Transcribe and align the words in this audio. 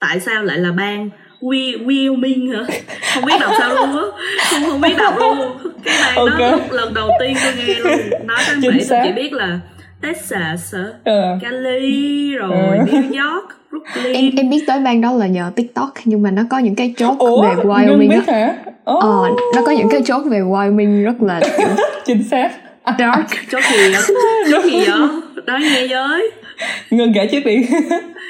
tại 0.00 0.20
sao 0.20 0.42
lại 0.42 0.58
là 0.58 0.72
bang 0.72 1.10
Wyoming 1.40 2.56
hả? 2.56 2.78
Không 3.14 3.24
biết 3.24 3.34
đọc 3.40 3.52
sao 3.58 3.74
luôn 3.74 3.96
á. 3.96 4.04
Không 4.50 4.70
không 4.70 4.80
biết 4.80 4.94
đọc 4.98 5.14
luôn. 5.18 5.38
Cái 5.84 5.96
bang 6.04 6.16
okay. 6.16 6.38
đó 6.38 6.50
lúc 6.50 6.70
lần 6.70 6.94
đầu 6.94 7.08
tiên 7.20 7.36
tôi 7.44 7.52
nghe 7.56 7.74
luôn. 7.74 8.26
Nói 8.26 8.38
tới 8.46 8.56
mỹ 8.72 8.84
tôi 8.88 9.00
chỉ 9.04 9.12
biết 9.12 9.32
là 9.32 9.60
Texas 10.02 10.74
ừ. 11.04 11.20
Cali 11.42 12.34
rồi 12.34 12.78
ừ. 12.78 12.84
New 12.84 13.02
York 13.02 13.48
Brooklyn. 13.70 14.14
Em 14.14 14.30
em 14.36 14.50
biết 14.50 14.64
tới 14.66 14.80
bang 14.80 15.00
đó 15.00 15.12
là 15.12 15.26
nhờ 15.26 15.50
TikTok 15.56 15.92
nhưng 16.04 16.22
mà 16.22 16.30
nó 16.30 16.42
có 16.50 16.58
những 16.58 16.74
cái 16.74 16.94
chốt 16.96 17.16
Ủa, 17.18 17.42
về 17.42 17.54
Wyoming 17.62 18.10
biết 18.10 18.28
hả? 18.28 18.54
Oh. 18.90 19.02
Ờ, 19.02 19.28
nó 19.54 19.62
có 19.66 19.72
những 19.72 19.88
cái 19.90 20.02
chốt 20.04 20.22
về 20.30 20.38
Wyoming 20.38 21.04
rất 21.04 21.22
là 21.22 21.40
chính 22.04 22.24
xác. 22.30 22.52
Dark. 22.98 23.26
Chốt 23.50 23.62
gì 23.72 23.92
vậy? 23.92 24.02
Chốt 24.50 24.64
gì 24.64 24.84
vậy? 24.86 25.08
Nói 25.46 25.60
nghe 25.60 25.86
với 25.86 26.30
ngân 26.90 27.12
kể 27.14 27.26
trước 27.26 27.40
đi 27.44 27.66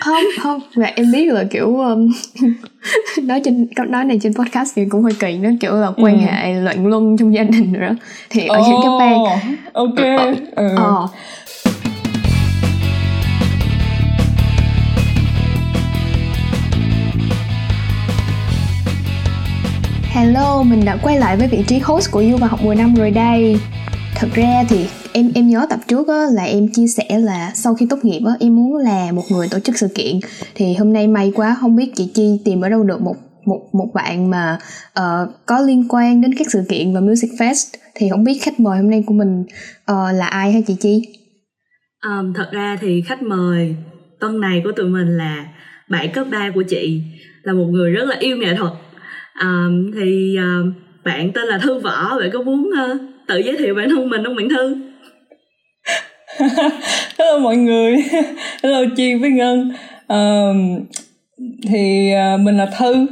không 0.01 0.25
không 0.41 0.61
mà 0.77 0.87
em 0.95 1.07
biết 1.13 1.33
là 1.33 1.45
kiểu 1.51 1.77
um, 1.77 2.13
nói 3.23 3.41
trên 3.45 3.69
nói 3.89 4.05
này 4.05 4.19
trên 4.23 4.35
podcast 4.35 4.73
thì 4.77 4.82
cũng 4.91 5.03
hơi 5.03 5.13
kỳ 5.21 5.39
nó 5.39 5.50
kiểu 5.61 5.75
là 5.75 5.91
quan 5.96 6.19
ừ. 6.19 6.25
hệ 6.25 6.55
luận 6.55 6.86
luân 6.86 7.17
trong 7.17 7.35
gia 7.35 7.43
đình 7.43 7.72
rồi 7.72 7.89
đó 7.89 7.95
thì 8.31 8.46
ở 8.46 8.59
oh, 8.59 8.67
những 8.69 8.81
cái 8.83 8.91
bang 8.99 9.25
ok 9.72 9.96
ờ, 9.96 10.35
ừ. 10.57 10.75
ờ, 10.77 11.09
Hello, 20.19 20.63
mình 20.63 20.85
đã 20.85 20.97
quay 21.03 21.19
lại 21.19 21.36
với 21.36 21.49
vị 21.49 21.64
trí 21.67 21.79
host 21.79 22.11
của 22.11 22.22
Du 22.22 22.36
và 22.36 22.47
học 22.47 22.63
10 22.63 22.77
năm 22.77 22.95
rồi 22.95 23.11
đây. 23.11 23.57
Thật 24.14 24.29
ra 24.35 24.64
thì 24.69 24.86
em 25.12 25.30
em 25.35 25.48
nhớ 25.48 25.67
tập 25.71 25.80
trước 25.89 26.08
á, 26.08 26.26
là 26.32 26.44
em 26.44 26.68
chia 26.72 26.86
sẻ 26.86 27.18
là 27.18 27.53
sau 27.54 27.75
khi 27.75 27.86
tốt 27.90 27.99
nghiệp 28.03 28.21
á, 28.26 28.32
em 28.40 28.57
muốn 28.57 28.76
là 28.76 29.12
một 29.12 29.25
người 29.30 29.49
tổ 29.50 29.58
chức 29.58 29.79
sự 29.79 29.89
kiện. 29.94 30.21
Thì 30.54 30.75
hôm 30.75 30.93
nay 30.93 31.07
may 31.07 31.32
quá 31.35 31.57
không 31.61 31.76
biết 31.76 31.93
chị 31.96 32.11
Chi 32.14 32.41
tìm 32.44 32.61
ở 32.61 32.69
đâu 32.69 32.83
được 32.83 33.00
một 33.00 33.16
một 33.47 33.69
một 33.72 33.91
bạn 33.94 34.30
mà 34.30 34.58
uh, 35.00 35.28
có 35.47 35.61
liên 35.61 35.84
quan 35.88 36.20
đến 36.20 36.34
các 36.38 36.46
sự 36.50 36.62
kiện 36.68 36.94
và 36.94 37.00
music 37.00 37.30
fest 37.38 37.74
thì 37.94 38.08
không 38.10 38.24
biết 38.24 38.38
khách 38.42 38.60
mời 38.60 38.78
hôm 38.78 38.91
nay 38.91 39.05
của 39.06 39.14
mình 39.14 39.42
uh, 39.92 40.14
là 40.14 40.27
ai 40.27 40.52
hả 40.52 40.60
chị 40.66 40.77
Chi? 40.80 41.02
Um, 42.06 42.33
thật 42.34 42.48
ra 42.52 42.77
thì 42.80 43.00
khách 43.00 43.22
mời 43.22 43.77
tuần 44.20 44.40
này 44.40 44.61
của 44.64 44.72
tụi 44.72 44.88
mình 44.88 45.16
là 45.16 45.46
bạn 45.88 46.12
cấp 46.12 46.27
3 46.30 46.50
của 46.55 46.62
chị 46.62 47.02
là 47.42 47.52
một 47.52 47.66
người 47.70 47.90
rất 47.90 48.05
là 48.05 48.16
yêu 48.20 48.36
nghệ 48.36 48.55
thuật 48.55 48.72
um, 49.40 49.92
thì 49.94 50.36
uh, 50.38 50.74
bạn 51.05 51.33
tên 51.33 51.44
là 51.44 51.58
thư 51.58 51.78
võ 51.78 52.18
bạn 52.18 52.30
có 52.33 52.42
muốn 52.42 52.70
uh, 52.70 53.00
tự 53.28 53.38
giới 53.38 53.56
thiệu 53.56 53.74
bản 53.74 53.88
thân 53.88 54.08
mình 54.08 54.24
không 54.24 54.36
bạn 54.36 54.48
thư 54.48 54.88
hello 57.19 57.39
mọi 57.39 57.56
người. 57.56 57.97
Hello 58.62 58.78
chi 58.97 59.14
với 59.14 59.31
ngân. 59.31 59.72
Uh, 60.12 60.83
thì 61.69 62.12
uh, 62.34 62.41
mình 62.41 62.56
là 62.56 62.67
thư 62.78 63.06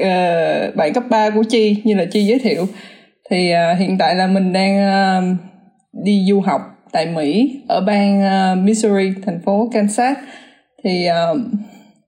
uh, 0.00 0.76
bạn 0.76 0.92
cấp 0.94 1.04
3 1.10 1.30
của 1.30 1.42
chi 1.42 1.82
như 1.84 1.94
là 1.94 2.04
chi 2.04 2.24
giới 2.24 2.38
thiệu. 2.38 2.66
Thì 3.30 3.52
uh, 3.52 3.78
hiện 3.78 3.98
tại 3.98 4.14
là 4.14 4.26
mình 4.26 4.52
đang 4.52 4.76
uh, 4.78 5.38
đi 6.04 6.24
du 6.28 6.40
học 6.40 6.60
tại 6.92 7.06
mỹ 7.06 7.60
ở 7.68 7.80
bang 7.80 8.22
uh, 8.22 8.64
missouri 8.64 9.12
thành 9.26 9.40
phố 9.44 9.70
kansas. 9.72 10.16
Thì 10.84 11.08
uh, 11.32 11.38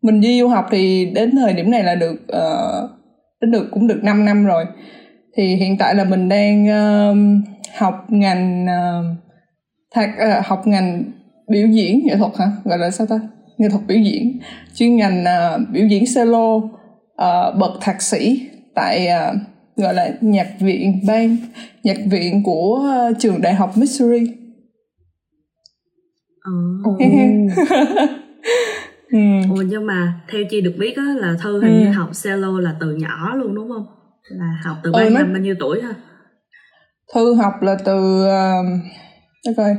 mình 0.02 0.20
đi 0.20 0.40
du 0.40 0.48
học 0.48 0.66
thì 0.70 1.10
đến 1.14 1.30
thời 1.36 1.52
điểm 1.52 1.70
này 1.70 1.82
là 1.82 1.94
được 1.94 2.14
uh, 2.36 2.90
đến 3.40 3.50
được 3.50 3.68
cũng 3.70 3.86
được 3.86 4.00
5 4.02 4.24
năm 4.24 4.46
rồi. 4.46 4.64
Thì 5.36 5.56
hiện 5.56 5.78
tại 5.78 5.94
là 5.94 6.04
mình 6.04 6.28
đang 6.28 6.64
uh, 6.64 7.16
học 7.78 7.94
ngành 8.08 8.66
uh, 8.66 9.29
thạc 9.94 10.10
uh, 10.38 10.46
học 10.46 10.66
ngành 10.66 11.04
biểu 11.48 11.66
diễn 11.66 12.06
nghệ 12.06 12.16
thuật 12.16 12.32
hả 12.38 12.46
gọi 12.64 12.78
là 12.78 12.90
sao 12.90 13.06
ta 13.06 13.20
nghệ 13.58 13.68
thuật 13.68 13.86
biểu 13.86 13.98
diễn 13.98 14.38
chuyên 14.74 14.96
ngành 14.96 15.24
uh, 15.24 15.68
biểu 15.72 15.86
diễn 15.86 16.06
solo 16.06 16.54
uh, 16.54 17.56
bậc 17.58 17.72
thạc 17.80 18.02
sĩ 18.02 18.48
tại 18.74 19.08
uh, 19.08 19.36
gọi 19.76 19.94
là 19.94 20.10
nhạc 20.20 20.48
viện 20.60 21.00
bang 21.06 21.36
nhạc 21.82 21.96
viện 22.10 22.42
của 22.42 22.90
uh, 23.10 23.16
trường 23.18 23.40
đại 23.40 23.54
học 23.54 23.72
Missouri. 23.76 24.26
Oh. 26.84 27.00
ừ. 29.10 29.18
Ồ, 29.50 29.62
nhưng 29.66 29.86
mà 29.86 30.20
theo 30.32 30.42
chị 30.50 30.60
được 30.60 30.74
biết 30.78 30.96
á 30.96 31.04
là 31.16 31.36
thư 31.42 31.62
hình 31.62 31.80
ừ. 31.80 31.86
như 31.86 31.92
học 31.92 32.10
cello 32.24 32.60
là 32.60 32.74
từ 32.80 32.96
nhỏ 32.96 33.34
luôn 33.34 33.54
đúng 33.54 33.68
không 33.68 33.86
là 34.30 34.60
học 34.64 34.76
từ 34.82 34.92
bao, 34.92 35.04
ừ, 35.04 35.10
năm 35.10 35.32
bao 35.32 35.42
nhiêu 35.42 35.54
tuổi 35.58 35.82
ha 35.82 35.94
thư 37.14 37.34
học 37.34 37.52
là 37.62 37.76
từ 37.84 38.24
uh, 38.24 38.64
coi. 39.56 39.76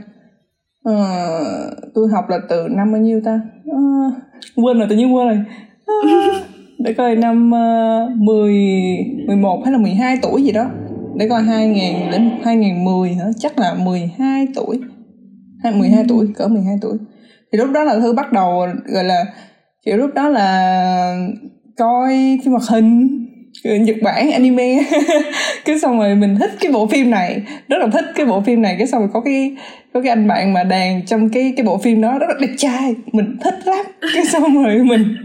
Uh, 0.89 1.91
tôi 1.93 2.07
học 2.11 2.29
là 2.29 2.39
từ 2.49 2.67
năm 2.71 2.91
bao 2.91 3.01
nhiêu 3.01 3.21
ta? 3.25 3.41
À, 3.71 3.81
quên 4.55 4.77
rồi 4.77 4.87
tự 4.89 4.95
nhiên 4.95 5.15
quên 5.15 5.27
rồi. 5.27 5.39
À, 5.85 5.95
để 6.79 6.93
coi 6.93 7.15
năm 7.15 7.51
uh, 7.51 8.17
10 8.17 8.55
11 9.27 9.61
hay 9.65 9.71
là 9.71 9.77
12 9.77 10.17
tuổi 10.21 10.43
gì 10.43 10.51
đó. 10.51 10.69
Để 11.15 11.29
coi 11.29 11.43
2000 11.43 12.11
đến 12.11 12.31
2010 12.43 13.13
hả? 13.13 13.25
Chắc 13.39 13.59
là 13.59 13.73
12 13.73 14.47
tuổi. 14.55 14.79
Hay 15.63 15.73
12 15.73 16.05
tuổi 16.07 16.27
cỡ 16.35 16.47
12 16.47 16.75
tuổi. 16.81 16.97
Thì 17.51 17.57
lúc 17.57 17.71
đó 17.73 17.83
là 17.83 17.99
thư 17.99 18.13
bắt 18.13 18.31
đầu 18.31 18.67
gọi 18.85 19.03
là 19.03 19.25
kiểu 19.85 19.97
lúc 19.97 20.09
đó 20.15 20.29
là 20.29 21.27
coi 21.77 22.39
phim 22.43 22.51
hoạt 22.51 22.63
hình. 22.69 23.20
Nhật 23.63 23.95
Bản 24.01 24.31
anime. 24.31 24.83
Cái 25.65 25.79
xong 25.79 25.99
rồi 25.99 26.15
mình 26.15 26.37
thích 26.39 26.51
cái 26.59 26.71
bộ 26.71 26.87
phim 26.87 27.11
này. 27.11 27.41
Rất 27.67 27.77
là 27.77 27.87
thích 27.93 28.05
cái 28.15 28.25
bộ 28.25 28.41
phim 28.41 28.61
này. 28.61 28.75
Cái 28.77 28.87
xong 28.87 29.01
rồi 29.01 29.09
có 29.13 29.21
cái 29.21 29.55
có 29.93 30.01
cái 30.01 30.09
anh 30.09 30.27
bạn 30.27 30.53
mà 30.53 30.63
đàn 30.63 31.05
trong 31.05 31.29
cái 31.29 31.53
cái 31.57 31.65
bộ 31.65 31.77
phim 31.77 32.01
đó 32.01 32.17
rất 32.19 32.27
là 32.29 32.35
đẹp 32.41 32.53
trai. 32.57 32.95
Mình 33.11 33.37
thích 33.43 33.55
lắm. 33.65 33.85
Cái 34.13 34.25
xong 34.31 34.63
rồi 34.63 34.83
mình 34.83 35.15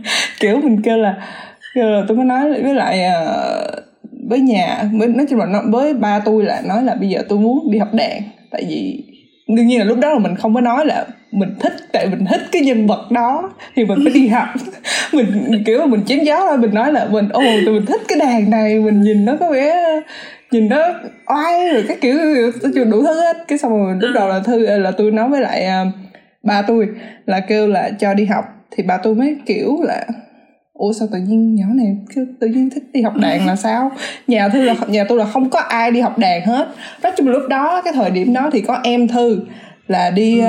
kiểu 0.41 0.61
mình 0.61 0.83
kêu 0.83 0.97
là 0.97 1.15
kêu 1.75 1.91
là 1.91 2.03
tôi 2.09 2.17
mới 2.17 2.27
nói 2.27 2.63
với 2.63 2.75
lại 2.75 3.01
uh, 3.01 3.85
với 4.29 4.41
nhà. 4.41 4.83
Với 4.93 5.09
nói 5.09 5.27
chung 5.31 5.39
là 5.39 5.63
với 5.67 5.95
ba 5.95 6.19
tôi 6.25 6.45
là 6.45 6.63
nói 6.69 6.83
là 6.83 6.95
bây 6.95 7.09
giờ 7.09 7.23
tôi 7.29 7.39
muốn 7.39 7.71
đi 7.71 7.79
học 7.79 7.95
đàn. 7.95 8.23
Tại 8.51 8.65
vì 8.69 9.05
đương 9.49 9.67
nhiên 9.67 9.79
là 9.79 9.85
lúc 9.85 9.99
đó 9.99 10.13
là 10.13 10.19
mình 10.19 10.37
không 10.37 10.55
có 10.55 10.61
nói 10.61 10.87
là 10.87 11.07
mình 11.33 11.49
thích 11.61 11.73
tại 11.93 12.07
mình 12.07 12.25
thích 12.31 12.41
cái 12.53 12.63
nhân 12.63 12.87
vật 12.87 13.11
đó 13.11 13.53
thì 13.75 13.85
mình 13.85 13.99
phải 14.05 14.13
đi 14.13 14.29
học. 14.29 14.49
Mình 15.13 15.63
kiểu 15.67 15.79
là 15.79 15.87
mình 15.87 16.05
chém 16.07 16.25
gió 16.25 16.41
thôi 16.41 16.59
mình 16.59 16.75
nói 16.75 16.93
là 16.93 17.09
mình 17.11 17.29
ồ 17.29 17.43
tụi 17.67 17.75
mình 17.75 17.87
thích 17.87 18.01
cái 18.09 18.19
đàn 18.19 18.51
này 18.51 18.79
mình 18.79 19.01
nhìn 19.01 19.25
nó 19.25 19.37
có 19.41 19.51
vẻ 19.53 20.01
nhìn 20.51 20.69
nó 20.69 20.95
oai 21.27 21.69
rồi 21.73 21.85
cái 21.89 21.97
kiểu 22.03 22.85
đủ 22.85 23.03
thứ 23.03 23.21
hết. 23.21 23.37
Cái 23.49 23.59
xong 23.59 23.73
rồi 23.73 23.97
lúc 24.01 24.11
đầu 24.15 24.29
là 24.29 24.41
thư 24.41 24.79
là 24.79 24.91
tôi 24.91 25.11
nói 25.11 25.29
với 25.29 25.41
lại 25.41 25.67
uh, 25.83 25.95
ba 26.43 26.63
tôi 26.63 26.89
là 27.27 27.41
kêu 27.41 27.67
là 27.67 27.91
cho 27.99 28.15
đi 28.15 28.25
học. 28.25 28.45
Thì 28.71 28.83
ba 28.83 28.97
tôi 28.97 29.15
mới 29.15 29.37
kiểu 29.47 29.79
là 29.83 30.07
ủa 30.77 30.93
sao 30.93 31.09
tự 31.13 31.19
nhiên 31.19 31.55
nhỏ 31.55 31.67
này 31.75 31.97
tự 32.41 32.47
nhiên 32.47 32.71
thích 32.71 32.85
đi 32.93 33.03
học 33.03 33.17
đàn 33.21 33.47
là 33.47 33.57
sao 33.57 33.93
nhà 34.27 34.49
thư 34.49 34.63
là 34.63 34.75
nhà 34.89 35.05
tôi 35.09 35.19
là 35.19 35.25
không 35.25 35.51
có 35.51 35.59
ai 35.59 35.91
đi 35.91 36.01
học 36.01 36.19
đàn 36.19 36.47
hết 36.47 36.69
nói 37.03 37.13
chung 37.17 37.27
là 37.27 37.33
lúc 37.33 37.49
đó 37.49 37.83
cái 37.85 37.93
thời 37.93 38.11
điểm 38.11 38.33
đó 38.33 38.51
thì 38.53 38.61
có 38.61 38.81
em 38.85 39.09
thư 39.09 39.41
là 39.87 40.11
đi 40.11 40.41
ừ. 40.41 40.47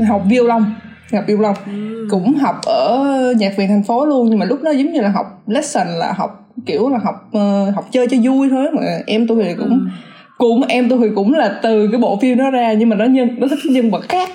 uh, 0.00 0.08
học 0.08 0.22
violon 0.28 0.64
học 1.12 1.24
violon 1.26 1.54
ừ. 1.66 2.06
cũng 2.10 2.34
học 2.34 2.60
ở 2.66 3.06
nhạc 3.38 3.56
viện 3.56 3.68
thành 3.68 3.82
phố 3.82 4.06
luôn 4.06 4.30
nhưng 4.30 4.38
mà 4.38 4.46
lúc 4.46 4.62
đó 4.62 4.70
giống 4.70 4.92
như 4.92 5.00
là 5.00 5.08
học 5.08 5.42
lesson 5.46 5.86
là 5.86 6.12
học 6.12 6.50
kiểu 6.66 6.88
là 6.88 6.98
học 6.98 7.30
uh, 7.36 7.74
học 7.74 7.88
chơi 7.90 8.06
cho 8.10 8.16
vui 8.22 8.48
thôi 8.50 8.66
mà 8.72 8.82
em 9.06 9.26
tôi 9.26 9.44
thì 9.44 9.54
cũng 9.54 9.70
ừ. 9.70 9.76
cũng 10.38 10.64
em 10.68 10.88
tôi 10.88 10.98
thì 11.02 11.06
cũng 11.14 11.34
là 11.34 11.58
từ 11.62 11.88
cái 11.92 12.00
bộ 12.00 12.18
phim 12.22 12.38
đó 12.38 12.50
ra 12.50 12.72
nhưng 12.72 12.88
mà 12.88 12.96
nó 12.96 13.04
nhân 13.04 13.28
nó 13.38 13.46
thích 13.48 13.58
nhân 13.70 13.90
vật 13.90 14.08
khác 14.08 14.30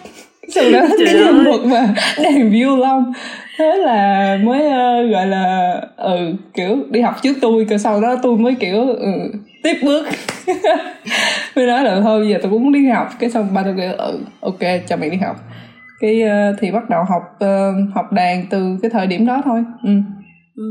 sau 0.50 0.72
đó 0.72 0.82
cái 1.06 1.14
nhân 1.14 1.46
vật 1.46 1.66
mà 1.66 1.94
đàn 2.24 2.52
violon 2.52 3.14
thế 3.58 3.78
là 3.78 4.38
mới 4.44 4.60
uh, 4.60 5.12
gọi 5.12 5.28
là 5.28 5.82
ừ 5.98 6.34
kiểu 6.54 6.78
đi 6.90 7.02
học 7.02 7.16
trước 7.24 7.38
tôi 7.42 7.66
rồi 7.70 7.80
sau 7.80 8.02
đó 8.02 8.16
tôi 8.24 8.38
mới 8.38 8.56
kiểu 8.56 8.88
ừ, 8.88 9.12
tiếp 9.64 9.80
bước. 9.84 10.06
Mới 11.56 11.68
nói 11.68 11.84
là 11.84 12.02
thôi 12.02 12.28
giờ 12.30 12.40
tôi 12.42 12.52
cũng 12.52 12.64
muốn 12.64 12.74
đi 12.74 12.88
học. 12.90 13.10
Cái 13.20 13.30
xong 13.30 13.54
ba 13.54 13.64
tôi 13.64 13.74
kêu 13.78 13.94
ừ 13.94 14.20
ok 14.40 14.60
cho 14.88 14.98
mày 14.98 15.10
đi 15.10 15.18
học. 15.18 15.36
Cái 16.00 16.24
uh, 16.24 16.56
thì 16.60 16.72
bắt 16.72 16.90
đầu 16.90 17.04
học 17.04 17.22
uh, 17.36 17.96
học 17.96 18.12
đàn 18.12 18.46
từ 18.50 18.78
cái 18.82 18.92
thời 18.92 19.08
điểm 19.08 19.26
đó 19.26 19.42
thôi. 19.46 19.64
Ừ. 19.84 19.90
ừ. 20.56 20.64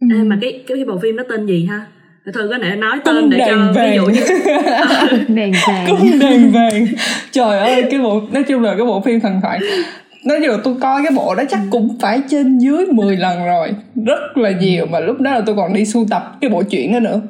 À, 0.00 0.16
mà 0.26 0.38
cái 0.40 0.64
cái 0.66 0.84
bộ 0.84 0.98
phim 1.02 1.16
đó 1.16 1.24
tên 1.28 1.46
gì 1.46 1.66
ha 1.66 1.86
thôi 2.34 2.48
có 2.50 2.58
thể 2.62 2.76
nói 2.76 2.98
tên 3.04 3.16
Cung 3.20 3.30
để 3.30 3.44
cho 3.46 3.56
vàng. 3.56 3.74
ví 3.74 3.96
dụ 3.96 4.06
như 4.06 4.20
đàn 5.28 5.52
vàng. 5.66 5.86
Cung 5.88 6.18
đàn 6.18 6.50
vàng. 6.50 6.86
Trời 7.30 7.58
ơi 7.58 7.84
cái 7.90 8.00
bộ 8.00 8.20
nói 8.32 8.42
chung 8.42 8.62
là 8.62 8.74
cái 8.76 8.86
bộ 8.86 9.00
phim 9.00 9.20
thần 9.20 9.40
thoại 9.42 9.60
nói 10.24 10.38
chung 10.40 10.50
là 10.50 10.56
tôi 10.64 10.74
coi 10.80 11.02
cái 11.02 11.12
bộ 11.16 11.34
đó 11.34 11.42
chắc 11.48 11.60
cũng 11.70 11.96
phải 12.00 12.20
trên 12.28 12.58
dưới 12.58 12.86
10 12.86 13.16
lần 13.16 13.44
rồi. 13.44 13.74
Rất 14.06 14.36
là 14.36 14.50
nhiều 14.50 14.86
mà 14.86 15.00
lúc 15.00 15.20
đó 15.20 15.30
là 15.30 15.40
tôi 15.46 15.56
còn 15.56 15.72
đi 15.72 15.84
sưu 15.84 16.06
tập 16.10 16.36
cái 16.40 16.50
bộ 16.50 16.62
truyện 16.62 16.92
đó 16.92 17.00
nữa. 17.00 17.20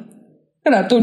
Cái 0.65 0.71
là 0.71 0.83
tôi 0.89 1.01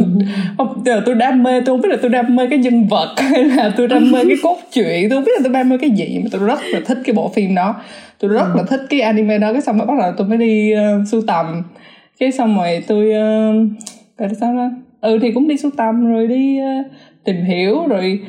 không 0.59 0.83
là 0.85 1.01
tôi 1.07 1.15
đam 1.15 1.43
mê 1.43 1.61
tôi 1.61 1.65
không 1.67 1.81
biết 1.81 1.89
là 1.89 1.97
tôi 2.03 2.11
đam 2.11 2.37
mê 2.37 2.47
cái 2.51 2.59
nhân 2.59 2.89
vật 2.89 3.15
hay 3.31 3.45
là 3.45 3.73
tôi 3.77 3.89
đam 3.89 4.11
mê 4.13 4.25
cái 4.25 4.37
cốt 4.43 4.59
truyện. 4.73 5.11
Tôi 5.11 5.17
không 5.17 5.25
biết 5.25 5.33
là 5.37 5.41
tôi 5.45 5.53
đam 5.53 5.69
mê 5.69 5.79
cái 5.81 5.91
gì 5.91 6.21
mà 6.25 6.29
tôi 6.33 6.47
rất 6.47 6.59
là 6.65 6.81
thích 6.87 6.99
cái 7.05 7.15
bộ 7.15 7.33
phim 7.35 7.55
đó. 7.55 7.75
Tôi 8.21 8.31
rất 8.31 8.47
là 8.57 8.63
thích 8.63 8.81
cái 8.91 9.01
anime 9.01 9.39
đó 9.39 9.53
cái 9.53 9.63
xong 9.63 9.79
rồi 9.79 9.87
bắt 9.87 9.95
đầu 10.01 10.13
tôi 10.17 10.29
mới 10.29 10.39
đi 10.39 10.73
uh, 10.75 11.09
sưu 11.09 11.23
tầm 11.27 11.63
cái 12.21 12.33
xong 12.33 12.57
rồi 12.57 12.85
tôi 12.87 13.13
uh, 14.21 14.37
sao 14.41 14.57
đó 14.57 14.71
ừ 15.01 15.19
thì 15.23 15.33
cũng 15.33 15.49
đi 15.49 15.57
sưu 15.57 15.71
tầm 15.77 16.13
rồi 16.13 16.27
đi 16.27 16.61
uh, 16.61 16.87
tìm 17.25 17.37
hiểu 17.45 17.87
rồi 17.89 18.21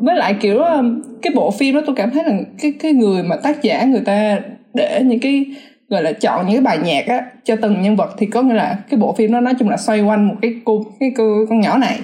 với 0.00 0.16
lại 0.16 0.34
kiểu 0.40 0.58
um, 0.58 1.02
cái 1.22 1.32
bộ 1.36 1.50
phim 1.50 1.74
đó 1.74 1.80
tôi 1.86 1.96
cảm 1.96 2.10
thấy 2.10 2.24
là 2.24 2.32
cái 2.62 2.72
cái 2.80 2.92
người 2.92 3.22
mà 3.22 3.36
tác 3.36 3.62
giả 3.62 3.84
người 3.84 4.00
ta 4.00 4.40
để 4.74 5.02
những 5.04 5.20
cái 5.20 5.46
gọi 5.88 6.02
là 6.02 6.12
chọn 6.12 6.46
những 6.46 6.54
cái 6.54 6.62
bài 6.62 6.78
nhạc 6.84 7.06
á 7.06 7.26
cho 7.44 7.56
từng 7.56 7.82
nhân 7.82 7.96
vật 7.96 8.10
thì 8.18 8.26
có 8.26 8.42
nghĩa 8.42 8.54
là 8.54 8.78
cái 8.90 9.00
bộ 9.00 9.12
phim 9.12 9.32
đó 9.32 9.40
nói 9.40 9.54
chung 9.58 9.68
là 9.68 9.76
xoay 9.76 10.00
quanh 10.00 10.28
một 10.28 10.34
cái 10.42 10.54
cô 10.64 10.84
cái 11.00 11.12
cô 11.16 11.46
con 11.48 11.60
nhỏ 11.60 11.78
này 11.78 12.00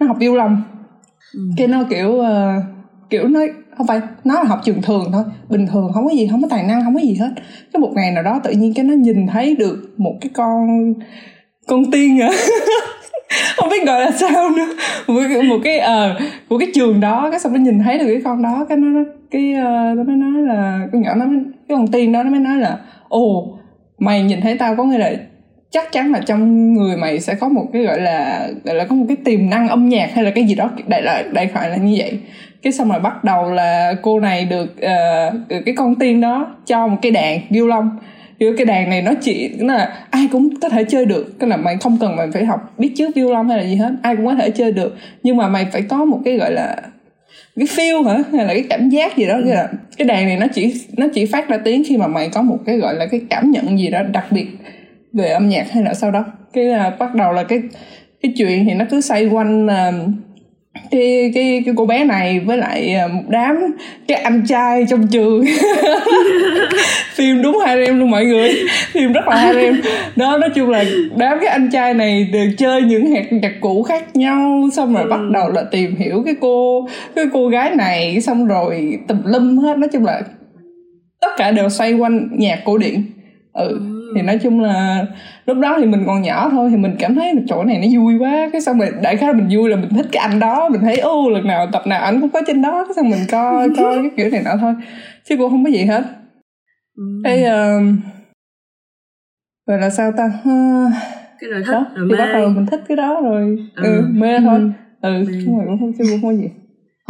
nó 0.00 0.06
học 0.06 0.16
violon 0.20 0.56
ừ. 1.34 1.40
cái 1.56 1.68
nó 1.68 1.84
kiểu 1.90 2.08
uh, 2.08 2.26
kiểu 3.10 3.28
nó 3.28 3.40
không 3.80 3.86
phải 3.86 4.00
nó 4.24 4.34
là 4.34 4.44
học 4.44 4.60
trường 4.64 4.82
thường 4.82 5.04
thôi. 5.12 5.22
Bình 5.48 5.66
thường 5.66 5.90
không 5.94 6.04
có 6.04 6.10
gì 6.10 6.28
không 6.30 6.42
có 6.42 6.48
tài 6.50 6.62
năng 6.62 6.84
không 6.84 6.94
có 6.94 7.00
gì 7.00 7.14
hết. 7.14 7.30
Cái 7.72 7.80
một 7.80 7.90
ngày 7.94 8.10
nào 8.10 8.22
đó 8.22 8.40
tự 8.44 8.50
nhiên 8.50 8.74
cái 8.74 8.84
nó 8.84 8.94
nhìn 8.94 9.26
thấy 9.26 9.56
được 9.56 9.94
một 9.96 10.14
cái 10.20 10.30
con 10.34 10.94
con 11.66 11.90
tiên 11.90 12.20
à. 12.20 12.30
Không 13.56 13.68
biết 13.68 13.86
gọi 13.86 14.00
là 14.00 14.10
sao 14.10 14.50
nữa. 14.50 14.66
Một 15.08 15.20
cái 15.28 15.42
một 15.42 15.58
cái 15.64 15.78
ờ 15.78 16.16
uh, 16.16 16.22
của 16.48 16.58
cái 16.58 16.68
trường 16.74 17.00
đó 17.00 17.28
cái 17.30 17.40
xong 17.40 17.52
nó 17.52 17.60
nhìn 17.60 17.78
thấy 17.78 17.98
được 17.98 18.06
cái 18.06 18.20
con 18.24 18.42
đó 18.42 18.66
cái 18.68 18.78
nó 18.78 19.04
cái 19.30 19.52
uh, 19.52 19.96
nó 19.96 20.04
mới 20.04 20.16
nói 20.16 20.42
là 20.42 20.86
con 20.92 21.02
nhỏ 21.02 21.14
nó 21.14 21.24
mới, 21.24 21.38
cái 21.68 21.76
con 21.76 21.88
tiên 21.88 22.12
đó 22.12 22.22
nó 22.22 22.30
mới 22.30 22.40
nói 22.40 22.58
là 22.58 22.78
ồ 23.08 23.58
mày 23.98 24.22
nhìn 24.22 24.40
thấy 24.40 24.58
tao 24.58 24.76
có 24.76 24.84
nghĩa 24.84 24.98
là 24.98 25.12
chắc 25.70 25.92
chắn 25.92 26.12
là 26.12 26.20
trong 26.26 26.72
người 26.74 26.96
mày 26.96 27.20
sẽ 27.20 27.34
có 27.34 27.48
một 27.48 27.66
cái 27.72 27.82
gọi 27.82 28.00
là 28.00 28.48
gọi 28.64 28.74
là 28.74 28.84
có 28.84 28.94
một 28.94 29.04
cái 29.08 29.16
tiềm 29.24 29.50
năng 29.50 29.68
âm 29.68 29.88
nhạc 29.88 30.10
hay 30.14 30.24
là 30.24 30.30
cái 30.30 30.44
gì 30.44 30.54
đó. 30.54 30.70
Đại 30.86 31.02
loại 31.02 31.24
đại 31.32 31.50
loại 31.54 31.68
là 31.68 31.76
như 31.76 31.94
vậy 31.98 32.20
cái 32.62 32.72
xong 32.72 32.90
rồi 32.90 33.00
bắt 33.00 33.24
đầu 33.24 33.50
là 33.52 33.94
cô 34.02 34.20
này 34.20 34.44
được 34.44 34.76
uh, 34.76 35.64
cái 35.66 35.74
con 35.76 35.94
tiên 35.94 36.20
đó 36.20 36.56
cho 36.66 36.86
một 36.86 36.96
cái 37.02 37.12
đàn 37.12 37.40
violon 37.50 37.90
kiểu 38.40 38.54
cái 38.56 38.66
đàn 38.66 38.90
này 38.90 39.02
nó 39.02 39.12
chỉ 39.20 39.50
nó 39.58 39.74
là 39.74 40.06
ai 40.10 40.28
cũng 40.32 40.60
có 40.60 40.68
thể 40.68 40.84
chơi 40.84 41.06
được. 41.06 41.38
Cái 41.40 41.50
là 41.50 41.56
mày 41.56 41.76
không 41.76 41.98
cần 42.00 42.16
mày 42.16 42.30
phải 42.32 42.44
học 42.44 42.74
biết 42.78 42.92
trước 42.96 43.14
violon 43.14 43.48
hay 43.48 43.58
là 43.58 43.64
gì 43.64 43.76
hết. 43.76 43.92
Ai 44.02 44.16
cũng 44.16 44.26
có 44.26 44.34
thể 44.34 44.50
chơi 44.50 44.72
được. 44.72 44.96
Nhưng 45.22 45.36
mà 45.36 45.48
mày 45.48 45.66
phải 45.72 45.82
có 45.82 46.04
một 46.04 46.20
cái 46.24 46.36
gọi 46.36 46.52
là 46.52 46.76
cái 47.56 47.66
feel 47.66 48.02
hả? 48.02 48.18
Hay 48.32 48.46
là 48.46 48.54
cái 48.54 48.64
cảm 48.70 48.88
giác 48.88 49.16
gì 49.16 49.26
đó. 49.26 49.38
Cái 49.44 49.54
là 49.54 49.68
cái 49.96 50.06
đàn 50.06 50.26
này 50.26 50.36
nó 50.36 50.46
chỉ 50.54 50.74
nó 50.96 51.06
chỉ 51.14 51.26
phát 51.26 51.48
ra 51.48 51.58
tiếng 51.64 51.82
khi 51.86 51.96
mà 51.96 52.06
mày 52.06 52.28
có 52.28 52.42
một 52.42 52.58
cái 52.66 52.76
gọi 52.76 52.94
là 52.94 53.06
cái 53.06 53.20
cảm 53.30 53.50
nhận 53.50 53.78
gì 53.78 53.90
đó 53.90 54.02
đặc 54.02 54.26
biệt 54.30 54.46
về 55.12 55.28
âm 55.28 55.48
nhạc 55.48 55.70
hay 55.70 55.82
là 55.82 55.94
sau 55.94 56.10
đó. 56.10 56.24
Cái 56.52 56.64
là 56.64 56.90
bắt 56.98 57.14
đầu 57.14 57.32
là 57.32 57.42
cái 57.42 57.62
cái 58.22 58.32
chuyện 58.36 58.64
thì 58.64 58.74
nó 58.74 58.84
cứ 58.90 59.00
xoay 59.00 59.26
quanh 59.26 59.66
uh, 59.66 59.94
cái 60.90 61.30
cái 61.34 61.62
cái 61.64 61.74
cô 61.76 61.86
bé 61.86 62.04
này 62.04 62.40
với 62.40 62.56
lại 62.56 62.94
à, 62.94 63.06
một 63.06 63.22
đám 63.28 63.56
cái 64.08 64.18
anh 64.18 64.42
trai 64.46 64.86
trong 64.90 65.06
trường. 65.06 65.44
Phim 67.14 67.42
đúng 67.42 67.58
hai 67.66 67.84
em 67.84 68.00
luôn 68.00 68.10
mọi 68.10 68.24
người. 68.24 68.54
Phim 68.92 69.12
rất 69.12 69.28
là 69.28 69.36
hai 69.36 69.54
em 69.54 69.80
đó 70.16 70.38
nói 70.38 70.50
chung 70.54 70.70
là 70.70 70.84
đám 71.16 71.38
cái 71.40 71.48
anh 71.48 71.70
trai 71.72 71.94
này 71.94 72.28
đều 72.32 72.46
chơi 72.58 72.82
những 72.82 73.14
hạt 73.14 73.32
nhạc 73.32 73.52
cụ 73.60 73.82
khác 73.82 74.16
nhau 74.16 74.68
xong 74.72 74.94
rồi 74.94 75.02
ừ. 75.02 75.10
bắt 75.10 75.20
đầu 75.32 75.50
là 75.50 75.62
tìm 75.70 75.96
hiểu 75.96 76.22
cái 76.24 76.34
cô 76.40 76.88
cái 77.16 77.24
cô 77.32 77.48
gái 77.48 77.70
này 77.76 78.20
xong 78.20 78.46
rồi 78.46 78.98
tùm 79.08 79.18
lum 79.24 79.58
hết. 79.58 79.78
Nói 79.78 79.88
chung 79.92 80.04
là 80.04 80.22
tất 81.20 81.30
cả 81.36 81.50
đều 81.50 81.68
xoay 81.68 81.92
quanh 81.92 82.28
nhạc 82.32 82.58
cổ 82.64 82.78
điển. 82.78 83.02
Ừ. 83.52 83.99
thì 84.14 84.22
nói 84.22 84.38
chung 84.42 84.60
là 84.60 85.06
lúc 85.46 85.58
đó 85.58 85.76
thì 85.78 85.86
mình 85.86 86.02
còn 86.06 86.22
nhỏ 86.22 86.48
thôi 86.50 86.68
thì 86.70 86.76
mình 86.76 86.96
cảm 86.98 87.14
thấy 87.14 87.34
chỗ 87.48 87.64
này 87.64 87.78
nó 87.78 88.00
vui 88.00 88.18
quá. 88.18 88.50
Cái 88.52 88.60
xong 88.60 88.78
rồi 88.78 88.88
đại 89.02 89.16
khái 89.16 89.34
mình 89.34 89.48
vui 89.50 89.70
là 89.70 89.76
mình 89.76 89.88
thích 89.96 90.06
cái 90.12 90.28
anh 90.28 90.40
đó 90.40 90.68
mình 90.68 90.80
thấy 90.80 90.98
ô 90.98 91.28
lần 91.30 91.46
nào 91.46 91.66
tập 91.72 91.86
nào 91.86 92.02
anh 92.02 92.20
cũng 92.20 92.30
có 92.30 92.42
trên 92.46 92.62
đó. 92.62 92.84
Cái 92.84 92.94
xong 92.94 93.10
mình 93.10 93.20
coi 93.30 93.68
coi 93.76 93.96
cái 93.96 94.10
kiểu 94.16 94.30
này 94.30 94.42
nọ 94.44 94.50
thôi 94.60 94.74
chứ 95.24 95.36
cũng 95.36 95.50
không 95.50 95.64
có 95.64 95.70
gì 95.70 95.84
hết. 95.84 96.02
Ừ. 96.96 97.04
cái 97.24 97.44
uh, 97.44 97.82
rồi 99.66 99.78
là 99.78 99.90
sao 99.90 100.12
ta? 100.16 100.32
Cái 101.40 101.50
rồi 101.50 101.62
thích 101.66 101.72
đó, 101.72 101.86
rồi 101.94 102.08
thì 102.10 102.16
bắt 102.18 102.30
đầu 102.32 102.48
mình 102.48 102.66
thích 102.66 102.80
cái 102.88 102.96
đó 102.96 103.20
rồi. 103.20 103.58
Ừ, 103.76 103.82
ừ. 103.82 104.04
mê 104.10 104.40
thôi. 104.40 104.60
Ừ, 105.00 105.14
ừ. 105.14 105.24
nhưng 105.28 105.58
mà 105.58 105.64
cũng 105.66 105.78
không 105.80 105.92
chứ 105.98 106.04
cũng 106.10 106.20
không 106.20 106.36
có 106.36 106.42
gì 106.42 106.48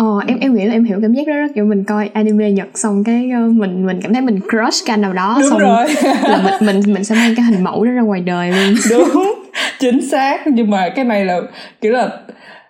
Ờ, 0.00 0.20
em 0.26 0.38
em 0.41 0.55
nghĩ 0.55 0.64
là 0.64 0.73
em 0.73 0.85
hiểu 0.85 0.99
cảm 1.02 1.12
giác 1.12 1.26
đó 1.26 1.32
đó. 1.32 1.47
Kiểu 1.55 1.64
mình 1.64 1.85
coi 1.85 2.11
anime 2.12 2.50
Nhật 2.50 2.69
xong 2.75 3.05
cái 3.05 3.31
uh, 3.47 3.52
mình 3.52 3.87
mình 3.87 4.00
cảm 4.02 4.12
thấy 4.12 4.23
mình 4.23 4.41
crush 4.41 4.87
cái 4.87 4.94
anh 4.94 5.00
nào 5.00 5.12
đó 5.12 5.37
đúng 5.41 5.50
xong 5.50 5.58
rồi. 5.58 5.87
là 6.23 6.58
mình 6.61 6.67
mình 6.67 6.94
mình 6.94 7.05
sẽ 7.05 7.14
mang 7.14 7.35
cái 7.37 7.44
hình 7.44 7.64
mẫu 7.64 7.85
đó 7.85 7.91
ra 7.91 8.02
ngoài 8.02 8.20
đời 8.20 8.52
luôn. 8.52 8.75
Đúng 8.91 9.35
chính 9.81 10.08
xác. 10.11 10.47
Nhưng 10.47 10.70
mà 10.70 10.88
cái 10.88 11.05
này 11.05 11.25
là 11.25 11.41
kiểu 11.81 11.93
là 11.93 12.08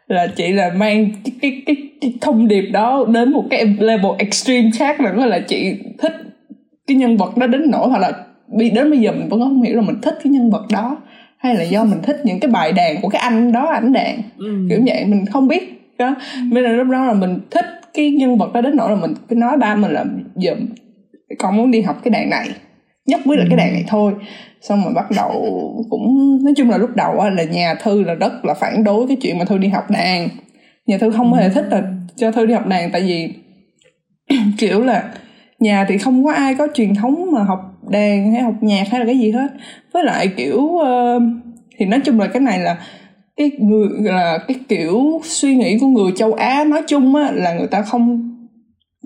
là 0.08 0.26
chị 0.26 0.52
là 0.52 0.70
mang 0.76 1.10
cái 1.24 1.32
cái 1.42 1.62
cái, 1.66 1.76
cái 2.00 2.14
thông 2.20 2.48
điệp 2.48 2.70
đó 2.72 3.04
đến 3.08 3.32
một 3.32 3.44
cái 3.50 3.76
level 3.78 4.12
extreme 4.18 4.70
khác 4.78 5.00
nữa 5.00 5.26
là 5.26 5.38
chị 5.38 5.74
thích 5.98 6.12
cái 6.86 6.96
nhân 6.96 7.16
vật 7.16 7.36
đó 7.36 7.46
đến 7.46 7.70
nỗi 7.70 7.88
hoặc 7.88 7.98
là 7.98 8.12
đến 8.72 8.90
bây 8.90 8.98
giờ 8.98 9.12
mình 9.12 9.28
vẫn 9.28 9.40
không 9.40 9.62
hiểu 9.62 9.76
là 9.76 9.82
mình 9.82 10.00
thích 10.02 10.18
cái 10.24 10.32
nhân 10.32 10.50
vật 10.50 10.66
đó 10.72 10.96
hay 11.38 11.54
là 11.54 11.62
do 11.62 11.84
mình 11.84 11.98
thích 12.02 12.16
những 12.24 12.40
cái 12.40 12.50
bài 12.50 12.72
đàn 12.72 13.00
của 13.02 13.08
cái 13.08 13.20
anh 13.22 13.52
đó 13.52 13.66
ảnh 13.72 13.92
đàn. 13.92 14.22
Ừ. 14.38 14.66
kiểu 14.70 14.82
vậy 14.86 15.04
mình 15.06 15.26
không 15.26 15.48
biết 15.48 15.79
đó. 16.00 16.16
Nên 16.50 16.64
là 16.64 16.70
lúc 16.70 16.88
đó 16.88 17.04
là 17.04 17.12
mình 17.12 17.40
thích 17.50 17.66
cái 17.94 18.10
nhân 18.10 18.38
vật 18.38 18.52
đó 18.52 18.60
đến 18.60 18.76
nỗi 18.76 18.90
là 18.90 18.96
mình 18.96 19.14
phải 19.28 19.38
nói 19.38 19.56
ba 19.56 19.74
mình 19.74 19.90
là 19.90 20.04
giờ 20.36 20.54
con 21.38 21.56
muốn 21.56 21.70
đi 21.70 21.82
học 21.82 22.00
cái 22.04 22.10
đàn 22.10 22.30
này 22.30 22.48
nhất 23.06 23.20
quyết 23.24 23.36
là 23.36 23.44
cái 23.48 23.58
đàn 23.58 23.72
này 23.72 23.84
thôi. 23.88 24.12
Xong 24.60 24.84
rồi 24.84 24.92
bắt 24.94 25.06
đầu 25.16 25.30
cũng 25.90 26.38
nói 26.44 26.54
chung 26.56 26.70
là 26.70 26.78
lúc 26.78 26.90
đầu 26.96 27.14
là 27.30 27.44
nhà 27.44 27.74
thư 27.82 28.02
là 28.02 28.14
rất 28.14 28.44
là 28.44 28.54
phản 28.54 28.84
đối 28.84 29.08
cái 29.08 29.16
chuyện 29.22 29.38
mà 29.38 29.44
thư 29.44 29.58
đi 29.58 29.68
học 29.68 29.90
đàn. 29.90 30.28
Nhà 30.86 30.98
thư 30.98 31.10
không 31.10 31.34
hề 31.34 31.48
thích 31.48 31.64
là 31.70 31.82
cho 32.16 32.32
thư 32.32 32.46
đi 32.46 32.54
học 32.54 32.66
đàn 32.66 32.90
tại 32.90 33.00
vì 33.02 33.32
kiểu 34.58 34.80
là 34.80 35.04
nhà 35.58 35.86
thì 35.88 35.98
không 35.98 36.24
có 36.24 36.32
ai 36.32 36.54
có 36.54 36.68
truyền 36.74 36.94
thống 36.94 37.32
mà 37.32 37.42
học 37.42 37.60
đàn 37.90 38.32
hay 38.32 38.42
học 38.42 38.54
nhạc 38.60 38.84
hay 38.90 39.00
là 39.00 39.06
cái 39.06 39.18
gì 39.18 39.30
hết. 39.30 39.48
Với 39.92 40.04
lại 40.04 40.28
kiểu 40.36 40.58
uh, 40.58 41.22
thì 41.78 41.86
nói 41.86 42.00
chung 42.04 42.20
là 42.20 42.26
cái 42.26 42.40
này 42.40 42.58
là 42.58 42.76
cái 43.40 43.50
người 43.58 43.88
là 44.02 44.38
cái 44.48 44.56
kiểu 44.68 45.20
suy 45.24 45.56
nghĩ 45.56 45.78
của 45.80 45.86
người 45.86 46.12
châu 46.16 46.32
Á 46.32 46.64
nói 46.64 46.82
chung 46.86 47.16
á 47.16 47.30
là 47.32 47.54
người 47.54 47.66
ta 47.66 47.82
không 47.82 48.36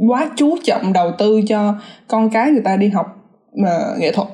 quá 0.09 0.31
chú 0.37 0.57
trọng 0.65 0.93
đầu 0.93 1.13
tư 1.19 1.41
cho 1.49 1.75
con 2.09 2.31
cái 2.31 2.51
người 2.51 2.63
ta 2.65 2.77
đi 2.77 2.89
học 2.89 3.07
ờ, 3.67 3.97
nghệ 3.99 4.13
thuật 4.13 4.29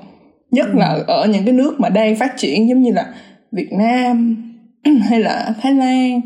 nhất 0.50 0.66
ừ. 0.72 0.78
là 0.78 0.98
ở 1.06 1.26
những 1.26 1.44
cái 1.44 1.54
nước 1.54 1.80
mà 1.80 1.88
đang 1.88 2.16
phát 2.16 2.36
triển 2.36 2.68
giống 2.68 2.82
như 2.82 2.92
là 2.92 3.06
Việt 3.52 3.72
Nam 3.72 4.36
hay 5.08 5.20
là 5.20 5.54
Thái 5.62 5.74
Lan 5.74 6.20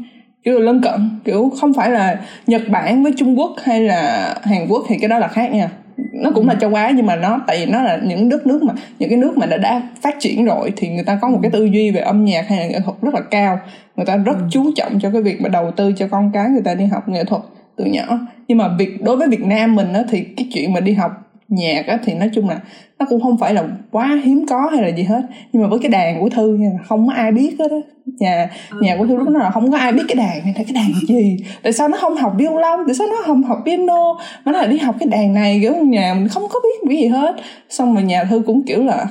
kiểu 0.44 0.58
lân 0.58 0.80
cận 0.82 1.10
kiểu 1.24 1.52
không 1.60 1.74
phải 1.74 1.90
là 1.90 2.20
Nhật 2.46 2.62
Bản 2.68 3.02
với 3.02 3.12
Trung 3.16 3.38
Quốc 3.38 3.52
hay 3.62 3.80
là 3.80 4.34
Hàn 4.42 4.66
Quốc 4.68 4.84
thì 4.88 4.96
cái 5.00 5.08
đó 5.08 5.18
là 5.18 5.28
khác 5.28 5.52
nha 5.52 5.70
nó 5.96 6.30
cũng 6.34 6.48
là 6.48 6.54
châu 6.54 6.74
Á 6.74 6.92
nhưng 6.96 7.06
mà 7.06 7.16
nó 7.16 7.40
tại 7.46 7.58
vì 7.58 7.72
nó 7.72 7.82
là 7.82 8.00
những 8.04 8.28
đất 8.28 8.46
nước 8.46 8.62
mà 8.62 8.74
những 8.98 9.08
cái 9.08 9.18
nước 9.18 9.38
mà 9.38 9.46
đã, 9.46 9.56
đã 9.56 9.82
phát 10.02 10.16
triển 10.20 10.44
rồi 10.44 10.72
thì 10.76 10.88
người 10.88 11.04
ta 11.04 11.18
có 11.22 11.28
một 11.28 11.38
cái 11.42 11.50
tư 11.50 11.64
duy 11.64 11.90
về 11.90 12.00
âm 12.00 12.24
nhạc 12.24 12.48
hay 12.48 12.58
là 12.58 12.66
nghệ 12.66 12.80
thuật 12.84 12.96
rất 13.02 13.14
là 13.14 13.20
cao. 13.20 13.58
Người 13.96 14.06
ta 14.06 14.16
rất 14.16 14.36
ừ. 14.38 14.44
chú 14.50 14.70
trọng 14.76 15.00
cho 15.00 15.10
cái 15.10 15.22
việc 15.22 15.40
mà 15.40 15.48
đầu 15.48 15.70
tư 15.70 15.92
cho 15.96 16.08
con 16.10 16.30
cái 16.34 16.50
người 16.50 16.62
ta 16.64 16.74
đi 16.74 16.84
học 16.84 17.08
nghệ 17.08 17.24
thuật 17.24 17.42
từ 17.76 17.84
nhỏ. 17.84 18.18
Nhưng 18.48 18.58
mà 18.58 18.68
việc 18.78 19.02
đối 19.02 19.16
với 19.16 19.28
Việt 19.28 19.44
Nam 19.44 19.74
mình 19.74 19.92
á 19.92 20.02
thì 20.10 20.24
cái 20.36 20.48
chuyện 20.52 20.72
mà 20.72 20.80
đi 20.80 20.92
học 20.92 21.23
nhạc 21.48 21.86
á 21.86 21.98
thì 22.04 22.14
nói 22.14 22.30
chung 22.34 22.48
là 22.48 22.60
nó 22.98 23.06
cũng 23.08 23.20
không 23.20 23.38
phải 23.38 23.54
là 23.54 23.64
quá 23.90 24.20
hiếm 24.24 24.46
có 24.46 24.68
hay 24.72 24.82
là 24.82 24.88
gì 24.88 25.02
hết. 25.02 25.22
Nhưng 25.52 25.62
mà 25.62 25.68
với 25.68 25.78
cái 25.78 25.88
đàn 25.88 26.20
của 26.20 26.28
thư 26.28 26.54
nha 26.54 26.70
không 26.86 27.06
có 27.06 27.14
ai 27.14 27.32
biết 27.32 27.56
hết 27.58 27.70
á. 27.70 27.76
Nhà 28.18 28.50
ừ. 28.70 28.76
nhà 28.80 28.96
của 28.96 29.06
thư 29.06 29.16
lúc 29.16 29.28
đó 29.28 29.40
là 29.40 29.50
không 29.50 29.72
có 29.72 29.78
ai 29.78 29.92
biết 29.92 30.02
cái 30.08 30.16
đàn 30.16 30.44
này 30.44 30.54
là 30.58 30.64
cái 30.64 30.74
đàn 30.74 30.86
gì? 31.08 31.36
Tại 31.62 31.72
sao 31.72 31.88
nó 31.88 31.98
không 32.00 32.16
học 32.16 32.32
violon 32.38 32.80
tại 32.86 32.94
sao 32.94 33.06
nó 33.06 33.16
không 33.26 33.42
học 33.42 33.58
piano? 33.64 34.14
Mà 34.44 34.52
nó 34.52 34.58
lại 34.58 34.68
đi 34.68 34.78
học 34.78 34.96
cái 35.00 35.08
đàn 35.08 35.34
này 35.34 35.58
kiểu 35.62 35.74
nhà 35.74 36.14
mình 36.14 36.28
không 36.28 36.42
có 36.48 36.60
biết 36.64 36.88
cái 36.88 36.96
gì 36.96 37.06
hết. 37.06 37.36
Xong 37.68 37.94
rồi 37.94 38.02
nhà 38.02 38.24
thư 38.24 38.42
cũng 38.46 38.62
kiểu 38.62 38.84
là 38.84 39.06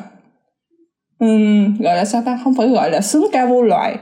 um, 1.20 1.78
gọi 1.80 1.96
là 1.96 2.06
sao 2.06 2.22
ta? 2.26 2.40
Không 2.44 2.54
phải 2.54 2.68
gọi 2.68 2.92
là 2.92 3.02
sướng 3.02 3.28
ca 3.34 3.46
vô 3.46 3.62
loại 3.62 3.96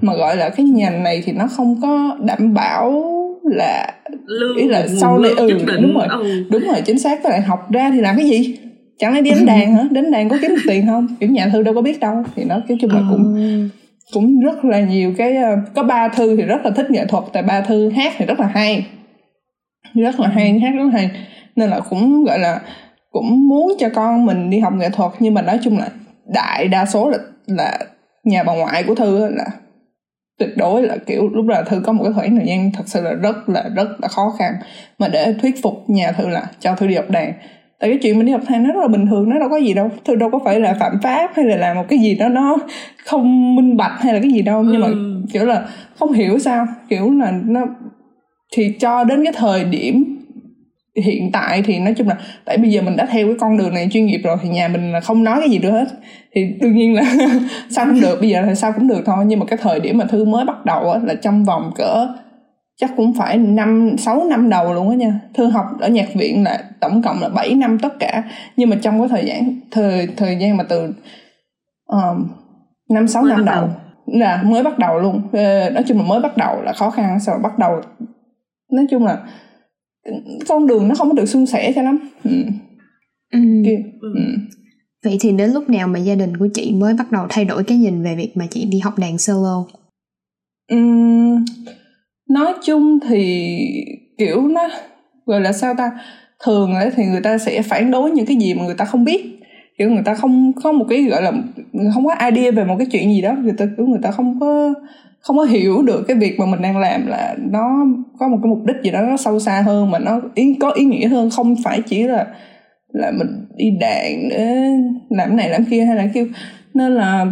mà 0.00 0.14
gọi 0.14 0.36
là 0.36 0.48
cái 0.48 0.66
nhành 0.66 1.02
này 1.02 1.22
thì 1.24 1.32
nó 1.32 1.46
không 1.46 1.80
có 1.82 2.16
đảm 2.20 2.54
bảo 2.54 3.17
là 3.50 3.94
lương 4.26 4.56
ý 4.56 4.68
là 4.68 4.86
sau 4.88 5.18
này 5.18 5.30
ừ 5.36 5.50
đúng 5.80 5.94
rồi. 5.94 6.06
Ừ. 6.10 6.44
đúng 6.50 6.62
rồi 6.62 6.82
chính 6.86 6.98
xác. 6.98 7.22
Các 7.22 7.28
bạn 7.28 7.42
học 7.42 7.70
ra 7.70 7.90
thì 7.90 8.00
làm 8.00 8.16
cái 8.16 8.26
gì? 8.26 8.56
Chẳng 8.98 9.14
lẽ 9.14 9.20
đi 9.20 9.30
đánh 9.30 9.46
đàn 9.46 9.74
hả? 9.74 9.84
Đánh 9.90 10.10
đàn 10.10 10.28
có 10.28 10.38
kiếm 10.42 10.50
được 10.50 10.62
tiền 10.66 10.86
không? 10.86 11.06
Kiểu 11.20 11.30
nhà 11.30 11.48
thư 11.52 11.62
đâu 11.62 11.74
có 11.74 11.82
biết 11.82 12.00
đâu. 12.00 12.22
Thì 12.36 12.44
nó 12.44 12.60
cái 12.68 12.76
chung 12.80 12.90
là 12.90 13.02
cũng 13.10 13.34
ừ. 13.34 13.68
cũng 14.12 14.40
rất 14.40 14.64
là 14.64 14.80
nhiều 14.80 15.14
cái 15.18 15.36
ờ, 15.36 15.56
có 15.74 15.82
ba 15.82 16.08
thư 16.08 16.36
thì 16.36 16.42
rất 16.42 16.64
là 16.64 16.70
thích 16.70 16.90
nghệ 16.90 17.04
thuật 17.06 17.24
tại 17.32 17.42
ba 17.42 17.60
thư 17.60 17.90
hát 17.90 18.12
thì 18.16 18.26
rất 18.26 18.40
là 18.40 18.46
hay. 18.46 18.86
Rất 19.94 20.20
là 20.20 20.28
hay 20.28 20.58
hát 20.58 20.70
rất 20.76 20.84
là 20.84 20.90
hay. 20.92 21.10
Nên 21.56 21.70
là 21.70 21.80
cũng 21.80 22.24
gọi 22.24 22.38
là 22.38 22.60
cũng 23.10 23.48
muốn 23.48 23.72
cho 23.78 23.88
con 23.94 24.26
mình 24.26 24.50
đi 24.50 24.58
học 24.58 24.72
nghệ 24.76 24.88
thuật. 24.90 25.12
Nhưng 25.18 25.34
mà 25.34 25.42
nói 25.42 25.58
chung 25.62 25.78
là 25.78 25.88
đại 26.34 26.68
đa 26.68 26.86
số 26.86 27.08
là 27.08 27.18
là 27.46 27.78
nhà 28.24 28.42
bà 28.42 28.54
ngoại 28.54 28.82
của 28.82 28.94
thư 28.94 29.28
là 29.28 29.44
tuyệt 30.38 30.56
đối 30.56 30.82
là 30.82 30.96
kiểu 31.06 31.30
lúc 31.32 31.48
là 31.48 31.62
thư 31.62 31.80
có 31.80 31.92
một 31.92 32.04
cái 32.04 32.12
khoảng 32.12 32.36
thời 32.36 32.46
gian 32.46 32.70
thật 32.72 32.82
sự 32.86 33.02
là 33.02 33.12
rất 33.12 33.48
là 33.48 33.64
rất 33.76 33.88
là 34.02 34.08
khó 34.08 34.34
khăn. 34.38 34.52
Mà 34.98 35.08
để 35.08 35.34
thuyết 35.42 35.62
phục 35.62 35.84
nhà 35.86 36.12
thư 36.12 36.28
là 36.28 36.46
cho 36.60 36.74
thư 36.74 36.86
đi 36.86 36.94
học 36.94 37.10
đàn. 37.10 37.32
Tại 37.80 37.90
cái 37.90 37.98
chuyện 38.02 38.18
mình 38.18 38.26
đi 38.26 38.32
học 38.32 38.40
đàn 38.50 38.62
nó 38.62 38.72
rất 38.74 38.80
là 38.80 38.88
bình 38.88 39.06
thường 39.06 39.30
nó 39.30 39.38
đâu 39.38 39.48
có 39.48 39.56
gì 39.56 39.74
đâu. 39.74 39.90
Thư 40.04 40.14
đâu 40.14 40.30
có 40.30 40.38
phải 40.44 40.60
là 40.60 40.76
phạm 40.80 40.92
pháp 41.02 41.30
hay 41.34 41.44
là 41.44 41.56
làm 41.56 41.76
một 41.76 41.84
cái 41.88 41.98
gì 41.98 42.14
đó 42.14 42.28
nó 42.28 42.56
không 43.04 43.56
minh 43.56 43.76
bạch 43.76 44.00
hay 44.00 44.14
là 44.14 44.20
cái 44.20 44.30
gì 44.30 44.42
đâu. 44.42 44.62
Nhưng 44.62 44.80
mà 44.80 44.86
ừ. 44.86 45.22
kiểu 45.32 45.44
là 45.44 45.64
không 45.98 46.12
hiểu 46.12 46.38
sao. 46.38 46.66
Kiểu 46.88 47.10
là 47.10 47.32
nó 47.44 47.60
thì 48.52 48.74
cho 48.80 49.04
đến 49.04 49.24
cái 49.24 49.32
thời 49.36 49.64
điểm 49.64 50.17
hiện 51.04 51.32
tại 51.32 51.62
thì 51.62 51.78
nói 51.78 51.94
chung 51.94 52.08
là 52.08 52.16
tại 52.44 52.58
bây 52.58 52.70
giờ 52.70 52.82
mình 52.82 52.96
đã 52.96 53.06
theo 53.06 53.26
cái 53.26 53.36
con 53.40 53.56
đường 53.56 53.74
này 53.74 53.88
chuyên 53.92 54.06
nghiệp 54.06 54.20
rồi 54.24 54.36
thì 54.42 54.48
nhà 54.48 54.68
mình 54.68 54.92
là 54.92 55.00
không 55.00 55.24
nói 55.24 55.36
cái 55.40 55.50
gì 55.50 55.58
nữa 55.58 55.70
hết. 55.70 55.86
Thì 56.32 56.44
đương 56.60 56.76
nhiên 56.76 56.94
là 56.94 57.02
sao 57.70 57.86
cũng 57.86 58.00
được 58.00 58.20
bây 58.20 58.28
giờ 58.28 58.42
thì 58.46 58.54
sao 58.54 58.72
cũng 58.72 58.88
được 58.88 59.02
thôi. 59.06 59.24
Nhưng 59.26 59.38
mà 59.38 59.46
cái 59.46 59.58
thời 59.62 59.80
điểm 59.80 59.98
mà 59.98 60.04
thư 60.04 60.24
mới 60.24 60.44
bắt 60.44 60.64
đầu 60.64 60.90
á 60.90 61.00
là 61.04 61.14
trong 61.14 61.44
vòng 61.44 61.72
cỡ 61.76 62.08
chắc 62.80 62.90
cũng 62.96 63.14
phải 63.18 63.38
năm 63.38 63.96
sáu 63.98 64.24
năm 64.24 64.48
đầu 64.48 64.74
luôn 64.74 64.90
á 64.90 64.96
nha. 64.96 65.20
Thư 65.34 65.48
học 65.48 65.66
ở 65.80 65.88
nhạc 65.88 66.14
viện 66.14 66.44
là 66.44 66.58
tổng 66.80 67.02
cộng 67.02 67.20
là 67.20 67.28
7 67.28 67.54
năm 67.54 67.78
tất 67.78 67.98
cả. 67.98 68.22
Nhưng 68.56 68.70
mà 68.70 68.76
trong 68.82 68.98
cái 68.98 69.08
thời 69.08 69.24
gian 69.26 69.60
thời 69.70 70.08
thời 70.16 70.36
gian 70.36 70.56
mà 70.56 70.64
từ 70.68 70.92
um, 71.86 72.28
năm 72.90 73.08
sáu 73.08 73.24
năm 73.24 73.44
đầu, 73.44 73.54
đầu. 73.54 73.68
Là 74.06 74.42
mới 74.44 74.62
bắt 74.62 74.78
đầu 74.78 74.98
luôn. 74.98 75.22
Ờ, 75.32 75.70
nói 75.70 75.82
chung 75.86 75.98
là 75.98 76.04
mới 76.04 76.20
bắt 76.20 76.36
đầu 76.36 76.62
là 76.62 76.72
khó 76.72 76.90
khăn. 76.90 77.20
Sau 77.20 77.38
bắt 77.42 77.58
đầu 77.58 77.80
nói 78.72 78.86
chung 78.90 79.04
là 79.04 79.18
con 80.48 80.66
đường 80.66 80.88
nó 80.88 80.94
không 80.94 81.08
có 81.08 81.14
được 81.14 81.26
suôn 81.26 81.46
sẻ 81.46 81.72
cho 81.74 81.82
lắm. 81.82 81.98
Ừ. 82.24 82.30
Ừ. 83.32 83.38
Ừ. 84.00 84.08
vậy 85.04 85.16
thì 85.20 85.32
đến 85.32 85.50
lúc 85.50 85.70
nào 85.70 85.88
mà 85.88 85.98
gia 85.98 86.14
đình 86.14 86.36
của 86.36 86.48
chị 86.54 86.72
mới 86.72 86.94
bắt 86.94 87.12
đầu 87.12 87.26
thay 87.30 87.44
đổi 87.44 87.64
cái 87.64 87.78
nhìn 87.78 88.02
về 88.02 88.14
việc 88.14 88.32
mà 88.36 88.46
chị 88.50 88.64
đi 88.64 88.78
học 88.78 88.98
đàn 88.98 89.18
solo? 89.18 89.64
Uhm, 90.74 91.44
nói 92.28 92.54
chung 92.64 92.98
thì 93.08 93.48
kiểu 94.18 94.48
nó 94.48 94.68
gọi 95.26 95.40
là 95.40 95.52
sao 95.52 95.74
ta? 95.78 95.90
Thường 96.44 96.74
ấy 96.74 96.90
thì 96.96 97.04
người 97.04 97.20
ta 97.20 97.38
sẽ 97.38 97.62
phản 97.62 97.90
đối 97.90 98.10
những 98.10 98.26
cái 98.26 98.36
gì 98.36 98.54
mà 98.54 98.64
người 98.64 98.74
ta 98.74 98.84
không 98.84 99.04
biết. 99.04 99.40
Kiểu 99.78 99.90
người 99.90 100.02
ta 100.04 100.14
không 100.14 100.52
có 100.62 100.72
một 100.72 100.86
cái 100.88 101.02
gọi 101.02 101.22
là 101.22 101.32
không 101.94 102.04
có 102.06 102.14
idea 102.30 102.50
về 102.50 102.64
một 102.64 102.74
cái 102.78 102.86
chuyện 102.92 103.08
gì 103.14 103.20
đó. 103.22 103.34
Người 103.42 103.54
ta 103.58 103.66
kiểu 103.76 103.86
người 103.86 104.00
ta 104.02 104.10
không 104.10 104.40
có 104.40 104.74
không 105.28 105.36
có 105.36 105.44
hiểu 105.44 105.82
được 105.82 106.04
cái 106.08 106.16
việc 106.16 106.38
mà 106.38 106.46
mình 106.46 106.62
đang 106.62 106.78
làm 106.78 107.06
là 107.06 107.34
nó 107.50 107.86
có 108.18 108.28
một 108.28 108.38
cái 108.42 108.50
mục 108.50 108.64
đích 108.64 108.76
gì 108.84 108.90
đó 108.90 109.00
nó 109.00 109.16
sâu 109.16 109.40
xa 109.40 109.62
hơn 109.66 109.90
mà 109.90 109.98
nó 109.98 110.20
ý 110.34 110.56
có 110.60 110.70
ý 110.70 110.84
nghĩa 110.84 111.08
hơn. 111.08 111.30
Không 111.30 111.54
phải 111.64 111.82
chỉ 111.82 112.02
là 112.02 112.26
là 112.92 113.10
mình 113.10 113.46
đi 113.56 113.70
đàn 113.80 114.28
để 114.28 114.56
làm 115.10 115.36
này 115.36 115.48
làm 115.48 115.64
kia 115.64 115.84
hay 115.84 115.96
là 115.96 116.06
kêu. 116.14 116.26
Nên 116.74 116.94
là 116.94 117.26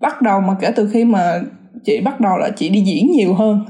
bắt 0.00 0.22
đầu 0.22 0.40
mà 0.40 0.54
kể 0.60 0.72
từ 0.76 0.88
khi 0.92 1.04
mà 1.04 1.40
chị 1.84 2.00
bắt 2.00 2.20
đầu 2.20 2.38
là 2.38 2.50
chị 2.56 2.68
đi 2.68 2.80
diễn 2.80 3.10
nhiều 3.12 3.34
hơn. 3.34 3.64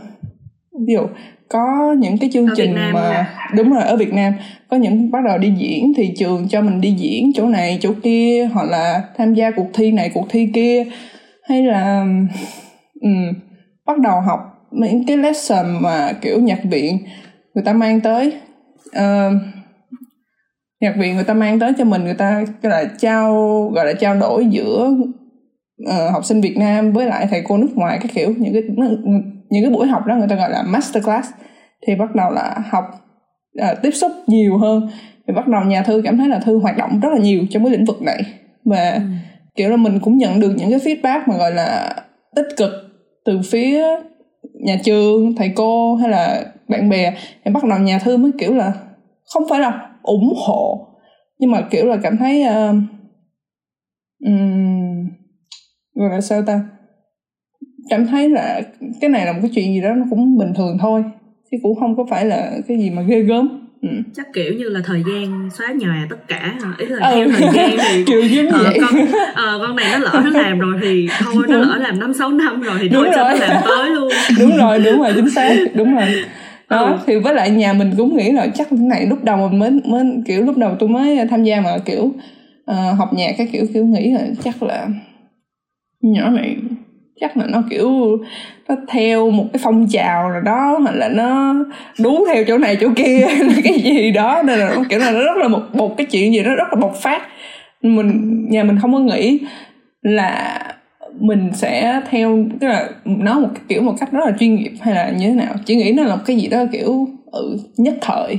Ví 0.86 0.94
dụ 0.94 1.06
có 1.48 1.94
những 1.98 2.18
cái 2.18 2.30
chương 2.32 2.48
ở 2.48 2.54
trình 2.56 2.74
mà 2.92 3.00
à? 3.00 3.50
đúng 3.56 3.72
rồi 3.72 3.82
ở 3.82 3.96
Việt 3.96 4.12
Nam. 4.12 4.32
Có 4.68 4.76
những 4.76 5.10
bắt 5.10 5.24
đầu 5.24 5.38
đi 5.38 5.52
diễn 5.58 5.92
thì 5.96 6.14
trường 6.18 6.48
cho 6.48 6.62
mình 6.62 6.80
đi 6.80 6.90
diễn 6.90 7.32
chỗ 7.34 7.46
này 7.46 7.78
chỗ 7.80 7.92
kia 8.02 8.48
hoặc 8.52 8.64
là 8.64 9.02
tham 9.18 9.34
gia 9.34 9.50
cuộc 9.50 9.68
thi 9.74 9.92
này 9.92 10.10
cuộc 10.14 10.26
thi 10.30 10.48
kia. 10.54 10.84
Hay 11.48 11.62
là 11.62 12.04
um, 13.00 13.32
bắt 13.90 13.98
đầu 13.98 14.20
học 14.20 14.40
những 14.70 15.06
cái 15.06 15.16
lesson 15.16 15.66
mà 15.82 16.12
kiểu 16.20 16.40
nhạc 16.40 16.64
viện 16.64 16.98
người 17.54 17.64
ta 17.64 17.72
mang 17.72 18.00
tới. 18.00 18.32
Uh, 18.88 19.32
nhạc 20.80 20.94
viện 20.98 21.14
người 21.14 21.24
ta 21.24 21.34
mang 21.34 21.58
tới 21.58 21.72
cho 21.78 21.84
mình 21.84 22.04
người 22.04 22.14
ta 22.14 22.44
gọi 22.62 22.72
là 22.72 22.84
trao 22.98 23.32
gọi 23.74 23.86
là 23.86 23.92
trao 23.92 24.14
đổi 24.14 24.46
giữa 24.46 24.90
uh, 25.88 26.12
học 26.12 26.24
sinh 26.24 26.40
Việt 26.40 26.56
Nam 26.56 26.92
với 26.92 27.06
lại 27.06 27.26
thầy 27.30 27.42
cô 27.48 27.56
nước 27.56 27.70
ngoài 27.74 27.98
cái 28.02 28.10
kiểu. 28.14 28.34
Những 28.38 28.52
cái 28.52 28.62
những 29.50 29.64
cái 29.64 29.70
buổi 29.72 29.86
học 29.86 30.06
đó 30.06 30.16
người 30.16 30.28
ta 30.28 30.36
gọi 30.36 30.50
là 30.50 30.62
master 30.62 31.04
class. 31.04 31.28
Thì 31.86 31.94
bắt 31.94 32.14
đầu 32.14 32.30
là 32.30 32.56
học 32.70 32.84
uh, 33.62 33.82
tiếp 33.82 33.90
xúc 33.90 34.12
nhiều 34.26 34.58
hơn. 34.58 34.88
Thì 35.26 35.34
bắt 35.34 35.48
đầu 35.48 35.62
nhà 35.64 35.82
thư 35.82 36.02
cảm 36.04 36.18
thấy 36.18 36.28
là 36.28 36.38
thư 36.38 36.58
hoạt 36.58 36.76
động 36.76 37.00
rất 37.00 37.08
là 37.12 37.18
nhiều 37.18 37.42
trong 37.50 37.64
cái 37.64 37.72
lĩnh 37.72 37.84
vực 37.84 38.02
này. 38.02 38.22
Và 38.64 38.90
ừ. 38.90 39.00
kiểu 39.56 39.70
là 39.70 39.76
mình 39.76 40.00
cũng 40.00 40.18
nhận 40.18 40.40
được 40.40 40.54
những 40.56 40.70
cái 40.70 40.78
feedback 40.78 41.20
mà 41.26 41.36
gọi 41.36 41.52
là 41.52 41.94
tích 42.36 42.48
cực 42.56 42.89
từ 43.30 43.40
phía 43.44 43.84
nhà 44.54 44.76
trường 44.84 45.34
thầy 45.36 45.52
cô 45.56 45.94
hay 45.94 46.10
là 46.10 46.52
bạn 46.68 46.88
bè 46.88 47.14
thì 47.44 47.52
bắt 47.52 47.64
đầu 47.64 47.78
nhà 47.78 47.98
thư 47.98 48.16
mới 48.16 48.30
kiểu 48.38 48.54
là 48.54 48.72
không 49.34 49.42
phải 49.50 49.60
là 49.60 49.90
ủng 50.02 50.34
hộ 50.46 50.86
nhưng 51.38 51.50
mà 51.50 51.66
kiểu 51.70 51.86
là 51.86 51.96
cảm 52.02 52.16
thấy 52.16 52.44
uh, 52.48 52.76
um, 54.26 55.08
gọi 55.94 56.10
là 56.10 56.20
sao 56.20 56.42
ta? 56.46 56.60
Cảm 57.90 58.06
thấy 58.06 58.28
là 58.28 58.60
cái 59.00 59.10
này 59.10 59.26
là 59.26 59.32
một 59.32 59.38
cái 59.42 59.50
chuyện 59.54 59.74
gì 59.74 59.80
đó 59.80 59.94
nó 59.94 60.06
cũng 60.10 60.38
bình 60.38 60.52
thường 60.56 60.78
thôi 60.80 61.04
chứ 61.50 61.56
cũng 61.62 61.80
không 61.80 61.96
có 61.96 62.06
phải 62.10 62.24
là 62.24 62.52
cái 62.68 62.78
gì 62.78 62.90
mà 62.90 63.02
ghê 63.02 63.20
gớm. 63.20 63.59
Ừ. 63.82 63.88
chắc 64.16 64.26
kiểu 64.32 64.54
như 64.54 64.64
là 64.68 64.80
thời 64.84 65.02
gian 65.08 65.50
xóa 65.58 65.66
nhòa 65.78 66.06
tất 66.10 66.16
cả 66.28 66.54
ý 66.78 66.86
là 66.86 67.08
ừ. 67.08 67.14
theo 67.14 67.28
thời 67.30 67.48
gian 67.54 67.76
thì 67.88 68.04
kiểu 68.06 68.20
giống 68.20 68.46
uh, 68.46 68.52
vậy 68.52 68.78
con 68.80 69.02
uh, 69.02 69.60
con 69.60 69.76
này 69.76 69.86
nó 69.92 69.98
lỡ 69.98 70.20
nó 70.24 70.40
làm 70.40 70.58
rồi 70.58 70.74
thì 70.82 71.08
thôi 71.18 71.44
nó 71.48 71.58
lỡ 71.58 71.76
làm 71.80 72.00
năm 72.00 72.14
sáu 72.14 72.30
năm 72.30 72.60
rồi 72.60 72.78
thì 72.80 72.88
thôi 72.88 73.08
cho 73.14 73.22
nó 73.22 73.34
làm 73.34 73.62
tới 73.64 73.90
luôn 73.90 74.12
đúng 74.38 74.56
rồi 74.56 74.78
đúng 74.78 75.02
rồi 75.02 75.12
chính 75.16 75.30
xác 75.30 75.54
đúng 75.74 75.94
rồi 75.94 76.24
đó 76.68 76.84
ừ. 76.84 76.98
thì 77.06 77.16
với 77.16 77.34
lại 77.34 77.50
nhà 77.50 77.72
mình 77.72 77.90
cũng 77.96 78.16
nghĩ 78.16 78.32
là 78.32 78.46
chắc 78.54 78.70
cái 78.70 78.78
này 78.78 79.06
lúc 79.06 79.24
đầu 79.24 79.48
mình 79.48 79.58
mới 79.58 79.70
mới 79.70 80.04
kiểu 80.26 80.42
lúc 80.42 80.56
đầu 80.56 80.76
tôi 80.78 80.88
mới 80.88 81.18
tham 81.30 81.44
gia 81.44 81.60
mà 81.60 81.70
kiểu 81.84 82.02
uh, 82.70 82.98
học 82.98 83.08
nhạc 83.12 83.34
cái 83.38 83.48
kiểu 83.52 83.66
kiểu 83.74 83.86
nghĩ 83.86 84.12
là 84.12 84.20
chắc 84.44 84.62
là 84.62 84.88
nhỏ 86.02 86.30
này 86.30 86.56
chắc 87.20 87.36
là 87.36 87.46
nó 87.48 87.62
kiểu 87.70 88.18
nó 88.68 88.76
theo 88.88 89.30
một 89.30 89.44
cái 89.52 89.60
phong 89.64 89.86
trào 89.88 90.30
nào 90.30 90.40
đó 90.40 90.78
hoặc 90.82 90.94
là 90.94 91.08
nó 91.08 91.54
đú 91.98 92.26
theo 92.26 92.44
chỗ 92.48 92.58
này 92.58 92.76
chỗ 92.80 92.88
kia 92.96 93.26
cái 93.64 93.72
gì 93.72 94.10
đó. 94.10 94.42
Nên 94.42 94.58
là 94.58 94.72
nó 94.74 94.84
kiểu 94.88 94.98
là 94.98 95.10
nó 95.10 95.20
rất 95.20 95.36
là 95.36 95.48
một 95.48 95.62
một 95.72 95.96
cái 95.96 96.06
chuyện 96.10 96.32
gì 96.32 96.42
đó 96.42 96.54
rất 96.54 96.68
là 96.72 96.80
bộc 96.80 96.96
phát. 97.02 97.22
Mình 97.82 98.44
nhà 98.50 98.64
mình 98.64 98.78
không 98.82 98.92
có 98.92 98.98
nghĩ 98.98 99.38
là 100.02 100.60
mình 101.20 101.50
sẽ 101.54 102.00
theo 102.10 102.44
tức 102.60 102.68
là 102.68 102.88
nó 103.04 103.40
một 103.40 103.48
cái 103.54 103.64
kiểu 103.68 103.82
một 103.82 103.94
cách 104.00 104.12
rất 104.12 104.26
là 104.26 104.32
chuyên 104.40 104.54
nghiệp 104.54 104.72
hay 104.80 104.94
là 104.94 105.10
như 105.10 105.28
thế 105.28 105.34
nào. 105.34 105.54
Chỉ 105.64 105.76
nghĩ 105.76 105.92
nó 105.92 106.02
là 106.02 106.16
một 106.16 106.22
cái 106.26 106.36
gì 106.36 106.48
đó 106.48 106.64
kiểu 106.72 107.08
ừ, 107.32 107.56
nhất 107.76 107.94
thời. 108.00 108.38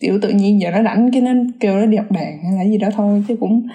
Kiểu 0.00 0.18
tự 0.22 0.28
nhiên 0.28 0.60
giờ 0.60 0.70
nó 0.70 0.82
rảnh 0.82 1.10
cái 1.12 1.20
nên 1.20 1.52
kêu 1.60 1.74
nó 1.74 1.86
đi 1.86 1.96
học 1.96 2.12
đàn 2.12 2.38
hay 2.42 2.52
là 2.58 2.70
gì 2.70 2.78
đó 2.78 2.88
thôi 2.96 3.24
chứ 3.28 3.36
cũng 3.40 3.68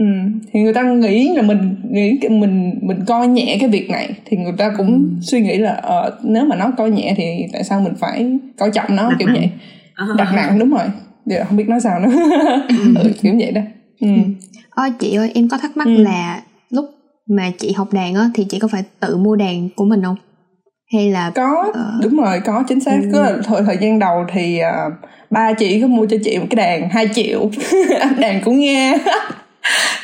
ừ. 0.00 0.06
thì 0.52 0.60
người 0.60 0.74
ta 0.74 0.82
nghĩ 0.82 1.34
là 1.36 1.42
mình 1.42 1.76
nghĩ 1.90 2.18
mình 2.30 2.78
mình 2.82 3.04
coi 3.06 3.28
nhẹ 3.28 3.56
cái 3.60 3.68
việc 3.68 3.90
này 3.90 4.14
thì 4.24 4.36
người 4.36 4.52
ta 4.58 4.72
cũng 4.76 4.88
ừ. 4.88 5.18
suy 5.22 5.40
nghĩ 5.40 5.58
là 5.58 5.82
uh, 6.06 6.14
nếu 6.24 6.44
mà 6.44 6.56
nó 6.56 6.70
coi 6.78 6.90
nhẹ 6.90 7.14
thì 7.16 7.46
tại 7.52 7.64
sao 7.64 7.80
mình 7.80 7.94
phải 8.00 8.38
coi 8.58 8.70
trọng 8.70 8.96
nó 8.96 9.10
đặt 9.10 9.16
kiểu 9.18 9.28
nặng. 9.28 9.36
vậy 9.36 9.50
uh-huh. 9.96 10.16
đặt 10.16 10.32
nặng 10.34 10.58
đúng 10.58 10.70
rồi 10.70 10.86
giờ 11.26 11.44
không 11.48 11.56
biết 11.56 11.68
nói 11.68 11.80
sao 11.80 12.00
nữa 12.00 12.10
ừ. 12.68 12.94
ừ, 13.02 13.12
kiểu 13.22 13.34
vậy 13.38 13.52
đó 13.52 13.60
ừ. 14.00 14.08
Ôi 14.70 14.92
chị 14.98 15.14
ơi 15.14 15.30
em 15.34 15.48
có 15.48 15.58
thắc 15.58 15.76
mắc 15.76 15.86
ừ. 15.86 15.96
là 16.02 16.42
lúc 16.70 16.84
mà 17.28 17.50
chị 17.58 17.72
học 17.72 17.92
đàn 17.92 18.14
á 18.14 18.30
thì 18.34 18.44
chị 18.44 18.58
có 18.58 18.68
phải 18.68 18.82
tự 19.00 19.16
mua 19.16 19.36
đàn 19.36 19.68
của 19.76 19.84
mình 19.84 20.02
không 20.02 20.16
hay 20.92 21.10
là 21.10 21.30
có 21.34 21.64
uh... 21.68 22.04
đúng 22.04 22.16
rồi 22.16 22.40
có 22.44 22.64
chính 22.68 22.80
xác 22.80 22.98
ừ. 23.02 23.10
có 23.12 23.32
thời 23.44 23.62
thời 23.66 23.76
gian 23.80 23.98
đầu 23.98 24.24
thì 24.32 24.60
uh, 24.60 24.92
ba 25.30 25.52
chị 25.52 25.80
có 25.80 25.86
mua 25.86 26.06
cho 26.06 26.16
chị 26.24 26.38
một 26.38 26.46
cái 26.50 26.56
đàn 26.56 26.90
2 26.90 27.08
triệu 27.14 27.50
đàn 28.18 28.40
cũng 28.44 28.58
nghe 28.58 28.98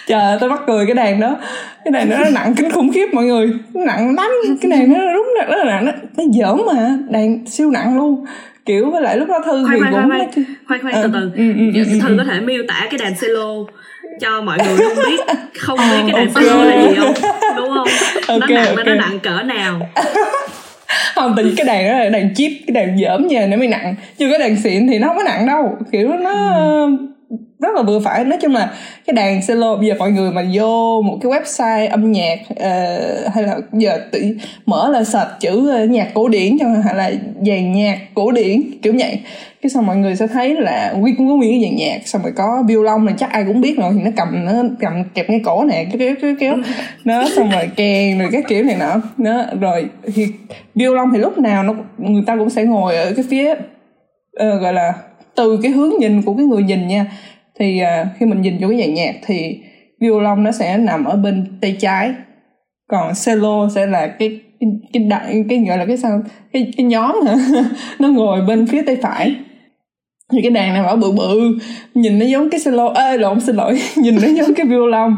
trời 0.07 0.37
tôi 0.41 0.51
mắc 0.51 0.61
cười 0.67 0.87
cái 0.87 0.95
đàn 0.95 1.21
đó 1.21 1.37
cái 1.85 1.93
đàn 1.93 2.11
đó 2.11 2.17
nó 2.25 2.31
nặng 2.31 2.55
kinh 2.57 2.71
khủng 2.71 2.93
khiếp 2.93 3.07
mọi 3.13 3.25
người. 3.25 3.49
Nó 3.75 3.85
nặng 3.85 4.17
lắm 4.17 4.31
cái 4.61 4.71
đàn 4.71 4.93
nó 4.93 5.13
đúng 5.13 5.35
là 5.39 5.45
rất 5.45 5.57
là 5.57 5.65
nặng 5.65 5.85
nó, 5.85 5.93
nó 6.17 6.25
giỡn 6.33 6.67
mà 6.67 6.99
đàn 7.11 7.47
siêu 7.47 7.71
nặng 7.71 7.97
luôn. 7.97 8.25
Kiểu 8.67 8.91
với 8.91 9.03
lại 9.03 9.17
lúc 9.17 9.29
đó 9.29 9.43
thư 9.45 9.65
khoan, 9.65 9.75
thì 9.75 9.81
khoan, 9.81 9.93
cũng 9.93 10.11
khoan 10.11 10.31
khoan 10.69 10.81
khoan 10.83 10.95
từ 10.95 11.11
từ. 11.13 11.31
ừ, 11.37 11.53
ừ, 11.59 11.85
ừ, 11.93 11.99
thư 12.03 12.15
có 12.19 12.25
thể 12.25 12.41
miêu 12.41 12.63
tả 12.69 12.87
cái 12.91 12.99
đàn 12.99 13.15
cello 13.21 13.55
cho 14.21 14.41
mọi 14.43 14.59
người 14.59 14.77
không 14.77 15.05
biết 15.07 15.21
không 15.59 15.79
biết 15.79 16.13
cái 16.13 16.13
đàn 16.13 16.29
okay. 16.29 16.45
cello 16.45 16.65
là 16.65 16.83
gì 16.83 16.97
không? 16.97 17.15
đúng 17.57 17.69
không? 17.75 17.89
Okay, 18.29 18.49
nó 18.49 18.57
nặng 18.57 18.77
okay. 18.77 18.85
nó 18.85 18.95
nặng 18.95 19.19
cỡ 19.23 19.43
nào? 19.43 19.89
Không 21.15 21.35
vì 21.37 21.55
cái 21.57 21.67
đàn 21.67 21.89
đó 21.89 21.99
là 21.99 22.09
đàn 22.09 22.35
chip 22.35 22.53
cái 22.67 22.75
đàn 22.75 22.99
dởm 22.99 23.27
nha 23.27 23.47
nó 23.47 23.57
mới 23.57 23.69
nặng. 23.69 23.95
Chứ 24.19 24.29
cái 24.31 24.39
đàn 24.39 24.57
xịn 24.57 24.87
thì 24.87 24.99
nó 24.99 25.09
không 25.09 25.17
có 25.17 25.23
nặng 25.23 25.47
đâu. 25.47 25.79
Kiểu 25.93 26.09
nó 26.09 26.31
ừ 26.55 27.16
rất 27.61 27.68
là 27.75 27.83
vừa 27.83 28.00
phải. 28.00 28.25
Nói 28.25 28.38
chung 28.42 28.54
là 28.54 28.75
cái 29.06 29.14
đàn 29.14 29.40
cello 29.49 29.76
bây 29.76 29.88
giờ 29.88 29.95
mọi 29.99 30.11
người 30.11 30.30
mà 30.30 30.45
vô 30.54 31.02
một 31.02 31.18
cái 31.23 31.33
website 31.33 31.90
âm 31.90 32.12
nhạc 32.12 32.38
uh, 32.50 33.35
hay 33.35 33.45
là 33.45 33.56
giờ 33.73 33.99
tự 34.12 34.37
mở 34.66 34.90
là 34.90 35.04
search 35.04 35.30
chữ 35.40 35.83
uh, 35.85 35.90
nhạc 35.90 36.09
cổ 36.14 36.28
điển 36.28 36.59
cho 36.61 36.66
hay 36.85 36.95
là 36.95 37.12
dàn 37.47 37.73
nhạc 37.73 37.99
cổ 38.14 38.30
điển 38.30 38.62
kiểu 38.83 38.95
vậy. 38.99 39.21
Cái 39.62 39.71
xong 39.71 39.87
mọi 39.87 39.97
người 39.97 40.16
sẽ 40.16 40.26
thấy 40.26 40.54
là 40.61 40.92
nguyên 40.97 41.16
cũng 41.16 41.28
có 41.28 41.35
nguyên 41.35 41.50
cái 41.50 41.71
dàn 41.71 41.76
nhạc 41.76 42.09
xong 42.09 42.23
rồi 42.23 42.33
có 42.37 42.64
violon 42.68 43.06
là 43.06 43.12
chắc 43.18 43.30
ai 43.30 43.45
cũng 43.47 43.61
biết 43.61 43.78
rồi 43.78 43.92
thì 43.97 44.02
nó 44.04 44.11
cầm 44.16 44.45
nó 44.45 44.52
cầm 44.80 45.04
kẹp 45.14 45.30
ngay 45.30 45.40
cổ 45.45 45.64
nè 45.64 45.85
kéo 45.85 45.99
kéo 45.99 46.14
kéo 46.23 46.35
kéo. 46.40 46.56
Nó 47.04 47.25
xong 47.37 47.50
rồi 47.50 47.68
kèn 47.76 48.18
rồi 48.18 48.28
các 48.33 48.45
kiểu 48.49 48.64
này 48.64 48.76
nọ. 48.80 49.00
Nó 49.18 49.45
rồi 49.61 49.88
thì 50.14 50.26
violon 50.75 51.11
thì 51.12 51.18
lúc 51.18 51.38
nào 51.38 51.62
nó 51.62 51.75
người 51.99 52.23
ta 52.26 52.37
cũng 52.37 52.50
sẽ 52.50 52.64
ngồi 52.64 52.97
ở 52.97 53.12
cái 53.16 53.25
phía 53.30 53.52
uh, 53.52 54.62
gọi 54.62 54.73
là 54.73 54.92
từ 55.37 55.59
cái 55.62 55.73
hướng 55.73 55.90
nhìn 55.99 56.23
của 56.23 56.35
cái 56.35 56.47
người 56.47 56.62
nhìn 56.62 56.88
nha 56.88 57.07
thì 57.59 57.81
uh, 57.83 58.09
khi 58.19 58.26
mình 58.26 58.43
nhìn 58.43 58.59
vô 58.61 58.69
cái 58.69 58.81
dàn 58.81 58.95
nhạc 58.95 59.14
thì 59.26 59.59
violon 60.00 60.45
nó 60.45 60.52
sẽ 60.52 60.78
nằm 60.78 61.05
ở 61.05 61.16
bên 61.16 61.59
tay 61.61 61.76
trái 61.81 62.14
còn 62.88 63.12
cello 63.26 63.69
sẽ 63.75 63.87
là 63.87 64.07
cái 64.07 64.40
cái 64.61 64.71
cái, 64.93 65.02
đại, 65.02 65.45
cái 65.49 65.64
gọi 65.69 65.78
là 65.78 65.85
cái 65.85 65.97
sao 65.97 66.23
cái 66.52 66.73
cái 66.76 66.87
nhóm 66.87 67.14
hả? 67.26 67.35
Nó 67.99 68.09
ngồi 68.09 68.43
bên 68.43 68.66
phía 68.66 68.83
tay 68.83 68.97
phải. 69.02 69.35
Thì 70.33 70.43
cái 70.43 70.50
đàn 70.50 70.75
này 70.75 70.83
bảo 70.83 70.97
bự 70.97 71.12
bự 71.12 71.59
nhìn 71.95 72.19
nó 72.19 72.26
giống 72.26 72.50
cái 72.50 72.61
cello 72.64 72.88
ê 72.88 73.19
lộn 73.19 73.40
xin 73.40 73.57
lỗi 73.57 73.78
nhìn 73.97 74.16
nó 74.23 74.28
giống 74.28 74.55
cái 74.55 74.66
violon. 74.66 75.14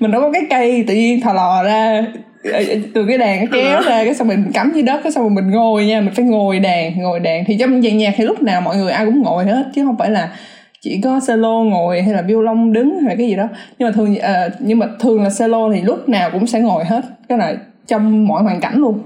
Mình 0.00 0.10
đâu 0.10 0.20
có 0.20 0.32
cái 0.32 0.42
cây 0.50 0.84
tự 0.86 0.94
nhiên 0.94 1.20
thò 1.20 1.32
lò 1.32 1.62
ra 1.62 2.06
Ờ, 2.44 2.50
ờ, 2.52 2.76
từ 2.94 3.06
cái 3.08 3.18
đàn 3.18 3.40
nó 3.40 3.46
kéo 3.52 3.80
ra 3.82 4.04
cái 4.04 4.14
xong 4.14 4.28
mình 4.28 4.44
cắm 4.54 4.72
dưới 4.74 4.82
đất 4.82 5.00
cái 5.02 5.12
xong 5.12 5.22
rồi 5.22 5.30
mình 5.30 5.50
ngồi 5.50 5.86
nha 5.86 6.00
mình 6.00 6.14
phải 6.14 6.24
ngồi 6.24 6.58
đàn 6.60 6.98
ngồi 6.98 7.20
đàn. 7.20 7.44
Thì 7.44 7.56
trong 7.60 7.82
dàn 7.82 7.96
nhạc 7.96 8.14
thì 8.16 8.24
lúc 8.24 8.42
nào 8.42 8.60
mọi 8.60 8.76
người 8.76 8.92
ai 8.92 9.06
cũng 9.06 9.22
ngồi 9.22 9.44
hết 9.44 9.64
chứ 9.74 9.84
không 9.84 9.96
phải 9.98 10.10
là 10.10 10.36
chỉ 10.80 11.00
có 11.04 11.20
solo 11.20 11.62
ngồi 11.64 12.02
hay 12.02 12.14
là 12.14 12.22
violon 12.22 12.72
đứng 12.72 13.00
hay 13.00 13.16
cái 13.16 13.28
gì 13.28 13.36
đó. 13.36 13.48
Nhưng 13.78 13.88
mà 13.88 13.92
thường 13.92 14.12
uh, 14.12 14.52
nhưng 14.58 14.78
mà 14.78 14.86
thường 15.00 15.22
là 15.22 15.30
solo 15.30 15.70
thì 15.74 15.80
lúc 15.80 16.08
nào 16.08 16.30
cũng 16.30 16.46
sẽ 16.46 16.60
ngồi 16.60 16.84
hết 16.84 17.04
cái 17.28 17.38
là 17.38 17.54
trong 17.86 18.26
mọi 18.28 18.42
hoàn 18.42 18.60
cảnh 18.60 18.76
luôn. 18.76 18.98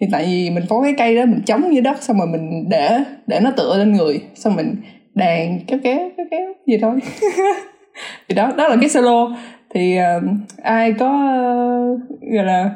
Thì 0.00 0.06
tại 0.12 0.24
vì 0.24 0.50
mình 0.50 0.64
có 0.68 0.82
cái 0.82 0.94
cây 0.98 1.16
đó 1.16 1.24
mình 1.26 1.40
chống 1.46 1.72
dưới 1.72 1.80
đất 1.80 2.02
xong 2.02 2.18
rồi 2.18 2.26
mình 2.26 2.68
để 2.68 2.98
để 3.26 3.40
nó 3.40 3.50
tựa 3.50 3.78
lên 3.78 3.92
người 3.92 4.20
xong 4.34 4.56
mình 4.56 4.76
đàn 5.14 5.58
kéo 5.66 5.78
kéo 5.82 5.98
kéo 6.16 6.26
kéo 6.30 6.52
gì 6.66 6.78
thôi. 6.82 6.98
Thì 8.28 8.34
đó 8.34 8.52
đó 8.56 8.68
là 8.68 8.76
cái 8.80 8.88
solo 8.88 9.36
thì 9.74 9.98
uh, 9.98 10.22
ai 10.62 10.92
có 10.92 11.06
uh, 11.06 12.20
gọi 12.20 12.44
là 12.44 12.70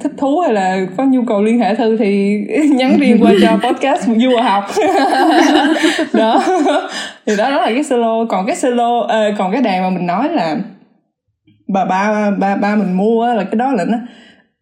thích 0.00 0.12
thú 0.16 0.38
hay 0.38 0.52
là 0.52 0.86
có 0.96 1.04
nhu 1.04 1.24
cầu 1.24 1.42
liên 1.42 1.58
hệ 1.58 1.74
thư 1.74 1.96
thì 1.96 2.38
nhắn 2.70 2.98
riêng 3.00 3.18
qua 3.20 3.32
cho 3.42 3.58
podcast 3.68 4.08
du 4.16 4.36
học. 4.42 4.64
Đó. 6.12 6.42
Thì 7.26 7.36
đó, 7.36 7.50
đó 7.50 7.60
là 7.60 7.66
cái 7.66 7.84
solo. 7.84 8.24
Còn 8.28 8.46
cái 8.46 8.56
solo 8.56 8.98
uh, 8.98 9.38
còn 9.38 9.52
cái 9.52 9.62
đàn 9.62 9.82
mà 9.82 9.90
mình 9.90 10.06
nói 10.06 10.28
là 10.28 10.56
bà 11.68 11.84
ba 11.84 12.30
ba 12.30 12.56
ba 12.56 12.76
mình 12.76 12.92
mua 12.92 13.34
là 13.34 13.44
cái 13.44 13.56
đó 13.56 13.72
là 13.72 13.84
nó 13.84 13.98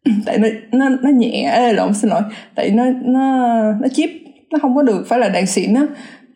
tại 0.26 0.38
nó 0.38 0.48
nó 0.72 0.88
nó 1.02 1.10
nhẹ. 1.10 1.50
Ê 1.54 1.72
lộn 1.72 1.94
xin 1.94 2.10
lỗi. 2.10 2.22
Tại 2.54 2.70
nó 2.70 2.84
nó 3.02 3.22
nó 3.80 3.88
chip 3.92 4.10
nó 4.52 4.58
không 4.62 4.76
có 4.76 4.82
được 4.82 5.04
phải 5.08 5.18
là 5.18 5.28
đàn 5.28 5.46
xịn 5.46 5.74
á 5.74 5.82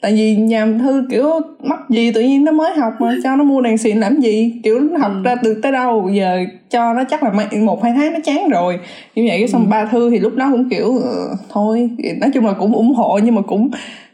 tại 0.02 0.12
vì 0.12 0.37
nhà 0.37 0.66
thư 0.78 1.06
kiểu 1.11 1.30
mắc 1.62 1.80
gì 1.90 2.12
tự 2.12 2.21
nhiên 2.21 2.44
nó 2.44 2.52
mới 2.52 2.73
học 2.75 2.92
mà 3.00 3.14
cho 3.25 3.37
nó 3.37 3.44
mua 3.44 3.61
đèn 3.61 3.78
xịn 3.78 3.97
làm 3.97 4.21
gì? 4.21 4.61
Kiểu 4.62 4.80
học 5.00 5.12
ừ. 5.14 5.23
ra 5.25 5.35
từ 5.42 5.61
tới 5.62 5.73
đâu? 5.73 6.11
Giờ 6.12 6.38
cho 6.71 6.94
nó 6.94 7.04
chắc 7.04 7.23
là 7.23 7.32
một 7.61 7.82
hai 7.82 7.92
tháng 7.97 8.12
nó 8.12 8.18
chán 8.25 8.49
rồi. 8.49 8.78
Như 9.14 9.25
vậy 9.28 9.38
cái 9.38 9.49
xong 9.49 9.64
ừ. 9.64 9.68
ba 9.71 9.85
thư 9.85 10.11
thì 10.11 10.18
lúc 10.18 10.35
đó 10.37 10.49
cũng 10.52 10.68
kiểu 10.68 10.87
uh, 10.87 11.04
thôi. 11.49 11.90
Nói 12.21 12.30
chung 12.35 12.47
là 12.47 12.52
cũng 12.52 12.75
ủng 12.75 12.94
hộ 12.94 13.18
nhưng 13.25 13.35
mà 13.35 13.42
cũng 13.42 13.71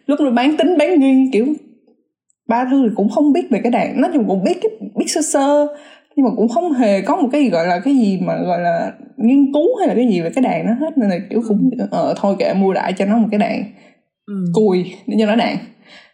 lúc 0.06 0.20
nó 0.20 0.30
bán 0.30 0.56
tính 0.56 0.78
bán 0.78 1.00
nghi 1.00 1.30
kiểu 1.32 1.46
ba 2.48 2.64
thư 2.64 2.88
thì 2.88 2.94
cũng 2.96 3.08
không 3.08 3.32
biết 3.32 3.50
về 3.50 3.60
cái 3.62 3.72
đàn 3.72 4.00
nói 4.00 4.10
chung 4.14 4.28
cũng 4.28 4.44
biết 4.44 4.60
biết 4.96 5.06
sơ 5.08 5.22
sơ 5.22 5.66
nhưng 6.16 6.24
mà 6.24 6.30
cũng 6.36 6.48
không 6.48 6.72
hề 6.72 7.00
có 7.00 7.16
một 7.16 7.28
cái 7.32 7.42
gì 7.42 7.50
gọi 7.50 7.66
là 7.66 7.80
cái 7.80 7.94
gì 7.94 8.18
mà 8.22 8.36
gọi 8.46 8.60
là 8.60 8.92
nghiên 9.16 9.52
cứu 9.52 9.76
hay 9.76 9.88
là 9.88 9.94
cái 9.94 10.08
gì 10.08 10.20
về 10.20 10.30
cái 10.30 10.42
đàn 10.42 10.66
nó 10.66 10.72
hết. 10.80 10.98
Nên 10.98 11.10
là 11.10 11.18
kiểu 11.30 11.42
cũng 11.48 11.70
ờ 11.90 12.14
thôi 12.16 12.36
kệ 12.38 12.54
mua 12.54 12.72
đại 12.72 12.92
cho 12.92 13.04
nó 13.04 13.18
một 13.18 13.28
cái 13.30 13.38
đàn 13.38 13.64
ừ. 14.26 14.34
cùi 14.54 14.92
để 15.06 15.16
cho 15.20 15.26
nó 15.26 15.36
đàn 15.36 15.56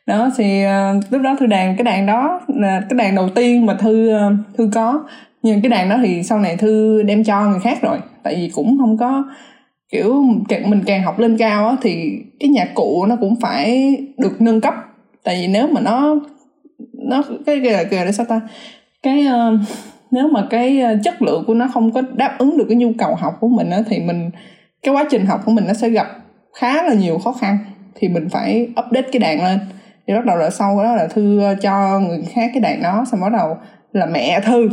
đó 0.07 0.31
thì 0.37 0.65
uh, 0.65 1.05
lúc 1.11 1.23
đó 1.23 1.37
thư 1.41 1.47
đàn 1.47 1.77
cái 1.77 1.85
đàn 1.85 2.07
đó 2.07 2.41
là 2.49 2.83
cái 2.91 2.99
đàn 2.99 3.15
đầu 3.15 3.29
tiên 3.29 3.67
mà 3.67 3.75
thư 3.75 4.17
uh, 4.17 4.33
thư 4.59 4.71
có. 4.75 5.05
Nhưng 5.43 5.63
cái 5.63 5.71
đàn 5.71 5.89
đó 5.89 5.97
thì 6.03 6.23
sau 6.23 6.39
này 6.39 6.57
thư 6.57 7.03
đem 7.03 7.25
cho 7.25 7.47
người 7.47 7.61
khác 7.61 7.79
rồi. 7.83 7.99
Tại 8.23 8.35
vì 8.35 8.51
cũng 8.55 8.79
không 8.79 8.97
có 8.99 9.25
kiểu 9.93 10.25
mình 10.67 10.83
càng 10.87 11.03
học 11.03 11.19
lên 11.19 11.37
cao 11.39 11.69
á 11.69 11.77
thì 11.83 12.19
cái 12.41 12.49
nhạc 12.49 12.75
cụ 12.75 13.07
nó 13.07 13.17
cũng 13.21 13.41
phải 13.41 13.97
được 14.19 14.41
nâng 14.41 14.61
cấp. 14.61 14.75
Tại 15.25 15.37
vì 15.41 15.47
nếu 15.47 15.69
mà 15.69 15.81
nó 15.81 16.17
nó 16.93 17.23
cái 17.47 17.61
cái 17.91 18.07
là 18.07 18.13
sao 18.13 18.27
ta? 18.29 18.41
Cái 19.03 19.27
uh, 19.27 19.61
nếu 20.11 20.29
mà 20.29 20.47
cái 20.51 20.83
chất 21.05 21.23
lượng 21.23 21.45
của 21.47 21.55
nó 21.55 21.69
không 21.75 21.93
có 21.93 22.03
đáp 22.15 22.35
ứng 22.39 22.59
được 22.59 22.67
cái 22.69 22.77
nhu 22.77 22.93
cầu 22.99 23.15
học 23.15 23.35
của 23.41 23.49
mình 23.49 23.71
á 23.71 23.79
thì 23.89 23.99
mình 23.99 24.31
cái 24.83 24.95
quá 24.95 25.05
trình 25.11 25.27
học 25.27 25.41
của 25.45 25.53
mình 25.53 25.65
nó 25.67 25.75
sẽ 25.75 25.89
gặp 25.89 26.07
khá 26.55 26.83
là 26.83 26.95
nhiều 26.95 27.19
khó 27.19 27.33
khăn. 27.33 27.59
Thì 27.95 28.09
mình 28.09 28.29
phải 28.29 28.69
update 28.87 29.09
cái 29.13 29.21
đàn 29.21 29.45
lên 29.45 29.59
thì 30.07 30.15
bắt 30.15 30.25
đầu 30.25 30.37
là 30.37 30.51
sau 30.51 30.83
đó 30.83 30.95
là 30.95 31.07
thư 31.07 31.41
ờ, 31.41 31.55
cho 31.63 32.01
người 32.01 32.23
khác 32.33 32.51
cái 32.55 32.61
đàn 32.61 32.83
đó 32.83 33.05
xong 33.11 33.21
bắt 33.21 33.33
đầu 33.33 33.57
là 33.93 34.07
mẹ 34.07 34.41
thư. 34.41 34.69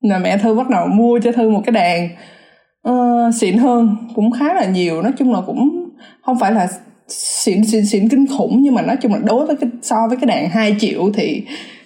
Là 0.00 0.18
mẹ 0.18 0.38
thư 0.38 0.54
bắt 0.54 0.68
đầu 0.68 0.86
mua 0.86 1.18
cho 1.22 1.32
thư 1.32 1.50
một 1.50 1.62
cái 1.66 1.72
đàn 1.72 2.08
uh, 2.88 3.34
xịn 3.34 3.58
hơn 3.58 3.96
cũng 4.14 4.30
khá 4.30 4.54
là 4.54 4.64
nhiều. 4.64 5.02
Nói 5.02 5.12
chung 5.18 5.32
là 5.32 5.40
cũng 5.46 5.90
không 6.22 6.38
phải 6.38 6.52
là 6.52 6.68
xịn 7.08 7.64
xịn 7.64 7.86
xịn 7.86 8.08
kinh 8.08 8.26
khủng 8.38 8.62
nhưng 8.62 8.74
mà 8.74 8.82
nói 8.82 8.96
chung 8.96 9.12
là 9.14 9.20
đối 9.24 9.46
với 9.46 9.56
cái 9.56 9.70
so 9.82 9.96
với 10.08 10.16
cái 10.16 10.26
đàn 10.26 10.50
2 10.50 10.76
triệu 10.78 11.10
thì 11.14 11.42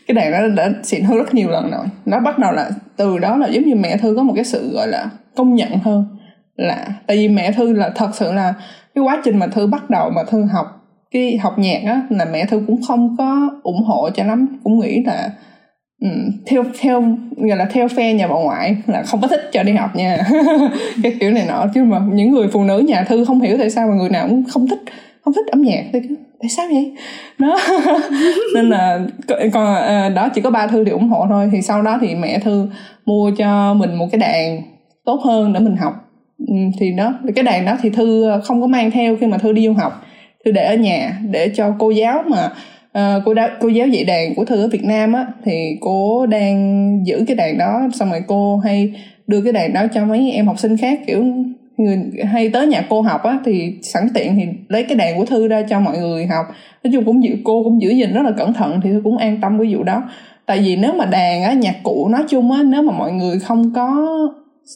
cái 0.06 0.14
đàn 0.14 0.32
đó 0.32 0.38
đã 0.56 0.70
xịn 0.82 1.04
hơn 1.04 1.18
rất 1.18 1.34
nhiều 1.34 1.50
lần 1.50 1.70
rồi. 1.70 1.86
Nó 2.04 2.20
bắt 2.20 2.38
đầu 2.38 2.52
là 2.52 2.70
từ 2.96 3.18
đó 3.18 3.36
là 3.36 3.48
giống 3.48 3.64
như 3.64 3.74
mẹ 3.74 3.96
thư 3.96 4.14
có 4.16 4.22
một 4.22 4.32
cái 4.36 4.44
sự 4.44 4.74
gọi 4.74 4.88
là 4.88 5.10
công 5.36 5.54
nhận 5.54 5.78
hơn 5.78 6.04
là 6.56 6.86
tại 7.06 7.16
vì 7.16 7.28
mẹ 7.28 7.52
thư 7.52 7.72
là 7.72 7.90
thật 7.94 8.10
sự 8.14 8.32
là 8.32 8.54
cái 8.94 9.04
quá 9.04 9.22
trình 9.24 9.38
mà 9.38 9.46
thư 9.46 9.66
bắt 9.66 9.90
đầu 9.90 10.10
mà 10.10 10.22
thư 10.30 10.44
học 10.44 10.81
cái 11.12 11.38
học 11.38 11.58
nhạc 11.58 11.82
á 11.86 12.02
là 12.10 12.24
mẹ 12.24 12.46
thư 12.46 12.62
cũng 12.66 12.82
không 12.82 13.16
có 13.18 13.50
ủng 13.62 13.82
hộ 13.82 14.10
cho 14.10 14.24
lắm. 14.24 14.58
Cũng 14.64 14.80
nghĩ 14.80 15.02
là 15.02 15.30
um, 16.00 16.30
theo 16.46 16.64
theo 16.80 17.04
gọi 17.36 17.58
là 17.58 17.64
theo 17.64 17.88
phe 17.88 18.12
nhà 18.12 18.28
bà 18.28 18.34
ngoại 18.34 18.76
là 18.86 19.02
không 19.02 19.20
có 19.20 19.28
thích 19.28 19.50
cho 19.52 19.62
đi 19.62 19.72
học 19.72 19.96
nha. 19.96 20.18
Cái 21.02 21.16
kiểu 21.20 21.30
này 21.30 21.44
nọ. 21.48 21.66
Chứ 21.74 21.84
mà 21.84 22.00
những 22.12 22.30
người 22.30 22.48
phụ 22.52 22.64
nữ 22.64 22.78
nhà 22.78 23.04
thư 23.04 23.24
không 23.24 23.40
hiểu 23.40 23.56
tại 23.58 23.70
sao 23.70 23.88
mà 23.88 23.94
người 23.94 24.10
nào 24.10 24.26
cũng 24.28 24.44
không 24.44 24.68
thích 24.68 24.82
không 25.24 25.34
thích 25.34 25.46
âm 25.46 25.62
nhạc. 25.62 25.84
Tại 26.40 26.48
sao 26.48 26.66
vậy? 26.72 26.94
Đó. 27.38 27.58
Nên 28.54 28.68
là 28.68 29.00
còn 29.52 29.74
à, 29.74 30.08
đó 30.08 30.28
chỉ 30.34 30.40
có 30.40 30.50
ba 30.50 30.66
thư 30.66 30.84
thì 30.84 30.90
ủng 30.90 31.08
hộ 31.08 31.26
thôi. 31.28 31.48
Thì 31.52 31.62
sau 31.62 31.82
đó 31.82 31.98
thì 32.00 32.14
mẹ 32.14 32.38
thư 32.38 32.68
mua 33.06 33.30
cho 33.38 33.74
mình 33.74 33.94
một 33.94 34.08
cái 34.12 34.18
đàn 34.18 34.62
tốt 35.04 35.20
hơn 35.24 35.52
để 35.52 35.60
mình 35.60 35.76
học. 35.76 35.92
Ừ, 36.48 36.54
thì 36.80 36.92
đó. 36.92 37.14
Cái 37.34 37.42
đàn 37.44 37.64
đó 37.64 37.76
thì 37.82 37.90
thư 37.90 38.24
không 38.44 38.60
có 38.60 38.66
mang 38.66 38.90
theo 38.90 39.16
khi 39.16 39.26
mà 39.26 39.38
thư 39.38 39.52
đi 39.52 39.66
du 39.66 39.72
học 39.72 40.04
thư 40.44 40.52
để 40.52 40.64
ở 40.64 40.74
nhà 40.74 41.18
để 41.30 41.50
cho 41.54 41.74
cô 41.78 41.90
giáo 41.90 42.24
mà 42.28 42.50
uh, 42.98 43.22
cô 43.24 43.34
đá, 43.34 43.50
cô 43.60 43.68
giáo 43.68 43.86
dạy 43.86 44.04
đàn 44.04 44.34
của 44.34 44.44
thư 44.44 44.62
ở 44.62 44.68
Việt 44.68 44.84
Nam 44.84 45.12
á 45.12 45.26
thì 45.44 45.76
cô 45.80 46.26
đang 46.26 46.98
giữ 47.06 47.24
cái 47.26 47.36
đàn 47.36 47.58
đó 47.58 47.88
xong 47.94 48.10
rồi 48.10 48.20
cô 48.26 48.56
hay 48.56 48.92
đưa 49.26 49.40
cái 49.40 49.52
đàn 49.52 49.72
đó 49.72 49.86
cho 49.94 50.04
mấy 50.04 50.30
em 50.30 50.46
học 50.46 50.58
sinh 50.58 50.76
khác 50.76 51.00
kiểu 51.06 51.24
người 51.76 51.98
hay 52.32 52.48
tới 52.48 52.66
nhà 52.66 52.86
cô 52.88 53.00
học 53.00 53.22
á 53.22 53.38
thì 53.44 53.74
sẵn 53.82 54.08
tiện 54.14 54.36
thì 54.36 54.42
lấy 54.68 54.82
cái 54.82 54.96
đàn 54.96 55.18
của 55.18 55.24
thư 55.24 55.48
ra 55.48 55.62
cho 55.68 55.80
mọi 55.80 55.98
người 55.98 56.26
học. 56.26 56.46
Nói 56.84 56.92
chung 56.92 57.04
cũng 57.04 57.24
giữ 57.24 57.36
cô 57.44 57.62
cũng 57.64 57.82
giữ 57.82 57.90
gìn 57.90 58.12
rất 58.12 58.22
là 58.22 58.30
cẩn 58.38 58.52
thận 58.52 58.80
thì 58.84 58.90
thư 58.92 59.00
cũng 59.04 59.16
an 59.16 59.38
tâm 59.42 59.58
cái 59.58 59.74
vụ 59.74 59.82
đó. 59.82 60.02
Tại 60.46 60.58
vì 60.58 60.76
nếu 60.76 60.92
mà 60.92 61.04
đàn 61.04 61.42
á 61.42 61.52
nhạc 61.52 61.76
cụ 61.82 62.08
nói 62.08 62.24
chung 62.28 62.52
á 62.52 62.62
nếu 62.62 62.82
mà 62.82 62.92
mọi 62.92 63.12
người 63.12 63.38
không 63.38 63.72
có 63.74 64.08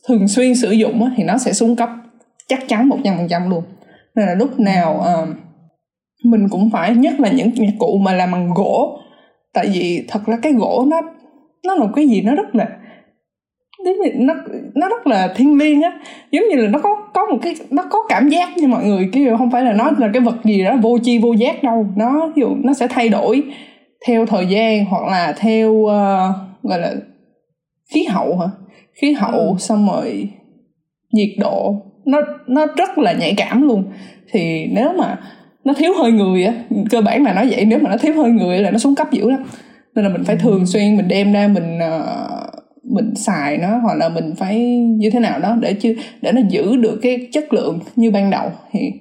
thường 0.08 0.28
xuyên 0.28 0.54
sử 0.54 0.70
dụng 0.70 1.04
á 1.04 1.10
thì 1.16 1.24
nó 1.24 1.38
sẽ 1.38 1.52
xuống 1.52 1.76
cấp 1.76 1.88
chắc 2.48 2.68
chắn 2.68 2.88
một 2.88 2.98
trăm 3.04 3.16
phần 3.16 3.28
trăm 3.28 3.50
luôn. 3.50 3.64
Nên 4.14 4.26
là 4.26 4.34
lúc 4.34 4.60
nào 4.60 5.04
uh, 5.22 5.28
mình 6.30 6.48
cũng 6.50 6.70
phải 6.70 6.94
nhất 6.94 7.20
là 7.20 7.30
những 7.30 7.50
nhạc 7.54 7.72
cụ 7.78 7.98
mà 7.98 8.12
làm 8.12 8.30
bằng 8.32 8.50
gỗ. 8.54 8.98
Tại 9.52 9.66
vì 9.74 10.04
thật 10.08 10.28
là 10.28 10.36
cái 10.42 10.52
gỗ 10.52 10.84
nó 10.88 11.00
nó 11.66 11.74
là 11.74 11.84
một 11.84 11.90
cái 11.96 12.08
gì 12.08 12.22
nó 12.22 12.34
rất 12.34 12.54
là 12.54 12.68
nó 14.14 14.34
nó 14.74 14.88
rất 14.88 15.06
là 15.06 15.32
thiêng 15.36 15.58
liêng 15.58 15.82
á. 15.82 15.98
Giống 16.30 16.44
như 16.50 16.56
là 16.56 16.68
nó 16.68 16.78
có 16.78 16.96
có 17.14 17.26
một 17.26 17.38
cái 17.42 17.54
nó 17.70 17.82
có 17.90 17.98
cảm 18.08 18.28
giác 18.28 18.56
như 18.56 18.68
mọi 18.68 18.84
người 18.84 19.08
kiểu 19.12 19.36
không 19.36 19.50
phải 19.50 19.64
là 19.64 19.72
nó 19.72 19.90
là 19.98 20.10
cái 20.12 20.22
vật 20.22 20.36
gì 20.44 20.64
đó 20.64 20.76
vô 20.82 20.98
chi 21.02 21.18
vô 21.18 21.32
giác 21.32 21.62
đâu. 21.62 21.86
Nó 21.96 22.32
ví 22.36 22.40
dụ 22.40 22.48
nó 22.64 22.74
sẽ 22.74 22.88
thay 22.88 23.08
đổi 23.08 23.42
theo 24.06 24.26
thời 24.26 24.46
gian 24.46 24.84
hoặc 24.84 25.06
là 25.10 25.34
theo 25.38 25.72
uh, 25.72 25.90
gọi 26.62 26.78
là 26.78 26.94
khí 27.94 28.04
hậu 28.04 28.38
hả? 28.38 28.46
Khí 29.00 29.12
hậu 29.12 29.40
ừ. 29.40 29.54
xong 29.58 29.88
rồi 29.92 30.28
nhiệt 31.12 31.30
độ. 31.38 31.74
Nó 32.04 32.20
nó 32.46 32.66
rất 32.76 32.98
là 32.98 33.12
nhạy 33.12 33.34
cảm 33.36 33.68
luôn. 33.68 33.84
Thì 34.30 34.66
nếu 34.72 34.92
mà 34.98 35.18
nó 35.66 35.72
thiếu 35.74 35.92
hơi 36.02 36.12
người 36.12 36.44
á. 36.44 36.52
Cơ 36.90 37.00
bản 37.00 37.24
là 37.24 37.32
nói 37.32 37.48
vậy 37.50 37.64
nếu 37.64 37.78
mà 37.78 37.90
nó 37.90 37.96
thiếu 37.96 38.14
hơi 38.14 38.30
người 38.30 38.58
là 38.58 38.70
nó 38.70 38.78
xuống 38.78 38.94
cấp 38.94 39.12
dữ 39.12 39.30
lắm. 39.30 39.44
Nên 39.94 40.04
là 40.04 40.10
mình 40.10 40.24
phải 40.24 40.36
thường 40.36 40.66
xuyên 40.66 40.96
mình 40.96 41.08
đem 41.08 41.32
ra 41.32 41.48
mình 41.48 41.78
uh, 41.78 42.54
mình 42.84 43.14
xài 43.14 43.58
nó 43.58 43.78
hoặc 43.82 43.94
là 43.94 44.08
mình 44.08 44.34
phải 44.36 44.58
như 44.76 45.10
thế 45.10 45.20
nào 45.20 45.38
đó 45.38 45.56
để 45.60 45.74
chứ 45.74 45.96
để 46.22 46.32
nó 46.32 46.40
giữ 46.48 46.76
được 46.76 46.98
cái 47.02 47.28
chất 47.32 47.52
lượng 47.52 47.78
như 47.96 48.10
ban 48.10 48.30
đầu. 48.30 48.50
Thì 48.72 48.92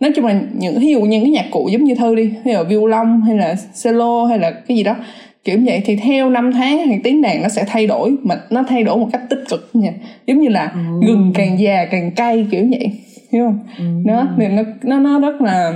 nói 0.00 0.12
chung 0.16 0.26
là 0.26 0.40
những 0.58 0.80
ví 0.80 0.92
dụ 0.92 1.00
những 1.00 1.22
cái 1.22 1.30
nhạc 1.30 1.46
cụ 1.50 1.68
giống 1.72 1.84
như 1.84 1.94
thơ 1.94 2.14
đi 2.14 2.32
hay 2.44 2.54
là 2.54 2.62
violon 2.62 3.20
hay 3.26 3.36
là 3.36 3.54
cello 3.84 4.24
hay 4.24 4.38
là 4.38 4.50
cái 4.50 4.76
gì 4.76 4.82
đó 4.82 4.96
kiểu 5.44 5.58
như 5.58 5.64
vậy 5.66 5.82
thì 5.84 5.96
theo 5.96 6.30
năm 6.30 6.52
tháng 6.52 6.78
thì 6.86 6.96
tiếng 7.04 7.22
đàn 7.22 7.42
nó 7.42 7.48
sẽ 7.48 7.64
thay 7.66 7.86
đổi 7.86 8.16
mà 8.22 8.34
nó 8.50 8.64
thay 8.68 8.82
đổi 8.82 8.96
một 8.96 9.08
cách 9.12 9.22
tích 9.30 9.44
cực 9.48 9.70
nha. 9.72 9.92
Giống 10.26 10.40
như 10.40 10.48
là 10.48 10.72
ừ. 10.74 11.06
gừng 11.06 11.32
càng 11.34 11.58
già 11.58 11.84
càng 11.90 12.10
cay 12.10 12.46
kiểu 12.50 12.64
vậy 12.70 12.90
hiểu 13.32 13.44
không? 13.44 13.58
Ừ. 13.78 13.84
nó 14.04 14.26
nên 14.36 14.56
nó 14.56 14.62
nó 14.82 14.98
nó 14.98 15.20
rất 15.20 15.40
là 15.40 15.72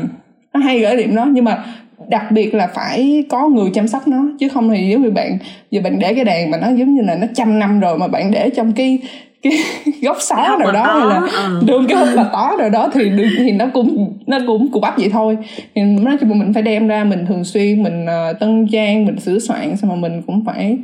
nó 0.57 0.65
hay 0.65 0.85
ở 0.85 0.97
điểm 0.97 1.15
đó 1.15 1.29
nhưng 1.33 1.45
mà 1.45 1.65
đặc 2.09 2.33
biệt 2.33 2.55
là 2.55 2.67
phải 2.67 3.25
có 3.29 3.49
người 3.49 3.71
chăm 3.75 3.89
sóc 3.89 4.09
nó 4.09 4.29
chứ 4.41 4.49
không 4.49 4.71
thì 4.71 4.89
giống 4.91 5.03
như 5.03 5.11
bạn 5.11 5.39
giờ 5.71 5.81
bạn 5.85 5.99
để 5.99 6.15
cái 6.15 6.25
đàn 6.25 6.51
mà 6.51 6.59
nó 6.59 6.69
giống 6.69 6.95
như 6.95 7.03
là 7.03 7.15
nó 7.15 7.27
trăm 7.35 7.59
năm 7.59 7.81
rồi 7.81 7.99
mà 7.99 8.09
bạn 8.09 8.31
để 8.31 8.51
trong 8.51 8.73
cái 8.73 8.99
cái 9.43 9.53
góc 10.03 10.17
xó 10.21 10.57
nào 10.59 10.73
đó 10.73 10.99
hay 10.99 11.07
là 11.09 11.29
ừ. 11.45 11.61
đường 11.67 11.87
cái 11.89 11.99
hộp 11.99 12.09
là 12.15 12.25
tó 12.33 12.57
nào 12.59 12.71
đó 12.71 12.91
thì 12.95 13.11
thì 13.39 13.53
nó 13.53 13.67
cũng 13.75 14.19
nó 14.27 14.39
cũng 14.47 14.69
cụ 14.73 14.81
bắp 14.81 14.99
vậy 14.99 15.09
thôi 15.13 15.39
thì 15.75 15.83
nói 15.83 16.17
chung 16.21 16.39
mình 16.39 16.53
phải 16.53 16.63
đem 16.63 16.89
ra 16.89 17.05
mình 17.05 17.27
thường 17.27 17.45
xuyên 17.45 17.83
mình 17.83 18.05
uh, 18.05 18.41
tân 18.41 18.67
trang 18.73 19.05
mình 19.05 19.21
sửa 19.21 19.39
soạn 19.39 19.77
xong 19.77 19.91
mà 19.91 19.97
mình 19.97 20.23
cũng 20.27 20.45
phải 20.45 20.79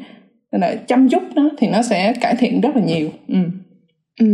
là 0.53 0.75
chăm 0.87 1.09
chút 1.09 1.23
nó 1.35 1.49
thì 1.59 1.69
nó 1.69 1.83
sẽ 1.83 2.13
cải 2.21 2.35
thiện 2.35 2.61
rất 2.61 2.77
là 2.77 2.83
nhiều 2.83 3.09
ừ. 3.29 3.37
Ừ 4.21 4.27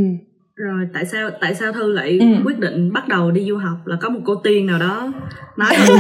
rồi 0.59 0.89
tại 0.95 1.05
sao 1.05 1.31
tại 1.41 1.55
sao 1.55 1.73
thư 1.73 1.93
lại 1.93 2.19
ừ. 2.21 2.27
quyết 2.45 2.59
định 2.59 2.93
bắt 2.93 3.09
đầu 3.09 3.31
đi 3.31 3.45
du 3.49 3.57
học? 3.57 3.77
Là 3.85 3.97
có 4.01 4.09
một 4.09 4.21
cô 4.25 4.35
tiên 4.35 4.67
nào 4.67 4.79
đó 4.79 5.13
nói 5.57 5.75
không 5.77 5.97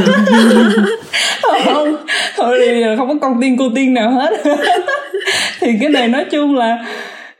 không 1.64 1.96
thôi 2.36 2.58
thì 2.66 2.82
không 2.96 3.08
có 3.08 3.14
con 3.20 3.40
tiên 3.40 3.56
cô 3.58 3.64
tiên 3.74 3.94
nào 3.94 4.10
hết. 4.10 4.30
Thì 5.60 5.72
cái 5.80 5.88
này 5.88 6.08
nói 6.08 6.24
chung 6.30 6.54
là 6.54 6.86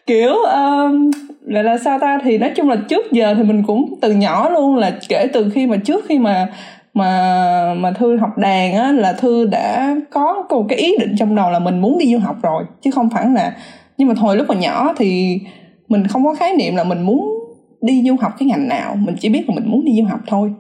kiểu 0.06 0.34
um, 0.34 1.10
lại 1.46 1.64
là 1.64 1.78
sao 1.78 1.98
ta? 1.98 2.18
Thì 2.24 2.38
nói 2.38 2.52
chung 2.56 2.70
là 2.70 2.76
trước 2.88 3.12
giờ 3.12 3.34
thì 3.36 3.42
mình 3.42 3.62
cũng 3.66 3.94
từ 4.00 4.12
nhỏ 4.12 4.50
luôn 4.50 4.76
là 4.76 4.98
kể 5.08 5.26
từ 5.32 5.50
khi 5.54 5.66
mà 5.66 5.76
trước 5.76 6.04
khi 6.08 6.18
mà 6.18 6.48
mà 6.94 7.74
mà 7.74 7.90
thư 7.90 8.16
học 8.16 8.38
đàn 8.38 8.74
á 8.74 8.92
là 8.92 9.12
thư 9.12 9.46
đã 9.46 9.96
có 10.10 10.46
một 10.50 10.66
cái 10.68 10.78
ý 10.78 10.96
định 10.98 11.14
trong 11.18 11.36
đầu 11.36 11.50
là 11.50 11.58
mình 11.58 11.80
muốn 11.80 11.98
đi 11.98 12.12
du 12.12 12.18
học 12.18 12.36
rồi 12.42 12.64
chứ 12.82 12.90
không 12.90 13.10
phải 13.10 13.26
là 13.34 13.52
nhưng 13.98 14.08
mà 14.08 14.14
hồi 14.18 14.36
lúc 14.36 14.48
mà 14.48 14.54
nhỏ 14.54 14.94
thì 14.96 15.40
mình 15.88 16.06
không 16.06 16.24
có 16.24 16.34
khái 16.34 16.52
niệm 16.56 16.76
là 16.76 16.84
mình 16.84 17.02
muốn 17.02 17.34
đi 17.82 18.04
du 18.08 18.16
học 18.20 18.32
cái 18.38 18.48
ngành 18.48 18.68
nào 18.68 18.96
mình 18.96 19.16
chỉ 19.20 19.28
biết 19.28 19.48
là 19.48 19.54
mình 19.54 19.70
muốn 19.70 19.84
đi 19.84 19.92
du 19.98 20.04
học 20.04 20.20
thôi. 20.26 20.52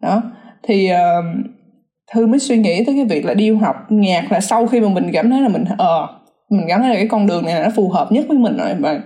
Đó. 0.00 0.22
Thì 0.62 0.90
uh, 0.92 1.46
thư 2.12 2.26
mới 2.26 2.38
suy 2.38 2.56
nghĩ 2.58 2.84
tới 2.84 2.94
cái 2.94 3.04
việc 3.04 3.24
là 3.24 3.34
đi 3.34 3.50
du 3.50 3.58
học 3.58 3.76
nhạc 3.88 4.32
là 4.32 4.40
sau 4.40 4.66
khi 4.66 4.80
mà 4.80 4.88
mình 4.88 5.10
cảm 5.12 5.30
thấy 5.30 5.40
là 5.40 5.48
mình 5.48 5.64
ờ 5.78 6.02
uh, 6.02 6.10
mình 6.50 6.66
cảm 6.68 6.80
thấy 6.80 6.90
là 6.90 6.96
cái 6.96 7.08
con 7.08 7.26
đường 7.26 7.44
này 7.44 7.54
là 7.54 7.64
nó 7.64 7.70
phù 7.76 7.88
hợp 7.88 8.12
nhất 8.12 8.24
với 8.28 8.38
mình 8.38 8.56
rồi. 8.56 8.74
Và 8.80 9.00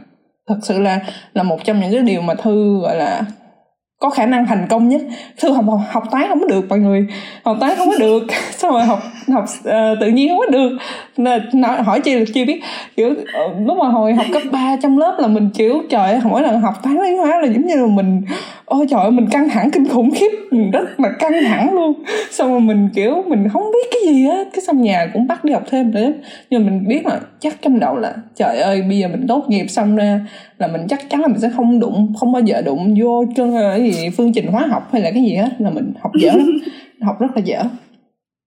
thật 0.49 0.59
sự 0.63 0.79
là 0.79 1.01
là 1.33 1.43
một 1.43 1.65
trong 1.65 1.81
những 1.81 1.93
cái 1.93 2.03
điều 2.03 2.23
mà 2.23 2.35
thư 2.35 2.81
gọi 2.81 2.97
là 2.97 3.25
có 4.01 4.11
khả 4.11 4.27
năng 4.27 4.47
thành 4.47 4.67
công 4.71 4.89
nhất. 4.89 5.03
Thư 5.39 5.53
học 5.53 5.65
học 5.91 6.05
toán 6.11 6.29
không 6.29 6.41
có 6.41 6.47
được 6.47 6.69
mọi 6.69 6.79
người. 6.79 7.07
Học 7.45 7.57
toán 7.61 7.73
không 7.77 7.89
có 7.89 7.99
được. 7.99 8.23
Xong 8.51 8.73
rồi 8.73 8.85
học 8.85 9.03
học 9.29 9.45
uh, 9.59 10.01
tự 10.01 10.09
nhiên 10.09 10.29
không 10.29 10.39
có 10.39 10.47
được? 10.47 10.71
Nói 11.53 11.83
hỏi 11.83 12.01
chi 12.01 12.15
được 12.15 12.25
chưa 12.35 12.45
biết. 12.45 12.63
Kiểu 12.97 13.15
ờ, 13.33 13.49
lúc 13.67 13.79
mà 13.79 13.89
hồi 13.89 14.15
học 14.15 14.27
cấp 14.33 14.43
3 14.53 14.77
trong 14.83 14.99
lớp 14.99 15.17
là 15.19 15.29
mình 15.29 15.51
kiểu 15.55 15.83
trời 15.91 16.13
ơi 16.13 16.21
mỗi 16.25 16.43
lần 16.43 16.61
học 16.61 16.75
toán 16.83 17.03
lý 17.03 17.17
hóa 17.17 17.41
là 17.41 17.47
giống 17.47 17.67
như 17.67 17.77
là 17.77 17.87
mình 17.87 18.23
ôi 18.65 18.87
trời 18.91 19.01
ơi 19.01 19.11
mình 19.11 19.27
căng 19.31 19.49
thẳng 19.49 19.71
kinh 19.71 19.89
khủng 19.89 20.11
khiếp. 20.11 20.31
Mình 20.51 20.71
rất 20.71 21.01
là 21.01 21.09
căng 21.19 21.33
thẳng 21.49 21.75
luôn. 21.75 21.93
Xong 22.31 22.51
rồi 22.51 22.61
mình 22.61 22.89
kiểu 22.95 23.25
mình 23.27 23.49
không 23.53 23.63
biết 23.63 23.89
cái 23.93 24.15
gì 24.15 24.29
á 24.29 24.37
cái 24.53 24.61
xong 24.61 24.83
nhà 24.83 25.07
cũng 25.13 25.27
bắt 25.27 25.45
đi 25.45 25.53
học 25.53 25.63
thêm 25.71 25.91
nữa. 25.91 26.13
Nhưng 26.51 26.65
mà 26.65 26.71
mình 26.71 26.89
biết 26.89 27.07
là 27.07 27.21
chắc 27.41 27.63
trong 27.63 27.81
đầu 27.81 27.97
là 27.97 28.15
trời 28.37 28.59
ơi 28.59 28.83
bây 28.83 28.99
giờ 28.99 29.09
mình 29.09 29.27
tốt 29.29 29.45
nghiệp 29.49 29.67
xong 29.69 29.97
ra 29.97 30.21
là 30.61 30.67
mình 30.67 30.87
chắc 30.89 31.11
chắn 31.11 31.21
là 31.21 31.29
mình 31.29 31.41
sẽ 31.41 31.51
không 31.57 31.81
đụng 31.81 32.13
không 32.21 32.33
bao 32.33 32.43
giờ 32.43 32.63
đụng 32.63 32.95
vô 33.01 33.25
trên 33.37 33.53
cái 33.53 33.93
gì 33.93 34.11
phương 34.17 34.33
trình 34.33 34.47
hóa 34.47 34.67
học 34.71 34.89
hay 34.93 35.03
là 35.03 35.11
cái 35.11 35.23
gì 35.23 35.37
hết 35.37 35.49
là 35.59 35.71
mình 35.71 35.93
học 36.01 36.13
dở 36.21 36.31
lắm 36.33 36.61
học 37.01 37.21
rất 37.21 37.27
là 37.35 37.43
dở. 37.45 37.63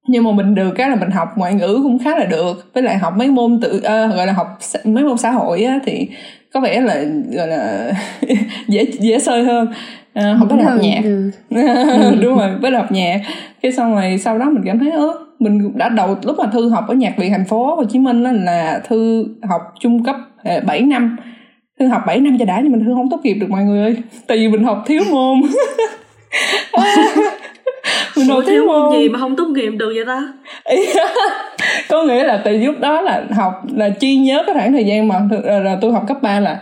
Nhưng 0.08 0.24
mà 0.24 0.32
mình 0.32 0.56
được 0.56 0.72
cái 0.76 0.90
là 0.90 0.96
mình 0.96 1.10
học 1.12 1.30
ngoại 1.36 1.54
ngữ 1.54 1.80
cũng 1.84 2.00
khá 2.00 2.18
là 2.18 2.26
được 2.26 2.74
với 2.74 2.84
lại 2.84 2.98
học 2.98 3.14
mấy 3.18 3.28
môn 3.28 3.60
tự 3.62 3.78
uh, 3.78 4.16
gọi 4.16 4.28
là 4.28 4.34
học 4.34 4.48
mấy 4.84 5.04
môn 5.04 5.18
xã 5.18 5.32
hội 5.32 5.64
á, 5.64 5.80
thì 5.86 6.08
có 6.54 6.60
vẻ 6.60 6.82
là 6.82 7.04
gọi 7.32 7.48
là 7.48 7.92
dễ 8.68 8.86
dễ 9.00 9.20
sơi 9.20 9.44
hơn. 9.44 9.68
Uh, 10.20 10.38
học 10.38 10.48
với 10.50 10.64
học 10.64 10.80
nhạc. 10.82 11.02
đúng 12.22 12.38
rồi 12.38 12.50
với 12.62 12.72
học 12.72 12.92
nhạc. 12.92 13.22
Cái 13.62 13.72
xong 13.72 13.96
rồi 13.96 14.18
sau 14.18 14.38
đó 14.40 14.50
mình 14.50 14.64
cảm 14.66 14.80
thấy 14.80 14.92
ớ 14.92 15.14
mình 15.40 15.78
đã 15.78 15.90
đầu 15.90 16.18
lúc 16.24 16.36
mà 16.40 16.46
thư 16.54 16.70
học 16.70 16.86
ở 16.88 16.94
nhạc 16.94 17.18
viện 17.18 17.32
thành 17.32 17.46
phố 17.46 17.76
Hồ 17.76 17.84
Chí 17.86 18.00
Minh 18.00 18.24
là 18.24 18.82
thư 18.88 19.26
học 19.50 19.62
trung 19.80 20.04
cấp 20.04 20.16
7 20.66 20.82
năm 20.82 21.18
thư 21.84 21.90
học 21.90 22.02
7 22.08 22.20
năm 22.20 22.38
cho 22.40 22.46
đã 22.46 22.60
nhưng 22.64 22.72
mình 22.72 22.86
thư 22.86 22.94
không 22.94 23.10
tốt 23.10 23.20
nghiệp 23.24 23.34
được 23.34 23.50
mọi 23.50 23.64
người 23.64 23.82
ơi. 23.82 23.96
Tại 24.28 24.38
vì 24.38 24.48
mình 24.48 24.64
học 24.64 24.84
thiếu 24.86 25.02
môn. 25.12 25.42
Mình 28.18 28.28
học 28.28 28.44
thiếu 28.48 28.66
môn 28.68 28.94
gì 28.94 29.10
mà 29.10 29.20
không 29.20 29.36
tốt 29.36 29.46
nghiệp 29.46 29.70
được 29.70 29.94
vậy 29.96 30.06
ta? 30.08 30.34
Có 31.90 32.04
nghĩa 32.04 32.24
là 32.24 32.42
từ 32.46 32.58
lúc 32.58 32.76
đó 32.80 33.02
là 33.02 33.24
học 33.32 33.54
là 33.76 33.90
chi 33.90 34.18
nhớ 34.18 34.44
cái 34.46 34.56
khoảng 34.56 34.74
thời 34.74 34.86
gian 34.86 35.08
mà 35.08 35.22
là, 35.44 35.60
là 35.60 35.78
tôi 35.82 35.92
học 35.92 36.04
cấp 36.08 36.18
3 36.22 36.40
là 36.40 36.62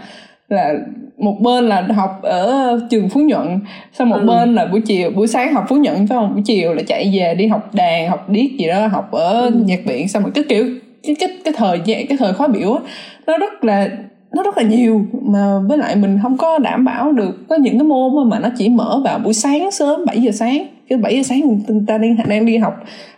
là 0.50 0.74
một 1.18 1.36
bên 1.40 1.70
là 1.70 1.88
học 1.96 2.20
ở 2.24 2.80
trường 2.90 3.10
phú 3.10 3.20
nhuận 3.20 3.60
xong 3.94 4.10
một 4.10 4.18
ừ. 4.20 4.26
bên 4.28 4.56
là 4.56 4.66
buổi 4.66 4.82
chiều 4.82 5.12
buổi 5.12 5.28
sáng 5.28 5.54
học 5.54 5.66
phú 5.70 5.76
nhuận 5.76 5.96
phải 5.96 6.18
không? 6.18 6.34
Buổi 6.34 6.44
chiều 6.46 6.74
là 6.74 6.84
chạy 6.88 7.12
về 7.14 7.36
đi 7.36 7.48
học 7.48 7.74
đàn 7.74 8.10
học 8.10 8.30
điếc 8.30 8.52
gì 8.60 8.68
đó 8.68 8.88
học 8.88 9.12
ở 9.12 9.42
ừ. 9.42 9.52
nhạc 9.66 9.80
viện 9.86 10.08
xong 10.08 10.24
rồi 10.24 10.32
cái 10.36 10.44
kiểu 10.50 10.66
cái 11.04 11.16
cái 11.20 11.30
cái 11.44 11.54
thời 11.58 11.82
gian 11.86 12.08
cái 12.08 12.18
thời 12.18 12.34
khóa 12.34 12.48
biểu 12.48 12.80
nó 13.28 13.38
rất 13.38 13.64
là 13.64 13.90
nó 14.36 14.44
rất 14.44 14.58
là 14.58 14.64
nhiều 14.64 15.06
mà 15.22 15.60
với 15.68 15.78
lại 15.78 15.96
mình 15.96 16.20
không 16.22 16.38
có 16.38 16.60
đảm 16.60 16.86
bảo 16.86 17.12
được 17.12 17.48
có 17.50 17.56
những 17.56 17.80
cái 17.80 17.84
môn 17.84 18.30
mà 18.30 18.40
nó 18.40 18.50
chỉ 18.58 18.70
mở 18.70 19.02
vào 19.04 19.20
buổi 19.20 19.34
sáng 19.34 19.72
sớm 19.72 20.06
7 20.06 20.22
giờ 20.22 20.32
sáng. 20.32 20.66
Cái 20.90 20.98
7 20.98 21.16
giờ 21.16 21.24
sáng 21.24 21.42
người 21.68 21.82
ta 21.88 21.98
đang 21.98 22.16
đang 22.28 22.46
đi 22.46 22.58
học 22.58 22.74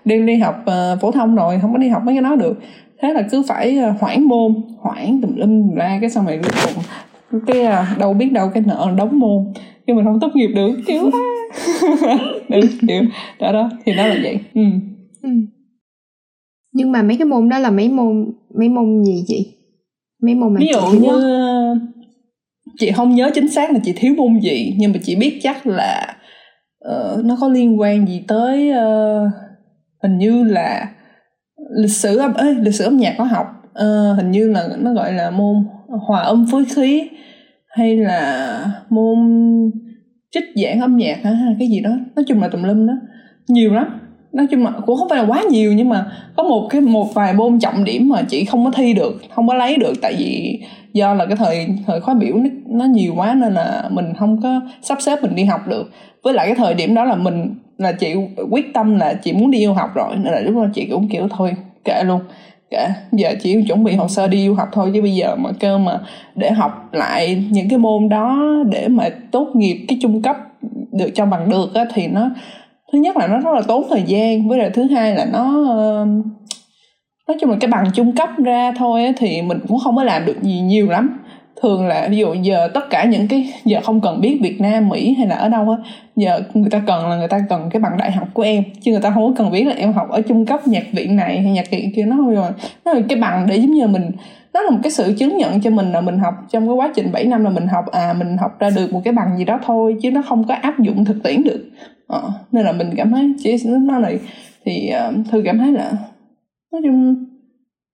đang 0.06 0.26
đi 0.26 0.36
học 0.38 0.56
uh, 0.62 1.02
phổ 1.02 1.12
thông 1.12 1.36
rồi 1.36 1.60
không 1.62 1.72
có 1.72 1.78
đi 1.78 1.90
học 1.90 2.02
mấy 2.06 2.16
cái 2.16 2.22
đó 2.22 2.36
được. 2.36 2.60
Thế 3.02 3.14
là 3.14 3.22
cứ 3.32 3.44
phải 3.48 3.78
ờ, 3.78 3.90
uh, 3.90 4.02
hoãn 4.02 4.24
môn 4.24 4.54
hoãn 4.80 5.22
tùm 5.22 5.36
lum 5.36 5.76
ra 5.76 5.98
cái 6.02 6.10
xong 6.10 6.26
rồi 6.26 6.40
cuối 6.44 6.52
cùng 6.66 6.84
cái 7.48 7.62
uh, 7.62 8.00
đâu 8.00 8.14
biết 8.14 8.32
đâu 8.32 8.50
cái 8.54 8.64
nợ 8.68 8.92
đóng 8.98 9.20
môn. 9.20 9.54
Nhưng 9.86 9.96
mình 9.96 10.06
không 10.06 10.20
tốt 10.20 10.32
nghiệp 10.34 10.52
được 10.56 10.72
kiểu 10.88 11.12
được 12.50 12.68
kiểu 12.88 13.02
đó 13.40 13.52
đó 13.52 13.70
thì 13.86 13.94
nó 13.94 14.08
là 14.08 14.16
vậy. 14.24 14.40
Ừ. 14.54 14.62
ừ. 15.22 15.30
nhưng 16.74 16.92
mà 16.92 17.04
mấy 17.04 17.18
cái 17.18 17.26
môn 17.26 17.50
đó 17.50 17.60
là 17.60 17.70
mấy 17.70 17.90
môn 17.90 18.32
mấy 18.60 18.70
môn 18.70 19.04
gì 19.04 19.24
chị? 19.28 19.63
Mấy 20.24 20.36
môn 20.36 20.54
mà 20.54 20.60
ví 20.60 20.72
dụ 20.74 21.00
như 21.00 21.10
ờ, 21.10 21.76
chị 22.80 22.92
không 22.92 23.16
nhớ 23.16 23.32
chính 23.34 23.50
xác 23.50 23.72
là 23.72 23.80
chị 23.84 23.94
thiếu 23.94 24.14
môn 24.18 24.40
gì 24.40 24.76
nhưng 24.78 24.92
mà 24.92 25.00
chị 25.04 25.16
biết 25.16 25.40
chắc 25.44 25.68
là 25.68 26.16
uh, 26.90 27.26
nó 27.26 27.38
có 27.42 27.50
liên 27.50 27.80
quan 27.80 28.08
gì 28.08 28.24
tới 28.28 28.72
uh, 28.72 29.32
hình 30.04 30.18
như 30.18 30.44
là 30.44 30.88
lịch 31.78 31.92
sử 31.92 32.18
âm 32.18 32.34
ơi 32.34 32.56
lịch 32.60 32.76
sử 32.76 32.84
âm 32.84 32.98
nhạc 32.98 33.16
có 33.18 33.24
học. 33.24 33.48
Uh, 33.72 34.18
hình 34.18 34.32
như 34.32 34.52
là 34.52 34.70
nó 34.80 34.94
gọi 34.94 35.14
là 35.14 35.32
môn 35.32 35.56
hòa 36.08 36.22
âm 36.22 36.46
phối 36.52 36.66
khí 36.66 37.10
hay 37.68 37.98
là 37.98 38.66
môn 38.90 39.18
trích 40.32 40.44
giảng 40.64 40.80
âm 40.82 40.98
nhạc 40.98 41.24
hả 41.24 41.56
cái 41.60 41.68
gì 41.68 41.80
đó. 41.80 41.92
Nói 42.16 42.26
chung 42.28 42.42
là 42.42 42.48
tùm 42.48 42.64
lum 42.64 42.88
đó. 42.88 42.94
Nhiều 43.48 43.74
lắm 43.74 44.00
nói 44.34 44.48
chung 44.52 44.64
là 44.64 44.72
cũng 44.86 44.98
không 44.98 45.10
phải 45.10 45.24
là 45.24 45.26
quá 45.28 45.44
nhiều 45.50 45.74
nhưng 45.74 45.90
mà 45.90 46.06
có 46.36 46.44
một 46.44 46.68
cái 46.70 46.82
một 46.82 47.14
vài 47.14 47.34
môn 47.34 47.60
trọng 47.60 47.84
điểm 47.84 48.10
mà 48.10 48.22
chị 48.30 48.46
không 48.46 48.66
có 48.66 48.72
thi 48.72 48.94
được 48.94 49.22
không 49.36 49.48
có 49.48 49.54
lấy 49.54 49.78
được 49.78 49.94
tại 50.02 50.16
vì 50.18 50.60
do 50.94 51.14
là 51.14 51.26
cái 51.26 51.36
thời 51.36 51.68
thời 51.88 52.02
khóa 52.02 52.14
biểu 52.14 52.36
nó, 52.36 52.50
nó 52.68 52.86
nhiều 52.86 53.14
quá 53.16 53.34
nên 53.34 53.54
là 53.54 53.90
mình 53.92 54.14
không 54.20 54.42
có 54.42 54.62
sắp 54.82 54.98
xếp 55.02 55.20
mình 55.22 55.36
đi 55.36 55.44
học 55.44 55.68
được. 55.68 55.92
Với 56.24 56.34
lại 56.34 56.48
cái 56.48 56.56
thời 56.56 56.74
điểm 56.74 56.96
đó 56.96 57.04
là 57.04 57.16
mình 57.16 57.56
là 57.78 57.92
chị 57.92 58.16
quyết 58.52 58.74
tâm 58.74 59.00
là 59.00 59.14
chị 59.14 59.34
muốn 59.34 59.52
đi 59.52 59.66
du 59.66 59.74
học 59.74 59.90
rồi 59.96 60.16
nên 60.16 60.34
là 60.34 60.40
lúc 60.40 60.56
đó 60.56 60.66
chị 60.74 60.88
cũng 60.92 61.08
kiểu 61.08 61.28
thôi 61.38 61.54
kệ 61.86 62.04
luôn. 62.04 62.22
Kệ 62.70 62.88
giờ 63.12 63.36
chỉ 63.42 63.64
chuẩn 63.68 63.84
bị 63.84 63.96
hồ 63.96 64.08
sơ 64.08 64.28
đi 64.28 64.48
du 64.48 64.54
học 64.54 64.70
thôi 64.72 64.92
chứ 64.94 65.02
bây 65.02 65.16
giờ 65.16 65.36
mà 65.36 65.50
cơ 65.60 65.78
mà 65.78 66.00
để 66.36 66.52
học 66.52 66.90
lại 66.92 67.44
những 67.52 67.70
cái 67.70 67.80
môn 67.80 68.10
đó 68.10 68.40
để 68.70 68.88
mà 68.88 69.10
tốt 69.32 69.48
nghiệp 69.54 69.86
cái 69.88 69.98
trung 70.02 70.22
cấp 70.22 70.38
được 70.92 71.10
cho 71.16 71.26
bằng 71.26 71.50
được 71.50 71.74
á 71.74 71.86
thì 71.94 72.08
nó 72.08 72.30
thứ 72.94 73.00
nhất 73.00 73.18
là 73.18 73.28
nó 73.28 73.40
rất 73.40 73.54
là 73.54 73.62
tốn 73.68 73.84
thời 73.90 74.04
gian 74.04 74.48
với 74.48 74.58
lại 74.58 74.70
thứ 74.70 74.84
hai 74.84 75.16
là 75.16 75.26
nó 75.26 75.60
uh, 75.62 76.08
nói 77.28 77.38
chung 77.42 77.50
là 77.50 77.58
cái 77.60 77.72
bằng 77.72 77.86
trung 77.94 78.16
cấp 78.16 78.30
ra 78.38 78.72
thôi 78.78 79.14
thì 79.18 79.42
mình 79.42 79.60
cũng 79.68 79.80
không 79.84 79.96
có 79.96 80.04
làm 80.04 80.26
được 80.26 80.42
gì 80.42 80.60
nhiều 80.60 80.90
lắm. 80.90 81.20
Thường 81.62 81.88
là 81.88 82.08
ví 82.12 82.18
dụ 82.18 82.34
giờ 82.34 82.68
tất 82.74 82.90
cả 82.90 83.06
những 83.06 83.28
cái 83.28 83.54
giờ 83.66 83.80
không 83.84 84.02
cần 84.02 84.22
biết 84.22 84.40
Việt 84.42 84.62
Nam 84.62 84.90
Mỹ 84.90 85.16
hay 85.18 85.28
là 85.28 85.36
ở 85.36 85.50
đâu 85.50 85.70
á 85.70 85.78
giờ 86.16 86.42
người 86.54 86.70
ta 86.70 86.82
cần 86.88 87.10
là 87.10 87.16
người 87.16 87.28
ta 87.28 87.40
cần 87.50 87.70
cái 87.72 87.80
bằng 87.80 87.98
đại 87.98 88.12
học 88.12 88.28
của 88.34 88.44
em 88.44 88.64
chứ 88.82 88.92
người 88.92 89.02
ta 89.02 89.12
không 89.12 89.28
có 89.28 89.34
cần 89.44 89.52
biết 89.52 89.64
là 89.64 89.74
em 89.78 89.94
học 89.94 90.10
ở 90.10 90.22
trung 90.22 90.46
cấp 90.46 90.68
nhạc 90.68 90.84
viện 90.92 91.16
này 91.16 91.42
hay 91.42 91.52
nhạc 91.52 91.72
viện 91.72 91.92
kia. 91.96 92.06
Nó 92.06 92.16
không 92.16 92.36
rồi 92.36 92.52
nó 92.86 92.94
là 92.94 93.02
cái 93.10 93.20
bằng 93.20 93.48
để 93.50 93.56
giống 93.56 93.74
như 93.74 93.88
mình 93.88 94.12
nó 94.54 94.62
là 94.62 94.70
một 94.70 94.80
cái 94.84 94.92
sự 94.92 95.14
chứng 95.18 95.38
nhận 95.38 95.62
cho 95.62 95.70
mình 95.70 95.92
là 95.92 96.02
mình 96.02 96.18
học 96.20 96.34
trong 96.52 96.68
cái 96.68 96.76
quá 96.76 96.92
trình 96.96 97.12
7 97.12 97.24
năm 97.24 97.44
là 97.44 97.50
mình 97.50 97.68
học 97.68 97.86
à 97.92 98.14
mình 98.14 98.38
học 98.38 98.60
ra 98.60 98.70
được 98.70 98.94
một 98.94 99.02
cái 99.04 99.14
bằng 99.14 99.38
gì 99.38 99.46
đó 99.46 99.60
thôi 99.66 99.96
chứ 100.02 100.12
nó 100.12 100.22
không 100.22 100.44
có 100.48 100.56
áp 100.62 100.80
dụng 100.80 101.06
thực 101.06 101.24
tiễn 101.24 101.44
được 101.44 101.70
ờ, 102.14 102.32
nên 102.52 102.66
là 102.66 102.72
mình 102.72 102.90
cảm 102.98 103.12
thấy 103.12 103.34
chỉ 103.44 103.58
nó 103.66 104.00
này 104.00 104.20
thì 104.66 104.92
uh, 105.10 105.28
thư 105.32 105.42
cảm 105.46 105.58
thấy 105.58 105.72
là 105.72 105.92
nói 106.72 106.82
chung 106.84 107.14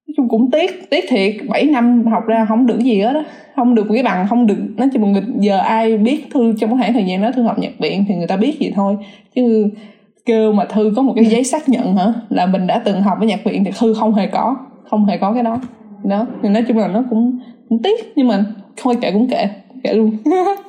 nói 0.07 0.13
chung 0.17 0.29
cũng 0.29 0.51
tiếc 0.51 0.89
tiếc 0.89 1.05
thiệt 1.09 1.35
7 1.47 1.65
năm 1.65 2.05
học 2.05 2.23
ra 2.27 2.45
không 2.49 2.67
được 2.67 2.79
gì 2.79 3.01
hết 3.01 3.13
đó 3.13 3.23
không 3.59 3.75
được 3.75 3.87
một 3.87 3.93
cái 3.93 4.03
bằng 4.03 4.27
không 4.29 4.47
được 4.47 4.57
nói 4.77 4.89
chung 4.93 5.11
người 5.11 5.23
giờ 5.39 5.57
ai 5.57 5.97
biết 5.97 6.27
thư 6.33 6.53
trong 6.59 6.69
cái 6.69 6.77
khoảng 6.79 6.93
thời 6.93 7.05
gian 7.05 7.21
đó 7.21 7.31
thư 7.31 7.43
học 7.43 7.59
nhạc 7.59 7.71
viện 7.79 8.05
thì 8.07 8.15
người 8.15 8.27
ta 8.27 8.37
biết 8.37 8.59
gì 8.59 8.71
thôi. 8.75 8.97
Chứ 9.35 9.69
kêu 10.25 10.53
mà 10.53 10.65
thư 10.65 10.93
có 10.95 11.01
một 11.01 11.13
cái 11.15 11.25
giấy 11.25 11.43
xác 11.43 11.69
nhận 11.69 11.95
hả 11.95 12.13
là 12.29 12.45
mình 12.45 12.67
đã 12.67 12.81
từng 12.85 13.01
học 13.01 13.17
ở 13.19 13.25
nhạc 13.25 13.43
viện 13.43 13.63
thì 13.63 13.71
thư 13.79 13.93
không 13.93 14.13
hề 14.13 14.27
có 14.27 14.55
không 14.89 15.05
hề 15.05 15.17
có 15.17 15.33
cái 15.33 15.43
đó. 15.43 15.59
Đó 16.03 16.27
thì 16.43 16.49
nói 16.49 16.63
chung 16.67 16.77
là 16.77 16.87
nó 16.87 17.03
cũng, 17.09 17.39
cũng 17.69 17.81
tiếc 17.81 18.13
nhưng 18.15 18.27
mà 18.27 18.45
thôi 18.77 18.95
kệ 19.01 19.11
cũng 19.11 19.27
kệ 19.27 19.47
kệ 19.83 19.93
luôn. 19.93 20.17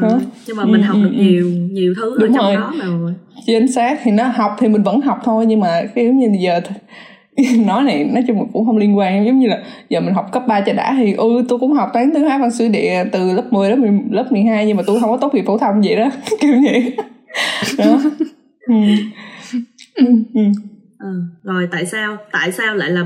ừ, 0.00 0.18
nhưng 0.46 0.56
mà 0.56 0.64
mình 0.64 0.82
ừ, 0.82 0.86
học 0.86 0.96
được 1.02 1.10
ừ, 1.12 1.18
ừ. 1.18 1.22
nhiều 1.22 1.46
nhiều 1.70 1.94
thứ 1.96 2.16
Đúng 2.20 2.32
ở 2.32 2.34
trong 2.34 2.44
rồi. 2.44 2.54
đó 2.54 2.72
rồi 2.86 3.14
chính 3.46 3.72
xác 3.72 4.00
thì 4.02 4.10
nó 4.10 4.24
học 4.24 4.56
thì 4.58 4.68
mình 4.68 4.82
vẫn 4.82 5.00
học 5.00 5.20
thôi 5.24 5.46
nhưng 5.46 5.60
mà 5.60 5.82
cái 5.94 6.06
giống 6.06 6.18
như 6.18 6.28
giờ 6.40 6.60
nói 7.66 7.82
này 7.82 8.04
nói 8.04 8.24
chung 8.26 8.36
là 8.36 8.44
cũng 8.52 8.66
không 8.66 8.76
liên 8.76 8.98
quan 8.98 9.26
giống 9.26 9.38
như 9.38 9.48
là 9.48 9.62
giờ 9.88 10.00
mình 10.00 10.14
học 10.14 10.32
cấp 10.32 10.42
3 10.46 10.60
cho 10.60 10.72
đã 10.72 10.94
thì 10.98 11.12
ừ 11.12 11.44
tôi 11.48 11.58
cũng 11.58 11.72
học 11.72 11.90
toán 11.92 12.10
thứ 12.14 12.24
hai 12.24 12.38
văn 12.38 12.50
sử 12.50 12.68
địa 12.68 13.04
từ 13.12 13.32
lớp 13.32 13.52
10 13.52 13.70
đến 13.70 13.80
10, 13.80 13.90
lớp 14.10 14.32
12 14.32 14.66
nhưng 14.66 14.76
mà 14.76 14.82
tôi 14.86 15.00
không 15.00 15.10
có 15.10 15.16
tốt 15.16 15.34
nghiệp 15.34 15.44
phổ 15.46 15.58
thông 15.58 15.80
vậy 15.80 15.96
đó 15.96 16.10
kiểu 16.40 16.54
vậy 16.64 16.96
đó 17.78 18.00
ừ. 18.66 18.74
Ừ. 19.94 20.04
Ừ. 20.34 20.42
rồi 21.42 21.68
tại 21.72 21.86
sao 21.86 22.16
tại 22.32 22.52
sao 22.52 22.74
lại 22.74 22.90
là 22.90 23.04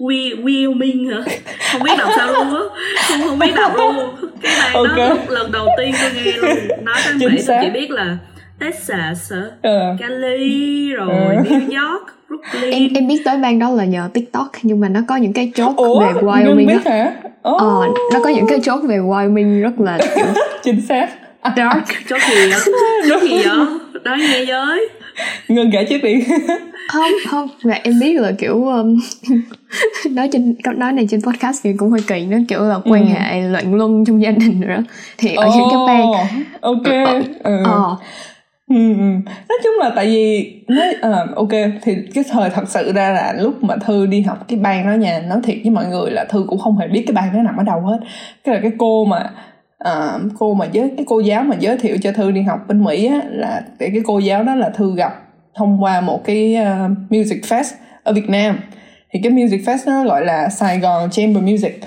ban 0.00 0.44
Wyoming 0.44 1.10
hả? 1.10 1.22
Không 1.72 1.82
biết 1.82 1.92
đọc 1.98 2.10
sao 2.16 2.32
luôn 2.32 2.54
á. 2.54 2.62
Không 3.08 3.20
không 3.28 3.38
biết 3.38 3.52
đọc 3.56 3.72
luôn. 3.76 3.94
Cái 4.42 4.52
này 4.58 4.70
okay. 4.72 5.08
nó 5.08 5.16
lần 5.28 5.52
đầu 5.52 5.66
tiên 5.78 5.94
tôi 6.02 6.10
nghe 6.14 6.32
luôn. 6.32 6.84
Nói 6.84 6.96
tới 7.04 7.14
mỹ 7.14 7.42
tôi 7.46 7.56
chỉ 7.62 7.70
biết 7.70 7.90
là 7.90 8.16
Texas 8.60 9.32
ừ. 9.62 9.78
Cali 9.98 10.92
rồi 10.92 11.36
ừ. 11.36 11.42
New 11.42 11.60
York 11.60 12.06
Brooklyn. 12.28 12.72
Em 12.72 12.94
em 12.94 13.08
biết 13.08 13.22
tới 13.24 13.36
bang 13.36 13.58
đó 13.58 13.70
là 13.70 13.84
nhờ 13.84 14.08
TikTok 14.12 14.50
nhưng 14.62 14.80
mà 14.80 14.88
nó 14.88 15.00
có 15.08 15.16
những 15.16 15.32
cái 15.32 15.52
chốt 15.54 15.76
Ủa, 15.76 16.00
về 16.00 16.12
Wyoming 16.12 16.66
biết 16.66 16.84
hả? 16.84 17.12
Oh. 17.48 17.60
Ờ, 17.60 17.86
nó 18.12 18.20
có 18.24 18.30
những 18.30 18.46
cái 18.48 18.60
chốt 18.62 18.80
về 18.88 18.96
Wyoming 18.96 19.62
rất 19.62 19.80
là 19.80 19.98
chính 20.62 20.80
xác. 20.80 21.08
dark. 21.56 21.84
Chốt 22.08 22.20
gì 22.30 22.50
vậy? 22.50 22.60
Chốt 23.08 23.22
gì 23.22 23.42
vậy? 23.44 23.66
Nói 24.04 24.18
nghe 24.18 24.44
với 24.44 24.88
ngưng 25.48 25.70
kể 25.72 25.84
trước 25.84 25.98
đi 26.02 26.24
không 26.88 27.10
không 27.28 27.48
và 27.62 27.78
em 27.82 27.94
biết 28.00 28.20
là 28.20 28.32
kiểu 28.38 28.64
um, 28.64 29.00
nói 30.10 30.28
trên 30.32 30.54
nói 30.76 30.92
này 30.92 31.06
trên 31.10 31.22
podcast 31.22 31.60
thì 31.64 31.72
cũng 31.76 31.90
hơi 31.90 32.00
kỳ 32.06 32.26
nó 32.26 32.36
kiểu 32.48 32.62
là 32.62 32.78
quan 32.84 33.06
ừ. 33.06 33.12
hệ 33.14 33.40
loạn 33.40 33.74
luân 33.74 34.04
trong 34.04 34.22
gia 34.22 34.30
đình 34.30 34.60
rồi 34.60 34.76
đó 34.76 34.82
thì 35.18 35.34
ở 35.34 35.46
oh, 35.48 35.54
những 35.56 35.68
cái 35.70 35.78
bang 35.86 36.12
ok 36.60 36.84
ừ. 37.44 37.64
ừ. 37.64 37.96
Ừ, 38.70 38.94
ừ. 38.98 39.04
nói 39.48 39.58
chung 39.64 39.72
là 39.78 39.92
tại 39.96 40.06
vì 40.06 40.52
nói 40.68 40.94
uh, 40.96 41.36
ok 41.36 41.48
thì 41.82 41.96
cái 42.14 42.24
thời 42.30 42.50
thật 42.50 42.68
sự 42.68 42.92
ra 42.92 43.12
là 43.12 43.34
lúc 43.38 43.64
mà 43.64 43.76
thư 43.76 44.06
đi 44.06 44.20
học 44.20 44.44
cái 44.48 44.58
bang 44.58 44.86
đó 44.86 44.92
nha 44.92 45.22
nói 45.28 45.38
thiệt 45.42 45.56
với 45.62 45.70
mọi 45.70 45.86
người 45.86 46.10
là 46.10 46.24
thư 46.24 46.44
cũng 46.48 46.58
không 46.58 46.78
hề 46.78 46.88
biết 46.88 47.04
cái 47.06 47.14
bang 47.14 47.32
đó 47.32 47.42
nằm 47.42 47.56
ở 47.56 47.62
đâu 47.62 47.80
hết 47.80 47.98
cái 48.44 48.54
là 48.54 48.60
cái 48.60 48.70
cô 48.78 49.04
mà 49.04 49.30
uh, 49.88 50.32
cô 50.38 50.54
mà 50.54 50.66
giới 50.72 50.90
cái 50.96 51.04
cô 51.08 51.20
giáo 51.20 51.42
mà 51.42 51.56
giới 51.60 51.78
thiệu 51.78 51.96
cho 52.02 52.12
thư 52.12 52.30
đi 52.30 52.42
học 52.42 52.58
bên 52.68 52.84
mỹ 52.84 53.06
á 53.06 53.20
là 53.30 53.62
để 53.78 53.90
cái 53.92 54.00
cô 54.04 54.18
giáo 54.18 54.44
đó 54.44 54.54
là 54.54 54.70
thư 54.70 54.96
gặp 54.96 55.12
thông 55.54 55.82
qua 55.82 56.00
một 56.00 56.24
cái 56.24 56.56
uh, 56.60 56.90
music 57.10 57.42
fest 57.44 57.74
ở 58.02 58.12
việt 58.12 58.28
nam. 58.28 58.58
Thì 59.12 59.20
cái 59.22 59.32
music 59.32 59.60
fest 59.60 59.78
nó 59.86 60.04
gọi 60.04 60.24
là 60.24 60.48
sài 60.48 60.78
gòn 60.78 61.10
chamber 61.10 61.44
music. 61.44 61.80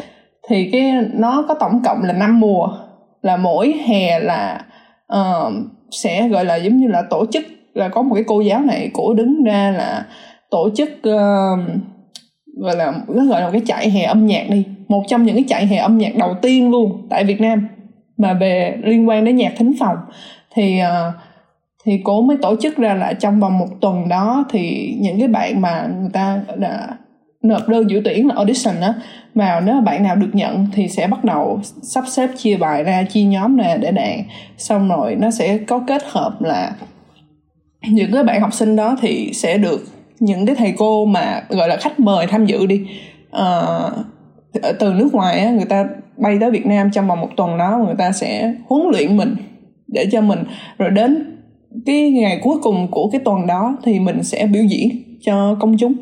Thì 0.50 0.70
cái 0.72 0.92
nó 1.14 1.46
có 1.48 1.56
tổng 1.60 1.82
cộng 1.86 2.04
là 2.04 2.14
năm 2.14 2.40
mùa. 2.40 2.68
Là 3.22 3.38
mỗi 3.38 3.74
hè 3.86 4.20
là 4.20 4.66
uh, 5.14 5.54
sẽ 5.92 6.28
gọi 6.28 6.46
là 6.46 6.56
giống 6.56 6.78
như 6.78 6.88
là 6.88 7.04
tổ 7.10 7.26
chức 7.32 7.46
là 7.74 7.90
có 7.90 8.02
một 8.02 8.16
cái 8.16 8.24
cô 8.28 8.42
giáo 8.42 8.62
này 8.62 8.90
cổ 8.94 9.14
đứng 9.14 9.44
ra 9.44 9.72
là 9.78 10.06
tổ 10.50 10.70
chức 10.76 10.90
uh, 10.90 11.60
gọi 12.58 12.76
là 12.76 12.94
nó 13.08 13.26
gọi 13.26 13.42
là 13.42 13.48
một 13.48 13.52
cái 13.52 13.62
chạy 13.66 13.90
hè 13.90 14.04
âm 14.04 14.26
nhạc 14.26 14.50
đi. 14.50 14.66
Một 14.88 15.04
trong 15.08 15.24
những 15.24 15.36
cái 15.36 15.46
chạy 15.48 15.66
hè 15.66 15.78
âm 15.78 15.98
nhạc 15.98 16.16
đầu 16.16 16.36
tiên 16.42 16.72
luôn 16.72 17.08
tại 17.10 17.24
Việt 17.24 17.42
Nam 17.42 17.68
mà 18.18 18.34
về 18.34 18.78
liên 18.84 19.10
quan 19.10 19.26
đến 19.26 19.36
nhạc 19.36 19.54
thính 19.58 19.74
phòng. 19.80 19.98
Thì 20.56 20.82
uh, 20.82 21.14
thì 21.86 22.02
cô 22.04 22.22
mới 22.22 22.38
tổ 22.42 22.56
chức 22.62 22.78
ra 22.78 22.94
là 22.94 23.14
trong 23.14 23.40
vòng 23.40 23.58
một 23.58 23.68
tuần 23.82 24.10
đó 24.10 24.46
thì 24.50 24.96
những 25.00 25.20
cái 25.20 25.28
bạn 25.28 25.62
mà 25.62 25.88
người 26.00 26.10
ta 26.14 26.42
đã 26.58 26.88
nộp 27.44 27.68
đơn 27.68 27.90
dự 27.90 28.02
tuyển 28.06 28.28
là 28.28 28.36
audition 28.36 28.82
á 28.82 28.94
vào 29.36 29.62
nếu 29.62 29.76
mà 29.76 29.82
bạn 29.82 30.04
nào 30.04 30.16
được 30.16 30.30
nhận 30.34 30.68
thì 30.74 30.88
sẽ 30.88 31.08
bắt 31.08 31.24
đầu 31.24 31.60
sắp 31.82 32.04
xếp 32.08 32.30
chia 32.38 32.58
bài 32.58 32.84
ra 32.84 33.04
chia 33.04 33.24
nhóm 33.24 33.58
nè 33.58 33.78
để 33.82 33.92
đàn. 33.92 34.24
Xong 34.58 34.90
rồi 34.90 35.16
nó 35.16 35.32
sẽ 35.32 35.58
có 35.58 35.80
kết 35.88 36.04
hợp 36.06 36.42
là 36.42 36.72
những 37.90 38.12
cái 38.14 38.24
bạn 38.24 38.42
học 38.42 38.54
sinh 38.54 38.76
đó 38.76 38.96
thì 39.02 39.32
sẽ 39.34 39.58
được 39.58 39.86
những 40.20 40.46
cái 40.46 40.56
thầy 40.56 40.74
cô 40.78 41.06
mà 41.06 41.44
gọi 41.50 41.68
là 41.68 41.78
khách 41.78 42.00
mời 42.00 42.28
tham 42.28 42.46
dự 42.46 42.66
đi. 42.66 42.88
Uh, 43.42 43.92
từ 44.80 44.94
nước 44.94 45.10
ngoài 45.14 45.40
á 45.40 45.52
người 45.52 45.66
ta 45.66 45.86
bay 46.18 46.38
tới 46.42 46.52
Việt 46.52 46.66
Nam 46.66 46.90
trong 46.94 47.08
vòng 47.08 47.22
một 47.22 47.30
tuần 47.38 47.58
đó, 47.58 47.82
người 47.86 47.96
ta 47.98 48.12
sẽ 48.12 48.54
huấn 48.68 48.88
luyện 48.92 49.18
mình 49.18 49.36
để 49.88 50.06
cho 50.12 50.22
mình. 50.22 50.40
Rồi 50.78 50.90
đến 50.90 51.38
cái 51.86 52.12
ngày 52.12 52.40
cuối 52.44 52.58
cùng 52.62 52.88
của 52.92 53.10
cái 53.12 53.22
tuần 53.26 53.48
đó 53.48 53.78
thì 53.84 54.00
mình 54.00 54.24
sẽ 54.24 54.48
biểu 54.48 54.64
diễn 54.64 54.90
cho 55.22 55.56
công 55.60 55.78
chúng. 55.78 55.94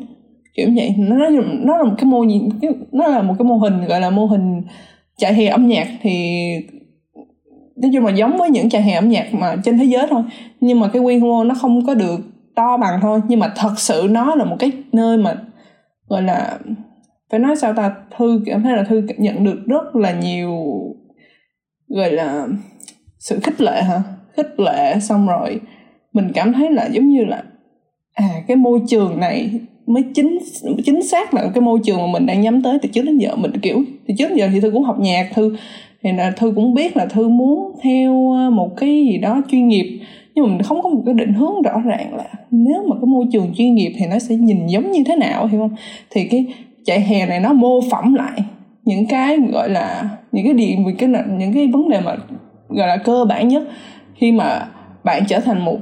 Kiểu 0.54 0.68
vậy. 0.76 0.94
Nó 0.98 1.16
nó 1.62 1.76
là 1.76 1.84
một 1.84 1.94
cái 1.98 2.04
mô 2.04 2.24
nó 2.92 3.06
là 3.06 3.22
một 3.22 3.34
cái 3.38 3.44
mô 3.44 3.56
hình, 3.56 3.84
gọi 3.88 4.00
là 4.00 4.10
mô 4.10 4.26
hình 4.26 4.62
chạy 5.16 5.34
hè 5.34 5.46
âm 5.46 5.68
nhạc 5.68 5.88
thì, 6.02 6.38
nói 7.76 7.90
chung 7.94 8.06
là 8.06 8.12
giống 8.12 8.36
với 8.36 8.50
những 8.50 8.70
chạy 8.70 8.82
hè 8.82 8.92
âm 8.92 9.08
nhạc 9.08 9.34
mà 9.34 9.56
trên 9.64 9.78
thế 9.78 9.84
giới 9.84 10.06
thôi. 10.10 10.22
Nhưng 10.60 10.80
mà 10.80 10.88
cái 10.88 11.02
quy 11.02 11.18
mô 11.18 11.44
nó 11.44 11.54
không 11.54 11.86
có 11.86 11.94
được 11.94 12.20
to 12.54 12.76
bằng 12.76 12.98
thôi. 13.02 13.20
Nhưng 13.28 13.40
mà 13.40 13.52
thật 13.56 13.72
sự 13.76 14.06
nó 14.10 14.34
là 14.34 14.44
một 14.44 14.56
cái 14.58 14.72
nơi 14.92 15.16
mà, 15.16 15.34
gọi 16.08 16.22
là 16.22 16.58
phải 17.32 17.40
nói 17.40 17.56
sao 17.56 17.74
ta? 17.74 17.94
Thư, 18.18 18.42
cảm 18.46 18.62
thấy 18.62 18.76
là 18.76 18.82
thư 18.82 19.02
nhận 19.18 19.44
được 19.44 19.66
rất 19.66 19.96
là 19.96 20.12
nhiều, 20.12 20.52
gọi 21.88 22.12
là, 22.12 22.46
sự 23.18 23.38
khích 23.42 23.60
lệ 23.60 23.82
hả? 23.82 24.02
Khích 24.36 24.60
lệ 24.60 24.94
xong 25.00 25.26
rồi 25.26 25.60
mình 26.12 26.28
cảm 26.34 26.52
thấy 26.52 26.70
là 26.70 26.88
giống 26.92 27.08
như 27.08 27.24
là 27.24 27.42
à 28.12 28.28
cái 28.48 28.56
môi 28.56 28.80
trường 28.88 29.20
này 29.20 29.50
mới 29.86 30.04
chính 30.14 30.38
chính 30.84 31.02
xác 31.02 31.34
là 31.34 31.50
cái 31.54 31.62
môi 31.62 31.80
trường 31.84 31.98
mà 31.98 32.06
mình 32.06 32.26
đang 32.26 32.40
nhắm 32.40 32.62
tới 32.62 32.78
từ 32.82 32.88
trước 32.92 33.02
đến 33.02 33.18
giờ. 33.18 33.36
Mình, 33.36 33.52
kiểu, 33.62 33.82
từ 34.08 34.14
trước 34.18 34.28
đến 34.28 34.38
giờ 34.38 34.48
thì 34.52 34.60
thư 34.60 34.70
cũng 34.70 34.84
học 34.84 34.96
nhạc, 35.00 35.30
thư, 35.34 35.56
thì 36.02 36.12
là 36.12 36.30
thư 36.30 36.52
cũng 36.56 36.74
biết 36.74 36.96
là 36.96 37.06
thư 37.06 37.28
muốn 37.28 37.72
theo 37.82 38.32
ờ, 38.32 38.50
một 38.50 38.76
cái 38.76 38.88
gì 38.88 39.18
đó 39.18 39.42
chuyên 39.50 39.68
nghiệp, 39.68 40.00
nhưng 40.34 40.44
mà 40.44 40.50
mình 40.50 40.62
không 40.62 40.82
có 40.82 40.88
một 40.88 41.02
cái 41.06 41.14
định 41.14 41.32
hướng 41.32 41.62
rõ 41.62 41.80
ràng 41.84 42.14
là 42.14 42.24
nếu 42.50 42.82
mà 42.88 42.96
cái 42.96 43.06
môi 43.06 43.26
trường 43.32 43.54
chuyên 43.54 43.74
nghiệp 43.74 43.92
thì 43.98 44.06
nó 44.06 44.18
sẽ 44.18 44.34
nhìn 44.34 44.66
giống 44.66 44.92
như 44.92 45.04
thế 45.06 45.16
nào, 45.16 45.46
hiểu 45.46 45.60
không? 45.60 45.76
Thì 46.10 46.24
cái 46.24 46.46
chạy 46.84 47.00
hè 47.00 47.26
này 47.26 47.40
nó 47.40 47.52
mô 47.52 47.80
phỏng 47.90 48.14
lại 48.14 48.42
những 48.84 49.06
cái 49.06 49.38
gọi 49.52 49.68
là 49.68 50.08
những 50.32 50.44
cái 50.44 50.54
điểm 50.54 50.78
cái 50.98 51.08
những 51.38 51.52
cái 51.52 51.66
vấn 51.66 51.88
đề 51.88 52.00
mà 52.00 52.16
gọi 52.68 52.88
là 52.88 52.96
cơ 52.96 53.24
bản 53.24 53.48
nhất. 53.48 53.62
Khi 54.14 54.32
mà 54.32 54.66
bạn 55.04 55.22
trở 55.28 55.40
thành 55.40 55.64
một 55.64 55.78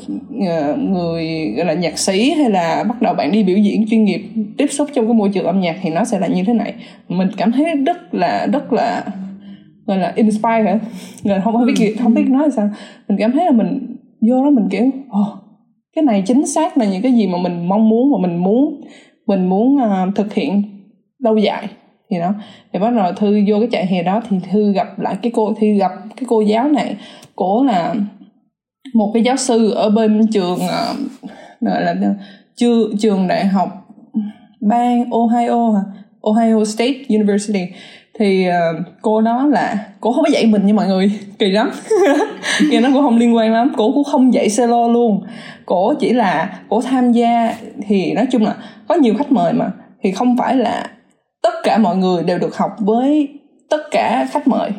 ờ, 0.47 0.77
người 0.77 1.53
gọi 1.57 1.67
là 1.67 1.75
nhạc 1.75 1.99
sĩ 1.99 2.31
hay 2.31 2.51
là 2.51 2.85
bắt 2.89 3.03
đầu 3.03 3.15
bạn 3.15 3.33
đi 3.33 3.43
biểu 3.43 3.57
diễn 3.57 3.87
chuyên 3.91 4.05
nghiệp 4.05 4.23
tiếp 4.57 4.67
xúc 4.71 4.89
trong 4.95 5.07
cái 5.07 5.15
môi 5.15 5.31
trường 5.35 5.47
âm 5.47 5.61
nhạc 5.61 5.77
thì 5.83 5.91
nó 5.91 6.05
sẽ 6.05 6.19
là 6.19 6.27
như 6.27 6.45
thế 6.45 6.53
này. 6.53 6.75
Mình 7.09 7.29
cảm 7.37 7.53
thấy 7.53 7.65
rất 7.87 8.15
là 8.15 8.47
rất 8.53 8.73
là 8.73 9.05
gọi 9.87 9.99
là 9.99 10.13
inspire 10.17 10.63
hả? 10.63 10.79
Rồi 11.25 11.41
không 11.41 11.67
biết 11.67 11.75
gì 11.77 11.95
không 11.95 12.15
biết 12.15 12.25
nói 12.29 12.43
là 12.43 12.51
sao. 12.51 12.71
Mình 13.09 13.19
cảm 13.19 13.33
thấy 13.33 13.45
là 13.45 13.51
mình 13.51 13.97
vô 14.29 14.45
đó 14.45 14.51
mình 14.51 14.69
kiểu 14.71 14.87
oh, 15.21 15.39
cái 15.97 16.05
này 16.05 16.23
chính 16.27 16.47
xác 16.47 16.79
là 16.79 16.85
những 16.85 17.03
cái 17.03 17.13
gì 17.13 17.27
mà 17.27 17.39
mình 17.39 17.69
mong 17.69 17.89
muốn 17.89 18.13
và 18.13 18.29
mình 18.29 18.37
muốn 18.37 18.81
mình 19.27 19.47
muốn 19.47 19.77
uh, 19.77 20.15
thực 20.15 20.35
hiện 20.35 20.63
lâu 21.21 21.37
dài 21.37 21.69
thì 22.11 22.17
know. 22.17 22.33
Thì 22.73 22.79
bắt 22.79 22.91
đầu 22.91 23.13
thư 23.13 23.41
vô 23.49 23.57
cái 23.61 23.69
trại 23.73 23.87
hè 23.87 24.03
đó 24.03 24.23
thì 24.29 24.37
thư 24.51 24.73
gặp 24.73 24.99
lại 24.99 25.17
cái 25.23 25.33
cô 25.35 25.55
thư 25.61 25.67
gặp 25.67 25.93
cái 26.17 26.25
cô 26.29 26.41
giáo 26.41 26.69
này 26.69 26.97
cổ 27.37 27.65
là 27.65 27.95
một 28.95 29.11
cái 29.15 29.23
giáo 29.23 29.37
sư 29.37 29.71
ở 29.71 29.91
bên 29.91 30.27
trường 30.33 30.59
ờ, 30.69 30.95
gọi 31.61 31.83
là 31.83 31.95
trường 32.57 32.97
trường 32.99 33.29
đại 33.29 33.47
học 33.47 33.69
bang 34.61 35.05
Ohio 35.11 35.83
Ohio 36.21 36.65
State 36.65 36.95
University. 37.09 37.67
Thì 38.19 38.47
uh, 38.49 38.87
cô 39.03 39.21
đó 39.21 39.47
là 39.47 39.87
cô 40.01 40.13
không 40.13 40.25
có 40.25 40.31
dạy 40.33 40.47
mình 40.47 40.67
như 40.67 40.75
mọi 40.75 40.87
người 40.87 41.13
kỳ 41.39 41.51
lắm. 41.51 41.71
Nghe 42.71 42.81
nó 42.81 42.89
cũng 42.93 43.03
không 43.03 43.19
liên 43.19 43.37
quan 43.37 43.53
lắm 43.53 43.73
cô 43.77 43.93
cũng 43.93 44.05
không 44.05 44.35
dạy 44.35 44.51
solo 44.51 44.89
luôn. 44.89 45.25
Cổ 45.67 45.95
chỉ 46.01 46.13
là 46.13 46.61
cổ 46.69 46.81
tham 46.81 47.13
gia 47.13 47.55
thì 47.89 48.13
nói 48.13 48.27
chung 48.33 48.45
là 48.45 48.55
có 48.89 48.95
nhiều 48.95 49.15
khách 49.19 49.33
mời 49.33 49.53
mà 49.53 49.71
thì 50.03 50.13
không 50.13 50.37
phải 50.39 50.57
là 50.57 50.91
tất 51.43 51.55
cả 51.63 51.79
mọi 51.79 51.97
người 51.97 52.23
đều 52.23 52.39
được 52.39 52.57
học 52.57 52.71
với 52.79 53.29
tất 53.69 53.81
cả 53.91 54.29
khách 54.31 54.49
mời. 54.49 54.71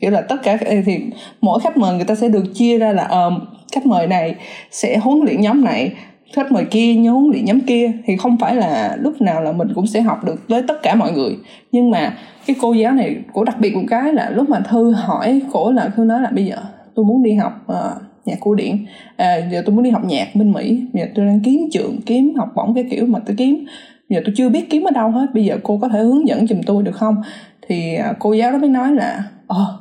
Kiểu 0.00 0.10
là 0.10 0.20
tất 0.20 0.36
cả 0.42 0.58
thì 0.86 0.98
mỗi 1.40 1.60
khách 1.60 1.76
mời 1.76 1.96
người 1.96 2.04
ta 2.04 2.14
sẽ 2.14 2.28
được 2.28 2.44
chia 2.54 2.78
ra 2.78 2.92
là 2.92 3.04
um, 3.04 3.40
khách 3.72 3.86
mời 3.86 4.06
này 4.06 4.34
sẽ 4.70 4.98
huấn 4.98 5.20
luyện 5.24 5.40
nhóm 5.40 5.64
này 5.64 5.92
khách 6.32 6.52
mời 6.52 6.64
kia 6.64 6.94
nhớ 6.94 7.12
huấn 7.12 7.30
luyện 7.30 7.44
nhóm 7.44 7.60
kia. 7.60 7.92
Thì 8.06 8.16
không 8.16 8.36
phải 8.40 8.54
là 8.54 8.96
lúc 9.00 9.20
nào 9.20 9.42
là 9.42 9.52
mình 9.52 9.68
cũng 9.74 9.86
sẽ 9.86 10.00
học 10.00 10.24
được 10.24 10.48
với 10.48 10.62
tất 10.68 10.82
cả 10.82 10.94
mọi 10.94 11.12
người. 11.12 11.36
Nhưng 11.72 11.90
mà 11.90 12.16
cái 12.46 12.56
cô 12.60 12.72
giáo 12.72 12.92
này 12.92 13.16
cổ 13.32 13.44
đặc 13.44 13.56
biệt 13.60 13.76
một 13.76 13.84
cái 13.88 14.12
là 14.12 14.30
lúc 14.30 14.48
mà 14.48 14.60
thư 14.60 14.92
hỏi 14.92 15.40
cổ 15.52 15.72
là 15.72 15.88
thư 15.96 16.04
nói 16.04 16.20
là 16.22 16.30
bây 16.30 16.44
giờ 16.44 16.56
tôi 16.94 17.04
muốn 17.04 17.22
đi 17.22 17.34
học 17.34 17.52
uh, 17.72 18.02
nhạc 18.24 18.36
cổ 18.40 18.54
điển. 18.54 18.86
À, 19.16 19.36
giờ 19.52 19.62
tôi 19.66 19.74
muốn 19.74 19.84
đi 19.84 19.90
học 19.90 20.04
nhạc 20.04 20.28
bên 20.34 20.52
mỹ. 20.52 20.82
Giờ 20.92 21.06
tôi 21.14 21.26
đang 21.26 21.40
kiếm 21.44 21.68
trường 21.72 22.00
kiếm 22.06 22.34
học 22.36 22.48
bổng 22.56 22.74
cái 22.74 22.84
kiểu 22.90 23.06
mà 23.06 23.18
tôi 23.26 23.36
kiếm 23.38 23.64
giờ 24.08 24.20
tôi 24.24 24.34
chưa 24.36 24.48
biết 24.48 24.70
kiếm 24.70 24.84
ở 24.84 24.90
đâu 24.90 25.10
hết 25.10 25.26
bây 25.34 25.44
giờ 25.44 25.58
cô 25.62 25.78
có 25.78 25.88
thể 25.88 25.98
hướng 25.98 26.28
dẫn 26.28 26.46
giùm 26.46 26.60
tôi 26.66 26.82
được 26.82 26.94
không? 26.94 27.22
Thì 27.68 27.94
à, 27.94 28.12
cô 28.18 28.32
giáo 28.32 28.52
đó 28.52 28.58
mới 28.58 28.70
nói 28.70 28.92
là 28.92 29.24
ờ 29.46 29.62
oh, 29.62 29.80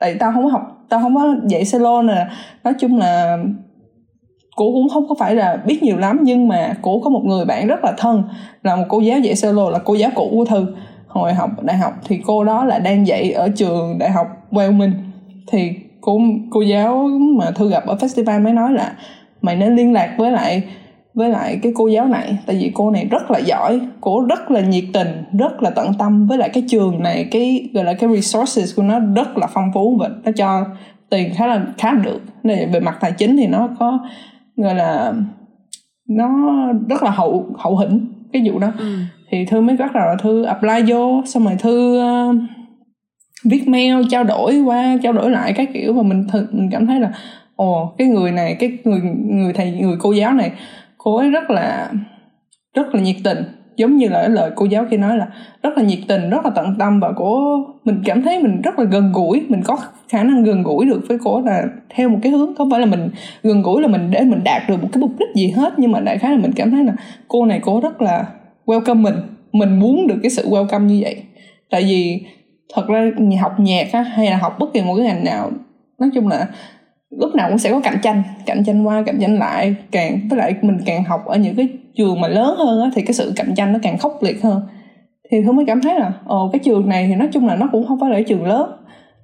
tại 0.00 0.14
tao 0.14 0.32
không 0.32 0.44
có 0.44 0.48
học 0.48 0.86
tao 0.88 1.00
không 1.00 1.14
có 1.14 1.34
dạy 1.48 1.64
solo 1.64 2.02
nè. 2.02 2.26
Nói 2.64 2.74
chung 2.80 2.98
là 2.98 3.38
cô 4.56 4.72
cũng 4.72 4.88
không 4.88 5.08
có 5.08 5.14
phải 5.18 5.34
là 5.34 5.56
biết 5.66 5.82
nhiều 5.82 5.96
lắm 5.96 6.20
nhưng 6.22 6.48
mà 6.48 6.74
cô 6.82 7.00
có 7.04 7.10
một 7.10 7.22
người 7.24 7.44
bạn 7.44 7.66
rất 7.66 7.84
là 7.84 7.92
thân 7.98 8.22
là 8.62 8.76
một 8.76 8.84
cô 8.88 9.00
giáo 9.00 9.18
dạy 9.18 9.36
solo 9.36 9.70
là 9.70 9.78
cô 9.78 9.94
giáo 9.94 10.10
cũ 10.14 10.28
của 10.30 10.44
thư 10.44 10.66
hồi 11.06 11.34
học 11.34 11.50
đại 11.62 11.76
học. 11.76 11.92
Thì 12.04 12.20
cô 12.26 12.44
đó 12.44 12.64
là 12.64 12.78
đang 12.78 13.06
dạy 13.06 13.32
ở 13.32 13.48
trường 13.56 13.98
đại 13.98 14.10
học 14.10 14.26
Wyoming 14.50 14.92
thì 15.46 15.72
cô 16.00 16.20
cô 16.50 16.60
giáo 16.60 17.08
mà 17.38 17.50
thư 17.50 17.70
gặp 17.70 17.86
ở 17.86 17.94
festival 17.94 18.42
mới 18.42 18.52
nói 18.52 18.72
là 18.72 18.92
mày 19.42 19.56
nên 19.56 19.76
liên 19.76 19.92
lạc 19.92 20.14
với 20.18 20.30
lại 20.30 20.62
với 21.14 21.28
lại 21.28 21.58
cái 21.62 21.72
cô 21.74 21.88
giáo 21.88 22.08
này. 22.08 22.38
Tại 22.46 22.56
vì 22.56 22.70
cô 22.74 22.90
này 22.90 23.06
rất 23.10 23.30
là 23.30 23.38
giỏi 23.38 23.80
cô 24.00 24.26
rất 24.26 24.50
là 24.50 24.60
nhiệt 24.60 24.84
tình 24.92 25.08
rất 25.38 25.62
là 25.62 25.70
tận 25.70 25.92
tâm. 25.98 26.26
Với 26.26 26.38
lại 26.38 26.48
cái 26.48 26.64
trường 26.68 27.02
này 27.02 27.28
cái 27.30 27.68
gọi 27.74 27.84
là 27.84 27.94
cái 27.94 28.10
resources 28.14 28.76
của 28.76 28.82
nó 28.82 28.98
rất 28.98 29.38
là 29.38 29.46
phong 29.54 29.70
phú 29.74 29.96
và 30.00 30.10
nó 30.24 30.32
cho 30.36 30.64
tiền 31.10 31.32
khá 31.34 31.46
là 31.46 31.66
khá 31.78 31.92
là 31.92 32.00
được. 32.02 32.20
Nên 32.42 32.72
về 32.72 32.80
mặt 32.80 32.98
tài 33.00 33.12
chính 33.12 33.36
thì 33.36 33.46
nó 33.46 33.68
có 33.78 33.98
gọi 34.56 34.74
là 34.74 35.12
nó 36.08 36.28
rất 36.88 37.02
là 37.02 37.10
hậu 37.10 37.46
hậu 37.58 37.76
hĩnh 37.76 38.06
cái 38.32 38.42
vụ 38.46 38.58
đó. 38.58 38.72
Ừ. 38.78 38.96
thì 39.30 39.44
thư 39.44 39.60
mới 39.60 39.76
bắt 39.76 39.94
đầu 39.94 40.04
là 40.04 40.16
thư 40.22 40.42
apply 40.42 40.92
vô 40.92 41.22
xong 41.26 41.44
rồi 41.44 41.54
thư 41.58 42.00
uh, 42.00 42.36
viết 43.44 43.68
mail 43.68 43.94
trao 44.10 44.24
đổi 44.24 44.60
qua 44.60 44.98
trao 45.02 45.12
đổi 45.12 45.30
lại 45.30 45.52
các 45.52 45.68
kiểu. 45.74 45.92
Và 45.92 46.02
mình 46.02 46.26
th- 46.32 46.46
mình 46.52 46.68
cảm 46.72 46.86
thấy 46.86 47.00
là 47.00 47.12
ồ 47.56 47.94
cái 47.98 48.08
người 48.08 48.32
này 48.32 48.56
cái 48.60 48.78
người 48.84 49.00
người 49.24 49.52
thầy 49.52 49.70
người 49.70 49.96
cô 50.00 50.12
giáo 50.12 50.32
này 50.32 50.52
cô 51.04 51.16
ấy 51.16 51.30
rất 51.30 51.50
là 51.50 51.90
rất 52.74 52.94
là 52.94 53.00
nhiệt 53.00 53.16
tình. 53.24 53.38
Giống 53.76 53.96
như 53.96 54.08
là 54.08 54.28
lời 54.28 54.50
cô 54.56 54.64
giáo 54.64 54.84
kia 54.90 54.96
nói 54.96 55.16
là 55.16 55.28
rất 55.62 55.78
là 55.78 55.82
nhiệt 55.82 55.98
tình 56.08 56.30
rất 56.30 56.44
là 56.44 56.50
tận 56.54 56.74
tâm 56.78 57.00
và 57.00 57.12
cô 57.16 57.58
mình 57.84 58.02
cảm 58.04 58.22
thấy 58.22 58.42
mình 58.42 58.60
rất 58.62 58.78
là 58.78 58.84
gần 58.84 59.12
gũi. 59.12 59.46
Mình 59.48 59.62
có 59.64 59.76
khả 60.08 60.22
năng 60.22 60.44
gần 60.44 60.62
gũi 60.62 60.86
được 60.86 61.00
với 61.08 61.18
cô 61.24 61.40
là 61.40 61.64
theo 61.94 62.08
một 62.08 62.18
cái 62.22 62.32
hướng. 62.32 62.54
Không 62.54 62.70
phải 62.70 62.80
là 62.80 62.86
mình 62.86 63.10
gần 63.42 63.62
gũi 63.62 63.82
là 63.82 63.88
mình 63.88 64.10
để 64.10 64.20
mình 64.20 64.44
đạt 64.44 64.62
được 64.68 64.82
một 64.82 64.88
cái 64.92 65.00
mục 65.00 65.10
đích 65.18 65.28
gì 65.34 65.48
hết 65.48 65.74
nhưng 65.76 65.92
mà 65.92 66.00
đại 66.00 66.18
khái 66.18 66.30
là 66.30 66.38
mình 66.42 66.52
cảm 66.56 66.70
thấy 66.70 66.84
là 66.84 66.92
cô 67.28 67.46
này 67.46 67.60
cô 67.62 67.80
rất 67.80 68.02
là 68.02 68.26
welcome 68.66 69.02
mình. 69.02 69.16
Mình 69.52 69.80
muốn 69.80 70.06
được 70.06 70.16
cái 70.22 70.30
sự 70.30 70.48
welcome 70.48 70.84
như 70.84 70.98
vậy. 71.02 71.22
Tại 71.70 71.82
vì 71.82 72.20
thật 72.74 72.86
ra 72.88 73.10
học 73.42 73.60
nhạc 73.60 73.92
á, 73.92 74.02
hay 74.02 74.30
là 74.30 74.36
học 74.36 74.56
bất 74.58 74.72
kỳ 74.72 74.82
một 74.82 74.94
cái 74.96 75.06
ngành 75.06 75.24
nào 75.24 75.50
nói 75.98 76.10
chung 76.14 76.28
là 76.28 76.46
lúc 77.18 77.34
nào 77.34 77.48
cũng 77.48 77.58
sẽ 77.58 77.70
có 77.70 77.80
cạnh 77.80 77.98
tranh 78.02 78.22
cạnh 78.46 78.64
tranh 78.64 78.86
qua 78.86 79.02
cạnh 79.06 79.18
tranh 79.20 79.38
lại 79.38 79.74
càng 79.90 80.20
với 80.30 80.38
lại 80.38 80.54
mình 80.62 80.78
càng 80.86 81.04
học 81.04 81.26
ở 81.26 81.36
những 81.36 81.56
cái 81.56 81.68
trường 81.94 82.20
mà 82.20 82.28
lớn 82.28 82.54
hơn 82.58 82.82
á, 82.82 82.90
thì 82.94 83.02
cái 83.02 83.12
sự 83.12 83.32
cạnh 83.36 83.54
tranh 83.56 83.72
nó 83.72 83.78
càng 83.82 83.98
khốc 83.98 84.22
liệt 84.22 84.42
hơn. 84.42 84.62
Thì 85.30 85.38
tôi 85.44 85.54
mới 85.54 85.64
cảm 85.66 85.80
thấy 85.82 85.94
là 86.00 86.12
ồ 86.26 86.50
cái 86.52 86.58
trường 86.58 86.88
này 86.88 87.06
thì 87.08 87.14
nói 87.14 87.28
chung 87.32 87.46
là 87.46 87.56
nó 87.56 87.68
cũng 87.72 87.86
không 87.86 88.00
phải 88.00 88.10
là 88.10 88.20
trường 88.28 88.44
lớn 88.44 88.70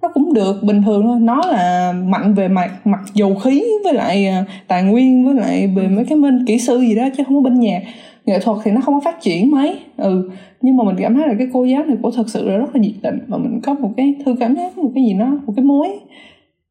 nó 0.02 0.08
cũng 0.14 0.34
được 0.34 0.62
bình 0.62 0.82
thường 0.82 1.02
thôi. 1.02 1.16
Nó 1.20 1.42
là 1.46 1.92
mạnh 1.92 2.34
về 2.34 2.48
mặt 2.48 2.70
mặt 2.84 3.00
dầu 3.14 3.34
khí 3.34 3.64
với 3.84 3.94
lại 3.94 4.26
à, 4.26 4.44
tài 4.68 4.82
nguyên 4.82 5.24
với 5.24 5.34
lại 5.34 5.66
về 5.66 5.88
mấy 5.88 6.04
cái 6.04 6.18
bên 6.18 6.44
kỹ 6.46 6.58
sư 6.58 6.80
gì 6.80 6.94
đó 6.94 7.08
chứ 7.16 7.24
không 7.26 7.34
có 7.34 7.50
bên 7.50 7.60
nhạc 7.60 7.82
nghệ 8.26 8.38
thuật 8.38 8.58
thì 8.64 8.70
nó 8.70 8.80
không 8.80 8.94
có 8.94 9.00
phát 9.00 9.20
triển 9.20 9.50
mấy 9.50 9.78
ừ. 9.96 10.30
Nhưng 10.60 10.76
mà 10.76 10.84
mình 10.84 10.96
cảm 10.98 11.14
thấy 11.14 11.28
là 11.28 11.34
cái 11.38 11.48
cô 11.52 11.64
giáo 11.64 11.84
này 11.84 11.96
cô 12.02 12.10
thật 12.10 12.28
sự 12.28 12.48
là 12.48 12.56
rất 12.56 12.74
là 12.74 12.80
nhiệt 12.80 12.94
tình 13.02 13.18
và 13.28 13.38
mình 13.38 13.60
có 13.62 13.74
một 13.74 13.90
cái 13.96 14.14
thư 14.24 14.36
cảm 14.40 14.56
giác 14.56 14.78
một 14.78 14.90
cái 14.94 15.04
gì 15.04 15.14
nó 15.14 15.26
một 15.46 15.52
cái 15.56 15.64
mối 15.64 15.88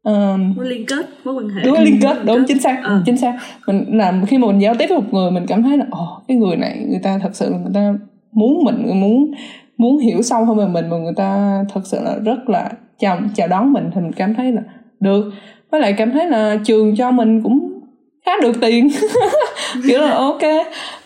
um, 0.04 0.54
mối 0.56 0.66
liên 0.66 0.86
kết 0.86 1.10
mối 1.24 1.36
quan 1.36 1.50
hệ. 1.50 1.62
đúng 1.66 1.80
liên 1.80 2.00
kết 2.02 2.18
đúng 2.26 2.44
chính 2.48 2.60
xác 2.60 2.82
ừ. 2.84 3.02
chính 3.06 3.18
xác. 3.18 3.38
Mình 3.68 3.86
làm 3.98 4.26
khi 4.26 4.38
mà 4.38 4.48
mình 4.48 4.60
giao 4.60 4.76
tiếp 4.76 4.86
với 4.90 4.98
một 4.98 5.14
người 5.14 5.32
mình 5.32 5.46
cảm 5.48 5.64
thấy 5.64 5.78
là 5.78 5.86
ồ 5.92 6.04
oh, 6.04 6.28
cái 6.28 6.38
người 6.38 6.56
này 6.56 6.86
người 6.90 7.00
ta 7.04 7.20
thật 7.22 7.30
sự 7.34 7.50
là 7.50 7.58
người 7.58 7.72
ta 7.74 7.94
muốn 8.32 8.64
mình 8.64 9.00
muốn 9.02 9.32
muốn 9.78 9.98
hiểu 9.98 10.22
sâu 10.22 10.46
hơn 10.46 10.58
về 10.58 10.68
mình 10.68 10.90
mà 10.90 10.98
người 10.98 11.14
ta 11.16 11.64
thật 11.74 11.82
sự 11.84 11.98
là 12.02 12.16
rất 12.26 12.50
là 12.50 12.70
chào 13.00 13.20
chào 13.36 13.48
đón 13.48 13.74
mình. 13.74 13.90
Thì 13.96 14.02
mình 14.02 14.12
cảm 14.12 14.34
thấy 14.34 14.52
là 14.52 14.62
được. 15.00 15.32
Với 15.72 15.82
lại 15.82 15.94
cảm 15.98 16.12
thấy 16.12 16.28
là 16.28 16.58
trường 16.66 16.96
cho 16.96 17.12
mình 17.12 17.44
cũng 17.44 17.82
khá 18.26 18.32
được 18.42 18.62
tiền. 18.62 18.90
Kiểu 19.88 20.02
là 20.02 20.12
ok. 20.12 20.42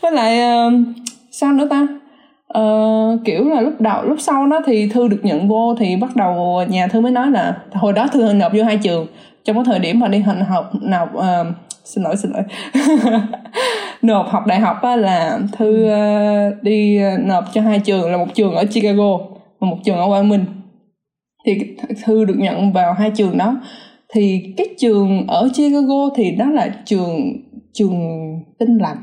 Với 0.01 0.11
lại 0.11 0.39
uh, 0.67 0.73
sao 1.31 1.53
nữa 1.53 1.67
ta 1.69 1.87
uh, 2.59 3.19
kiểu 3.25 3.49
là 3.49 3.61
lúc 3.61 3.81
đầu 3.81 4.03
lúc 4.03 4.17
sau 4.19 4.47
đó 4.47 4.61
thì 4.65 4.89
thư 4.89 5.07
được 5.07 5.19
nhận 5.23 5.47
vô 5.47 5.75
thì 5.79 5.95
bắt 5.95 6.15
đầu 6.15 6.63
nhà 6.69 6.87
thư 6.87 7.01
mới 7.01 7.11
nói 7.11 7.31
là 7.31 7.57
hồi 7.73 7.93
đó 7.93 8.07
thư 8.07 8.33
nộp 8.33 8.51
vô 8.53 8.63
hai 8.63 8.77
trường. 8.77 9.07
Trong 9.43 9.55
cái 9.55 9.63
thời 9.65 9.79
điểm 9.79 9.99
mà 9.99 10.07
đi 10.07 10.19
hành 10.19 10.41
học 10.41 10.71
nộp 10.81 11.09
uh, 11.15 11.47
xin 11.83 12.03
lỗi 12.03 12.15
xin 12.15 12.31
lỗi. 12.31 12.43
Nộp 14.01 14.29
học 14.29 14.47
đại 14.47 14.59
học 14.59 14.77
á, 14.81 14.95
là 14.95 15.39
thư 15.51 15.85
uh, 15.85 16.63
đi 16.63 16.99
nộp 17.19 17.43
cho 17.53 17.61
hai 17.61 17.79
trường 17.79 18.11
là 18.11 18.17
một 18.17 18.27
trường 18.33 18.55
ở 18.55 18.65
Chicago 18.65 19.17
và 19.59 19.67
một 19.67 19.77
trường 19.83 19.97
ở 19.97 20.07
Quang 20.07 20.29
Minh 20.29 20.45
thì 21.45 21.75
thư 22.03 22.25
được 22.25 22.35
nhận 22.37 22.73
vào 22.73 22.93
hai 22.93 23.11
trường 23.15 23.37
đó. 23.37 23.57
Thì 24.13 24.53
cái 24.57 24.67
trường 24.79 25.27
ở 25.27 25.49
Chicago 25.53 26.09
thì 26.15 26.31
đó 26.31 26.45
là 26.45 26.69
trường 26.85 27.33
trường 27.73 27.99
tinh 28.59 28.77
lành 28.77 28.97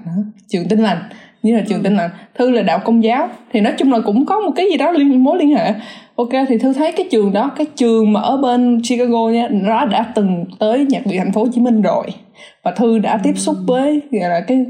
trường 0.48 0.68
tinh 0.68 0.78
lành 0.78 0.98
như 1.42 1.56
là 1.56 1.62
trường 1.68 1.82
tin 1.82 1.96
là 1.96 2.10
thư 2.34 2.50
là 2.50 2.62
đạo 2.62 2.80
công 2.84 3.04
giáo. 3.04 3.28
Thì 3.52 3.60
nói 3.60 3.72
chung 3.78 3.92
là 3.92 4.00
cũng 4.00 4.26
có 4.26 4.40
một 4.40 4.52
cái 4.56 4.66
gì 4.70 4.76
đó 4.76 4.90
liên 4.90 5.24
mối 5.24 5.38
liên 5.38 5.56
hệ. 5.56 5.72
Ok 6.16 6.28
thì 6.48 6.58
thư 6.58 6.72
thấy 6.72 6.92
cái 6.92 7.08
trường 7.10 7.32
đó 7.32 7.50
cái 7.56 7.66
trường 7.76 8.12
mà 8.12 8.20
ở 8.20 8.36
bên 8.36 8.80
chicago 8.82 9.28
nha 9.28 9.48
nó 9.50 9.84
đã 9.84 10.12
từng 10.14 10.44
tới 10.58 10.86
nhạc 10.88 11.04
viện 11.04 11.18
thành 11.18 11.32
phố 11.32 11.40
hồ 11.40 11.48
chí 11.54 11.60
minh 11.60 11.82
rồi. 11.82 12.06
Và 12.64 12.70
thư 12.70 12.98
đã 12.98 13.20
tiếp 13.22 13.32
xúc 13.36 13.56
với 13.66 14.00
gọi 14.10 14.30
là 14.30 14.40
cái 14.40 14.64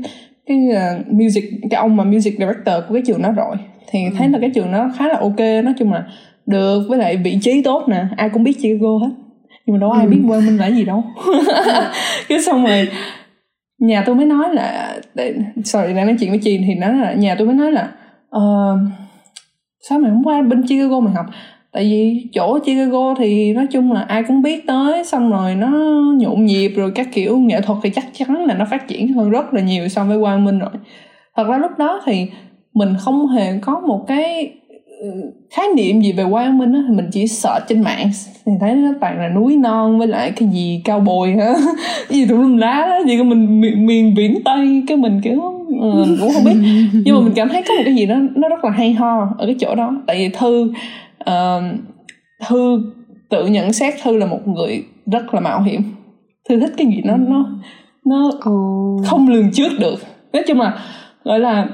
cái 0.46 0.58
uh, 0.70 1.12
music 1.12 1.44
cái 1.70 1.78
ông 1.80 1.96
mà 1.96 2.04
music 2.04 2.34
director 2.38 2.74
của 2.88 2.94
cái 2.94 3.02
trường 3.06 3.22
đó 3.22 3.32
rồi. 3.32 3.56
Thì 3.90 3.98
thấy 4.18 4.28
là 4.28 4.38
cái 4.40 4.50
trường 4.54 4.72
đó 4.72 4.90
khá 4.98 5.08
là 5.08 5.18
ok. 5.20 5.40
Nói 5.64 5.74
chung 5.78 5.92
là 5.92 6.04
được 6.46 6.82
với 6.88 6.98
lại 6.98 7.16
vị 7.16 7.38
trí 7.42 7.62
tốt 7.62 7.84
nè. 7.88 8.04
Ai 8.16 8.28
cũng 8.28 8.42
biết 8.42 8.58
chicago 8.62 8.98
hết. 8.98 9.10
Nhưng 9.66 9.76
mà 9.76 9.80
đâu 9.80 9.90
ai 9.90 10.06
biết 10.06 10.20
quê 10.28 10.40
minh 10.40 10.56
là 10.56 10.66
gì 10.66 10.84
đâu. 10.84 11.04
Cái 12.28 12.42
xong 12.42 12.64
rồi 12.64 12.88
nhà 13.80 14.02
tôi 14.06 14.14
mới 14.14 14.26
nói 14.26 14.54
là 14.54 15.00
để, 15.14 15.34
sorry 15.64 15.94
đang 15.94 16.06
nói 16.06 16.16
chuyện 16.20 16.30
với 16.30 16.38
chị 16.38 16.60
thì 16.66 16.74
nói 16.74 16.94
là 16.94 17.12
nhà 17.12 17.34
tôi 17.38 17.46
mới 17.46 17.56
nói 17.56 17.72
là 17.72 17.92
uh, 18.36 18.78
sao 19.88 19.98
mày 19.98 20.10
không 20.10 20.24
qua 20.24 20.42
bên 20.42 20.66
Chicago 20.66 21.00
mày 21.00 21.14
học? 21.14 21.26
Tại 21.72 21.84
vì 21.84 22.26
chỗ 22.32 22.58
Chicago 22.58 23.14
thì 23.18 23.52
nói 23.52 23.66
chung 23.70 23.92
là 23.92 24.00
ai 24.00 24.22
cũng 24.22 24.42
biết 24.42 24.66
tới 24.66 25.04
xong 25.04 25.30
rồi 25.30 25.54
nó 25.54 25.68
nhộn 26.16 26.44
nhịp 26.44 26.68
rồi 26.68 26.92
các 26.94 27.08
kiểu 27.12 27.38
nghệ 27.38 27.60
thuật 27.60 27.78
thì 27.82 27.90
chắc 27.90 28.04
chắn 28.12 28.44
là 28.46 28.54
nó 28.54 28.64
phát 28.70 28.88
triển 28.88 29.12
hơn 29.12 29.30
rất 29.30 29.54
là 29.54 29.60
nhiều 29.60 29.88
so 29.88 30.04
với 30.04 30.20
Quang 30.20 30.44
Minh 30.44 30.58
rồi. 30.58 30.70
Thật 31.36 31.44
ra 31.48 31.58
lúc 31.58 31.70
đó 31.78 32.00
thì 32.06 32.26
mình 32.74 32.94
không 33.00 33.28
hề 33.28 33.58
có 33.58 33.80
một 33.80 34.04
cái 34.08 34.52
khái 35.50 35.66
niệm 35.76 36.00
gì 36.00 36.12
về 36.12 36.24
quang 36.30 36.58
minh 36.58 36.72
á 36.72 36.80
thì 36.88 36.96
mình 36.96 37.08
chỉ 37.12 37.26
sợ 37.26 37.60
trên 37.68 37.82
mạng 37.82 38.10
thì 38.46 38.52
thấy 38.60 38.74
nó 38.74 38.88
toàn 39.00 39.18
là 39.18 39.28
núi 39.28 39.56
non 39.56 39.98
với 39.98 40.08
lại 40.08 40.32
cái 40.36 40.48
gì 40.48 40.80
cao 40.84 41.00
bồi 41.00 41.30
hả? 41.30 41.52
Cái 42.08 42.18
gì 42.18 42.26
tùm 42.26 42.40
lum 42.40 42.56
lá 42.56 42.86
đó 42.90 42.98
gì 43.06 43.18
của 43.18 43.24
mình 43.24 43.60
miền, 43.60 43.86
miền 43.86 44.14
biển 44.14 44.42
tây 44.44 44.82
cái 44.86 44.96
mình 44.96 45.20
kiểu 45.24 45.38
uh, 45.38 46.08
cũng 46.20 46.30
không 46.34 46.44
biết. 46.44 46.56
Nhưng 47.04 47.14
mà 47.14 47.20
mình 47.20 47.32
cảm 47.36 47.48
thấy 47.48 47.62
có 47.68 47.74
một 47.74 47.82
cái 47.84 47.94
gì 47.94 48.06
đó 48.06 48.16
nó 48.34 48.48
rất 48.48 48.64
là 48.64 48.70
hay 48.70 48.92
ho 48.92 49.28
ở 49.38 49.46
cái 49.46 49.56
chỗ 49.60 49.74
đó. 49.74 50.02
Tại 50.06 50.16
vì 50.16 50.28
thư 50.28 50.72
uh, 51.30 51.62
thư 52.48 52.82
tự 53.30 53.46
nhận 53.46 53.72
xét 53.72 53.94
thư 54.02 54.16
là 54.16 54.26
một 54.26 54.48
người 54.48 54.84
rất 55.12 55.34
là 55.34 55.40
mạo 55.40 55.62
hiểm. 55.62 55.82
Thư 56.48 56.60
thích 56.60 56.72
cái 56.76 56.86
gì 56.86 57.00
nó 57.04 57.16
nó 57.16 57.46
nó 58.06 58.30
không 59.04 59.28
lường 59.28 59.50
trước 59.52 59.72
được. 59.78 59.96
Nói 60.32 60.42
chung 60.46 60.60
là 60.60 60.78
gọi 61.24 61.40
là 61.40 61.68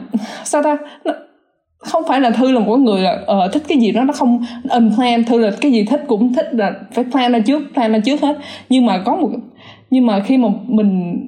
sao 0.44 0.62
ta? 0.62 0.78
Nó, 1.04 1.12
không 1.86 2.02
phải 2.08 2.20
là 2.20 2.30
thư 2.30 2.52
là 2.52 2.60
một 2.60 2.76
người 2.76 3.00
là 3.00 3.18
uh, 3.44 3.52
thích 3.52 3.62
cái 3.68 3.78
gì 3.78 3.92
đó 3.92 4.04
nó 4.04 4.12
không 4.12 4.44
unplan 4.70 5.24
thư 5.24 5.38
là 5.38 5.50
cái 5.60 5.72
gì 5.72 5.84
thích 5.84 6.04
cũng 6.06 6.34
thích 6.34 6.48
là 6.52 6.72
phải 6.92 7.04
plan 7.04 7.32
ra 7.32 7.38
trước 7.38 7.62
plan 7.74 7.92
ra 7.92 7.98
trước 7.98 8.20
hết. 8.20 8.38
Nhưng 8.68 8.86
mà 8.86 8.98
có 8.98 9.16
một 9.16 9.30
nhưng 9.90 10.06
mà 10.06 10.20
khi 10.20 10.36
mà 10.36 10.48
mình 10.66 11.18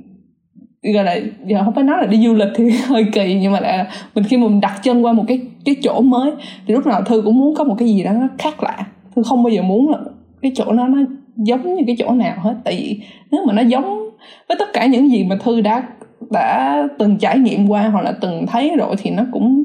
gọi 0.82 1.04
là 1.04 1.16
giờ 1.46 1.64
không 1.64 1.74
phải 1.74 1.84
nói 1.84 1.96
là 2.00 2.06
đi 2.06 2.26
du 2.26 2.34
lịch 2.34 2.48
thì 2.54 2.70
hơi 2.86 3.06
kỳ 3.12 3.34
nhưng 3.34 3.52
mà 3.52 3.60
là 3.60 3.86
mình 4.14 4.24
khi 4.24 4.36
mà 4.36 4.48
mình 4.48 4.60
đặt 4.60 4.80
chân 4.82 5.04
qua 5.04 5.12
một 5.12 5.24
cái 5.28 5.40
cái 5.64 5.76
chỗ 5.82 6.00
mới 6.00 6.30
thì 6.66 6.74
lúc 6.74 6.86
nào 6.86 7.02
thư 7.02 7.22
cũng 7.22 7.38
muốn 7.38 7.54
có 7.54 7.64
một 7.64 7.74
cái 7.78 7.88
gì 7.88 8.02
đó 8.02 8.12
nó 8.12 8.28
khác 8.38 8.62
lạ. 8.62 8.86
Thư 9.16 9.22
không 9.22 9.42
bao 9.42 9.50
giờ 9.50 9.62
muốn 9.62 9.90
là 9.90 9.98
cái 10.42 10.52
chỗ 10.54 10.72
nó 10.72 10.88
nó 10.88 10.98
giống 11.36 11.74
như 11.74 11.82
cái 11.86 11.96
chỗ 11.98 12.12
nào 12.12 12.36
hết. 12.40 12.54
Tại 12.64 12.74
vì 12.76 13.00
nếu 13.30 13.44
mà 13.46 13.52
nó 13.52 13.62
giống 13.62 14.10
với 14.48 14.56
tất 14.58 14.68
cả 14.72 14.86
những 14.86 15.10
gì 15.10 15.24
mà 15.24 15.36
thư 15.36 15.60
đã 15.60 15.82
đã 16.30 16.82
từng 16.98 17.16
trải 17.18 17.38
nghiệm 17.38 17.68
qua 17.68 17.88
hoặc 17.88 18.02
là 18.02 18.12
từng 18.20 18.46
thấy 18.46 18.72
rồi 18.76 18.96
thì 19.02 19.10
nó 19.10 19.22
cũng 19.32 19.64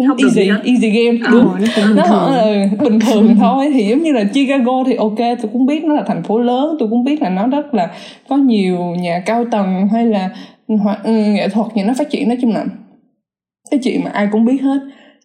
cũng 0.00 0.08
không 0.08 0.18
easy 0.18 0.50
easy 0.64 0.90
game 0.90 1.18
ờ, 1.24 1.30
đúng. 1.32 1.48
nó, 1.96 2.04
nó 2.06 2.30
là 2.30 2.68
bình 2.80 3.00
thường 3.00 3.36
thôi. 3.40 3.70
Thì 3.74 3.86
giống 3.86 4.02
như 4.02 4.12
là 4.12 4.24
Chicago 4.24 4.84
thì 4.86 4.94
ok 4.94 5.18
tôi 5.18 5.50
cũng 5.52 5.66
biết 5.66 5.84
nó 5.84 5.94
là 5.94 6.02
thành 6.06 6.22
phố 6.22 6.38
lớn. 6.38 6.76
Tôi 6.78 6.88
cũng 6.88 7.04
biết 7.04 7.22
là 7.22 7.28
nó 7.28 7.46
rất 7.46 7.74
là 7.74 7.90
có 8.28 8.36
nhiều 8.36 8.78
nhà 8.78 9.22
cao 9.26 9.44
tầng 9.50 9.88
hay 9.92 10.06
là 10.06 10.30
ừ, 11.04 11.12
nghệ 11.12 11.48
thuật 11.48 11.66
thì 11.74 11.82
nó 11.82 11.94
phát 11.98 12.10
triển. 12.10 12.28
Nói 12.28 12.38
chung 12.40 12.54
là 12.54 12.64
cái 13.70 13.80
chuyện 13.82 14.04
mà 14.04 14.10
ai 14.10 14.28
cũng 14.32 14.44
biết 14.44 14.62
hết 14.62 14.78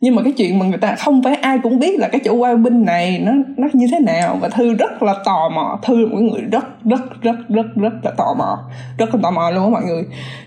nhưng 0.06 0.16
mà 0.16 0.22
cái 0.24 0.34
chuyện 0.38 0.60
mà 0.60 0.66
người 0.66 0.78
ta 0.78 0.96
không 0.96 1.24
phải 1.24 1.36
ai 1.36 1.60
cũng 1.64 1.80
biết 1.80 2.00
là 2.00 2.08
cái 2.08 2.22
chỗ 2.26 2.34
qua 2.34 2.56
binh 2.56 2.86
này 2.86 3.22
nó 3.26 3.32
nó 3.58 3.68
như 3.74 3.88
thế 3.92 4.00
nào. 4.00 4.38
Và 4.42 4.50
thư 4.50 4.74
rất 4.74 5.04
là 5.04 5.14
tò 5.26 5.50
mò. 5.50 5.80
Thư 5.84 6.02
là 6.02 6.08
một 6.10 6.18
người 6.20 6.42
rất 6.42 6.66
rất 6.84 7.22
rất 7.22 7.36
rất 7.50 7.66
rất 7.76 7.94
là 8.04 8.12
tò 8.18 8.34
mò. 8.38 8.58
Rất 8.98 9.16
là 9.16 9.20
tò 9.24 9.32
mò 9.32 9.50
luôn 9.50 9.64
á 9.64 9.70
mọi 9.70 9.84
người. 9.84 10.04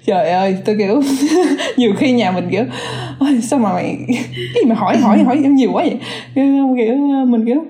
Trời 0.07 0.31
ơi 0.31 0.57
tôi 0.65 0.77
kiểu 0.79 1.03
nhiều 1.77 1.93
khi 1.97 2.13
nhà 2.13 2.31
mình 2.31 2.49
kiểu 2.51 2.65
ôi 3.19 3.41
sao 3.43 3.59
mà 3.59 3.73
mày 3.73 3.99
cái 4.55 4.65
mà 4.67 4.75
hỏi 4.75 4.97
hỏi 4.97 5.19
hỏi 5.25 5.39
nhiều 5.39 5.71
quá 5.73 5.85
vậy? 5.85 5.99
Kiểu, 6.35 6.77
kiểu 6.79 6.97
mình 7.27 7.47
kiểu 7.47 7.65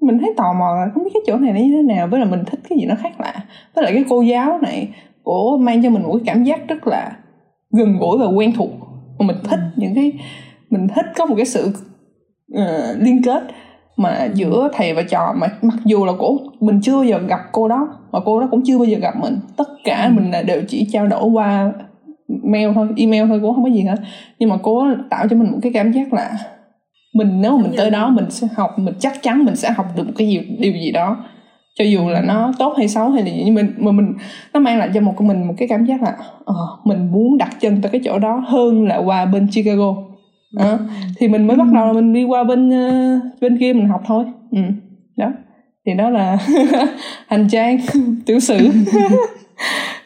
mình 0.00 0.18
thấy 0.18 0.34
tò 0.36 0.52
mò 0.52 0.86
không 0.94 1.04
biết 1.04 1.10
cái 1.14 1.22
chỗ 1.26 1.36
này 1.36 1.52
nó 1.52 1.60
như 1.60 1.72
thế 1.72 1.94
nào. 1.94 2.06
Với 2.06 2.20
là 2.20 2.26
mình 2.26 2.44
thích 2.44 2.60
cái 2.68 2.78
gì 2.78 2.86
nó 2.86 2.94
khác 3.02 3.20
lạ. 3.20 3.34
Với 3.74 3.84
lại 3.84 3.92
cái 3.92 4.04
cô 4.08 4.22
giáo 4.22 4.58
này 4.62 4.88
của 5.22 5.58
mang 5.60 5.82
cho 5.82 5.90
mình 5.90 6.02
một 6.02 6.12
cái 6.12 6.34
cảm 6.34 6.44
giác 6.44 6.68
rất 6.68 6.86
là 6.86 7.12
gần 7.72 7.98
gũi 7.98 8.18
và 8.18 8.26
quen 8.26 8.52
thuộc. 8.56 8.70
Và 9.18 9.26
mình 9.26 9.36
thích 9.44 9.60
những 9.76 9.94
cái 9.94 10.12
mình 10.70 10.88
thích 10.88 11.06
có 11.16 11.26
một 11.26 11.34
cái 11.36 11.46
sự 11.46 11.72
uh, 12.54 12.98
liên 12.98 13.22
kết 13.22 13.42
mà 13.96 14.28
giữa 14.34 14.68
thầy 14.72 14.94
và 14.94 15.02
trò. 15.02 15.34
Mà 15.36 15.46
mặc 15.62 15.78
dù 15.84 16.04
là 16.04 16.12
cô 16.18 16.38
mình 16.60 16.80
chưa 16.82 16.94
bao 16.94 17.04
giờ 17.04 17.18
gặp 17.18 17.40
cô 17.52 17.68
đó 17.68 17.88
và 18.10 18.20
cô 18.24 18.40
đó 18.40 18.48
cũng 18.50 18.62
chưa 18.64 18.78
bao 18.78 18.84
giờ 18.84 18.98
gặp 18.98 19.14
mình. 19.20 19.38
Tất 19.56 19.68
cả 19.84 20.04
ừ. 20.04 20.12
mình 20.12 20.30
là 20.30 20.42
đều 20.42 20.62
chỉ 20.68 20.88
trao 20.92 21.06
đổi 21.06 21.24
qua 21.24 21.72
mail 22.42 22.70
thôi 22.74 22.88
email 22.96 23.28
thôi 23.28 23.38
cũng 23.42 23.54
không 23.54 23.64
có 23.64 23.70
gì 23.70 23.82
hết. 23.82 23.96
Nhưng 24.38 24.48
mà 24.48 24.56
cô 24.62 24.86
tạo 25.10 25.26
cho 25.30 25.36
mình 25.36 25.52
một 25.52 25.58
cái 25.62 25.72
cảm 25.72 25.92
giác 25.92 26.12
là 26.12 26.30
mình 27.14 27.40
nếu 27.40 27.58
mà 27.58 27.62
mình 27.62 27.72
tới 27.76 27.90
đó 27.90 28.10
mình 28.10 28.30
sẽ 28.30 28.46
học 28.56 28.78
mình 28.78 28.94
chắc 28.98 29.22
chắn 29.22 29.44
mình 29.44 29.56
sẽ 29.56 29.70
học 29.70 29.86
được 29.96 30.06
một 30.06 30.12
cái 30.16 30.28
gì 30.28 30.40
điều 30.58 30.72
gì 30.72 30.92
đó. 30.92 31.16
Cho 31.78 31.84
dù 31.84 32.08
là 32.08 32.20
nó 32.20 32.52
tốt 32.58 32.74
hay 32.76 32.88
xấu 32.88 33.10
hay 33.10 33.22
là 33.22 33.28
gì 33.28 33.42
nhưng 33.44 33.54
mình 33.54 33.74
mà 33.78 33.92
mình 33.92 34.12
nó 34.54 34.60
mang 34.60 34.78
lại 34.78 34.90
cho 34.94 35.00
một 35.00 35.20
mình 35.20 35.46
một 35.46 35.54
cái 35.58 35.68
cảm 35.68 35.84
giác 35.84 36.02
là 36.02 36.16
uh, 36.40 36.86
mình 36.86 37.12
muốn 37.12 37.38
đặt 37.38 37.60
chân 37.60 37.82
tới 37.82 37.90
cái 37.90 38.00
chỗ 38.04 38.18
đó 38.18 38.44
hơn 38.46 38.86
là 38.86 38.96
qua 38.96 39.24
bên 39.24 39.48
Chicago 39.54 39.94
à, 40.56 40.78
thì 41.16 41.28
mình 41.28 41.46
mới 41.46 41.56
bắt 41.56 41.66
đầu 41.74 41.86
là 41.86 41.92
mình 41.92 42.12
đi 42.12 42.24
qua 42.24 42.44
bên 42.44 42.68
uh, 42.68 43.22
bên 43.40 43.58
kia 43.58 43.72
mình 43.72 43.88
học 43.88 44.02
thôi. 44.06 44.24
Ừ. 44.50 44.60
đó. 45.16 45.32
Thì 45.86 45.94
đó 45.94 46.10
là 46.10 46.38
hành 47.26 47.48
trang 47.50 47.78
tiểu 48.26 48.40
sử. 48.40 48.68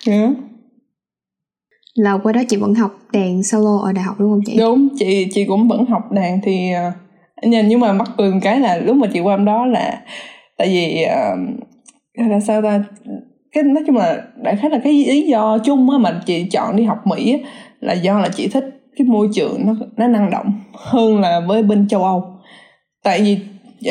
Yeah. 0.07 0.31
là 1.95 2.19
qua 2.23 2.33
đó 2.33 2.41
chị 2.49 2.57
vẫn 2.57 2.75
học 2.75 2.99
đàn 3.13 3.43
solo 3.43 3.79
ở 3.85 3.93
đại 3.93 4.05
học 4.05 4.17
đúng 4.19 4.31
không 4.31 4.41
chị? 4.47 4.57
Đúng. 4.59 4.89
Chị 4.99 5.27
chị 5.31 5.45
cũng 5.45 5.69
vẫn 5.69 5.85
học 5.85 6.13
đàn 6.13 6.41
thì 6.43 6.71
uh, 6.89 7.65
nhưng 7.69 7.81
mà 7.81 7.93
mắc 7.93 8.11
cười 8.19 8.31
một 8.31 8.39
cái 8.43 8.61
là 8.61 8.77
lúc 8.77 8.97
mà 8.97 9.07
chị 9.13 9.21
qua 9.21 9.37
đó 9.37 9.67
là 9.67 10.01
tại 10.59 10.69
vì 10.69 11.05
uh, 11.05 12.31
là 12.31 12.41
sao 12.41 12.63
ta? 12.63 12.85
Cái 13.53 13.63
nói 13.63 13.85
chung 13.87 13.97
là 13.97 14.23
đại 14.43 14.57
khái 14.57 14.71
là 14.71 14.79
cái 14.85 14.93
lý 14.93 15.23
do 15.23 15.59
chung 15.59 15.91
á 15.91 15.99
mà 15.99 16.21
chị 16.27 16.49
chọn 16.53 16.77
đi 16.77 16.85
học 16.85 17.07
mỹ 17.07 17.33
á, 17.33 17.51
là 17.81 17.93
do 17.93 18.19
là 18.19 18.29
chị 18.29 18.49
thích 18.49 18.65
cái 18.97 19.07
môi 19.07 19.29
trường 19.35 19.67
nó 19.67 19.75
nó 19.97 20.07
năng 20.07 20.31
động 20.31 20.53
hơn 20.73 21.21
là 21.21 21.41
với 21.41 21.63
bên 21.63 21.89
châu 21.89 22.05
âu. 22.05 22.25
Tại 23.05 23.23
vì 23.23 23.39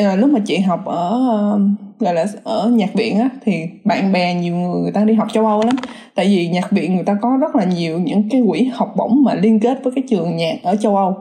à, 0.02 0.16
lúc 0.16 0.30
mà 0.30 0.40
chị 0.46 0.58
học 0.58 0.84
ở 0.84 1.08
ờ, 1.08 1.60
gọi 1.98 2.14
là 2.14 2.26
ở 2.44 2.70
nhạc 2.70 2.94
viện 2.94 3.18
á 3.18 3.28
thì 3.44 3.52
bạn 3.84 4.12
bè 4.12 4.34
nhiều 4.34 4.56
người 4.56 4.82
người 4.82 4.92
ta 4.92 5.04
đi 5.04 5.14
học 5.14 5.28
châu 5.32 5.46
âu 5.46 5.62
lắm. 5.64 5.76
Tại 6.14 6.26
vì 6.26 6.48
nhạc 6.48 6.70
viện 6.70 6.94
người 6.94 7.04
ta 7.04 7.16
có 7.22 7.38
rất 7.40 7.56
là 7.56 7.64
nhiều 7.64 7.98
những 7.98 8.28
cái 8.30 8.42
quỹ 8.48 8.70
học 8.72 8.94
bổng 8.96 9.22
mà 9.24 9.34
liên 9.34 9.60
kết 9.60 9.84
với 9.84 9.92
cái 9.96 10.04
trường 10.08 10.36
nhạc 10.36 10.56
ở 10.62 10.76
châu 10.76 10.96
âu. 10.96 11.14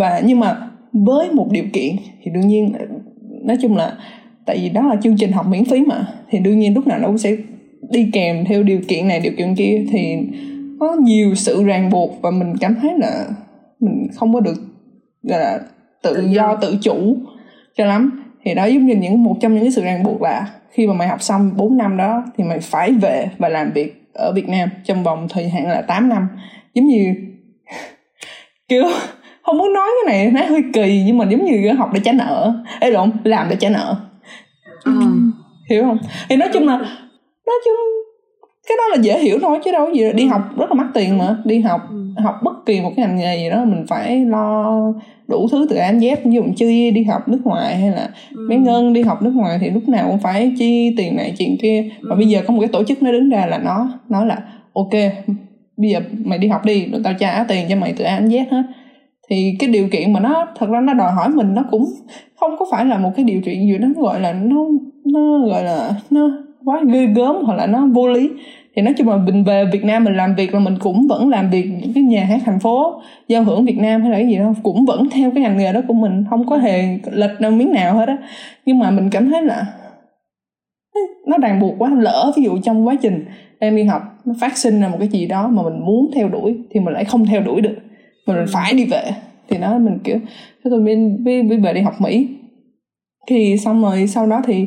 Và 0.00 0.22
nhưng 0.24 0.40
mà 0.40 0.70
với 0.92 1.30
một 1.32 1.46
điều 1.50 1.64
kiện 1.72 1.96
thì 2.22 2.30
đương 2.34 2.48
nhiên 2.48 2.72
nói 3.44 3.56
chung 3.62 3.76
là 3.76 3.92
tại 4.46 4.58
vì 4.62 4.68
đó 4.68 4.82
là 4.82 4.96
chương 5.02 5.16
trình 5.16 5.32
học 5.32 5.46
miễn 5.46 5.64
phí 5.64 5.80
mà 5.80 6.06
thì 6.30 6.38
đương 6.38 6.58
nhiên 6.58 6.74
lúc 6.74 6.86
nào 6.86 6.98
nó 6.98 7.06
cũng 7.06 7.18
sẽ 7.18 7.36
đi 7.90 8.10
kèm 8.12 8.44
theo 8.44 8.62
điều 8.62 8.80
kiện 8.88 9.08
này 9.08 9.20
điều 9.20 9.32
kiện 9.38 9.54
kia 9.54 9.86
thì 9.92 10.16
có 10.80 10.96
nhiều 11.02 11.34
sự 11.34 11.64
ràng 11.64 11.90
buộc 11.90 12.22
và 12.22 12.30
mình 12.30 12.56
cảm 12.60 12.74
thấy 12.82 12.90
là 12.98 13.26
mình 13.80 14.08
không 14.14 14.34
có 14.34 14.40
được 14.40 14.56
là 15.22 15.60
tự 16.02 16.26
do 16.30 16.56
tự 16.56 16.76
chủ 16.82 17.16
cho 17.76 17.86
lắm. 17.86 18.24
Thì 18.44 18.54
đó 18.54 18.64
giống 18.64 18.86
như 18.86 18.96
những 18.96 19.22
một 19.22 19.36
trong 19.40 19.54
những 19.54 19.64
cái 19.64 19.72
sự 19.72 19.82
ràng 19.82 20.02
buộc 20.02 20.22
là 20.22 20.46
khi 20.70 20.86
mà 20.86 20.94
mày 20.94 21.08
học 21.08 21.22
xong 21.22 21.50
4 21.56 21.76
năm 21.76 21.96
đó 21.96 22.24
thì 22.36 22.44
mày 22.44 22.58
phải 22.58 22.92
về 22.92 23.28
và 23.38 23.48
làm 23.48 23.72
việc 23.72 24.02
ở 24.14 24.32
Việt 24.32 24.48
Nam 24.48 24.68
trong 24.84 25.02
vòng 25.02 25.26
thời 25.30 25.48
hạn 25.48 25.68
là 25.68 25.82
8 25.82 26.08
năm. 26.08 26.28
Giống 26.74 26.86
như 26.86 27.14
kiểu 28.68 28.84
không 29.42 29.58
muốn 29.58 29.72
nói 29.72 29.88
cái 30.06 30.14
này 30.14 30.30
nó 30.32 30.40
hơi 30.50 30.62
kỳ 30.72 31.02
nhưng 31.06 31.18
mà 31.18 31.24
giống 31.30 31.44
như 31.44 31.72
học 31.72 31.90
để 31.94 32.00
trả 32.04 32.12
nợ. 32.12 32.52
Ấy 32.80 32.92
lộn 32.92 33.10
làm 33.24 33.46
để 33.50 33.56
trả 33.56 33.68
nợ. 33.68 33.96
Ừ. 34.84 34.92
hiểu 35.70 35.82
không? 35.82 35.98
Thì 36.28 36.36
nói 36.36 36.48
chung 36.52 36.66
là 36.66 36.76
nói 37.46 37.56
chung 37.64 37.99
cái 38.68 38.76
đó 38.78 38.82
là 38.96 39.02
dễ 39.02 39.18
hiểu 39.18 39.38
thôi 39.42 39.58
chứ 39.64 39.72
đâu 39.72 39.86
có 39.86 39.92
gì 39.92 40.12
đi 40.14 40.26
học 40.26 40.40
rất 40.56 40.70
là 40.70 40.74
mắc 40.74 40.86
tiền 40.94 41.18
mà 41.18 41.36
đi 41.44 41.60
học 41.60 41.80
ừ. 41.90 42.22
học 42.22 42.34
bất 42.42 42.66
kỳ 42.66 42.80
một 42.80 42.92
cái 42.96 43.06
ngành 43.06 43.16
nghề 43.16 43.36
gì 43.36 43.50
đó 43.50 43.64
mình 43.64 43.84
phải 43.88 44.24
lo 44.24 44.76
đủ 45.28 45.48
thứ 45.50 45.66
từ 45.70 45.76
A 45.76 45.92
Z 45.92 46.16
ví 46.24 46.30
dụ 46.32 46.42
chi 46.56 46.90
đi 46.90 47.04
học 47.04 47.28
nước 47.28 47.40
ngoài 47.44 47.76
hay 47.76 47.90
là 47.90 48.10
ừ. 48.34 48.46
mấy 48.48 48.58
ngân 48.58 48.92
đi 48.92 49.02
học 49.02 49.22
nước 49.22 49.32
ngoài 49.34 49.58
thì 49.60 49.70
lúc 49.70 49.88
nào 49.88 50.08
cũng 50.10 50.18
phải 50.18 50.52
chi 50.58 50.94
tiền 50.96 51.16
này 51.16 51.34
chuyện 51.38 51.56
kia 51.62 51.90
và 52.02 52.14
ừ. 52.14 52.16
bây 52.16 52.28
giờ 52.28 52.42
có 52.46 52.54
một 52.54 52.60
cái 52.60 52.68
tổ 52.68 52.84
chức 52.84 53.02
nó 53.02 53.12
đứng 53.12 53.28
ra 53.28 53.46
là 53.46 53.58
nó 53.58 53.88
nói 54.08 54.26
là 54.26 54.42
ok 54.72 54.92
bây 55.76 55.90
giờ 55.90 56.00
mày 56.24 56.38
đi 56.38 56.48
học 56.48 56.64
đi 56.64 56.86
rồi 56.86 57.00
tao 57.04 57.12
trả 57.18 57.44
tiền 57.48 57.66
cho 57.68 57.76
mày 57.76 57.94
từ 57.96 58.04
A 58.04 58.20
đến 58.20 58.28
Z 58.28 58.44
hết 58.50 58.62
thì 59.30 59.56
cái 59.58 59.70
điều 59.70 59.88
kiện 59.88 60.12
mà 60.12 60.20
nó 60.20 60.46
thật 60.58 60.70
ra 60.70 60.80
nó 60.80 60.94
đòi 60.94 61.12
hỏi 61.12 61.28
mình 61.28 61.54
nó 61.54 61.64
cũng 61.70 61.84
không 62.40 62.50
có 62.58 62.66
phải 62.70 62.84
là 62.84 62.98
một 62.98 63.10
cái 63.16 63.24
điều 63.24 63.40
kiện 63.44 63.60
gì 63.60 63.78
nó 63.80 63.88
gọi 63.96 64.20
là 64.20 64.32
nó 64.32 64.66
nó 65.04 65.38
gọi 65.46 65.64
là 65.64 65.94
nó 66.10 66.30
quá 66.64 66.82
ghê 66.92 67.06
gớm 67.06 67.36
hoặc 67.44 67.54
là 67.54 67.66
nó 67.66 67.86
vô 67.86 68.08
lý. 68.08 68.30
Thì 68.76 68.82
nói 68.82 68.94
chung 68.98 69.08
là 69.08 69.16
mình 69.16 69.44
về 69.44 69.64
Việt 69.72 69.84
Nam 69.84 70.04
mình 70.04 70.14
làm 70.14 70.34
việc 70.34 70.54
là 70.54 70.60
mình 70.60 70.74
cũng 70.80 71.06
vẫn 71.08 71.28
làm 71.28 71.50
việc 71.50 71.66
những 71.80 71.92
cái 71.92 72.02
nhà 72.02 72.24
hát 72.24 72.40
thành 72.44 72.60
phố, 72.60 73.02
giao 73.28 73.44
hưởng 73.44 73.64
Việt 73.64 73.78
Nam 73.78 74.00
hay 74.00 74.10
là 74.10 74.16
cái 74.16 74.26
gì 74.26 74.36
đó, 74.36 74.52
cũng 74.62 74.84
vẫn 74.86 75.08
theo 75.12 75.30
cái 75.30 75.42
ngành 75.42 75.56
nghề 75.56 75.72
đó 75.72 75.80
của 75.88 75.94
mình, 75.94 76.24
không 76.30 76.46
có 76.46 76.56
hề 76.56 76.98
lệch 77.12 77.40
đâu 77.40 77.50
miếng 77.50 77.72
nào 77.72 77.94
hết 77.94 78.08
á. 78.08 78.16
Nhưng 78.66 78.78
mà 78.78 78.90
mình 78.90 79.10
cảm 79.10 79.30
thấy 79.30 79.42
là 79.42 79.66
nó 81.26 81.38
ràng 81.38 81.60
buộc 81.60 81.74
quá, 81.78 81.90
lỡ 81.98 82.32
ví 82.36 82.42
dụ 82.42 82.58
trong 82.62 82.88
quá 82.88 82.94
trình 83.02 83.24
em 83.58 83.76
đi 83.76 83.84
học, 83.84 84.02
nó 84.24 84.34
phát 84.40 84.58
sinh 84.58 84.80
ra 84.80 84.88
một 84.88 84.96
cái 84.98 85.08
gì 85.08 85.26
đó 85.26 85.48
mà 85.48 85.62
mình 85.62 85.84
muốn 85.84 86.10
theo 86.14 86.28
đuổi 86.28 86.58
thì 86.70 86.80
mình 86.80 86.94
lại 86.94 87.04
không 87.04 87.26
theo 87.26 87.40
đuổi 87.40 87.60
được 87.60 87.76
mình 88.26 88.36
phải 88.52 88.74
đi 88.74 88.84
về. 88.84 89.02
Thì 89.48 89.58
nó 89.58 89.78
mình 89.78 89.98
kiểu, 90.04 90.18
thế 90.64 90.70
tôi 90.70 90.80
mới 90.80 91.42
về 91.62 91.72
đi 91.72 91.80
học 91.80 91.94
Mỹ. 92.00 92.28
Thì 93.28 93.56
xong 93.56 93.82
rồi, 93.82 94.06
sau 94.06 94.26
đó 94.26 94.42
thì 94.44 94.66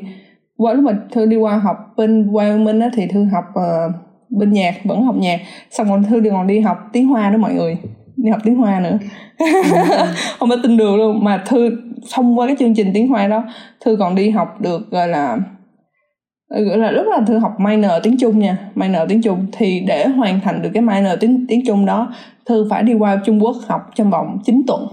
qua 0.64 0.74
lúc 0.74 0.84
mà 0.84 0.92
thư 1.12 1.26
đi 1.26 1.36
qua 1.36 1.58
học 1.58 1.78
bên 1.98 2.32
Wyoming 2.32 2.82
á 2.82 2.90
thì 2.94 3.08
thư 3.08 3.24
học 3.24 3.44
uh, 3.50 3.96
bên 4.30 4.54
nhạc 4.54 4.76
vẫn 4.84 5.04
học 5.04 5.16
nhạc. 5.16 5.40
Xong 5.72 5.88
rồi 5.88 6.00
thư 6.10 6.20
đi 6.20 6.30
còn 6.30 6.48
đi 6.48 6.60
học 6.60 6.78
tiếng 6.94 7.08
hoa 7.08 7.30
đó 7.30 7.38
mọi 7.38 7.54
người. 7.54 7.78
Đi 8.16 8.30
học 8.30 8.40
tiếng 8.44 8.56
hoa 8.56 8.80
nữa. 8.80 8.98
Ừ. 9.38 9.46
không 10.40 10.50
phải 10.50 10.58
tin 10.64 10.78
được 10.78 10.96
luôn 10.96 11.24
mà 11.24 11.44
thư 11.46 11.70
thông 12.14 12.40
qua 12.40 12.48
cái 12.48 12.56
chương 12.60 12.76
trình 12.76 12.92
tiếng 12.94 13.08
hoa 13.08 13.28
đó 13.28 13.44
thư 13.86 13.96
còn 13.96 14.16
đi 14.16 14.30
học 14.30 14.62
được 14.62 14.92
gọi 14.92 15.08
là 15.08 15.38
gọi 16.50 16.78
là 16.78 16.92
lúc 16.92 17.06
là 17.10 17.22
thư 17.28 17.38
học 17.38 17.60
minor 17.60 17.92
tiếng 18.04 18.18
trung 18.18 18.40
nha 18.40 18.58
minor 18.76 19.02
tiếng 19.10 19.22
trung. 19.22 19.46
Thì 19.52 19.80
để 19.88 20.08
hoàn 20.08 20.40
thành 20.40 20.62
được 20.62 20.70
cái 20.74 20.82
minor 20.82 21.20
tiếng 21.20 21.46
tiếng 21.48 21.66
trung 21.66 21.86
đó 21.86 22.14
thư 22.46 22.68
phải 22.70 22.84
đi 22.84 22.94
qua 22.94 23.22
trung 23.26 23.44
quốc 23.44 23.56
học 23.68 23.82
trong 23.96 24.10
vòng 24.10 24.40
9 24.46 24.62
tuần 24.68 24.88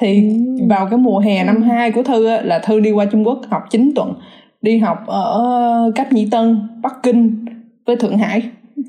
thì 0.00 0.30
ừ. 0.58 0.66
vào 0.68 0.86
cái 0.90 0.98
mùa 0.98 1.18
hè 1.18 1.44
năm 1.44 1.62
2 1.62 1.90
của 1.90 2.02
thư 2.02 2.26
á, 2.26 2.40
là 2.42 2.58
thư 2.58 2.80
đi 2.80 2.90
qua 2.90 3.04
trung 3.04 3.26
quốc 3.26 3.40
học 3.50 3.62
9 3.70 3.92
tuần. 3.94 4.14
Đi 4.62 4.78
học 4.78 4.98
ở 5.06 5.92
cách 5.94 6.12
nhĩ 6.12 6.28
tân 6.30 6.68
bắc 6.82 6.94
kinh 7.02 7.44
với 7.86 7.96
thượng 7.96 8.18
hải. 8.18 8.42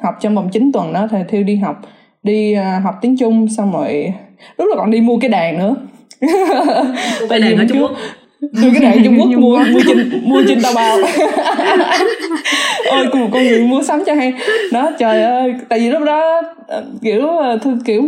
Học 0.04 0.16
trong 0.22 0.36
vòng 0.36 0.50
9 0.52 0.72
tuần 0.72 0.94
đó 0.94 1.08
thì 1.12 1.18
thư 1.30 1.44
đi 1.44 1.56
học. 1.56 1.82
Đi 2.24 2.56
uh, 2.60 2.84
học 2.84 2.96
tiếng 3.02 3.18
trung 3.18 3.48
xong 3.48 3.72
rồi 3.72 4.14
lúc 4.58 4.68
là 4.70 4.76
còn 4.78 4.92
đi 4.92 5.02
mua 5.02 5.18
cái 5.18 5.30
đàn 5.30 5.58
nữa. 5.58 5.76
Tại 7.30 7.42
vì 7.42 7.54
ở 7.54 7.66
trung 7.70 7.82
quốc 7.82 7.92
mua 8.62 8.70
cái 8.74 8.82
đàn 8.82 9.04
trung 9.04 9.18
quốc 9.20 9.30
mua 9.30 9.64
mua 9.74 9.80
trên 9.88 10.22
mua 10.24 10.44
trên 10.48 10.60
tao 10.64 10.74
bao. 10.76 10.98
Ôi 12.92 13.08
cùng 13.12 13.32
con 13.32 13.44
người 13.44 13.68
mua 13.68 13.84
sắm 13.84 14.04
cho 14.06 14.14
hay. 14.14 14.34
Đó 14.72 14.92
trời 15.00 15.24
ơi 15.24 15.54
tại 15.70 15.80
vì 15.80 15.90
lúc 15.90 16.04
đó 16.04 16.42
ờ, 16.68 16.86
kiểu 17.02 17.28
ờ, 17.28 17.58
thư 17.58 17.78
kiểu 17.86 18.04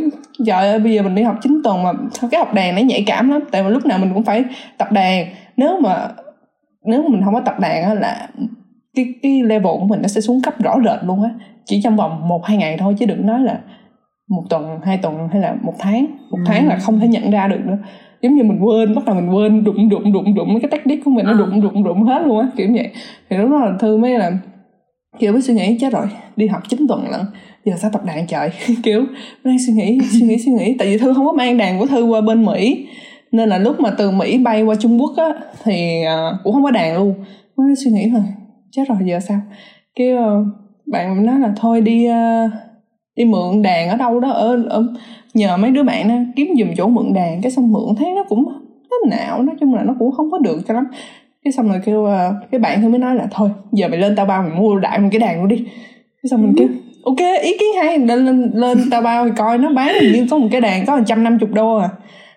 trời 0.45 0.67
ơi 0.67 0.79
bây 0.79 0.93
giờ 0.93 1.01
mình 1.01 1.15
đi 1.15 1.23
học 1.23 1.35
9 1.41 1.61
tuần 1.63 1.83
mà 1.83 1.91
cái 2.31 2.39
học 2.39 2.53
đàn 2.53 2.75
nó 2.75 2.81
nhạy 2.81 3.03
cảm 3.07 3.29
lắm. 3.29 3.41
Tại 3.51 3.63
mà 3.63 3.69
lúc 3.69 3.85
nào 3.85 3.97
mình 3.97 4.11
cũng 4.13 4.23
phải 4.23 4.43
tập 4.77 4.91
đàn. 4.91 5.25
Nếu 5.57 5.79
mà 5.79 6.07
nếu 6.85 7.01
mà 7.01 7.07
mình 7.09 7.21
không 7.25 7.33
có 7.33 7.41
tập 7.45 7.59
đàn 7.59 7.83
á 7.83 7.93
là 7.93 8.27
cái 8.95 9.05
cái 9.23 9.41
level 9.43 9.73
của 9.79 9.85
mình 9.85 10.01
nó 10.01 10.07
sẽ 10.07 10.21
xuống 10.21 10.41
cấp 10.41 10.63
rõ 10.63 10.75
rệt 10.85 11.03
luôn 11.03 11.23
á. 11.23 11.29
Chỉ 11.65 11.81
trong 11.83 11.95
vòng 11.95 12.27
một 12.27 12.45
hai 12.45 12.57
ngày 12.57 12.77
thôi 12.77 12.95
chứ 12.99 13.05
đừng 13.05 13.25
nói 13.25 13.39
là 13.39 13.59
một 14.29 14.43
tuần 14.49 14.79
hai 14.85 14.97
tuần 14.97 15.29
hay 15.31 15.41
là 15.41 15.55
một 15.61 15.73
tháng. 15.79 16.05
Một 16.31 16.37
ừ. 16.37 16.43
tháng 16.45 16.67
là 16.67 16.77
không 16.79 16.99
thể 16.99 17.07
nhận 17.07 17.31
ra 17.31 17.47
được 17.47 17.59
nữa 17.65 17.77
giống 18.21 18.35
như 18.35 18.43
mình 18.43 18.59
quên 18.59 18.95
bắt 18.95 19.05
đầu 19.05 19.15
mình 19.15 19.35
quên 19.35 19.63
đụng 19.63 19.89
đụng 19.89 20.13
đụng 20.13 20.35
đụng 20.35 20.59
cái 20.61 20.71
technique 20.71 21.03
của 21.03 21.11
mình 21.11 21.25
nó 21.25 21.31
à. 21.31 21.37
đụng 21.37 21.61
đụng 21.61 21.83
đụng 21.83 22.03
hết 22.03 22.21
luôn 22.25 22.39
á 22.39 22.47
kiểu 22.57 22.67
vậy. 22.73 22.89
Thì 23.29 23.37
lúc 23.37 23.49
đó 23.51 23.57
là 23.57 23.77
thư 23.79 23.97
mới 23.97 24.19
là 24.19 24.31
kiểu 25.19 25.31
mới 25.31 25.41
suy 25.41 25.53
nghĩ 25.53 25.77
chết 25.79 25.93
rồi 25.93 26.05
đi 26.35 26.47
học 26.47 26.61
9 26.69 26.87
tuần 26.87 27.09
lận 27.11 27.21
giờ 27.65 27.73
sao 27.77 27.91
tập 27.93 28.05
đàn 28.05 28.27
trời. 28.27 28.49
Kiểu 28.83 29.05
đang 29.43 29.57
suy 29.67 29.73
nghĩ 29.73 29.99
suy 30.11 30.27
nghĩ 30.27 30.37
suy 30.37 30.51
nghĩ. 30.51 30.75
Tại 30.79 30.87
vì 30.87 30.97
thư 30.97 31.13
không 31.13 31.25
có 31.25 31.31
mang 31.31 31.57
đàn 31.57 31.79
của 31.79 31.85
thư 31.85 32.03
qua 32.03 32.21
bên 32.21 32.45
mỹ. 32.45 32.87
Nên 33.31 33.49
là 33.49 33.57
lúc 33.57 33.79
mà 33.79 33.89
từ 33.97 34.11
mỹ 34.11 34.37
bay 34.37 34.63
qua 34.63 34.75
trung 34.75 35.01
quốc 35.01 35.11
á 35.17 35.33
thì 35.63 36.03
uh, 36.05 36.35
cũng 36.43 36.53
không 36.53 36.63
có 36.63 36.71
đàn 36.71 36.95
luôn. 36.95 37.13
Mới 37.57 37.75
suy 37.75 37.91
nghĩ 37.91 38.09
rồi 38.09 38.23
chết 38.71 38.83
rồi 38.89 38.97
giờ 39.05 39.19
sao? 39.19 39.41
Cái 39.95 40.13
uh, 40.13 40.47
bạn 40.85 41.25
nói 41.25 41.39
là 41.39 41.53
thôi 41.57 41.81
đi 41.81 42.07
uh, 42.09 42.51
đi 43.15 43.25
mượn 43.25 43.61
đàn 43.61 43.89
ở 43.89 43.95
đâu 43.95 44.19
đó 44.19 44.31
ở, 44.31 44.63
ở 44.69 44.83
nhờ 45.33 45.57
mấy 45.57 45.71
đứa 45.71 45.83
bạn 45.83 46.07
đó 46.07 46.15
kiếm 46.35 46.47
giùm 46.59 46.67
chỗ 46.77 46.87
mượn 46.87 47.13
đàn 47.13 47.41
cái 47.41 47.51
xong 47.51 47.71
mượn 47.71 47.95
thấy 47.97 48.07
nó 48.15 48.23
cũng 48.29 48.45
nó 48.89 48.97
não 49.09 49.43
nói 49.43 49.55
chung 49.59 49.75
là 49.75 49.83
nó 49.83 49.95
cũng 49.99 50.11
không 50.11 50.31
có 50.31 50.37
được 50.37 50.61
cho 50.67 50.73
lắm. 50.73 50.85
Cái 51.43 51.51
xong 51.51 51.69
rồi 51.69 51.81
kêu 51.85 52.05
ờ, 52.05 52.33
cái 52.51 52.59
bạn 52.59 52.81
thôi 52.81 52.89
mới 52.89 52.99
nói 52.99 53.15
là 53.15 53.27
thôi 53.31 53.49
giờ 53.71 53.87
mày 53.87 53.99
lên 53.99 54.15
tao 54.15 54.25
bao 54.25 54.43
mày 54.43 54.51
mua 54.59 54.79
đại 54.79 54.99
một 54.99 55.09
cái 55.11 55.19
đàn 55.19 55.39
luôn 55.39 55.47
đi. 55.47 55.57
Cái 56.23 56.29
xong 56.29 56.41
mình 56.41 56.53
kêu 56.57 56.67
ok 57.03 57.41
ý 57.41 57.57
kiến 57.59 57.69
hay 57.83 57.99
lên 57.99 58.25
lên 58.25 58.51
lên 58.53 58.77
tao 58.91 59.01
bao 59.01 59.25
thì 59.25 59.31
coi 59.37 59.57
nó 59.57 59.73
bán 59.73 59.95
như 60.13 60.27
có 60.31 60.37
một 60.37 60.47
cái 60.51 60.61
đàn 60.61 60.85
có 60.85 60.97
một 60.97 61.03
trăm 61.07 61.23
năm 61.23 61.39
chục 61.39 61.49
đô 61.53 61.75
à. 61.77 61.89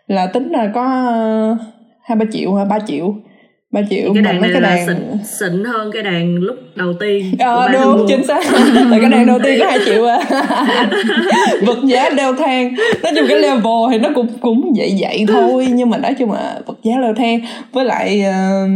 Là 0.07 0.27
tính 0.27 0.51
là 0.51 0.70
có 0.75 0.85
ờ, 0.85 1.57
hai 2.03 2.16
ba 2.16 2.25
triệu 2.33 2.55
hay 2.55 2.64
ba 2.64 2.79
triệu. 2.87 3.14
3 3.75 3.81
triệu 3.91 4.14
cái 4.14 4.22
đàn 4.22 4.41
này 4.41 4.51
cái 4.53 4.61
đàn 4.61 4.87
xịn, 4.87 4.97
xịn 5.25 5.64
hơn 5.64 5.91
cái 5.93 6.03
đàn 6.03 6.35
lúc 6.37 6.57
đầu 6.75 6.93
tiên 7.01 7.35
ờ 7.39 7.68
đúng 7.72 8.07
chính 8.09 8.27
xác. 8.27 8.45
Tại 8.91 9.01
cái 9.01 9.11
đàn 9.11 9.27
đầu 9.27 9.39
tiên 9.45 9.59
có 9.61 9.66
hai 9.66 9.79
triệu 9.87 10.07
à. 10.07 10.18
Vật 11.66 11.79
giá 11.85 12.11
leo 12.11 12.35
thang. 12.35 12.75
Nói 13.03 13.12
chung 13.16 13.27
cái 13.29 13.39
level 13.39 13.72
thì 13.91 13.99
nó 13.99 14.09
cũng 14.14 14.27
cũng 14.41 14.72
vậy 14.77 14.97
vậy 15.01 15.25
thôi 15.29 15.66
nhưng 15.72 15.91
mà 15.91 15.97
nói 15.97 16.14
chung 16.18 16.33
là 16.33 16.59
vật 16.66 16.79
giá 16.83 16.93
leo 17.03 17.14
thang. 17.14 17.41
Với 17.72 17.85
lại 17.85 18.25
uh, 18.29 18.70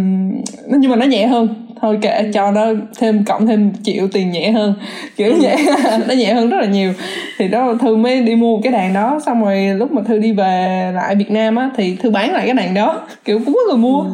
nhưng 0.79 0.91
mà 0.91 0.97
nó 0.97 1.07
nhẹ 1.07 1.27
hơn 1.27 1.49
thôi 1.81 1.99
kệ 2.03 2.31
cho 2.35 2.51
nó 2.51 2.67
thêm 2.99 3.25
cộng 3.25 3.47
thêm 3.47 3.73
triệu 3.83 4.09
tiền 4.13 4.31
nhẹ 4.31 4.51
hơn. 4.51 4.75
Kiểu 5.17 5.35
vậy 5.43 5.57
nó 6.09 6.15
nhẹ 6.15 6.35
hơn 6.35 6.51
rất 6.51 6.57
là 6.61 6.67
nhiều. 6.67 6.93
Thì 7.39 7.49
đó 7.49 7.75
thư 7.81 7.97
mới 7.97 8.23
đi 8.23 8.37
mua 8.37 8.61
cái 8.61 8.73
đàn 8.73 8.93
đó 8.93 9.21
xong 9.27 9.45
rồi 9.45 9.67
lúc 9.77 9.93
mà 9.93 10.03
thư 10.03 10.19
đi 10.19 10.33
về 10.33 10.93
lại 10.95 11.17
việt 11.17 11.31
nam 11.31 11.57
á 11.57 11.71
thì 11.77 11.97
thư 11.97 12.11
bán 12.11 12.33
lại 12.33 12.47
cái 12.47 12.55
đàn 12.55 12.75
đó. 12.75 13.01
Kiểu 13.25 13.41
cũng 13.45 13.55
có 13.55 13.61
người 13.69 13.79
mua. 13.79 14.05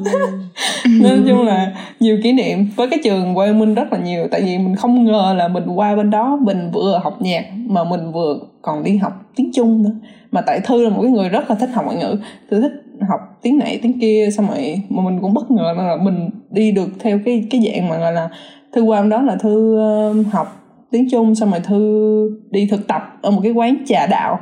Nên 1.00 1.24
chung 1.28 1.46
là 1.46 1.72
nhiều 2.00 2.18
kỷ 2.22 2.32
niệm 2.32 2.66
với 2.76 2.88
cái 2.90 2.98
trường 3.04 3.34
quê 3.34 3.52
minh 3.52 3.74
rất 3.74 3.92
là 3.92 3.98
nhiều. 3.98 4.28
Tại 4.30 4.40
vì 4.40 4.58
mình 4.58 4.76
không 4.76 5.04
ngờ 5.04 5.34
là 5.38 5.48
mình 5.48 5.66
qua 5.66 5.96
bên 5.96 6.10
đó 6.10 6.38
mình 6.42 6.70
vừa 6.72 7.00
học 7.04 7.22
nhạc 7.22 7.44
mà 7.66 7.84
mình 7.84 8.12
vừa 8.12 8.38
còn 8.62 8.84
đi 8.84 8.96
học 8.96 9.12
tiếng 9.36 9.50
trung 9.54 9.82
nữa. 9.82 9.90
Mà 10.32 10.40
tại 10.40 10.60
thư 10.60 10.84
là 10.84 10.90
một 10.90 11.02
cái 11.02 11.10
người 11.10 11.28
rất 11.28 11.50
là 11.50 11.56
thích 11.56 11.70
học 11.74 11.84
ngoại 11.84 11.96
ngữ. 11.96 12.16
Thư 12.50 12.60
thích 12.60 12.83
học 13.08 13.20
tiếng 13.42 13.58
này 13.58 13.78
tiếng 13.82 14.00
kia 14.00 14.28
xong 14.36 14.46
rồi 14.48 14.82
mà 14.88 15.02
mình 15.02 15.18
cũng 15.20 15.34
bất 15.34 15.50
ngờ 15.50 15.74
là 15.76 15.96
mình 16.02 16.30
đi 16.50 16.72
được 16.72 16.88
theo 17.00 17.20
cái 17.24 17.44
cái 17.50 17.60
dạng 17.64 17.88
mà 17.88 17.98
gọi 17.98 18.12
là 18.12 18.28
thư 18.72 18.82
qua 18.82 19.02
đó 19.02 19.22
là 19.22 19.36
thư 19.36 19.78
uh, 20.10 20.26
học 20.32 20.60
tiếng 20.90 21.10
trung 21.10 21.34
xong 21.34 21.50
rồi 21.50 21.60
thư 21.60 22.30
đi 22.50 22.68
thực 22.70 22.86
tập 22.86 23.02
ở 23.22 23.30
một 23.30 23.40
cái 23.42 23.52
quán 23.52 23.76
trà 23.86 24.06
đạo. 24.06 24.40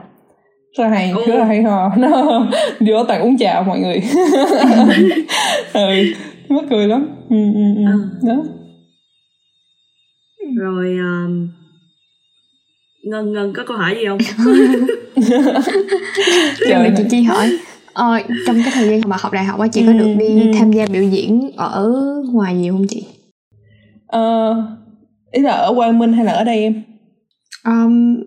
Rất 0.78 0.84
là 0.84 0.90
hay 0.90 1.12
rất 1.26 1.34
là 1.34 1.44
hay 1.44 1.62
ho. 1.62 1.92
Nó 1.96 2.46
vô 2.80 3.04
toàn 3.04 3.22
uống 3.22 3.38
trà 3.38 3.62
mọi 3.62 3.78
người. 3.78 4.02
Ừ 5.72 6.04
mất 6.52 6.62
cười 6.70 6.86
lắm. 6.86 7.06
Ừ, 7.30 7.36
ừ, 7.54 7.74
ừ. 7.76 7.84
À. 7.86 7.94
đó. 8.22 8.44
Rồi 10.56 10.96
um, 10.98 11.48
ngân 13.02 13.32
ngân 13.32 13.52
có 13.56 13.62
câu 13.66 13.76
hỏi 13.76 13.94
gì 13.94 14.06
không? 14.06 14.18
Trời 16.68 16.92
chị 16.96 17.04
chi 17.10 17.22
hỏi 17.22 17.58
ờ, 17.92 18.18
trong 18.46 18.56
cái 18.62 18.72
thời 18.74 18.88
gian 18.88 19.00
mà 19.06 19.16
học 19.20 19.32
đại 19.32 19.44
học 19.44 19.60
á 19.60 19.68
chị 19.68 19.80
ừ, 19.80 19.86
có 19.86 19.92
được 19.92 20.14
đi 20.18 20.40
ừ. 20.40 20.52
tham 20.58 20.72
gia 20.72 20.86
biểu 20.86 21.02
diễn 21.02 21.50
ở 21.56 21.92
ngoài 22.32 22.54
nhiều 22.54 22.72
không 22.72 22.86
chị? 22.88 23.06
Ờ 24.06 24.54
ý 25.32 25.42
là 25.42 25.52
ở 25.52 25.74
Quang 25.74 25.98
Minh 25.98 26.12
hay 26.12 26.24
là 26.24 26.32
ở 26.32 26.44
đây 26.44 26.62
em? 26.62 26.82
Um, 27.64 28.22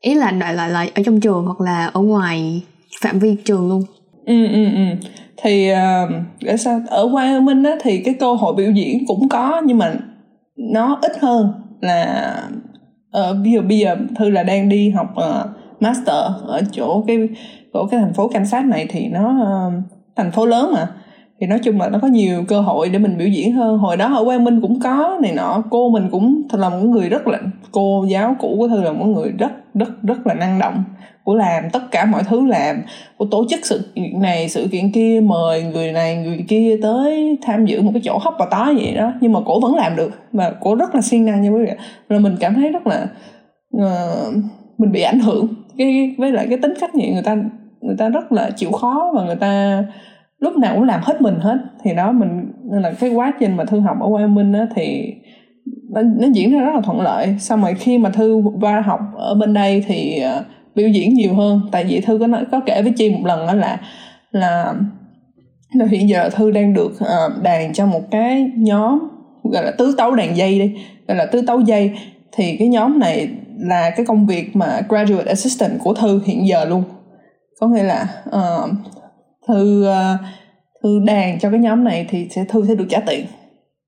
ý 0.00 0.14
là 0.14 0.32
lại 0.32 0.54
lại 0.54 0.70
lại 0.70 0.90
ở 0.94 1.02
trong 1.06 1.20
trường 1.20 1.44
hoặc 1.44 1.60
là 1.60 1.86
ở 1.86 2.00
ngoài 2.00 2.62
phạm 3.00 3.18
vi 3.18 3.36
trường 3.44 3.68
luôn. 3.68 3.82
Ừ 4.26 4.46
ừ 4.46 4.64
ừ. 4.64 5.08
Thì 5.36 5.70
uh, 6.52 6.60
sao? 6.60 6.80
Ở 6.88 7.08
Quang 7.12 7.44
Minh 7.44 7.62
á 7.62 7.76
thì 7.82 8.02
cái 8.04 8.14
cơ 8.14 8.34
hội 8.34 8.54
biểu 8.54 8.70
diễn 8.70 9.06
cũng 9.06 9.28
có 9.28 9.62
nhưng 9.64 9.78
mà 9.78 9.94
nó 10.56 10.98
ít 11.02 11.12
hơn 11.20 11.52
là 11.80 12.34
uh, 13.18 13.36
ví 13.44 13.52
dụ 13.52 13.60
bây 13.62 13.78
giờ 13.78 13.96
thư 14.16 14.30
là 14.30 14.42
đang 14.42 14.68
đi 14.68 14.90
học 14.90 15.14
uh, 15.16 15.59
master 15.80 16.24
ở 16.46 16.62
chỗ 16.72 17.04
cái 17.06 17.28
chỗ 17.74 17.86
cái 17.90 18.00
thành 18.00 18.12
phố 18.12 18.28
Kansas 18.28 18.64
này 18.64 18.86
thì 18.90 19.08
nó 19.08 19.30
uh, 19.42 19.72
thành 20.16 20.30
phố 20.30 20.46
lớn 20.46 20.70
mà. 20.74 20.88
Thì 21.40 21.46
nói 21.46 21.58
chung 21.58 21.80
là 21.80 21.88
nó 21.88 21.98
có 22.02 22.08
nhiều 22.08 22.44
cơ 22.48 22.60
hội 22.60 22.88
để 22.88 22.98
mình 22.98 23.18
biểu 23.18 23.28
diễn 23.28 23.52
hơn. 23.52 23.78
Hồi 23.78 23.96
đó 23.96 24.14
ở 24.16 24.24
quang 24.24 24.44
minh 24.44 24.60
cũng 24.60 24.80
có 24.80 25.18
này 25.22 25.32
nọ. 25.34 25.62
Cô 25.70 25.90
mình 25.90 26.08
cũng 26.10 26.42
là 26.52 26.68
một 26.68 26.76
người 26.76 27.08
rất 27.08 27.26
là 27.26 27.38
cô 27.72 28.04
giáo 28.08 28.36
cũ 28.38 28.54
của 28.58 28.68
thư 28.68 28.82
là 28.82 28.92
một 28.92 29.06
người 29.06 29.32
rất 29.38 29.52
rất 29.74 30.02
rất 30.02 30.26
là 30.26 30.34
năng 30.34 30.58
động 30.58 30.84
của 31.24 31.34
làm 31.34 31.70
tất 31.72 31.90
cả 31.90 32.04
mọi 32.04 32.22
thứ 32.22 32.46
làm 32.46 32.82
của 33.16 33.24
tổ 33.30 33.46
chức 33.50 33.60
sự 33.62 33.92
kiện 33.94 34.20
này 34.20 34.48
sự 34.48 34.68
kiện 34.72 34.92
kia 34.92 35.20
mời 35.24 35.62
người 35.62 35.92
này 35.92 36.16
người 36.16 36.44
kia 36.48 36.78
tới 36.82 37.38
tham 37.42 37.66
dự 37.66 37.82
một 37.82 37.90
cái 37.94 38.02
chỗ 38.04 38.18
hấp 38.18 38.34
và 38.38 38.46
tó 38.50 38.72
vậy 38.76 38.94
đó. 38.94 39.12
Nhưng 39.20 39.32
mà 39.32 39.40
cổ 39.46 39.60
vẫn 39.60 39.74
làm 39.74 39.96
được 39.96 40.10
và 40.32 40.52
cổ 40.60 40.74
rất 40.74 40.94
là 40.94 41.00
siêng 41.00 41.24
năng 41.24 41.42
như 41.42 41.50
quý 41.50 41.64
vị 41.64 41.72
là 42.08 42.18
mình 42.18 42.36
cảm 42.40 42.54
thấy 42.54 42.68
rất 42.70 42.86
là 42.86 43.06
uh, 43.76 44.34
mình 44.78 44.92
bị 44.92 45.02
ảnh 45.02 45.20
hưởng 45.20 45.46
cái 45.80 46.14
với 46.18 46.32
lại 46.32 46.46
cái 46.48 46.58
tính 46.58 46.74
cách 46.80 46.90
vậy 46.94 47.10
người 47.12 47.22
ta 47.22 47.36
người 47.80 47.96
ta 47.98 48.08
rất 48.08 48.32
là 48.32 48.50
chịu 48.56 48.72
khó 48.72 49.12
và 49.14 49.24
người 49.24 49.36
ta 49.36 49.84
lúc 50.38 50.56
nào 50.56 50.74
cũng 50.74 50.84
làm 50.84 51.00
hết 51.02 51.22
mình 51.22 51.34
hết. 51.40 51.58
Thì 51.82 51.94
đó 51.94 52.12
mình 52.12 52.52
nên 52.70 52.82
là 52.82 52.92
cái 53.00 53.10
quá 53.10 53.32
trình 53.40 53.56
mà 53.56 53.64
thư 53.64 53.80
học 53.80 53.96
ở 54.00 54.08
Quang 54.08 54.34
Minh 54.34 54.52
á 54.52 54.66
thì 54.74 55.14
nó, 55.90 56.02
nó 56.02 56.28
diễn 56.32 56.52
ra 56.52 56.60
rất 56.60 56.74
là 56.74 56.80
thuận 56.80 57.00
lợi. 57.00 57.36
Xong 57.38 57.62
rồi 57.62 57.74
khi 57.74 57.98
mà 57.98 58.10
thư 58.10 58.42
qua 58.60 58.80
học 58.80 59.00
ở 59.16 59.34
bên 59.34 59.54
đây 59.54 59.84
thì 59.86 60.22
uh, 60.38 60.46
biểu 60.74 60.88
diễn 60.88 61.14
nhiều 61.14 61.34
hơn. 61.34 61.60
Tại 61.72 61.84
vì 61.84 62.00
thư 62.00 62.18
có 62.18 62.26
nói 62.26 62.44
có 62.52 62.60
kể 62.66 62.82
với 62.82 62.92
chi 62.92 63.10
một 63.10 63.20
lần 63.24 63.46
đó 63.46 63.54
là 63.54 63.80
là 64.32 64.74
là 65.74 65.86
hiện 65.86 66.08
giờ 66.08 66.30
thư 66.30 66.50
đang 66.50 66.74
được 66.74 66.92
uh, 66.92 67.42
đàn 67.42 67.72
cho 67.72 67.86
một 67.86 68.10
cái 68.10 68.50
nhóm 68.56 68.98
gọi 69.42 69.64
là 69.64 69.70
tứ 69.78 69.94
tấu 69.98 70.14
đàn 70.14 70.36
dây 70.36 70.58
đi 70.58 70.74
gọi 71.08 71.16
là 71.16 71.26
tứ 71.26 71.42
tấu 71.46 71.60
dây. 71.60 71.92
Thì 72.32 72.56
cái 72.56 72.68
nhóm 72.68 72.98
này 72.98 73.28
là 73.60 73.90
cái 73.90 74.06
công 74.06 74.26
việc 74.26 74.56
mà 74.56 74.80
graduate 74.88 75.28
assistant 75.28 75.80
của 75.84 75.94
thư 75.94 76.20
hiện 76.24 76.46
giờ 76.48 76.64
luôn. 76.64 76.84
Có 77.60 77.66
nghĩa 77.68 77.82
là 77.82 78.08
uh, 78.28 78.70
thư 79.48 79.86
uh, 79.88 80.20
thư 80.82 81.00
đàn 81.06 81.38
cho 81.38 81.50
cái 81.50 81.60
nhóm 81.60 81.84
này 81.84 82.06
thì 82.08 82.28
sẽ 82.30 82.44
thư 82.44 82.66
sẽ 82.68 82.74
được 82.74 82.86
trả 82.90 83.00
tiền 83.00 83.26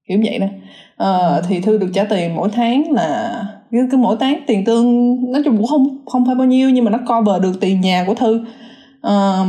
kiểu 0.08 0.18
vậy 0.24 0.38
đó. 0.38 0.46
Uh, 1.04 1.44
thì 1.48 1.60
thư 1.60 1.78
được 1.78 1.90
trả 1.94 2.04
tiền 2.04 2.36
mỗi 2.36 2.48
tháng 2.52 2.92
là 2.92 3.42
cứ, 3.70 3.88
cứ 3.90 3.96
mỗi 3.96 4.16
tháng 4.20 4.40
tiền 4.46 4.64
tương 4.64 5.16
nói 5.32 5.42
chung 5.44 5.56
cũng 5.56 5.66
không 5.66 6.04
không 6.06 6.26
phải 6.26 6.34
bao 6.34 6.46
nhiêu 6.46 6.70
nhưng 6.70 6.84
mà 6.84 6.90
nó 6.90 6.98
cover 6.98 7.42
được 7.42 7.60
tiền 7.60 7.80
nhà 7.80 8.04
của 8.06 8.14
thư. 8.14 8.44
Uh, 9.06 9.46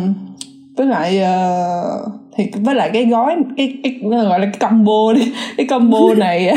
với 0.77 0.87
lại 0.87 1.21
uh, 1.21 2.22
thì 2.35 2.51
với 2.55 2.75
lại 2.75 2.89
cái 2.93 3.05
gói 3.05 3.35
cái, 3.57 3.77
cái 3.83 3.99
gọi 4.03 4.39
là 4.39 4.45
cái 4.45 4.69
combo 4.69 5.13
đi 5.15 5.31
cái 5.57 5.67
combo 5.67 6.13
này 6.17 6.53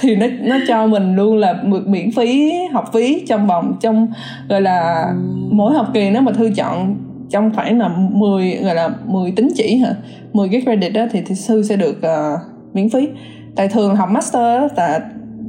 thì 0.00 0.16
nó 0.16 0.26
nó 0.40 0.56
cho 0.68 0.86
mình 0.86 1.16
luôn 1.16 1.36
là 1.36 1.54
miễn 1.86 2.10
phí 2.12 2.52
học 2.72 2.90
phí 2.92 3.24
trong 3.28 3.46
vòng 3.46 3.76
trong 3.80 4.08
gọi 4.48 4.60
là 4.60 5.06
mỗi 5.50 5.74
học 5.74 5.86
kỳ 5.94 6.10
nếu 6.10 6.22
mà 6.22 6.32
thư 6.32 6.50
chọn 6.56 6.96
trong 7.30 7.50
khoảng 7.54 7.78
là 7.78 7.88
10 8.12 8.56
gọi 8.56 8.74
là 8.74 8.90
10 9.06 9.30
tính 9.30 9.48
chỉ 9.56 9.76
hả? 9.76 9.94
10 10.32 10.48
cái 10.48 10.60
credit 10.60 10.92
đó 10.92 11.06
thì, 11.10 11.20
thì 11.26 11.34
sư 11.34 11.62
sẽ 11.62 11.76
được 11.76 11.98
uh, 11.98 12.40
miễn 12.74 12.90
phí. 12.90 13.08
Tại 13.56 13.68
thường 13.68 13.96
học 13.96 14.08
master 14.10 14.42
đó, 14.42 14.68
là 14.76 15.00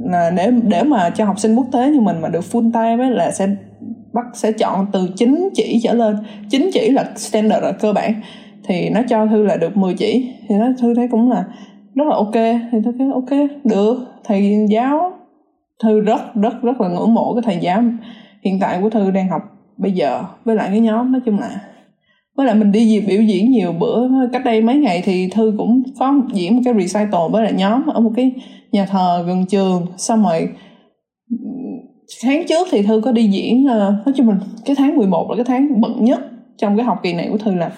là 0.04 0.30
để 0.30 0.50
để 0.62 0.82
mà 0.82 1.10
cho 1.10 1.24
học 1.24 1.38
sinh 1.38 1.54
quốc 1.54 1.66
tế 1.72 1.90
như 1.90 2.00
mình 2.00 2.20
mà 2.20 2.28
được 2.28 2.44
full 2.52 2.72
time 2.72 3.04
ấy 3.04 3.10
là 3.10 3.30
sẽ 3.30 3.48
bắt 4.12 4.24
sẽ 4.34 4.52
chọn 4.52 4.86
từ 4.92 5.08
9 5.16 5.48
chỉ 5.54 5.80
trở 5.82 5.94
lên. 5.94 6.16
9 6.50 6.70
chỉ 6.72 6.90
là 6.90 7.04
standard 7.16 7.64
là 7.64 7.72
cơ 7.72 7.92
bản 7.92 8.14
thì 8.64 8.88
nó 8.90 9.00
cho 9.08 9.26
thư 9.26 9.42
là 9.42 9.56
được 9.56 9.76
10 9.76 9.94
chỉ. 9.94 10.32
Thì 10.48 10.54
nó 10.54 10.66
thư 10.80 10.94
thấy 10.94 11.08
cũng 11.10 11.30
là 11.30 11.44
rất 11.94 12.04
là 12.06 12.14
ok. 12.14 12.34
Thì 12.72 12.78
thư 12.84 12.92
thấy 12.98 13.08
ok, 13.14 13.50
được. 13.64 14.06
Thầy 14.24 14.66
giáo, 14.70 15.12
thư 15.82 16.00
rất 16.00 16.34
rất 16.34 16.62
rất 16.62 16.80
là 16.80 16.88
ngưỡng 16.88 17.14
mộ 17.14 17.34
cái 17.34 17.42
thầy 17.44 17.58
giáo 17.60 17.82
hiện 18.42 18.58
tại 18.60 18.78
của 18.82 18.90
thư 18.90 19.10
đang 19.10 19.28
học 19.28 19.42
bây 19.76 19.92
giờ 19.92 20.24
với 20.44 20.56
lại 20.56 20.68
cái 20.70 20.80
nhóm, 20.80 21.12
nói 21.12 21.20
chung 21.24 21.38
là 21.38 21.60
với 22.36 22.46
lại 22.46 22.54
mình 22.54 22.72
đi 22.72 23.00
biểu 23.00 23.22
diễn 23.22 23.50
nhiều 23.50 23.72
bữa, 23.72 24.08
cách 24.32 24.44
đây 24.44 24.62
mấy 24.62 24.76
ngày 24.76 25.02
thì 25.04 25.28
thư 25.28 25.54
cũng 25.58 25.82
có 25.98 26.14
diễn 26.32 26.56
một 26.56 26.62
cái 26.64 26.74
recital 26.74 27.30
với 27.30 27.44
lại 27.44 27.52
nhóm 27.52 27.86
ở 27.86 28.00
một 28.00 28.12
cái 28.16 28.32
nhà 28.72 28.86
thờ 28.86 29.24
gần 29.26 29.46
trường. 29.46 29.86
Xong 29.96 30.22
rồi, 30.22 30.48
tháng 32.22 32.42
trước 32.48 32.68
thì 32.70 32.82
thư 32.82 33.00
có 33.04 33.12
đi 33.12 33.26
diễn 33.26 33.66
ờ, 33.66 33.94
nói 34.06 34.14
chung 34.16 34.26
mình 34.26 34.38
cái 34.64 34.76
tháng 34.76 34.96
11 34.96 35.30
là 35.30 35.36
cái 35.36 35.44
tháng 35.44 35.80
bận 35.80 36.04
nhất 36.04 36.20
trong 36.56 36.76
cái 36.76 36.86
học 36.86 37.00
kỳ 37.02 37.12
này 37.12 37.28
của 37.30 37.38
thư 37.38 37.54
là 37.54 37.72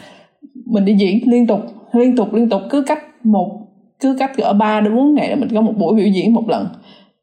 mình 0.67 0.85
đi 0.85 0.95
diễn 0.95 1.19
liên 1.31 1.47
tục 1.47 1.61
liên 1.93 2.17
tục 2.17 2.35
liên 2.35 2.49
tục 2.49 2.63
cứ 2.71 2.85
cách 2.87 3.25
một 3.25 3.59
cứ 4.01 4.17
cách 4.19 4.39
ở 4.39 4.53
ba 4.53 4.81
đến 4.81 4.97
bốn 4.97 5.15
ngày 5.15 5.29
là 5.29 5.37
mình 5.37 5.49
có 5.55 5.61
một 5.61 5.73
buổi 5.79 5.95
biểu 5.95 6.07
diễn 6.07 6.35
một 6.35 6.49
lần. 6.49 6.69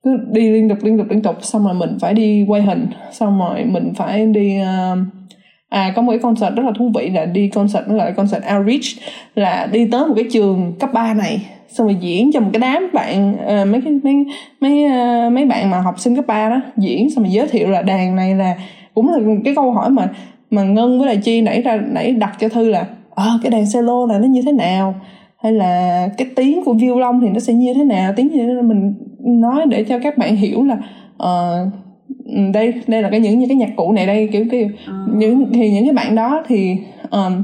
Cứ 0.04 0.18
đi 0.32 0.50
liên 0.50 0.70
tục 0.70 0.78
liên 0.82 0.98
tục 0.98 1.08
liên 1.10 1.22
tục 1.22 1.36
xong 1.42 1.66
rồi 1.66 1.74
mình 1.74 1.98
phải 2.02 2.14
đi 2.14 2.46
quay 2.48 2.62
hình 2.62 2.88
xong 3.12 3.40
rồi 3.40 3.66
mình 3.66 3.94
phải 3.96 4.26
đi 4.26 4.58
uh, 4.62 4.98
à 5.70 5.94
có 5.96 6.02
một 6.02 6.12
cái 6.12 6.20
concert 6.20 6.56
rất 6.56 6.64
là 6.66 6.72
thú 6.78 6.92
vị 6.96 7.10
là 7.10 7.26
đi 7.26 7.48
concert 7.48 7.88
nó 7.88 7.96
gọi 7.96 8.06
là 8.06 8.12
concert 8.12 8.44
outreach 8.58 8.84
là 9.36 9.70
đi 9.72 9.88
tới 9.92 10.08
một 10.08 10.14
cái 10.16 10.26
trường 10.32 10.74
cấp 10.80 10.90
3 10.94 11.14
này 11.14 11.46
xong 11.68 11.88
rồi 11.88 11.98
diễn 12.02 12.32
cho 12.32 12.40
một 12.40 12.50
cái 12.54 12.60
đám 12.60 12.90
bạn 12.94 13.34
uh, 13.34 13.68
mấy 13.68 13.82
cái 13.82 13.94
mấy 14.04 14.26
mấy 14.62 14.86
uh, 14.86 15.34
mấy 15.34 15.46
bạn 15.46 15.70
mà 15.70 15.82
học 15.82 16.00
sinh 16.00 16.16
cấp 16.16 16.26
3 16.28 16.50
đó 16.50 16.62
diễn 16.78 17.10
xong 17.10 17.24
rồi 17.24 17.34
giới 17.34 17.48
thiệu 17.48 17.70
là 17.70 17.82
đàn 17.82 18.16
này 18.16 18.36
là 18.36 18.56
cũng 18.94 19.10
là 19.10 19.20
cái 19.46 19.56
câu 19.56 19.72
hỏi 19.72 19.90
mà 19.90 20.10
mà 20.52 20.64
ngân 20.64 21.00
với 21.00 21.08
lại 21.08 21.18
chi 21.18 21.42
nãy 21.42 21.62
ra 21.62 21.80
nãy 21.92 22.12
đặt 22.12 22.36
cho 22.40 22.50
thư 22.50 22.70
là 22.70 22.86
à, 23.20 23.40
cái 23.44 23.50
đàn 23.50 23.64
cello 23.74 24.06
này 24.06 24.20
nó 24.20 24.28
như 24.28 24.42
thế 24.46 24.52
nào? 24.52 24.96
Hay 25.44 25.52
là 25.52 26.08
cái 26.18 26.28
tiếng 26.36 26.64
của 26.66 26.74
violon 26.74 27.20
thì 27.22 27.30
nó 27.30 27.40
sẽ 27.40 27.54
như 27.54 27.74
thế 27.74 27.84
nào? 27.84 28.14
Tiếng 28.16 28.28
như 28.28 28.48
thế 28.48 28.54
nào 28.54 28.64
mình 28.64 28.94
nói 29.20 29.66
để 29.70 29.84
cho 29.84 30.00
các 30.00 30.18
bạn 30.18 30.36
hiểu 30.36 30.64
là 30.64 30.78
uh, 31.24 31.74
đây 32.54 32.74
đây 32.88 33.02
là 33.02 33.10
cái 33.10 33.20
những 33.20 33.40
những 33.40 33.50
cái 33.50 33.58
nhạc 33.58 33.70
cụ 33.76 33.92
này 33.92 34.08
đây 34.08 34.30
kiểu 34.32 34.46
kiểu 34.52 34.68
à. 34.88 34.94
những 35.14 35.50
thì 35.54 35.72
những 35.72 35.86
cái 35.86 35.94
bạn 35.94 36.16
đó 36.16 36.44
thì 36.48 36.78
um, 37.12 37.44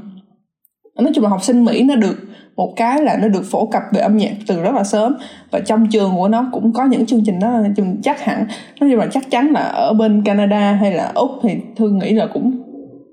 nói 0.99 1.11
chung 1.15 1.23
là 1.23 1.29
học 1.29 1.43
sinh 1.43 1.65
mỹ 1.65 1.83
nó 1.83 1.95
được 1.95 2.15
một 2.55 2.73
cái 2.75 3.01
là 3.01 3.17
nó 3.21 3.27
được 3.27 3.43
phổ 3.51 3.65
cập 3.65 3.83
về 3.93 4.01
âm 4.01 4.17
nhạc 4.17 4.31
từ 4.47 4.61
rất 4.61 4.75
là 4.75 4.83
sớm 4.83 5.15
và 5.51 5.59
trong 5.59 5.87
trường 5.87 6.11
của 6.15 6.27
nó 6.27 6.49
cũng 6.51 6.73
có 6.73 6.85
những 6.85 7.05
chương 7.05 7.23
trình 7.25 7.39
đó 7.39 7.61
chung 7.75 8.01
chắc 8.03 8.21
hẳn. 8.21 8.45
Nói 8.79 8.89
chung 8.89 8.99
là 8.99 9.07
chắc 9.11 9.31
chắn 9.31 9.51
là 9.51 9.61
ở 9.61 9.93
bên 9.93 10.21
Canada 10.25 10.71
hay 10.71 10.91
là 10.91 11.11
úc 11.15 11.31
thì 11.43 11.49
thương 11.75 11.97
nghĩ 11.97 12.13
là 12.13 12.27
cũng 12.33 12.61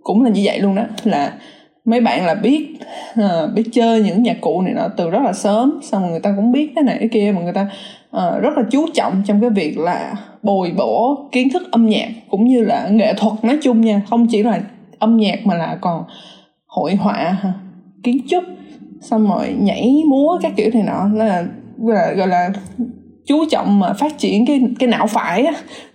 cũng 0.02 0.24
là 0.24 0.30
như 0.30 0.40
vậy 0.44 0.60
luôn 0.60 0.74
đó 0.74 0.82
là 1.04 1.32
mấy 1.85 2.01
bạn 2.01 2.26
là 2.26 2.35
biết 2.35 2.76
uh, 3.20 3.55
biết 3.55 3.64
chơi 3.72 4.03
những 4.03 4.22
nhạc 4.22 4.41
cụ 4.41 4.62
này 4.62 4.74
nọ 4.74 4.89
từ 4.97 5.11
rất 5.11 5.22
là 5.22 5.33
sớm 5.33 5.80
xong 5.83 6.03
rồi 6.03 6.11
người 6.11 6.20
ta 6.20 6.33
cũng 6.37 6.53
biết 6.53 6.72
cái 6.74 6.85
này 6.85 6.97
cái 6.99 7.09
kia 7.09 7.33
mà 7.37 7.43
người 7.43 7.53
ta 7.53 7.68
uh, 8.16 8.43
rất 8.43 8.51
là 8.57 8.62
chú 8.70 8.87
trọng 8.95 9.22
trong 9.26 9.41
cái 9.41 9.51
việc 9.51 9.78
là 9.78 10.14
bồi 10.43 10.72
bổ 10.76 11.28
kiến 11.33 11.49
thức 11.53 11.62
âm 11.72 11.87
nhạc 11.87 12.09
cũng 12.30 12.45
như 12.45 12.61
là 12.61 12.89
nghệ 12.89 13.14
thuật 13.14 13.45
nói 13.45 13.59
chung 13.62 13.80
nha. 13.80 14.03
Không 14.11 14.26
chỉ 14.26 14.43
là 14.43 14.61
âm 14.99 15.16
nhạc 15.16 15.47
mà 15.47 15.55
là 15.55 15.78
còn 15.80 16.05
hội 16.66 16.95
họa 16.95 17.37
kiến 18.03 18.18
trúc 18.28 18.45
xong 19.01 19.28
rồi 19.28 19.57
nhảy 19.61 20.03
múa 20.07 20.39
các 20.43 20.53
kiểu 20.57 20.70
này 20.74 20.83
nọ. 20.83 21.09
Là 21.14 21.45
gọi 21.78 21.95
là, 21.95 22.12
gọi 22.12 22.28
là 22.28 22.51
chú 23.27 23.45
trọng 23.51 23.81
mà 23.81 23.93
phát 23.93 24.18
triển 24.18 24.47
cái 24.47 24.61
cái 24.79 24.89
não 24.89 25.07
phải 25.07 25.47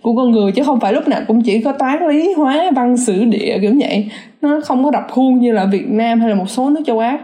của 0.02 0.16
con 0.16 0.30
người 0.30 0.52
chứ 0.52 0.62
không 0.62 0.80
phải 0.80 0.92
lúc 0.92 1.08
nào 1.08 1.20
cũng 1.26 1.42
chỉ 1.42 1.60
có 1.60 1.72
toán 1.72 2.08
lý 2.08 2.32
hóa 2.32 2.70
văn 2.74 2.96
sử 2.96 3.24
địa 3.24 3.58
kiểu 3.60 3.74
vậy. 3.80 4.10
Nó 4.42 4.60
không 4.64 4.84
có 4.84 4.90
đập 4.90 5.06
khuôn 5.10 5.40
như 5.40 5.52
là 5.52 5.64
Việt 5.64 5.88
Nam 5.88 6.20
hay 6.20 6.28
là 6.28 6.34
một 6.34 6.48
số 6.50 6.70
nước 6.70 6.80
châu 6.86 6.98
Á. 6.98 7.18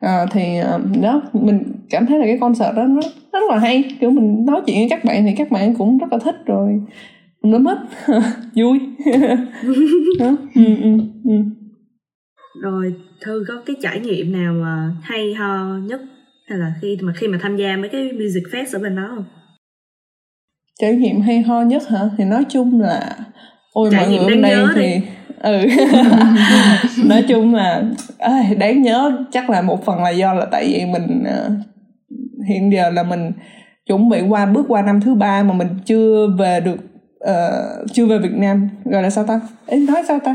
À, 0.00 0.26
thì 0.30 0.58
ờ, 0.58 0.80
đó 1.02 1.22
mình 1.32 1.62
cảm 1.90 2.06
thấy 2.06 2.18
là 2.18 2.24
cái 2.24 2.38
concert 2.38 2.76
đó 2.76 2.82
nó 2.82 3.00
rất 3.32 3.42
là 3.50 3.58
hay. 3.58 3.84
Kiểu 4.00 4.10
mình 4.10 4.46
nói 4.46 4.60
chuyện 4.66 4.76
với 4.76 4.88
các 4.90 5.04
bạn 5.04 5.24
thì 5.24 5.34
các 5.36 5.50
bạn 5.50 5.74
cũng 5.74 5.98
rất 5.98 6.12
là 6.12 6.18
thích 6.18 6.36
rồi. 6.46 6.80
Nó 7.42 7.58
mất. 7.58 7.78
Vui. 8.54 8.80
Đó. 10.18 10.36
ừ, 10.54 10.64
ừ, 10.82 10.90
ừ. 11.24 11.34
rồi 12.62 12.94
thư 13.20 13.44
có 13.48 13.54
cái 13.66 13.76
trải 13.82 14.00
nghiệm 14.00 14.32
nào 14.32 14.54
mà 14.54 14.90
hay 15.02 15.34
ho 15.34 15.78
nhất? 15.86 16.00
Hay 16.48 16.58
là 16.58 16.74
khi 16.82 16.98
mà 17.02 17.12
khi 17.16 17.28
mà 17.28 17.38
tham 17.42 17.56
gia 17.56 17.76
mấy 17.76 17.88
cái 17.88 18.12
music 18.12 18.42
fest 18.52 18.78
ở 18.78 18.78
bên 18.78 18.96
đó 18.96 19.12
không 19.16 19.24
trải 20.82 20.94
nghiệm 20.94 21.20
hay 21.20 21.42
ho 21.42 21.62
nhất 21.62 21.88
hả? 21.88 22.00
Thì 22.18 22.24
nói 22.24 22.44
chung 22.48 22.80
là 22.80 23.16
ôi 23.72 23.88
trải 23.92 24.00
mọi 24.00 24.10
người 24.10 24.18
hôm 24.18 24.40
nay 24.40 24.54
thì 24.74 24.82
đi. 24.82 25.00
ừ. 25.42 25.66
Nói 27.04 27.24
chung 27.28 27.54
là 27.54 27.82
à, 28.18 28.42
đáng 28.58 28.82
nhớ 28.82 29.12
chắc 29.32 29.50
là 29.50 29.62
một 29.62 29.84
phần 29.84 30.02
là 30.02 30.10
do 30.10 30.34
là 30.34 30.46
tại 30.50 30.64
vì 30.66 30.86
mình 30.86 31.24
uh, 31.24 31.52
hiện 32.48 32.72
giờ 32.72 32.90
là 32.90 33.02
mình 33.02 33.32
chuẩn 33.86 34.08
bị 34.08 34.20
qua 34.28 34.46
bước 34.46 34.64
qua 34.68 34.82
năm 34.82 35.00
thứ 35.00 35.14
ba 35.14 35.42
mà 35.42 35.54
mình 35.54 35.68
chưa 35.84 36.26
về 36.38 36.60
được 36.60 36.78
uh, 37.30 37.92
chưa 37.92 38.06
về 38.06 38.18
Việt 38.18 38.34
Nam. 38.34 38.68
Gọi 38.84 39.02
là 39.02 39.10
sao 39.10 39.24
ta? 39.24 39.40
Ý 39.66 39.86
nói 39.86 40.02
sao 40.08 40.18
ta? 40.24 40.34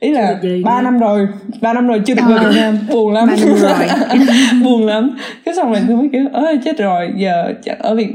Ý 0.00 0.10
là 0.10 0.40
ba 0.64 0.82
năm 0.82 0.98
rồi 0.98 1.28
ba 1.60 1.72
năm 1.72 1.86
rồi 1.86 2.02
chưa 2.06 2.14
được 2.14 2.22
về 2.28 2.34
ờ. 2.34 2.50
Việt 2.50 2.56
Nam. 2.60 2.78
Buồn 2.92 3.12
lắm. 3.12 3.28
Rồi. 3.56 3.72
Buồn 4.64 4.86
lắm. 4.86 5.16
Cái 5.44 5.54
xong 5.54 5.72
rồi 5.72 5.82
tôi 5.88 5.96
mới 5.96 6.08
kiểu 6.12 6.24
ơi 6.32 6.58
chết 6.64 6.78
rồi 6.78 7.12
giờ 7.16 7.52
ở 7.78 7.94
Việt 7.94 8.08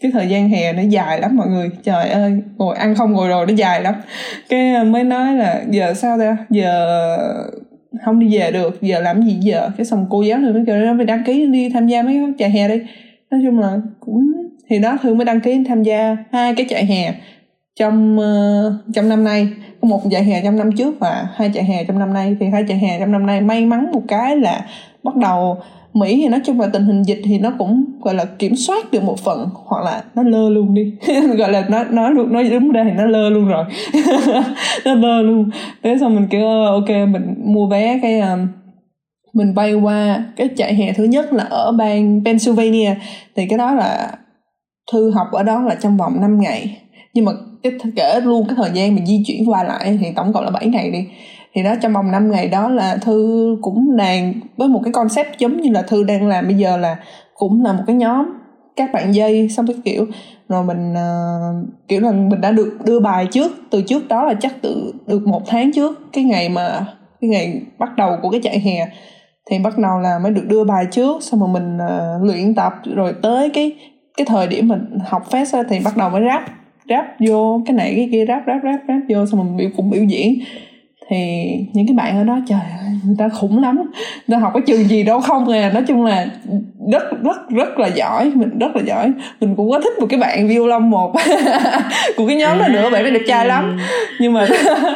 cái 0.00 0.10
thời 0.10 0.28
gian 0.28 0.48
hè 0.48 0.72
nó 0.72 0.82
dài 0.82 1.20
lắm 1.20 1.36
mọi 1.36 1.46
người. 1.48 1.70
Trời 1.82 2.08
ơi 2.08 2.32
ngồi 2.56 2.76
ăn 2.76 2.94
không 2.94 3.12
ngồi 3.12 3.28
rồi 3.28 3.46
nó 3.46 3.54
dài 3.54 3.82
lắm. 3.82 3.94
Cái 4.48 4.74
ờ, 4.74 4.84
mới 4.84 5.04
nói 5.04 5.34
là 5.34 5.62
giờ 5.70 5.94
sao 5.94 6.18
ta? 6.18 6.36
Giờ 6.50 6.96
không 8.04 8.18
đi 8.18 8.38
về 8.38 8.50
được 8.52 8.82
giờ 8.82 9.00
làm 9.00 9.22
gì 9.22 9.38
giờ? 9.40 9.70
Cái 9.76 9.86
xong 9.86 10.06
cô 10.10 10.22
giáo 10.22 10.38
thì 10.42 10.52
mới 10.52 10.64
kêu 10.66 10.76
nó 10.76 10.94
phải 10.96 11.06
đăng 11.06 11.24
ký 11.24 11.46
đi 11.46 11.68
tham 11.74 11.86
gia 11.86 12.02
mấy 12.02 12.14
cái 12.14 12.34
trại 12.38 12.50
hè 12.50 12.68
đi. 12.68 12.82
Nói 13.30 13.40
chung 13.44 13.58
là 13.58 13.78
cũng 14.00 14.32
thì 14.68 14.78
đó 14.78 14.98
thường 15.02 15.18
mới 15.18 15.24
đăng 15.24 15.40
ký 15.40 15.64
tham 15.68 15.82
gia 15.82 16.16
hai 16.32 16.54
cái 16.54 16.66
trại 16.68 16.84
hè 16.84 17.14
trong 17.76 18.18
uh, 18.18 18.94
trong 18.94 19.08
năm 19.08 19.24
nay. 19.24 19.48
Có 19.82 19.88
một 19.88 20.00
trại 20.10 20.24
hè 20.24 20.40
trong 20.44 20.56
năm 20.56 20.72
trước 20.72 20.94
và 21.00 21.28
hai 21.34 21.50
trại 21.54 21.64
hè 21.64 21.84
trong 21.84 21.98
năm 21.98 22.14
nay. 22.14 22.36
Thì 22.40 22.46
hai 22.46 22.64
trại 22.68 22.78
hè 22.78 22.98
trong 23.00 23.12
năm 23.12 23.26
nay 23.26 23.40
may 23.40 23.66
mắn 23.66 23.92
một 23.92 24.02
cái 24.08 24.36
là 24.36 24.64
bắt 25.02 25.16
đầu 25.16 25.58
Mỹ 25.94 26.16
thì 26.16 26.28
nói 26.28 26.40
chung 26.44 26.60
là 26.60 26.66
tình 26.72 26.84
hình 26.84 27.02
dịch 27.02 27.20
thì 27.24 27.38
nó 27.38 27.52
cũng 27.58 27.84
gọi 28.00 28.14
là 28.14 28.24
kiểm 28.24 28.56
soát 28.56 28.92
được 28.92 29.02
một 29.02 29.20
phần 29.20 29.48
hoặc 29.54 29.84
là 29.84 30.02
nó 30.14 30.22
lơ 30.22 30.50
luôn 30.50 30.74
đi. 30.74 30.92
Gọi 31.38 31.52
là 31.52 31.66
nó 31.68 31.84
nói 31.84 32.10
luôn 32.14 32.32
nói 32.32 32.50
đúng 32.50 32.72
đây 32.72 32.84
thì 32.84 32.90
nó 32.90 33.06
lơ 33.06 33.30
luôn 33.30 33.48
rồi. 33.48 33.64
Nó 34.84 34.94
lơ 34.94 35.22
luôn. 35.22 35.50
Thế 35.82 35.96
xong 36.00 36.14
mình 36.14 36.26
kêu 36.30 36.46
ờ, 36.46 36.66
ok 36.66 36.88
mình 36.88 37.34
mua 37.44 37.66
vé 37.66 37.98
cái 38.02 38.20
um, 38.20 38.48
mình 39.32 39.54
bay 39.54 39.74
qua 39.74 40.24
cái 40.36 40.48
trại 40.56 40.74
hè 40.74 40.92
thứ 40.92 41.04
nhất 41.04 41.32
là 41.32 41.44
ở 41.44 41.72
bang 41.72 42.22
Pennsylvania. 42.24 42.94
Thì 43.36 43.46
cái 43.46 43.58
đó 43.58 43.74
là 43.74 44.12
thư 44.92 45.10
học 45.10 45.26
ở 45.32 45.42
đó 45.42 45.62
là 45.62 45.74
trong 45.74 45.96
vòng 45.96 46.20
5 46.20 46.40
ngày. 46.40 46.78
Nhưng 47.14 47.24
mà 47.24 47.32
cái 47.62 47.72
kể 47.96 48.20
luôn 48.24 48.46
cái 48.48 48.54
thời 48.56 48.70
gian 48.74 48.94
mình 48.94 49.06
di 49.06 49.22
chuyển 49.26 49.50
qua 49.50 49.64
lại 49.64 49.98
thì 50.00 50.06
tổng 50.16 50.32
cộng 50.32 50.44
là 50.44 50.50
7 50.50 50.66
ngày 50.66 50.90
đi 50.90 51.04
thì 51.54 51.62
đó 51.62 51.74
trong 51.82 51.92
vòng 51.92 52.12
5 52.12 52.30
ngày 52.30 52.48
đó 52.48 52.68
là 52.68 52.96
thư 52.96 53.56
cũng 53.62 53.96
đang 53.96 54.34
với 54.56 54.68
một 54.68 54.80
cái 54.84 54.92
concept 54.92 55.38
giống 55.38 55.60
như 55.60 55.70
là 55.70 55.82
thư 55.82 56.04
đang 56.04 56.28
làm 56.28 56.46
bây 56.46 56.54
giờ 56.54 56.76
là 56.76 56.96
cũng 57.34 57.64
là 57.64 57.72
một 57.72 57.82
cái 57.86 57.96
nhóm 57.96 58.26
các 58.76 58.92
bạn 58.92 59.14
dây 59.14 59.48
xong 59.48 59.66
cái 59.66 59.76
kiểu 59.84 60.06
rồi 60.48 60.64
mình 60.64 60.92
uh, 60.92 61.68
kiểu 61.88 62.00
là 62.00 62.12
mình 62.12 62.40
đã 62.40 62.50
được 62.50 62.78
đưa 62.84 63.00
bài 63.00 63.26
trước 63.30 63.52
từ 63.70 63.82
trước 63.82 64.08
đó 64.08 64.24
là 64.24 64.34
chắc 64.40 64.52
từ 64.62 64.92
được 65.06 65.26
một 65.26 65.42
tháng 65.46 65.72
trước 65.72 66.12
cái 66.12 66.24
ngày 66.24 66.48
mà 66.48 66.86
cái 67.20 67.30
ngày 67.30 67.62
bắt 67.78 67.96
đầu 67.96 68.16
của 68.22 68.30
cái 68.30 68.40
chạy 68.42 68.58
hè. 68.58 68.86
Thì 69.50 69.58
bắt 69.58 69.78
đầu 69.78 69.98
là 69.98 70.18
mới 70.18 70.32
được 70.32 70.44
đưa 70.48 70.64
bài 70.64 70.86
trước 70.90 71.22
xong 71.22 71.40
rồi 71.40 71.48
mình 71.48 71.76
uh, 71.76 72.22
luyện 72.22 72.54
tập 72.54 72.72
rồi 72.94 73.14
tới 73.22 73.50
cái 73.50 73.76
cái 74.16 74.24
thời 74.26 74.46
điểm 74.46 74.68
mình 74.68 74.98
học 75.08 75.30
fest 75.30 75.64
thì 75.68 75.78
bắt 75.84 75.96
đầu 75.96 76.10
mới 76.10 76.22
rap 76.24 76.42
rap 76.88 77.04
vô 77.28 77.62
cái 77.66 77.76
này 77.76 77.92
cái 77.96 78.08
kia 78.12 78.24
rap 78.28 78.42
rap 78.46 78.62
rap 78.62 78.80
rap 78.88 79.02
vô 79.08 79.26
xong 79.26 79.40
mình 79.40 79.56
biểu 79.56 79.70
cũng 79.76 79.90
biểu 79.90 80.04
diễn 80.04 80.38
thì 81.10 81.50
những 81.72 81.86
cái 81.86 81.94
bạn 81.94 82.18
ở 82.18 82.24
đó 82.24 82.38
trời 82.48 82.60
ơi 82.60 82.90
người 83.04 83.16
ta 83.18 83.28
khủng 83.28 83.62
lắm. 83.62 83.76
Người 83.76 84.36
ta 84.36 84.38
học 84.38 84.52
cái 84.54 84.62
trường 84.66 84.84
gì 84.84 85.02
đâu 85.02 85.20
không 85.20 85.48
à. 85.48 85.70
Nói 85.74 85.82
chung 85.88 86.04
là 86.04 86.26
rất 86.92 87.02
rất 87.22 87.50
rất 87.50 87.78
là 87.78 87.86
giỏi. 87.86 88.32
Mình 88.34 88.58
rất 88.58 88.76
là 88.76 88.82
giỏi. 88.82 89.12
Mình 89.40 89.56
cũng 89.56 89.70
có 89.70 89.80
thích 89.80 89.92
một 90.00 90.06
cái 90.10 90.20
bạn 90.20 90.48
violon 90.48 90.90
một 90.90 91.12
của 92.16 92.26
cái 92.26 92.36
nhóm 92.36 92.58
đó 92.58 92.68
nữa 92.68 92.90
bạn 92.92 93.02
ấy 93.04 93.10
đẹp 93.10 93.22
trai 93.26 93.46
lắm. 93.46 93.78
Nhưng 94.20 94.32
mà 94.32 94.46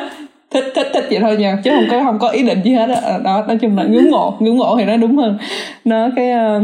thích 0.51 0.65
thích 0.75 0.87
thích 0.95 1.05
vậy 1.11 1.19
thôi 1.21 1.37
nha. 1.37 1.59
Chứ 1.65 1.71
không 1.71 1.87
có 1.91 2.03
không 2.05 2.19
có 2.19 2.29
ý 2.29 2.43
định 2.43 2.63
gì 2.65 2.73
hết 2.73 2.87
đó, 2.87 2.95
ờ, 3.03 3.21
đó 3.25 3.45
nói 3.49 3.59
chung 3.59 3.77
là 3.77 3.85
ngưỡng 3.85 4.11
mộ 4.11 4.35
ngưỡng 4.41 4.59
mộ 4.59 4.77
thì 4.77 4.85
nó 4.85 4.97
đúng 4.97 5.17
hơn. 5.17 5.39
Nó 5.85 6.09
cái 6.17 6.31
ờ, 6.31 6.61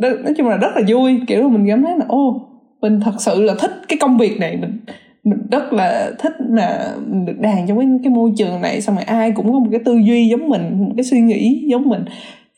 nói 0.00 0.34
chung 0.36 0.48
là 0.48 0.56
rất 0.56 0.70
là 0.76 0.82
vui. 0.88 1.20
Kiểu 1.26 1.48
mình 1.48 1.66
cảm 1.68 1.82
thấy 1.82 1.96
là 1.98 2.04
ô 2.08 2.48
mình 2.80 3.00
thật 3.00 3.14
sự 3.18 3.42
là 3.42 3.54
thích 3.60 3.72
cái 3.88 3.98
công 4.00 4.18
việc 4.18 4.40
này. 4.40 4.56
Mình 4.56 4.78
mình 5.24 5.38
rất 5.50 5.72
là 5.72 6.10
thích 6.18 6.32
là 6.50 6.94
được 7.26 7.38
đàn 7.40 7.66
trong 7.66 7.78
cái 7.78 7.88
cái 8.04 8.12
môi 8.12 8.32
trường 8.36 8.60
này 8.60 8.80
xong 8.80 8.96
rồi 8.96 9.04
ai 9.04 9.32
cũng 9.32 9.52
có 9.52 9.58
một 9.58 9.68
cái 9.70 9.80
tư 9.84 9.96
duy 9.96 10.28
giống 10.28 10.48
mình 10.48 10.78
một 10.78 10.92
cái 10.96 11.04
suy 11.04 11.20
nghĩ 11.20 11.64
giống 11.70 11.88
mình. 11.88 12.04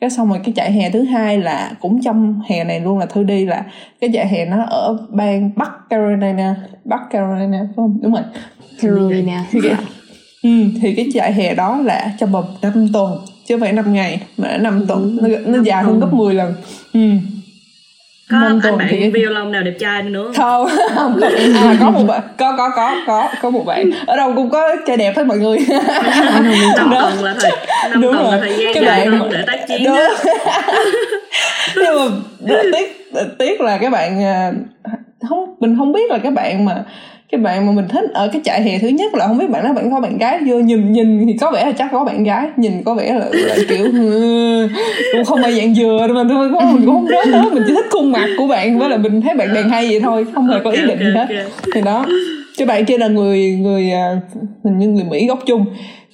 Cái 0.01 0.11
xong 0.11 0.29
rồi 0.29 0.41
cái 0.45 0.53
chạy 0.57 0.73
hè 0.73 0.91
thứ 0.91 1.03
hai 1.03 1.39
là 1.39 1.73
cũng 1.81 2.03
trong 2.03 2.41
hè 2.49 2.65
này 2.65 2.81
luôn 2.81 2.99
là 2.99 3.07
thư 3.07 3.23
đi 3.23 3.45
là 3.47 3.65
cái 4.01 4.11
chạy 4.13 4.29
hè 4.29 4.45
nó 4.47 4.65
ở 4.65 4.99
bang 5.11 5.51
Bắc 5.57 5.71
Carolina 5.91 6.57
Bắc 6.85 7.01
Carolina 7.11 7.59
phải 7.61 7.73
không? 7.77 7.99
Đúng 8.03 8.13
rồi. 8.13 8.23
Carolina. 8.83 9.45
Ừ, 10.43 10.51
thì 10.81 10.95
cái 10.95 11.09
chạy 11.15 11.33
hè 11.33 11.55
đó 11.55 11.81
là 11.85 12.13
trong 12.19 12.33
vòng 12.33 12.45
năm 12.63 12.89
tuần 12.93 13.19
chứ 13.47 13.59
phải 13.61 13.73
năm 13.73 13.93
ngày 13.93 14.21
mà 14.37 14.49
là 14.49 14.57
năm 14.59 14.85
tuần. 14.89 15.19
Nó, 15.23 15.29
nó 15.47 15.63
dài 15.63 15.85
hơn 15.85 16.01
gấp 16.01 16.15
10 16.15 16.35
lần. 16.35 16.55
Ừ 16.93 17.01
có 18.31 18.39
anh 18.47 18.61
tuần 18.63 18.79
bạn 18.79 18.89
thì... 18.91 19.11
violon 19.11 19.53
nào 19.53 19.63
đẹp 19.63 19.75
trai 19.79 20.03
nữa. 20.03 20.33
Không 20.37 20.69
không. 20.95 21.21
Có, 21.21 21.27
à, 21.55 21.77
có 21.81 21.91
một 21.91 22.05
bạn 22.09 22.21
có 22.39 22.55
có 22.57 22.71
có 22.77 22.95
có 23.07 23.29
có 23.43 23.51
một 23.51 23.65
bạn. 23.67 23.91
Ở 24.07 24.17
đâu 24.17 24.33
cũng 24.37 24.51
có 24.51 24.77
trai 24.87 24.97
đẹp 24.97 25.17
hết 25.17 25.27
mọi 25.27 25.39
người. 25.39 25.59
Năm 26.77 26.91
tuần 26.93 27.25
là 27.25 27.35
thời 27.41 27.53
năm 27.91 28.03
tuần 28.03 28.31
là 28.31 28.39
thời 28.41 28.57
gian 28.57 28.75
cái 28.75 28.85
dài 28.85 29.07
hơn 29.07 29.31
để 29.33 29.45
tác 29.47 29.69
chiến 29.69 29.85
đúng. 29.85 29.97
nhưng 31.77 31.97
mà 31.97 32.57
tiếc 32.73 33.13
tiếc 33.39 33.61
là 33.61 33.79
cái 33.79 33.91
bạn 33.91 34.25
à, 34.25 34.53
không 35.29 35.55
mình 35.61 35.77
không 35.79 35.93
biết 35.93 36.11
là 36.11 36.19
cái 36.19 36.33
bạn 36.33 36.65
mà 36.65 36.85
cái 37.35 37.43
bạn 37.43 37.67
mà 37.67 37.73
mình 37.73 37.89
thích 37.89 38.05
ở 38.15 38.29
cái 38.33 38.41
trại 38.45 38.63
hè 38.63 38.79
thứ 38.79 38.89
nhất 38.89 39.15
là 39.15 39.27
không 39.27 39.39
biết 39.39 39.51
bạn 39.51 39.65
đó 39.65 39.73
bạn 39.73 39.91
có 39.91 40.01
bạn 40.01 40.19
gái 40.19 40.39
vô 40.47 40.59
nhìn 40.59 40.93
nhìn 40.93 41.27
thì 41.27 41.33
có 41.41 41.51
vẻ 41.51 41.67
là 41.67 41.73
chắc 41.73 41.89
có 41.93 42.05
bạn 42.05 42.25
gái 42.25 42.49
nhìn 42.57 42.73
có 42.85 42.95
vẻ 42.95 43.13
là, 43.13 43.27
là 43.33 43.57
kiểu 43.69 43.85
ừ, 43.93 44.69
cũng 45.13 45.25
không 45.25 45.43
phải 45.43 45.53
dạng 45.53 45.75
dừa 45.75 46.07
mà 46.15 46.25
thôi 46.29 46.51
có 46.53 46.61
mình 46.61 46.87
cũng 46.87 46.95
không 46.95 47.07
rớt 47.07 47.33
đó 47.33 47.51
mình 47.53 47.63
chỉ 47.67 47.75
thích 47.75 47.87
khuôn 47.91 48.13
mặt 48.13 48.27
của 48.39 48.47
bạn 48.47 48.79
với 48.79 48.91
là 48.91 48.97
mình 48.97 49.21
thấy 49.21 49.35
bạn 49.35 49.55
đàn 49.55 49.69
hay 49.69 49.89
vậy 49.89 50.01
thôi 50.01 50.27
không 50.35 50.47
hề 50.47 50.59
có 50.65 50.71
ý 50.71 50.83
định 50.87 50.99
gì 50.99 51.11
hết 51.15 51.27
thì 51.75 51.83
đó 51.83 52.07
cái 52.59 52.67
bạn 52.67 52.85
kia 52.85 52.99
là 52.99 53.09
người 53.09 53.57
người 53.61 53.91
à, 53.91 54.21
hình 54.65 54.79
như 54.79 54.89
người 54.89 55.05
mỹ 55.05 55.27
gốc 55.27 55.39
chung 55.47 55.65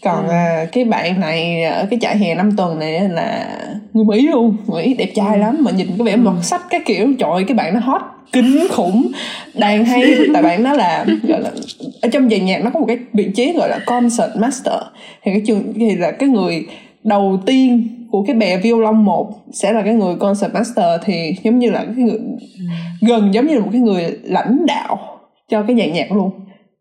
còn 0.02 0.28
ừ. 0.28 0.32
à, 0.32 0.66
cái 0.72 0.84
bạn 0.84 1.20
này 1.20 1.62
ở 1.62 1.86
cái 1.90 1.98
trại 2.02 2.18
hè 2.18 2.34
năm 2.34 2.56
tuần 2.56 2.78
này 2.78 3.08
là 3.08 3.58
người 3.92 4.04
mỹ 4.04 4.26
luôn 4.26 4.56
mỹ 4.66 4.94
đẹp 4.94 5.12
trai 5.14 5.38
lắm 5.38 5.56
mà 5.60 5.70
nhìn 5.70 5.86
cái 5.86 6.06
vẻ 6.06 6.16
mọt 6.16 6.34
sách 6.42 6.62
cái 6.70 6.80
kiểu. 6.86 7.08
Trời 7.18 7.44
cái 7.46 7.54
bạn 7.54 7.74
nó 7.74 7.80
hot 7.80 8.02
kinh 8.32 8.68
khủng 8.70 9.12
đàn 9.54 9.84
hay. 9.84 10.02
Tại 10.34 10.42
bạn 10.42 10.62
nó 10.62 10.72
là 10.72 11.06
gọi 11.28 11.40
là 11.40 11.50
ở 12.02 12.08
trong 12.12 12.30
dàn 12.30 12.44
nhạc 12.44 12.64
nó 12.64 12.70
có 12.70 12.80
một 12.80 12.86
cái 12.86 12.98
vị 13.12 13.30
trí 13.34 13.52
gọi 13.52 13.68
là 13.68 13.78
concert 13.86 14.36
master. 14.36 14.80
Thì 15.22 15.32
cái 15.32 15.42
trường 15.46 15.72
thì 15.76 15.96
là 15.96 16.10
cái 16.10 16.28
người 16.28 16.66
đầu 17.04 17.40
tiên 17.46 17.88
của 18.10 18.24
cái 18.26 18.36
bè 18.36 18.56
violon 18.56 19.04
một 19.04 19.34
sẽ 19.52 19.72
là 19.72 19.82
cái 19.82 19.94
người 19.94 20.14
concert 20.16 20.52
master. 20.52 21.00
Thì 21.04 21.34
giống 21.42 21.58
như 21.58 21.70
là 21.70 21.84
cái 21.84 22.04
người 22.04 22.18
gần 23.00 23.34
giống 23.34 23.46
như 23.46 23.54
là 23.54 23.60
một 23.60 23.70
cái 23.72 23.80
người 23.80 24.18
lãnh 24.22 24.66
đạo 24.66 24.98
cho 25.50 25.62
cái 25.62 25.76
dàn 25.76 25.92
nhạc 25.92 26.12
luôn. 26.12 26.30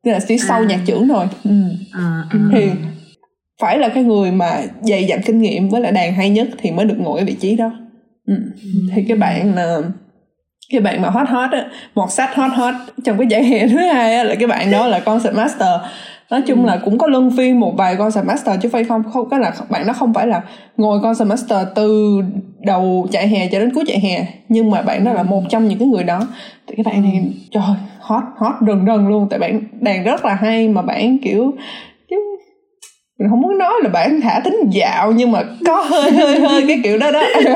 Tức 0.04 0.12
là 0.12 0.20
chỉ 0.28 0.38
sau 0.38 0.62
à. 0.62 0.66
nhạc 0.70 0.80
trưởng 0.86 1.08
thôi. 1.08 1.26
Ừ. 1.44 1.52
à, 1.94 2.24
à. 2.30 2.40
thì 2.52 2.70
phải 3.60 3.78
là 3.78 3.90
cái 3.90 4.04
người 4.04 4.32
mà 4.32 4.62
dày 4.82 5.06
dặn 5.06 5.22
kinh 5.22 5.42
nghiệm 5.42 5.70
với 5.70 5.82
lại 5.82 5.92
đàn 5.92 6.14
hay 6.14 6.30
nhất 6.30 6.48
thì 6.58 6.72
mới 6.72 6.86
được 6.86 6.98
ngồi 7.00 7.20
ở 7.20 7.26
vị 7.26 7.34
trí 7.34 7.56
đó. 7.56 7.72
Ừ. 8.28 8.34
Ừ. 8.64 8.70
thì 8.96 9.04
cái 9.08 9.18
bạn 9.18 9.56
là 9.56 9.82
cái 10.72 10.82
bạn 10.82 11.02
mà 11.02 11.10
hot 11.10 11.30
hot 11.30 11.52
á 11.52 11.66
một 11.96 12.12
sách 12.12 12.36
hot 12.36 12.52
hot 12.52 12.74
trong 13.04 13.18
cái 13.18 13.28
giải 13.28 13.44
hè 13.44 13.68
thứ 13.68 13.78
hai 13.78 14.16
á 14.16 14.24
là 14.24 14.36
cái 14.36 14.48
bạn 14.48 14.72
đó 14.72 14.88
là 14.88 15.00
concert 15.00 15.36
master. 15.36 15.70
Nói 16.32 16.42
chung 16.48 16.66
là 16.66 16.78
cũng 16.78 16.98
có 16.98 17.08
luân 17.08 17.32
phiên 17.38 17.60
một 17.60 17.74
vài 17.78 17.96
concert 17.96 18.26
master 18.26 18.60
chứ 18.62 18.70
phải 18.70 18.84
không? 18.84 19.04
Không 19.14 19.30
cái 19.30 19.40
là 19.40 19.54
bạn 19.70 19.88
nó 19.88 19.94
không 19.94 20.14
phải 20.14 20.28
là 20.28 20.42
ngồi 20.78 21.00
concert 21.04 21.30
master 21.30 21.68
từ 21.76 22.22
đầu 22.60 23.08
chạy 23.12 23.28
hè 23.28 23.48
cho 23.48 23.60
đến 23.60 23.74
cuối 23.74 23.84
chạy 23.88 24.00
hè 24.00 24.26
nhưng 24.50 24.72
mà 24.72 24.82
bạn 24.82 25.04
đó 25.04 25.14
là 25.14 25.24
một 25.24 25.44
trong 25.50 25.68
những 25.68 25.80
cái 25.80 25.88
người 25.88 26.04
đó. 26.04 26.28
Thì 26.68 26.76
cái 26.76 26.84
bạn 26.84 27.02
này 27.02 27.24
trời 27.52 27.64
hot 28.00 28.24
hot 28.38 28.54
rần 28.68 28.86
rần 28.86 29.10
luôn. 29.10 29.28
Tại 29.30 29.40
bạn 29.40 29.62
đàn 29.82 30.04
rất 30.04 30.26
là 30.26 30.34
hay 30.34 30.68
mà 30.68 30.82
bạn 30.82 31.18
kiểu 31.18 31.54
mình 33.20 33.30
không 33.30 33.42
muốn 33.42 33.58
nói 33.58 33.74
là 33.84 33.90
bạn 33.90 34.22
thả 34.22 34.42
tính 34.44 34.56
dạo 34.70 35.12
nhưng 35.12 35.32
mà 35.32 35.44
có 35.66 35.76
hơi 35.90 36.12
hơi 36.12 36.40
hơi 36.40 36.64
cái 36.68 36.80
kiểu 36.84 36.98
đó 36.98 37.12
đó. 37.12 37.24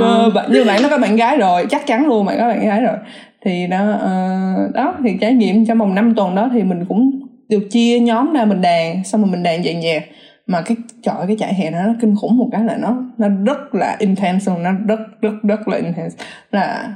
Ờ, 0.00 0.46
như 0.50 0.64
bạn 0.64 0.82
nó 0.82 0.88
có 0.88 0.98
bạn 0.98 1.16
gái 1.16 1.36
rồi 1.36 1.66
chắc 1.70 1.86
chắn 1.86 2.06
luôn 2.06 2.26
bạn 2.26 2.36
có 2.38 2.48
bạn 2.48 2.66
gái 2.66 2.80
rồi. 2.80 2.96
Thì 3.44 3.66
đó 3.66 3.94
uh, 3.94 4.74
đó 4.74 4.94
thì 5.04 5.16
trải 5.20 5.32
nghiệm 5.32 5.66
trong 5.66 5.78
vòng 5.78 5.94
5 5.94 6.14
tuần 6.14 6.34
đó 6.34 6.48
thì 6.52 6.62
mình 6.62 6.84
cũng 6.88 7.10
được 7.48 7.68
chia 7.70 8.00
nhóm 8.00 8.32
ra 8.32 8.44
mình 8.44 8.60
đàn 8.60 9.04
xong 9.04 9.22
rồi 9.22 9.30
mình 9.30 9.42
đàn 9.42 9.64
dạy 9.64 9.74
nhạc. 9.74 10.02
Mà 10.46 10.60
cái 10.60 10.76
chọi 11.02 11.26
cái 11.26 11.36
chạy 11.38 11.54
hè 11.54 11.70
nó, 11.70 11.82
nó 11.82 11.94
kinh 12.00 12.16
khủng 12.16 12.38
một 12.38 12.48
cái 12.52 12.64
là 12.64 12.76
nó 12.76 12.96
nó 13.18 13.28
rất 13.46 13.74
là 13.74 13.96
intense 13.98 14.52
nó 14.58 14.70
rất 14.86 15.00
rất 15.20 15.34
rất 15.42 15.68
là 15.68 15.76
intense. 15.76 16.24
Là 16.50 16.88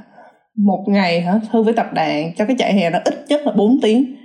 một 0.57 0.85
ngày 0.89 1.21
hả 1.21 1.33
thư 1.53 1.63
với 1.63 1.75
tập 1.75 1.93
đàn 1.95 2.33
cho 2.35 2.45
cái 2.45 2.57
chạy 2.59 2.75
hè 2.75 2.91
nó 2.91 2.99
ít 3.05 3.25
nhất 3.29 3.41
là 3.47 3.53
4 3.53 3.79
tiếng 3.83 4.17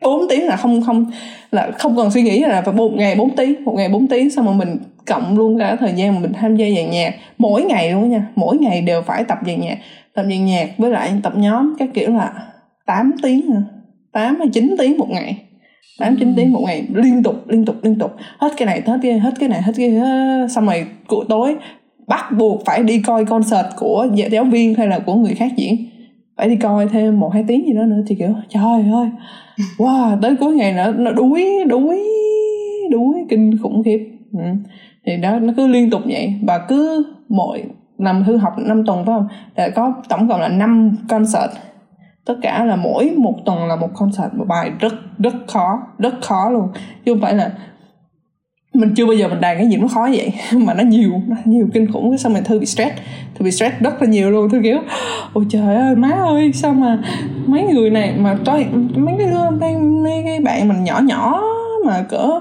4 0.00 0.28
tiếng 0.28 0.46
là 0.46 0.56
không 0.56 0.82
không 0.82 1.06
là 1.50 1.70
không 1.78 1.96
cần 1.96 2.10
suy 2.10 2.22
nghĩ 2.22 2.40
là 2.40 2.62
phải 2.62 2.74
một 2.74 2.90
ngày 2.94 3.14
4 3.14 3.36
tiếng 3.36 3.64
một 3.64 3.72
ngày 3.76 3.88
4 3.88 4.06
tiếng 4.06 4.30
xong 4.30 4.46
rồi 4.46 4.54
mình 4.54 4.78
cộng 5.06 5.38
luôn 5.38 5.58
cả 5.58 5.76
thời 5.76 5.92
gian 5.92 6.14
mà 6.14 6.20
mình 6.20 6.32
tham 6.32 6.56
gia 6.56 6.66
dàn 6.76 6.90
nhạc. 6.90 7.14
Mỗi 7.38 7.62
ngày 7.62 7.92
luôn 7.92 8.10
nha 8.10 8.26
mỗi 8.34 8.58
ngày 8.58 8.82
đều 8.82 9.02
phải 9.02 9.24
tập 9.24 9.38
dàn 9.46 9.60
nhạc 9.60 9.78
tập 10.14 10.22
dàn 10.22 10.46
nhạc 10.46 10.78
với 10.78 10.90
lại 10.90 11.12
tập 11.22 11.32
nhóm 11.36 11.74
các 11.78 11.88
kiểu 11.94 12.10
là 12.10 12.32
8 12.86 13.12
tiếng 13.22 13.50
hả? 13.50 13.62
8 14.12 14.36
hay 14.38 14.48
9 14.52 14.74
tiếng 14.78 14.98
một 14.98 15.10
ngày. 15.10 15.36
8 15.98 16.16
9 16.16 16.32
tiếng 16.36 16.52
một 16.52 16.60
ngày 16.66 16.84
liên 16.94 17.22
tục 17.22 17.48
liên 17.48 17.64
tục 17.64 17.76
liên 17.82 17.98
tục. 17.98 18.16
Hết 18.38 18.52
cái 18.56 18.66
này 18.66 18.82
hết 18.86 18.98
cái 19.02 19.18
hết 19.18 19.34
cái 19.40 19.48
này 19.48 19.62
hết 19.62 19.72
cái 19.76 19.90
hết. 19.90 20.46
xong 20.54 20.66
rồi 20.66 20.86
cụ 21.06 21.24
tối 21.28 21.56
bắt 22.06 22.32
buộc 22.38 22.62
phải 22.66 22.82
đi 22.82 23.02
coi 23.06 23.24
concert 23.24 23.66
của 23.76 24.06
giáo 24.30 24.44
viên 24.44 24.74
hay 24.74 24.86
là 24.86 24.98
của 24.98 25.14
người 25.14 25.34
khác 25.34 25.52
diễn 25.56 25.89
phải 26.40 26.48
đi 26.48 26.56
coi 26.56 26.88
thêm 26.88 27.20
một 27.20 27.30
hai 27.32 27.44
tiếng 27.48 27.66
gì 27.66 27.72
đó 27.72 27.82
nữa 27.82 28.02
thì 28.06 28.14
kiểu, 28.14 28.34
trời 28.48 28.84
ơi 28.92 29.10
wow, 29.78 30.20
tới 30.20 30.36
cuối 30.36 30.54
ngày 30.54 30.72
nữa 30.72 30.94
nó 30.96 31.10
đuối 31.10 31.64
đuối 31.68 32.02
đuối 32.90 33.14
kinh 33.28 33.58
khủng 33.62 33.82
khiếp 33.84 34.10
ừ. 34.32 34.44
thì 35.06 35.16
đó, 35.16 35.38
nó 35.38 35.52
cứ 35.56 35.66
liên 35.66 35.90
tục 35.90 36.02
vậy. 36.04 36.34
Và 36.42 36.58
cứ 36.68 37.04
mỗi 37.28 37.64
năm 37.98 38.24
thư 38.26 38.36
học 38.36 38.52
năm 38.58 38.84
tuần, 38.86 39.04
phải 39.06 39.14
không? 39.14 39.28
Là 39.56 39.68
có 39.68 39.94
tổng 40.08 40.28
cộng 40.28 40.40
là 40.40 40.48
năm 40.48 40.96
concert. 41.08 41.50
Tất 42.24 42.34
cả 42.42 42.64
là 42.64 42.76
mỗi 42.76 43.10
một 43.16 43.34
tuần 43.44 43.66
là 43.66 43.76
một 43.76 43.90
concert. 43.94 44.34
Một 44.34 44.44
bài 44.48 44.70
rất 44.80 44.94
rất 45.18 45.34
khó 45.46 45.82
rất 45.98 46.14
khó 46.22 46.50
luôn. 46.50 46.68
Chứ 47.04 47.12
không 47.12 47.20
phải 47.22 47.34
là 47.34 47.52
mình 48.80 48.94
chưa 48.94 49.06
bao 49.06 49.14
giờ 49.14 49.28
mình 49.28 49.40
đàn 49.40 49.56
cái 49.56 49.66
gì 49.66 49.76
nó 49.76 49.88
khó 49.88 50.08
vậy, 50.12 50.32
mà 50.52 50.74
nó 50.74 50.82
nhiều 50.84 51.10
nó 51.28 51.36
nhiều 51.44 51.68
kinh 51.74 51.92
khủng, 51.92 52.10
cái 52.10 52.18
sao 52.18 52.32
mình 52.32 52.44
thư 52.44 52.58
bị 52.58 52.66
stress, 52.66 52.92
thư 53.34 53.44
bị 53.44 53.50
stress 53.50 53.74
rất 53.80 54.02
là 54.02 54.08
nhiều 54.08 54.30
luôn, 54.30 54.50
thư 54.50 54.60
kiểu, 54.62 54.78
ôi 55.32 55.46
trời 55.50 55.76
ơi, 55.76 55.96
má 55.96 56.10
ơi, 56.10 56.50
sao 56.54 56.72
mà 56.72 56.98
mấy 57.46 57.62
người 57.62 57.90
này 57.90 58.14
mà 58.18 58.36
tôi 58.44 58.66
mấy 58.96 59.14
cái 59.18 59.26
mấy 60.02 60.22
cái 60.24 60.40
bạn 60.40 60.68
mình 60.68 60.84
nhỏ 60.84 61.00
nhỏ 61.04 61.42
mà 61.86 62.04
cỡ, 62.08 62.40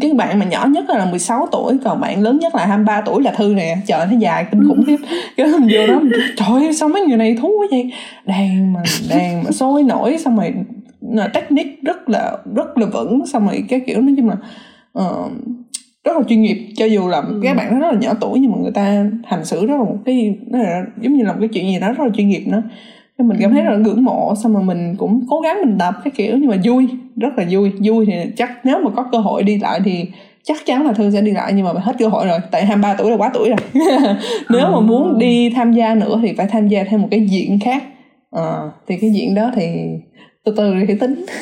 cái 0.00 0.12
bạn 0.14 0.38
mà 0.38 0.44
nhỏ 0.44 0.66
nhất 0.66 0.84
là 0.90 1.04
16 1.04 1.48
tuổi, 1.52 1.76
còn 1.84 2.00
bạn 2.00 2.22
lớn 2.22 2.38
nhất 2.38 2.54
là 2.54 2.66
23 2.66 3.00
tuổi 3.00 3.22
là 3.22 3.32
thư 3.32 3.54
nè, 3.54 3.76
trời, 3.86 4.06
nó 4.10 4.18
dài 4.18 4.46
kinh 4.50 4.68
khủng 4.68 4.84
khiếp 4.86 4.96
cái 5.36 5.46
mình 5.46 5.68
vô 5.72 5.86
đó 5.86 6.00
trời 6.36 6.48
ơi, 6.48 6.72
sao 6.72 6.88
mấy 6.88 7.02
người 7.06 7.16
này 7.16 7.36
thú 7.40 7.48
quá 7.58 7.66
vậy? 7.70 7.92
Đàn 8.26 8.72
mà 8.72 8.80
đàn 9.10 9.44
mà 9.44 9.50
sôi 9.50 9.82
nổi, 9.82 10.18
xong 10.18 10.36
rồi 10.36 10.54
technique 11.34 11.76
rất 11.82 12.08
là 12.08 12.32
rất 12.54 12.78
là 12.78 12.86
vững, 12.86 13.26
xong 13.26 13.46
rồi 13.46 13.64
cái 13.68 13.80
kiểu 13.86 14.00
nói 14.00 14.14
chung 14.16 14.28
là 14.28 14.36
uh, 15.00 15.32
rất 16.04 16.16
là 16.16 16.22
chuyên 16.28 16.42
nghiệp 16.42 16.68
cho 16.76 16.84
dù 16.84 17.08
là 17.08 17.18
ừ. 17.18 17.40
các 17.42 17.56
bạn 17.56 17.74
nó 17.74 17.80
rất 17.80 17.92
là 17.92 17.98
nhỏ 18.00 18.12
tuổi 18.20 18.38
nhưng 18.38 18.52
mà 18.52 18.58
người 18.62 18.72
ta 18.72 19.06
hành 19.24 19.44
xử 19.44 19.66
rất 19.66 19.74
là 19.76 19.84
một 19.84 19.98
cái 20.04 20.38
nó 20.46 20.58
là 20.58 20.84
giống 21.00 21.14
như 21.14 21.24
là 21.24 21.32
một 21.32 21.38
cái 21.40 21.48
chuyện 21.48 21.66
gì 21.66 21.78
đó 21.80 21.92
rất 21.92 22.04
là 22.04 22.10
chuyên 22.14 22.28
nghiệp 22.28 22.44
nữa. 22.46 22.62
Nên 23.18 23.28
mình 23.28 23.38
cảm 23.40 23.52
thấy 23.52 23.62
rất 23.62 23.70
là 23.70 23.76
ngưỡng 23.76 24.04
mộ 24.04 24.34
xong 24.42 24.52
mà 24.52 24.60
mình 24.60 24.94
cũng 24.98 25.26
cố 25.28 25.40
gắng 25.40 25.58
mình 25.64 25.78
tập 25.78 25.94
cái 26.04 26.10
kiểu 26.16 26.36
nhưng 26.36 26.50
mà 26.50 26.56
vui 26.64 26.88
rất 27.16 27.38
là 27.38 27.44
vui. 27.50 27.72
Vui 27.84 28.06
thì 28.06 28.12
chắc 28.36 28.50
nếu 28.64 28.78
mà 28.84 28.90
có 28.96 29.04
cơ 29.12 29.18
hội 29.18 29.42
đi 29.42 29.58
lại 29.58 29.80
thì 29.84 30.04
chắc 30.44 30.56
chắn 30.66 30.86
là 30.86 30.92
thư 30.92 31.10
sẽ 31.10 31.20
đi 31.20 31.32
lại 31.32 31.52
nhưng 31.52 31.64
mà 31.64 31.72
hết 31.72 31.96
cơ 31.98 32.08
hội 32.08 32.26
rồi 32.26 32.38
tại 32.50 32.66
23 32.66 32.94
tuổi 32.94 33.10
là 33.10 33.16
quá 33.16 33.30
tuổi 33.34 33.48
rồi. 33.48 33.84
Nếu 34.50 34.70
mà 34.72 34.80
muốn 34.80 35.12
ờ. 35.12 35.18
đi 35.18 35.50
tham 35.50 35.72
gia 35.72 35.94
nữa 35.94 36.20
thì 36.22 36.32
phải 36.36 36.46
tham 36.46 36.68
gia 36.68 36.84
thêm 36.84 37.02
một 37.02 37.08
cái 37.10 37.26
diện 37.26 37.58
khác. 37.64 37.82
À, 38.30 38.70
thì 38.88 38.96
cái 38.96 39.10
diện 39.10 39.34
đó 39.34 39.50
thì 39.54 39.66
từ 40.46 40.52
từ 40.56 40.74
thì 40.88 40.94
tính. 40.94 41.24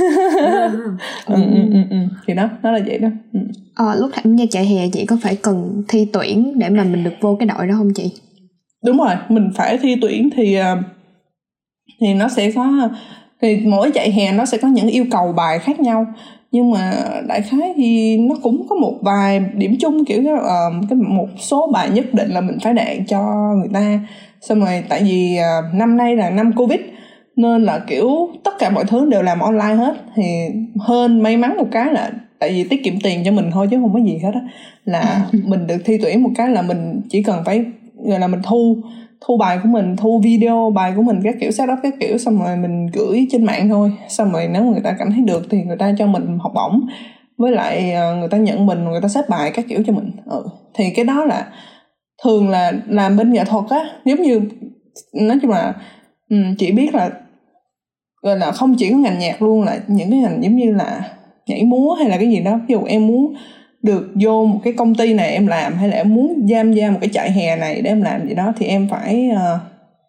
Ừ, 1.27 1.35
ừ, 1.35 1.61
ừ, 1.73 1.79
ừ. 1.91 1.97
thì 2.27 2.35
đó 2.35 2.49
nó 2.63 2.71
là 2.73 2.81
vậy 2.87 2.99
đó. 2.99 3.09
Ừ. 3.33 3.41
ờ, 3.75 3.95
lúc 3.95 4.11
tham 4.15 4.37
gia 4.37 4.45
chạy 4.51 4.67
hè 4.67 4.89
chị 4.93 5.07
có 5.07 5.17
phải 5.23 5.37
cần 5.43 5.83
thi 5.89 6.07
tuyển 6.13 6.59
để 6.59 6.69
mà 6.69 6.85
mình 6.85 7.05
được 7.05 7.15
vô 7.21 7.37
cái 7.41 7.47
đội 7.47 7.67
đó 7.67 7.75
không 7.79 7.95
chị? 7.95 8.13
Đúng 8.85 8.99
rồi 8.99 9.15
mình 9.29 9.51
phải 9.55 9.79
thi 9.79 9.97
tuyển 10.01 10.31
thì 10.37 10.59
uh, 10.61 10.85
thì 12.01 12.15
nó 12.15 12.29
sẽ 12.29 12.51
có 12.51 12.89
thì 13.43 13.57
mỗi 13.67 13.91
chạy 13.91 14.11
hè 14.11 14.33
nó 14.33 14.45
sẽ 14.45 14.59
có 14.59 14.69
những 14.69 14.89
yêu 14.89 15.05
cầu 15.11 15.33
bài 15.33 15.59
khác 15.59 15.81
nhau. 15.81 16.07
Nhưng 16.51 16.71
mà 16.71 16.93
đại 17.29 17.43
khái 17.43 17.73
thì 17.77 18.19
nó 18.19 18.35
cũng 18.43 18.67
có 18.69 18.77
một 18.77 18.99
vài 19.03 19.41
điểm 19.55 19.77
chung 19.81 20.05
kiểu 20.05 20.23
uh, 20.23 20.85
cái 20.91 20.97
một 20.97 21.29
số 21.39 21.71
bài 21.73 21.91
nhất 21.91 22.05
định 22.15 22.31
là 22.31 22.41
mình 22.41 22.59
phải 22.63 22.75
đạn 22.75 23.07
cho 23.07 23.53
người 23.57 23.69
ta. 23.73 24.01
Xong 24.41 24.61
rồi 24.61 24.85
tại 24.89 25.03
vì 25.03 25.39
uh, 25.39 25.75
năm 25.75 25.97
nay 25.97 26.17
là 26.17 26.31
năm 26.31 26.53
covid 26.57 26.81
nên 27.37 27.63
là 27.63 27.79
kiểu 27.79 28.29
tất 28.45 28.55
cả 28.59 28.71
mọi 28.71 28.85
thứ 28.85 29.07
đều 29.11 29.23
làm 29.23 29.41
online 29.41 29.75
hết. 29.75 29.95
Thì 30.15 30.23
hơn 30.81 31.23
may 31.23 31.37
mắn 31.37 31.57
một 31.57 31.67
cái 31.73 31.93
là 31.93 32.11
tại 32.39 32.51
vì 32.51 32.65
tiết 32.65 32.85
kiệm 32.85 33.01
tiền 33.01 33.23
cho 33.25 33.33
mình 33.33 33.51
thôi 33.53 33.69
chứ 33.71 33.77
không 33.81 33.95
có 33.95 34.01
gì 34.01 34.19
hết 34.23 34.31
á. 34.35 34.41
Là 34.85 35.27
mình 35.45 35.67
được 35.67 35.79
thi 35.85 35.99
tuyển 36.03 36.23
một 36.23 36.31
cái 36.37 36.49
là 36.49 36.63
mình 36.63 37.01
chỉ 37.11 37.23
cần 37.23 37.43
phải 37.45 37.65
gọi 38.05 38.21
là 38.21 38.27
mình 38.27 38.41
thu 38.45 38.77
thu 39.27 39.37
bài 39.37 39.59
của 39.63 39.69
mình 39.69 39.97
thu 39.97 40.21
video 40.25 40.73
bài 40.75 40.93
của 40.97 41.03
mình 41.03 41.21
các 41.25 41.35
kiểu 41.41 41.51
setup 41.51 41.79
các 41.83 41.95
kiểu 42.01 42.19
xong 42.19 42.43
rồi 42.43 42.57
mình 42.57 42.87
gửi 42.87 43.27
trên 43.31 43.45
mạng 43.45 43.69
thôi. 43.69 43.93
Xong 44.09 44.33
rồi 44.33 44.49
nếu 44.53 44.65
người 44.65 44.81
ta 44.81 44.97
cảm 44.99 45.11
thấy 45.13 45.21
được 45.21 45.47
thì 45.51 45.63
người 45.63 45.77
ta 45.77 45.95
cho 45.99 46.07
mình 46.07 46.39
học 46.41 46.53
bổng. 46.55 46.81
Với 47.39 47.53
lại 47.53 47.93
ờ, 47.93 48.15
người 48.15 48.29
ta 48.29 48.39
nhận 48.39 48.67
mình 48.67 48.85
người 48.85 49.01
ta 49.01 49.09
xếp 49.09 49.29
bài 49.29 49.51
các 49.55 49.65
kiểu 49.69 49.83
cho 49.87 49.93
mình. 49.93 50.11
Ừ. 50.27 50.45
thì 50.75 50.91
cái 50.91 51.05
đó 51.05 51.25
là 51.25 51.47
thường 52.25 52.49
là 52.49 52.73
làm 52.89 53.17
bên 53.17 53.33
nghệ 53.33 53.45
thuật 53.45 53.65
á. 53.71 53.81
Giống 54.05 54.23
như 54.23 54.41
nói 55.13 55.39
chung 55.43 55.51
là 55.51 55.75
um, 56.31 56.55
chỉ 56.59 56.73
biết 56.73 56.95
là 56.95 57.11
gọi 58.25 58.39
là 58.39 58.53
không 58.53 58.75
chỉ 58.79 58.91
có 58.91 58.97
ngành 58.97 59.19
nhạc 59.19 59.43
luôn 59.43 59.63
là 59.63 59.81
những 59.89 60.11
cái 60.11 60.19
ngành 60.19 60.43
giống 60.43 60.57
như 60.57 60.73
là 60.73 61.11
nhảy 61.47 61.65
múa 61.65 61.93
hay 61.93 62.09
là 62.09 62.17
cái 62.17 62.31
gì 62.31 62.41
đó. 62.41 62.61
Ví 62.69 62.73
dụ 62.73 62.85
em 62.85 63.07
muốn 63.07 63.35
được 63.83 64.13
vô 64.15 64.47
một 64.47 64.61
cái 64.65 64.73
công 64.73 64.95
ty 64.95 65.15
này 65.15 65.33
em 65.33 65.47
làm 65.47 65.75
hay 65.75 65.89
là 65.89 65.97
em 65.97 66.15
muốn 66.15 66.47
giam 66.51 66.73
gia 66.73 66.91
một 66.91 66.99
cái 67.01 67.11
trại 67.13 67.33
hè 67.33 67.57
này 67.57 67.83
để 67.83 67.91
em 67.91 68.03
làm 68.03 68.29
gì 68.29 68.35
đó 68.35 68.53
thì 68.59 68.67
em 68.67 68.89
phải 68.91 69.31
ờ, 69.31 69.55
uh, 69.55 69.61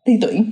thi 0.06 0.14
tuyển. 0.22 0.46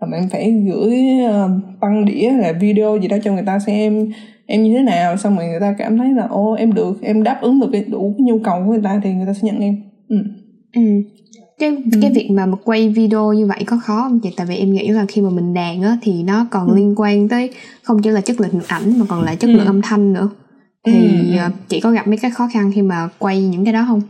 Và 0.00 0.08
em 0.12 0.28
phải 0.28 0.50
gửi 0.50 0.98
uh, 1.26 1.50
băng 1.80 2.04
đĩa 2.04 2.30
là 2.30 2.52
video 2.52 2.96
gì 2.96 3.08
đó 3.08 3.16
cho 3.24 3.32
người 3.32 3.44
ta 3.46 3.58
xem 3.58 4.10
em 4.46 4.62
như 4.62 4.76
thế 4.76 4.82
nào 4.82 5.16
xong 5.16 5.36
rồi 5.36 5.46
người 5.46 5.60
ta 5.60 5.74
cảm 5.78 5.98
thấy 5.98 6.08
là 6.12 6.26
ô 6.30 6.52
em 6.52 6.74
được 6.74 7.02
em 7.02 7.22
đáp 7.22 7.38
ứng 7.42 7.60
được 7.60 7.68
cái 7.72 7.84
đủ 7.88 8.14
cái 8.18 8.26
nhu 8.26 8.38
cầu 8.44 8.62
của 8.64 8.70
người 8.70 8.82
ta 8.84 9.00
thì 9.04 9.12
người 9.12 9.26
ta 9.26 9.32
sẽ 9.32 9.40
nhận 9.42 9.60
em. 9.60 9.76
Ừ. 10.08 10.16
ừ 10.72 10.82
cái 11.58 11.68
ừ. 11.70 11.98
cái 12.02 12.10
việc 12.14 12.30
mà 12.30 12.46
quay 12.64 12.88
video 12.88 13.32
như 13.32 13.46
vậy 13.46 13.64
có 13.66 13.78
khó 13.82 14.02
không 14.02 14.20
chị 14.20 14.30
tại 14.36 14.46
vì 14.46 14.56
em 14.56 14.72
nghĩ 14.72 14.88
là 14.88 15.06
khi 15.08 15.22
mà 15.22 15.30
mình 15.30 15.54
đàn 15.54 15.82
á 15.82 15.96
thì 16.02 16.22
nó 16.22 16.46
còn 16.50 16.68
ừ. 16.68 16.76
liên 16.76 16.94
quan 16.96 17.28
tới 17.28 17.50
không 17.82 18.02
chỉ 18.02 18.10
là 18.10 18.20
chất 18.20 18.40
lượng 18.40 18.60
ảnh 18.68 18.98
mà 18.98 19.06
còn 19.08 19.22
là 19.22 19.34
chất 19.34 19.50
lượng 19.50 19.66
ừ. 19.66 19.66
âm 19.66 19.82
thanh 19.82 20.12
nữa 20.12 20.28
thì 20.84 21.08
ừ. 21.32 21.38
Ờ, 21.38 21.50
chị 21.68 21.80
có 21.80 21.90
gặp 21.90 22.08
mấy 22.08 22.16
cái 22.16 22.30
khó 22.30 22.48
khăn 22.52 22.72
khi 22.74 22.82
mà 22.82 23.08
quay 23.18 23.42
những 23.42 23.64
cái 23.64 23.72
đó 23.74 23.84
không 23.88 24.00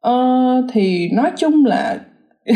ờ 0.00 0.62
thì 0.72 1.08
nói 1.12 1.30
chung 1.36 1.66
là 1.66 2.00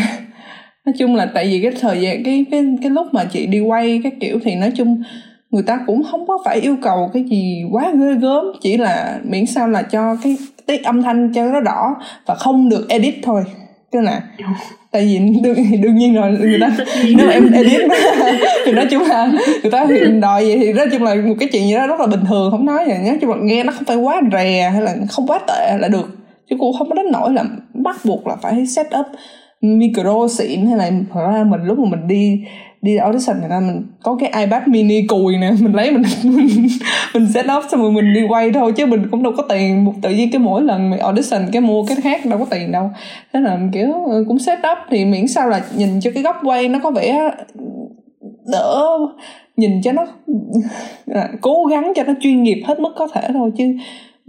nói 0.86 0.94
chung 0.98 1.14
là 1.14 1.26
tại 1.34 1.44
vì 1.44 1.62
cái 1.62 1.72
thời 1.80 2.00
gian 2.00 2.24
cái 2.24 2.44
cái 2.50 2.64
cái 2.82 2.90
lúc 2.90 3.06
mà 3.12 3.24
chị 3.24 3.46
đi 3.46 3.60
quay 3.60 4.00
cái 4.02 4.12
kiểu 4.20 4.38
thì 4.44 4.54
nói 4.54 4.72
chung 4.76 5.02
người 5.50 5.62
ta 5.62 5.80
cũng 5.86 6.02
không 6.10 6.26
có 6.26 6.38
phải 6.44 6.60
yêu 6.60 6.76
cầu 6.82 7.10
cái 7.12 7.24
gì 7.24 7.62
quá 7.70 7.92
ghê 8.00 8.14
gớm 8.14 8.44
chỉ 8.60 8.76
là 8.76 9.20
miễn 9.24 9.46
sao 9.46 9.68
là 9.68 9.82
cho 9.82 10.16
cái 10.22 10.36
tiết 10.70 10.84
âm 10.84 11.02
thanh 11.02 11.32
cho 11.32 11.44
nó 11.44 11.60
rõ 11.60 11.96
và 12.26 12.34
không 12.34 12.68
được 12.68 12.88
edit 12.88 13.14
thôi. 13.22 13.42
Tức 13.92 14.00
là 14.00 14.22
tại 14.92 15.02
vì 15.02 15.18
đương, 15.42 15.56
đương 15.82 15.96
nhiên 15.96 16.14
rồi 16.14 16.30
người 16.30 16.58
ta 16.60 16.70
nếu 17.16 17.26
mà 17.26 17.32
em 17.32 17.52
edit 17.52 17.80
thì 18.64 18.72
nói 18.72 18.86
chung 18.90 19.02
là 19.02 19.32
người 19.62 19.72
ta 19.72 19.86
thì 19.88 20.00
đòi 20.20 20.44
vậy 20.44 20.58
thì 20.60 20.72
nói 20.72 20.86
chung 20.92 21.02
là 21.02 21.14
một 21.14 21.34
cái 21.40 21.48
chuyện 21.52 21.68
gì 21.68 21.74
đó 21.74 21.86
rất 21.86 22.00
là 22.00 22.06
bình 22.06 22.24
thường 22.28 22.50
không 22.50 22.66
nói 22.66 22.84
vậy 22.86 22.98
nói 23.06 23.18
chung 23.20 23.30
là 23.30 23.36
nghe 23.40 23.64
nó 23.64 23.72
không 23.72 23.84
phải 23.84 23.96
quá 23.96 24.22
rè 24.32 24.70
hay 24.72 24.82
là 24.82 24.94
không 25.10 25.26
quá 25.26 25.40
tệ 25.48 25.78
là 25.78 25.88
được. 25.88 26.16
Chứ 26.50 26.56
cũng 26.58 26.76
không 26.78 26.88
có 26.88 26.94
đến 26.94 27.06
nỗi 27.12 27.32
là 27.32 27.44
bắt 27.74 27.96
buộc 28.04 28.26
là 28.26 28.36
phải 28.42 28.66
set 28.66 28.86
up 29.00 29.06
micro 29.60 30.28
xịn 30.28 30.66
hay 30.66 30.78
là 30.78 30.90
thật 31.14 31.20
ra 31.32 31.44
mình 31.44 31.60
lúc 31.64 31.78
mà 31.78 31.84
mình 31.90 32.08
đi 32.08 32.44
đi 32.82 32.96
audition 32.96 33.40
người 33.40 33.48
ta 33.50 33.60
mình 33.60 33.86
có 34.02 34.16
cái 34.20 34.44
ipad 34.44 34.62
mini 34.68 35.06
cùi 35.06 35.36
nè 35.36 35.52
mình 35.60 35.72
lấy 35.72 35.90
mình 35.90 36.02
mình, 36.24 36.48
mình 37.14 37.32
set 37.32 37.46
up 37.56 37.64
xong 37.70 37.80
rồi 37.80 37.92
mình 37.92 38.14
đi 38.14 38.20
quay 38.28 38.52
thôi 38.52 38.72
chứ 38.76 38.86
mình 38.86 39.08
cũng 39.10 39.22
đâu 39.22 39.32
có 39.36 39.42
tiền. 39.42 39.84
Một 39.84 39.92
tự 40.02 40.10
nhiên 40.10 40.30
cái 40.32 40.38
mỗi 40.38 40.62
lần 40.62 40.90
mình 40.90 40.98
audition 40.98 41.42
cái 41.52 41.62
mua 41.62 41.84
cái 41.84 41.96
khác 42.02 42.26
đâu 42.26 42.38
có 42.38 42.44
tiền 42.50 42.72
đâu. 42.72 42.90
Thế 43.32 43.40
là 43.40 43.58
kiểu 43.72 43.92
ừ, 43.92 44.24
cũng 44.28 44.38
set 44.38 44.58
up 44.58 44.78
thì 44.90 45.04
miễn 45.04 45.28
sao 45.28 45.48
là 45.48 45.64
nhìn 45.76 46.00
cho 46.00 46.10
cái 46.14 46.22
góc 46.22 46.36
quay 46.42 46.68
nó 46.68 46.78
có 46.82 46.90
vẻ 46.90 47.30
ừ, 47.58 47.64
đỡ 48.52 48.98
nhìn 49.56 49.82
cho 49.82 49.92
nó 49.92 50.06
cố 51.40 51.64
gắng 51.64 51.92
cho 51.96 52.02
nó 52.04 52.12
chuyên 52.20 52.42
nghiệp 52.42 52.62
hết 52.66 52.80
mức 52.80 52.92
có 52.96 53.08
thể 53.14 53.28
thôi 53.32 53.50
chứ 53.58 53.64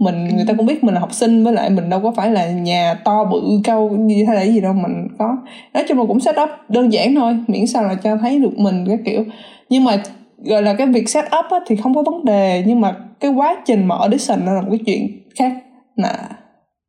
mình 0.02 0.36
người 0.36 0.44
ta 0.48 0.54
cũng 0.54 0.66
biết 0.66 0.84
mình 0.84 0.94
là 0.94 1.00
học 1.00 1.12
sinh 1.12 1.44
với 1.44 1.52
lại 1.52 1.70
mình 1.70 1.90
đâu 1.90 2.00
có 2.00 2.12
phải 2.16 2.30
là 2.30 2.50
nhà 2.50 2.94
to 3.04 3.24
bự 3.24 3.42
cao 3.64 3.88
như 3.88 4.24
hay 4.26 4.36
là 4.36 4.42
gì 4.42 4.60
đâu 4.60 4.72
mình 4.72 5.08
có. 5.18 5.36
Nói 5.74 5.84
chung 5.88 5.98
là 5.98 6.04
cũng 6.08 6.20
set 6.20 6.36
up 6.42 6.48
đơn 6.68 6.92
giản 6.92 7.14
thôi 7.14 7.38
miễn 7.46 7.66
sao 7.66 7.82
là 7.82 7.94
cho 7.94 8.16
thấy 8.16 8.38
được 8.38 8.58
mình 8.58 8.84
cái 8.88 8.98
kiểu. 9.04 9.24
Nhưng 9.68 9.84
mà 9.84 10.02
gọi 10.44 10.62
là 10.62 10.74
cái 10.74 10.86
việc 10.86 11.08
set 11.08 11.24
up 11.24 11.50
á, 11.50 11.58
thì 11.66 11.76
không 11.76 11.94
có 11.94 12.02
vấn 12.02 12.24
đề 12.24 12.64
nhưng 12.66 12.80
mà 12.80 12.96
cái 13.20 13.30
quá 13.30 13.56
trình 13.66 13.84
mà 13.84 13.96
audition 13.96 14.46
là 14.46 14.60
một 14.60 14.68
cái 14.70 14.80
chuyện 14.86 15.20
khác 15.38 15.52
là 15.96 16.28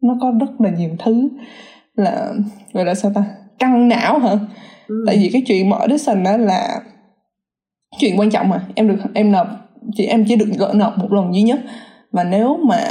nó 0.02 0.18
có 0.22 0.34
rất 0.40 0.62
là 0.62 0.70
nhiều 0.70 0.90
thứ 1.00 1.30
là 1.96 2.34
gọi 2.74 2.86
là 2.86 2.96
sao 2.96 3.12
ta 3.16 3.26
căng 3.60 3.88
não 3.88 4.20
hả? 4.20 4.32
Ừ. 4.88 5.04
tại 5.08 5.18
vì 5.18 5.30
cái 5.34 5.42
chuyện 5.48 5.70
mà 5.70 5.78
audition 5.78 6.24
đó 6.24 6.38
là 6.38 6.82
chuyện 8.00 8.20
quan 8.20 8.30
trọng 8.30 8.50
mà 8.50 8.62
em 8.76 8.88
được 8.88 8.98
em 9.14 9.32
nộp 9.32 9.48
chỉ 9.96 10.06
em 10.06 10.26
chỉ 10.28 10.36
được 10.36 10.50
nộp 10.74 10.98
một 10.98 11.14
lần 11.14 11.34
duy 11.34 11.42
nhất 11.42 11.60
và 12.14 12.24
nếu 12.24 12.60
mà 12.64 12.84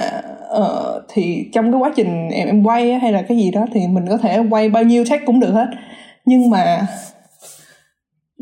uh, 0.59 1.03
thì 1.09 1.49
trong 1.53 1.73
cái 1.73 1.81
quá 1.81 1.93
trình 1.97 2.29
em 2.29 2.49
em 2.49 2.63
quay 2.63 2.99
hay 2.99 3.13
là 3.13 3.23
cái 3.23 3.39
gì 3.39 3.51
đó 3.51 3.67
thì 3.73 3.81
mình 3.87 4.05
có 4.09 4.17
thể 4.17 4.43
quay 4.51 4.69
bao 4.69 4.83
nhiêu 4.83 5.05
take 5.11 5.25
cũng 5.27 5.41
được 5.41 5.53
hết. 5.53 5.67
Nhưng 6.25 6.51
mà 6.51 6.87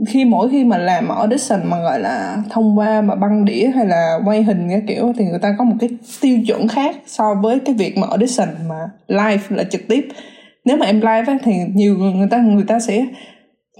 khi 0.08 0.24
mỗi 0.24 0.48
khi 0.50 0.64
mà 0.64 0.78
làm 0.78 1.08
audition 1.08 1.60
mà 1.64 1.80
gọi 1.80 2.00
là 2.00 2.36
thông 2.50 2.78
qua 2.78 3.00
mà 3.00 3.14
băng 3.14 3.44
đĩa 3.44 3.70
hay 3.74 3.86
là 3.86 4.18
quay 4.24 4.42
hình 4.42 4.68
cái 4.70 4.82
kiểu 4.88 5.12
thì 5.18 5.24
người 5.24 5.38
ta 5.38 5.54
có 5.58 5.64
một 5.64 5.76
cái 5.80 5.88
tiêu 6.20 6.38
chuẩn 6.46 6.68
khác 6.68 6.96
so 7.06 7.34
với 7.42 7.60
cái 7.60 7.74
việc 7.74 7.98
mà 7.98 8.06
audition 8.10 8.48
mà 8.68 8.90
live 9.08 9.42
là 9.48 9.64
trực 9.64 9.88
tiếp. 9.88 10.08
Nếu 10.64 10.76
mà 10.76 10.86
em 10.86 11.00
live 11.00 11.38
thì 11.42 11.52
nhiều 11.74 11.98
người, 11.98 12.12
người 12.12 12.28
ta 12.30 12.36
người 12.36 12.64
ta 12.68 12.80
sẽ 12.80 13.06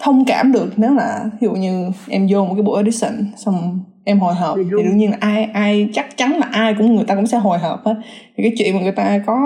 thông 0.01 0.25
cảm 0.25 0.53
được 0.53 0.73
nếu 0.77 0.95
là 0.95 1.25
ví 1.41 1.47
dụ 1.47 1.53
như 1.53 1.91
em 2.09 2.27
vô 2.31 2.45
một 2.45 2.55
cái 2.55 2.63
buổi 2.63 2.77
audition 2.77 3.33
xong 3.37 3.81
em 4.05 4.19
hồi 4.19 4.35
hộp. 4.35 4.57
Thì 4.57 4.65
đương 4.71 4.97
nhiên 4.97 5.11
là 5.11 5.17
ai 5.21 5.45
ai 5.45 5.89
chắc 5.93 6.17
chắn 6.17 6.39
là 6.39 6.49
ai 6.53 6.75
cũng 6.75 6.97
người 6.97 7.05
ta 7.05 7.15
cũng 7.15 7.27
sẽ 7.27 7.39
hồi 7.39 7.59
hộp 7.59 7.85
hết. 7.85 7.95
Thì 8.37 8.43
cái 8.43 8.53
chuyện 8.59 8.75
mà 8.75 8.83
người 8.83 8.93
ta 8.93 9.19
có 9.27 9.37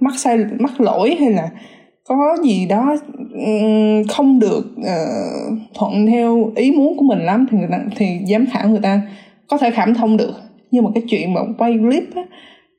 mắc 0.00 0.14
sai 0.16 0.38
mắc 0.58 0.80
lỗi 0.80 1.16
hay 1.20 1.30
là 1.30 1.50
có 2.04 2.36
gì 2.44 2.66
đó 2.66 2.96
không 4.08 4.38
được 4.38 4.64
uh, 4.80 5.58
thuận 5.74 6.06
theo 6.06 6.52
ý 6.56 6.70
muốn 6.70 6.96
của 6.96 7.04
mình 7.04 7.18
lắm 7.18 7.46
thì 7.50 7.58
người 7.58 7.68
ta 7.70 7.78
thì 7.96 8.18
giám 8.28 8.46
khảo 8.52 8.68
người 8.68 8.80
ta 8.82 9.02
có 9.48 9.58
thể 9.58 9.70
cảm 9.70 9.94
thông 9.94 10.16
được. 10.16 10.34
Nhưng 10.70 10.84
mà 10.84 10.90
cái 10.94 11.02
chuyện 11.08 11.34
mà 11.34 11.40
quay 11.58 11.78
clip 11.78 12.14
á, 12.14 12.22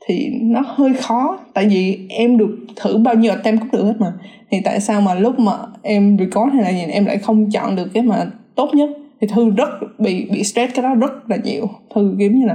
thì 0.07 0.29
nó 0.41 0.61
hơi 0.65 0.93
khó. 0.93 1.39
Tại 1.53 1.65
vì 1.65 2.07
em 2.09 2.37
được 2.37 2.57
thử 2.75 2.97
bao 2.97 3.15
nhiêu 3.15 3.33
tem 3.43 3.57
cũng 3.57 3.71
được 3.71 3.83
hết 3.83 3.95
mà. 3.99 4.13
Thì 4.51 4.57
tại 4.63 4.79
sao 4.79 5.01
mà 5.01 5.13
lúc 5.13 5.39
mà 5.39 5.53
em 5.81 6.17
record 6.19 6.53
hay 6.53 6.63
là 6.63 6.69
gì 6.69 6.91
em 6.91 7.05
lại 7.05 7.17
không 7.17 7.49
chọn 7.51 7.75
được 7.75 7.87
cái 7.93 8.03
mà 8.03 8.25
tốt 8.55 8.69
nhất 8.73 8.89
thì 9.21 9.27
thư 9.27 9.49
rất 9.49 9.69
bị 9.99 10.27
bị 10.31 10.43
stress 10.43 10.75
cái 10.75 10.83
đó 10.83 10.95
rất 10.95 11.29
là 11.29 11.37
nhiều. 11.43 11.69
Thư 11.95 12.15
kiểu 12.19 12.31
như 12.31 12.45
là 12.45 12.53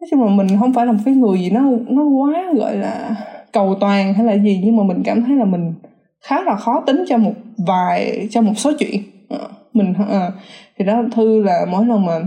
nói 0.00 0.08
chung 0.10 0.22
là 0.22 0.30
mình 0.30 0.46
không 0.60 0.72
phải 0.72 0.86
là 0.86 0.92
một 0.92 0.98
cái 1.04 1.14
người 1.14 1.38
gì 1.38 1.50
nó 1.50 1.60
nó 1.88 2.02
quá 2.02 2.44
gọi 2.56 2.76
là 2.76 3.16
cầu 3.52 3.76
toàn 3.80 4.14
hay 4.14 4.26
là 4.26 4.36
gì 4.36 4.60
nhưng 4.64 4.76
mà 4.76 4.84
mình 4.84 5.02
cảm 5.04 5.22
thấy 5.22 5.36
là 5.36 5.44
mình 5.44 5.74
khá 6.24 6.42
là 6.42 6.56
khó 6.56 6.82
tính 6.86 7.04
cho 7.08 7.16
một 7.16 7.32
vài 7.66 8.28
cho 8.30 8.42
một 8.42 8.52
số 8.56 8.72
chuyện. 8.78 9.02
Ờ, 9.28 9.48
mình 9.72 9.94
à, 10.10 10.30
thì 10.78 10.84
đó 10.84 11.02
thư 11.12 11.42
là 11.42 11.66
mỗi 11.70 11.86
lần 11.86 12.06
mà 12.06 12.20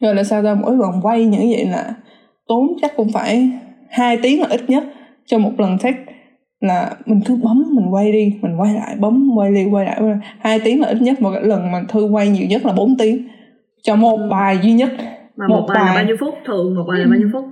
rồi 0.00 0.14
là 0.14 0.24
sao 0.24 0.42
ra 0.42 0.54
mỗi 0.54 0.76
lần 0.76 0.90
quay 1.02 1.24
những 1.24 1.50
vậy 1.50 1.66
là 1.66 1.94
tốn 2.48 2.66
chắc 2.82 2.96
cũng 2.96 3.12
phải 3.12 3.50
hai 3.88 4.18
tiếng 4.22 4.40
là 4.40 4.46
ít 4.50 4.70
nhất 4.70 4.84
cho 5.26 5.38
một 5.38 5.52
lần 5.58 5.78
take 5.78 6.04
là 6.60 6.96
mình 7.06 7.20
cứ 7.26 7.36
bấm 7.36 7.64
mình 7.72 7.94
quay 7.94 8.12
đi 8.12 8.32
mình 8.42 8.60
quay 8.60 8.74
lại 8.74 8.96
bấm 8.98 9.30
quay 9.36 9.52
đi 9.52 9.64
quay 9.70 9.84
lại, 9.84 10.00
hai 10.40 10.60
tiếng 10.60 10.80
là 10.80 10.88
ít 10.88 11.02
nhất 11.02 11.22
một 11.22 11.32
lần 11.42 11.72
mà 11.72 11.84
thư 11.88 12.04
quay 12.04 12.28
nhiều 12.28 12.46
nhất 12.46 12.66
là 12.66 12.72
4 12.72 12.96
tiếng. 12.96 13.28
Cho 13.82 13.96
một 13.96 14.18
bài 14.30 14.58
duy 14.62 14.72
nhất. 14.72 14.90
Mà 15.36 15.46
một, 15.48 15.60
một 15.60 15.66
bài, 15.68 15.84
bài. 15.84 15.86
là 15.86 15.94
bao 15.94 16.04
nhiêu 16.04 16.16
phút? 16.20 16.34
Thường 16.46 16.74
một 16.74 16.84
bài 16.88 16.98
là 16.98 17.06
bao 17.10 17.18
nhiêu 17.18 17.30
phút? 17.32 17.44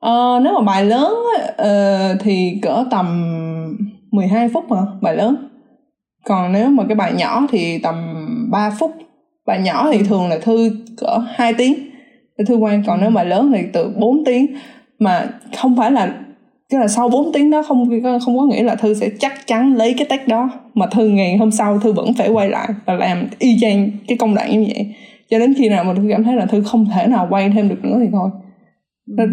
Ờ, 0.00 0.40
nếu 0.44 0.52
mà 0.54 0.60
bài 0.60 0.84
lớn 0.84 1.14
uh, 1.48 2.20
thì 2.20 2.58
cỡ 2.62 2.84
tầm 2.90 3.06
12 4.10 4.48
phút 4.48 4.64
mà 4.68 4.76
bài 5.02 5.16
lớn. 5.16 5.36
Còn 6.24 6.52
nếu 6.52 6.68
mà 6.68 6.84
cái 6.88 6.94
bài 6.94 7.12
nhỏ 7.12 7.46
thì 7.50 7.78
tầm 7.78 7.94
3 8.50 8.70
phút. 8.70 8.94
Bài 9.46 9.60
nhỏ 9.60 9.88
thì 9.92 9.98
thường 9.98 10.28
là 10.28 10.38
thư 10.38 10.70
cỡ 10.96 11.18
2 11.34 11.54
tiếng 11.54 11.74
thư 12.46 12.56
quan 12.56 12.82
còn 12.86 13.00
nếu 13.00 13.10
bài 13.10 13.26
lớn 13.26 13.52
thì 13.54 13.62
từ 13.72 13.92
4 13.96 14.24
tiếng. 14.24 14.46
Mà 14.98 15.28
không 15.56 15.76
phải 15.76 15.90
là 15.90 16.14
tức 16.70 16.78
là 16.78 16.88
sau 16.88 17.08
4 17.08 17.32
tiếng 17.32 17.50
đó 17.50 17.62
không 17.62 18.00
không 18.24 18.38
có 18.38 18.44
nghĩa 18.44 18.62
là 18.62 18.74
thư 18.74 18.94
sẽ 18.94 19.10
chắc 19.20 19.46
chắn 19.46 19.74
lấy 19.74 19.94
cái 19.98 20.06
text 20.10 20.28
đó. 20.28 20.50
Mà 20.74 20.86
thư 20.86 21.08
ngày 21.08 21.36
hôm 21.36 21.50
sau 21.50 21.78
thư 21.78 21.92
vẫn 21.92 22.14
phải 22.14 22.28
quay 22.28 22.48
lại 22.48 22.68
và 22.86 22.94
làm 22.94 23.26
y 23.38 23.58
chang 23.60 23.90
cái 24.08 24.18
công 24.18 24.34
đoạn 24.34 24.50
như 24.50 24.66
vậy. 24.74 24.94
Cho 25.30 25.38
đến 25.38 25.54
khi 25.58 25.68
nào 25.68 25.84
mà 25.84 25.94
thư 25.94 26.02
cảm 26.10 26.24
thấy 26.24 26.36
là 26.36 26.46
thư 26.46 26.62
không 26.62 26.86
thể 26.94 27.06
nào 27.06 27.26
quay 27.30 27.50
thêm 27.50 27.68
được 27.68 27.84
nữa 27.84 27.96
thì 28.00 28.06
thôi. 28.12 28.30
Ừ. 29.18 29.24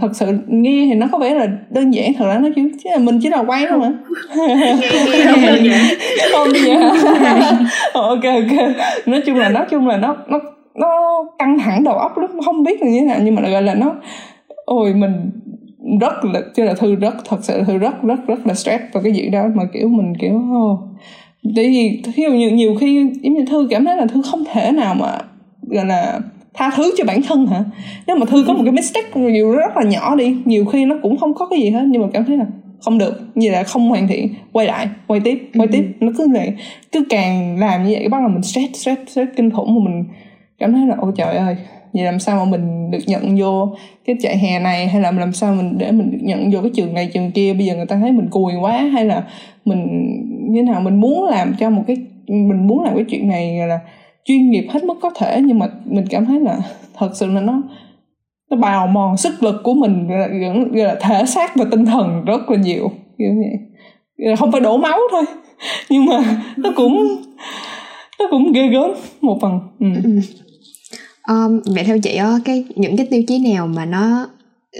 thật 0.00 0.08
sự 0.14 0.26
nghe 0.48 0.86
thì 0.86 0.94
nó 0.94 1.06
có 1.12 1.18
vẻ 1.18 1.34
là 1.34 1.46
đơn 1.70 1.90
giản 1.90 2.14
thật 2.14 2.26
ra 2.26 2.38
nó 2.38 2.48
chứ 2.56 2.70
chứ 2.84 2.90
là 2.90 2.98
mình 2.98 3.18
chỉ 3.22 3.28
là 3.28 3.38
quay 3.38 3.66
thôi 3.68 3.78
mà. 3.78 3.92
Không 6.32 6.48
bây 6.52 6.62
giờ 6.62 6.90
ok 7.92 8.24
ok. 8.24 8.76
Nói 9.06 9.22
chung 9.26 9.36
là 9.36 9.48
nói 9.48 9.66
chung 9.70 9.86
là 9.86 9.96
nó 9.96 10.16
nó 10.28 10.40
nó 10.74 11.24
căng 11.38 11.58
thẳng 11.58 11.84
đầu 11.84 11.94
óc 11.94 12.18
lắm. 12.18 12.30
Không 12.44 12.62
biết 12.62 12.82
là 12.82 12.88
như 12.88 13.00
thế 13.00 13.06
nào 13.06 13.18
nhưng 13.22 13.34
mà 13.34 13.42
gọi 13.42 13.62
là 13.62 13.74
nó 13.74 13.94
ôi 14.64 14.94
mình 14.94 15.30
rất 16.00 16.24
là 16.24 16.40
chứ 16.54 16.64
là 16.64 16.74
thư 16.74 16.94
rất 16.94 17.14
thật 17.24 17.38
sự 17.42 17.62
thư 17.66 17.78
rất 17.78 18.02
rất 18.02 18.26
rất 18.26 18.46
là 18.46 18.54
stress 18.54 18.82
vào 18.92 19.02
cái 19.02 19.12
chuyện 19.16 19.30
đó 19.30 19.48
mà 19.54 19.64
kiểu 19.72 19.88
mình 19.88 20.12
kiểu 20.20 20.34
oh. 20.34 20.78
tại 21.56 21.64
vì 21.64 22.02
dụ 22.16 22.32
như 22.32 22.50
nhiều 22.50 22.76
khi 22.80 23.10
giống 23.22 23.34
như 23.34 23.44
thư 23.44 23.66
cảm 23.70 23.84
thấy 23.84 23.96
là 23.96 24.06
thư 24.06 24.22
không 24.22 24.44
thể 24.52 24.72
nào 24.72 24.94
mà 24.94 25.18
gọi 25.62 25.86
là 25.86 26.20
tha 26.54 26.70
thứ 26.76 26.94
cho 26.96 27.04
bản 27.04 27.22
thân 27.22 27.46
hả 27.46 27.64
nếu 28.06 28.16
mà 28.16 28.26
thư 28.26 28.44
có 28.46 28.52
một 28.52 28.62
cái 28.64 28.72
mistake 28.72 29.20
nhiều 29.20 29.52
rất 29.52 29.76
là 29.76 29.82
nhỏ 29.82 30.14
đi 30.14 30.36
nhiều 30.44 30.64
khi 30.64 30.84
nó 30.84 30.96
cũng 31.02 31.16
không 31.16 31.34
có 31.34 31.46
cái 31.46 31.60
gì 31.60 31.70
hết 31.70 31.84
nhưng 31.88 32.02
mà 32.02 32.08
cảm 32.12 32.24
thấy 32.24 32.36
là 32.36 32.46
không 32.80 32.98
được 32.98 33.20
như 33.34 33.50
là 33.50 33.62
không 33.62 33.88
hoàn 33.88 34.08
thiện 34.08 34.34
quay 34.52 34.66
lại 34.66 34.88
quay 35.06 35.20
tiếp 35.20 35.50
quay 35.54 35.68
ừ. 35.68 35.72
tiếp 35.72 35.84
nó 36.00 36.12
cứ 36.18 36.32
lại 36.32 36.54
cứ 36.92 37.04
càng 37.08 37.58
làm 37.58 37.84
như 37.84 37.90
vậy 37.92 38.08
bắt 38.08 38.18
đầu 38.20 38.28
mình 38.28 38.42
stress 38.42 38.74
stress 38.74 39.00
stress 39.06 39.30
kinh 39.36 39.50
khủng 39.50 39.74
mà 39.74 39.90
mình 39.90 40.04
cảm 40.58 40.72
thấy 40.72 40.86
là 40.86 40.96
ôi 40.98 41.12
trời 41.16 41.36
ơi 41.36 41.56
vậy 41.92 42.04
làm 42.04 42.18
sao 42.18 42.44
mà 42.44 42.50
mình 42.50 42.90
được 42.90 42.98
nhận 43.06 43.36
vô 43.38 43.76
cái 44.04 44.16
trại 44.20 44.38
hè 44.38 44.60
này? 44.60 44.88
Hay 44.88 45.02
là 45.02 45.10
làm 45.10 45.32
sao 45.32 45.54
mình 45.54 45.78
để 45.78 45.92
mình 45.92 46.10
được 46.10 46.18
nhận 46.20 46.50
vô 46.50 46.60
cái 46.62 46.70
trường 46.74 46.94
này 46.94 47.10
trường 47.14 47.30
kia? 47.30 47.54
Bây 47.54 47.66
giờ 47.66 47.76
người 47.76 47.86
ta 47.86 47.96
thấy 47.96 48.12
mình 48.12 48.28
cùi 48.30 48.52
quá 48.60 48.72
hay 48.72 49.04
là 49.04 49.24
mình 49.64 49.86
như 50.50 50.62
nào? 50.62 50.80
Mình 50.80 51.00
muốn 51.00 51.24
làm 51.24 51.54
cho 51.58 51.70
một 51.70 51.82
cái 51.86 51.96
mình 52.28 52.66
muốn 52.66 52.84
làm 52.84 52.94
cái 52.94 53.04
chuyện 53.08 53.28
này 53.28 53.58
là 53.68 53.80
chuyên 54.24 54.50
nghiệp 54.50 54.66
hết 54.70 54.84
mức 54.84 54.98
có 55.02 55.10
thể 55.16 55.40
nhưng 55.44 55.58
mà 55.58 55.66
mình 55.84 56.04
cảm 56.10 56.26
thấy 56.26 56.40
là 56.40 56.58
thật 56.98 57.10
sự 57.14 57.26
là 57.26 57.40
nó 57.40 57.62
nó 58.50 58.56
bào 58.56 58.86
mòn 58.86 59.16
sức 59.16 59.42
lực 59.42 59.60
của 59.64 59.74
mình 59.74 60.08
là, 60.10 60.28
là 60.72 60.96
thể 61.00 61.24
xác 61.26 61.56
và 61.56 61.64
tinh 61.70 61.86
thần 61.86 62.24
rất 62.24 62.50
là 62.50 62.56
nhiều 62.56 62.90
kiểu 63.18 63.30
vậy. 63.38 64.36
Không 64.36 64.52
phải 64.52 64.60
đổ 64.60 64.76
máu 64.76 64.98
thôi 65.10 65.24
nhưng 65.90 66.06
mà 66.06 66.42
nó 66.56 66.70
cũng 66.76 67.16
nó 68.18 68.26
cũng 68.30 68.52
ghê 68.52 68.68
gớm 68.68 68.90
một 69.20 69.38
phần 69.40 69.60
ừ. 69.80 69.86
ừ. 70.04 70.20
Um, 71.28 71.60
vậy 71.74 71.84
theo 71.84 71.98
chị 71.98 72.16
á 72.16 72.38
cái 72.44 72.64
những 72.76 72.96
cái 72.96 73.06
tiêu 73.10 73.22
chí 73.26 73.52
nào 73.54 73.66
mà 73.66 73.84
nó 73.84 74.28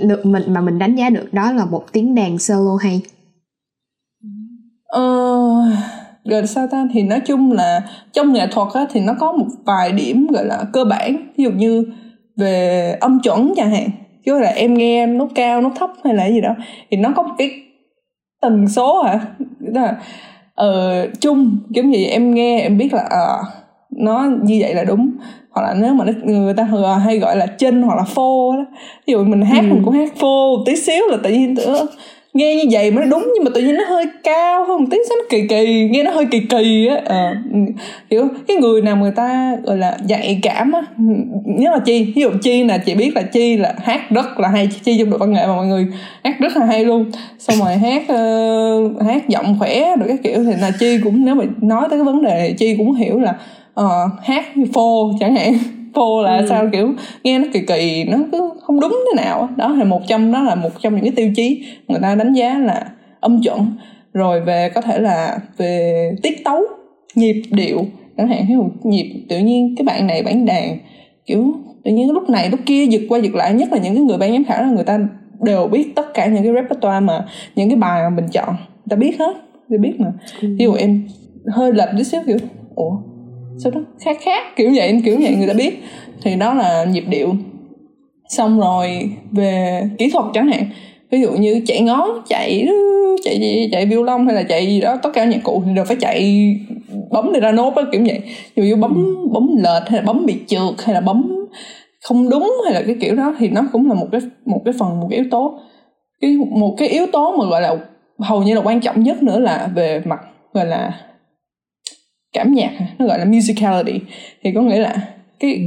được 0.03 0.27
mình 0.27 0.43
mà 0.47 0.61
mình 0.61 0.79
đánh 0.79 0.97
giá 0.97 1.11
được 1.11 1.33
đó 1.33 1.53
là 1.53 1.65
một 1.65 1.93
tiếng 1.93 2.15
đàn 2.15 2.39
solo 2.39 2.77
hay? 2.83 3.01
Ờ 4.87 5.03
gọi 6.25 6.47
sao 6.47 6.67
ta? 6.67 6.89
Thì 6.93 7.03
nói 7.03 7.21
chung 7.27 7.53
là 7.53 7.83
trong 8.13 8.33
nghệ 8.33 8.47
thuật 8.51 8.69
á, 8.75 8.87
thì 8.93 9.01
nó 9.01 9.15
có 9.19 9.33
một 9.33 9.47
vài 9.65 9.93
điểm 9.93 10.27
gọi 10.27 10.45
là 10.45 10.65
cơ 10.73 10.85
bản. 10.85 11.17
Ví 11.37 11.45
dụ 11.45 11.51
như 11.51 11.85
về 12.37 12.91
âm 13.01 13.21
chuẩn 13.21 13.53
chẳng 13.57 13.71
hạn. 13.71 13.91
Chứ 14.25 14.39
là 14.39 14.49
em 14.49 14.75
nghe 14.75 15.07
nốt 15.07 15.29
cao 15.35 15.61
nốt 15.61 15.73
thấp 15.77 15.91
hay 16.05 16.15
là 16.15 16.31
gì 16.31 16.41
đó. 16.41 16.55
Thì 16.91 16.97
nó 16.97 17.13
có 17.17 17.23
một 17.23 17.35
cái 17.39 17.51
tần 18.41 18.69
số 18.69 19.03
hả? 19.03 19.21
Đó 19.59 19.81
là 19.83 19.97
ờ 20.55 21.07
chung. 21.21 21.59
Giống 21.71 21.91
như 21.91 22.05
em 22.05 22.35
nghe 22.35 22.61
em 22.61 22.79
biết 22.79 22.93
là 22.93 23.03
à, 23.11 23.27
nó 23.91 24.31
như 24.43 24.59
vậy 24.61 24.75
là 24.75 24.85
đúng 24.85 25.11
hoặc 25.59 25.69
là 25.69 25.75
nếu 25.75 25.95
mà 25.95 26.05
nó, 26.05 26.13
người 26.25 26.55
ta 26.55 26.65
hay 27.05 27.19
gọi 27.19 27.37
là 27.37 27.47
chân 27.47 27.83
hoặc 27.83 27.97
là 27.97 28.05
phô 28.05 28.53
đó. 28.57 28.65
Ví 29.07 29.13
dụ 29.13 29.25
mình 29.25 29.43
hát 29.43 29.61
ừ. 29.61 29.67
mình 29.69 29.83
cũng 29.85 29.95
hát 29.95 30.13
phô 30.17 30.57
một 30.57 30.63
tí 30.67 30.77
xíu 30.77 31.07
là 31.11 31.17
tự 31.23 31.31
nhiên 31.31 31.57
tự 31.57 31.75
nghe 32.35 32.55
như 32.55 32.65
vậy 32.71 32.91
mới 32.91 33.07
đúng 33.07 33.33
nhưng 33.35 33.45
mà 33.45 33.51
tự 33.55 33.61
nhiên 33.61 33.75
nó 33.75 33.85
hơi 33.85 34.05
cao 34.25 34.65
hơn 34.65 34.81
một 34.81 34.87
tí 34.91 34.99
nó 35.11 35.17
kỳ 35.31 35.47
kỳ 35.49 35.89
nghe 35.93 36.03
nó 36.03 36.11
hơi 36.11 36.25
kỳ 36.31 36.41
kỳ 36.41 36.87
á. 36.87 37.01
À, 37.07 37.43
kiểu 38.11 38.29
cái 38.49 38.57
người 38.57 38.83
nào 38.83 38.97
người 38.97 39.11
ta 39.11 39.57
gọi 39.65 39.77
là 39.77 39.99
dạy 40.07 40.39
cảm 40.43 40.73
á 40.73 40.83
nhớ 41.45 41.71
là 41.71 41.79
chi 41.79 42.13
ví 42.17 42.23
dụ 42.23 42.31
chi 42.43 42.65
là 42.65 42.79
chị 42.79 42.95
biết 42.95 43.17
là 43.17 43.23
chi 43.23 43.57
là 43.57 43.75
hát 43.83 44.11
rất 44.11 44.41
là 44.41 44.49
hay 44.49 44.69
chi 44.85 44.99
trong 44.99 45.11
đội 45.11 45.19
văn 45.19 45.33
nghệ 45.33 45.47
mà 45.47 45.55
mọi 45.57 45.67
người 45.67 45.87
hát 46.25 46.35
rất 46.41 46.57
là 46.57 46.67
hay 46.67 46.85
luôn. 46.85 47.11
Xong 47.39 47.57
rồi 47.59 47.75
hát 47.75 48.03
uh, 48.03 49.03
hát 49.03 49.29
giọng 49.29 49.57
khỏe 49.59 49.97
rồi 49.97 50.09
cái 50.09 50.19
kiểu 50.23 50.45
thì 50.45 50.53
là 50.61 50.71
chi 50.81 50.99
cũng 51.05 51.25
nếu 51.25 51.35
mà 51.35 51.45
nói 51.63 51.87
tới 51.91 51.99
cái 51.99 52.05
vấn 52.05 52.25
đề 52.25 52.35
này 52.35 52.55
chi 52.59 52.75
cũng 52.79 52.95
hiểu 52.95 53.19
là 53.21 53.35
uh, 53.81 54.23
hát 54.23 54.45
phô 54.75 55.13
chẳng 55.21 55.37
hạn. 55.37 55.55
Phô 55.95 56.23
là 56.23 56.37
ừ. 56.37 56.47
sao 56.49 56.69
kiểu 56.73 56.93
nghe 57.25 57.39
nó 57.39 57.45
kỳ 57.53 57.61
kỳ 57.61 58.05
nó 58.05 58.19
cứ 58.33 58.51
không 58.63 58.81
đúng 58.81 58.91
thế 58.91 59.23
nào 59.23 59.49
đó 59.57 59.69
là 59.69 59.85
một 59.85 60.01
trong 60.09 60.33
đó 60.33 60.43
là 60.43 60.55
một 60.55 60.69
trong 60.81 60.95
những 60.95 61.05
cái 61.05 61.13
tiêu 61.17 61.31
chí 61.37 61.65
người 61.89 61.99
ta 62.03 62.15
đánh 62.15 62.33
giá 62.33 62.59
là 62.59 62.91
âm 63.21 63.43
chuẩn. 63.43 63.77
Rồi 64.13 64.41
về 64.41 64.69
có 64.75 64.81
thể 64.81 64.99
là 64.99 65.39
về 65.57 66.11
tiết 66.23 66.45
tấu 66.45 66.61
nhịp 67.15 67.43
điệu 67.51 67.87
chẳng 68.17 68.29
hạn. 68.29 68.45
Dụ 68.49 68.71
nhịp 68.83 69.25
tự 69.29 69.39
nhiên 69.39 69.75
cái 69.77 69.85
bạn 69.85 70.07
này 70.07 70.23
bản 70.23 70.47
đàn 70.47 70.79
kiểu 71.27 71.53
tự 71.85 71.91
nhiên 71.91 72.11
lúc 72.11 72.31
này 72.31 72.51
lúc 72.51 72.61
kia 72.67 72.87
giật 72.87 73.01
qua 73.09 73.19
giật 73.19 73.35
lại 73.35 73.55
nhất 73.55 73.73
là 73.73 73.79
những 73.79 73.95
cái 73.95 74.05
người 74.05 74.19
ban 74.19 74.33
giám 74.33 74.45
khảo 74.45 74.63
là 74.63 74.71
người 74.71 74.85
ta 74.85 74.99
đều 75.41 75.69
biết 75.69 75.93
tất 75.95 76.15
cả 76.15 76.27
những 76.27 76.43
cái 76.43 76.53
repertoire 76.55 77.01
mà 77.01 77.25
những 77.57 77.69
cái 77.69 77.77
bài 77.77 78.03
mà 78.03 78.11
mình 78.11 78.27
chọn. 78.33 78.49
Người 78.49 78.91
ta 78.91 78.97
biết 78.97 79.19
hết 79.19 79.37
người 79.69 79.79
ta 79.79 79.83
biết 79.83 79.95
mà. 79.99 80.13
Ừ. 80.43 80.49
ví 80.59 80.65
dụ 80.65 80.75
em 80.75 81.09
hơi 81.47 81.73
lệch 81.73 81.89
tí 81.99 82.05
xíu 82.05 82.21
kiểu 82.27 82.37
ủa 82.75 82.91
sao 83.63 83.73
đó 83.73 83.81
khác 84.01 84.17
khác? 84.21 84.57
Kiểu 84.57 84.71
vậy 84.75 85.01
kiểu 85.05 85.19
vậy 85.21 85.35
người 85.37 85.49
ta 85.49 85.55
biết. 85.55 85.83
Thì 86.23 86.37
đó 86.37 86.55
là 86.55 86.85
nhịp 86.85 87.05
điệu. 87.09 87.35
Xong 88.29 88.61
rồi 88.61 89.11
về 89.31 89.83
kỹ 89.99 90.11
thuật 90.11 90.25
chẳng 90.35 90.49
hạn. 90.49 90.65
Ví 91.11 91.21
dụ 91.21 91.33
như 91.33 91.63
chạy 91.67 91.81
ngón 91.81 92.09
chạy 92.29 92.69
chạy 93.25 93.39
chạy, 93.41 93.69
chạy 93.73 93.87
violon 93.87 94.27
hay 94.27 94.35
là 94.35 94.43
chạy 94.43 94.67
gì 94.67 94.81
đó 94.81 94.97
tất 95.03 95.11
cả 95.15 95.25
nhạc 95.25 95.41
cụ 95.43 95.63
thì 95.67 95.73
đều 95.75 95.85
phải 95.85 95.97
chạy 96.01 96.51
bấm 97.11 97.33
để 97.33 97.41
ra 97.41 97.53
nốt 97.53 97.75
á 97.77 97.83
kiểu 97.93 98.05
vậy. 98.07 98.21
Dù 98.57 98.63
như 98.63 98.77
bấm 98.77 99.17
bấm 99.33 99.57
lệch 99.57 99.89
hay 99.89 100.01
là 100.01 100.03
bấm 100.07 100.27
bị 100.27 100.35
trượt 100.47 100.85
hay 100.85 100.95
là 100.95 101.01
bấm 101.01 101.35
không 102.03 102.31
đúng 102.31 102.53
hay 102.65 102.75
là 102.75 102.83
cái 102.87 102.97
kiểu 103.01 103.15
đó 103.15 103.35
thì 103.39 103.49
nó 103.49 103.63
cũng 103.73 103.89
là 103.89 103.95
một 103.95 104.07
cái 104.13 104.21
một 104.47 104.61
cái 104.65 104.75
phần 104.79 105.01
một 105.01 105.07
cái 105.11 105.19
yếu 105.19 105.27
tố. 105.31 105.59
Cái 106.21 106.37
một 106.51 106.75
cái 106.79 106.89
yếu 106.89 107.07
tố 107.13 107.37
mà 107.39 107.45
gọi 107.51 107.63
là 107.63 107.77
hầu 108.19 108.43
như 108.43 108.55
là 108.55 108.61
quan 108.61 108.81
trọng 108.81 109.03
nhất 109.03 109.23
nữa 109.23 109.39
là 109.39 109.69
về 109.75 110.03
mặt 110.05 110.19
gọi 110.53 110.67
là 110.67 110.93
cảm 112.39 112.55
nhạc 112.55 112.71
nó 112.99 113.07
gọi 113.07 113.19
là 113.19 113.25
musicality. 113.25 114.01
Thì 114.43 114.53
có 114.53 114.61
nghĩa 114.61 114.81
là 114.81 114.97
cái 115.41 115.61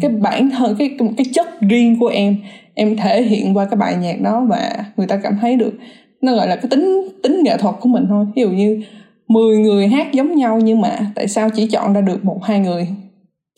cái 0.00 0.10
bản 0.10 0.50
thân 0.50 0.76
cái 0.78 0.96
cái 1.16 1.26
chất 1.34 1.60
riêng 1.60 1.98
của 1.98 2.06
em 2.06 2.36
em 2.74 2.96
thể 2.96 3.22
hiện 3.22 3.56
qua 3.56 3.64
cái 3.64 3.76
bài 3.76 3.96
nhạc 4.02 4.20
đó 4.20 4.46
và 4.48 4.84
người 4.96 5.06
ta 5.06 5.16
cảm 5.22 5.38
thấy 5.40 5.56
được 5.56 5.74
nó 6.22 6.34
gọi 6.34 6.48
là 6.48 6.56
cái 6.56 6.66
tính 6.70 7.08
tính 7.22 7.42
nghệ 7.44 7.56
thuật 7.56 7.74
của 7.80 7.88
mình 7.88 8.06
thôi. 8.08 8.26
Ví 8.36 8.42
dụ 8.42 8.50
như 8.50 8.82
10 9.28 9.58
người 9.58 9.88
hát 9.88 10.12
giống 10.12 10.34
nhau 10.34 10.60
nhưng 10.64 10.80
mà 10.80 10.98
tại 11.14 11.28
sao 11.28 11.48
chỉ 11.50 11.66
chọn 11.66 11.92
ra 11.92 12.00
được 12.00 12.24
một 12.24 12.44
hai 12.44 12.60
người 12.60 12.88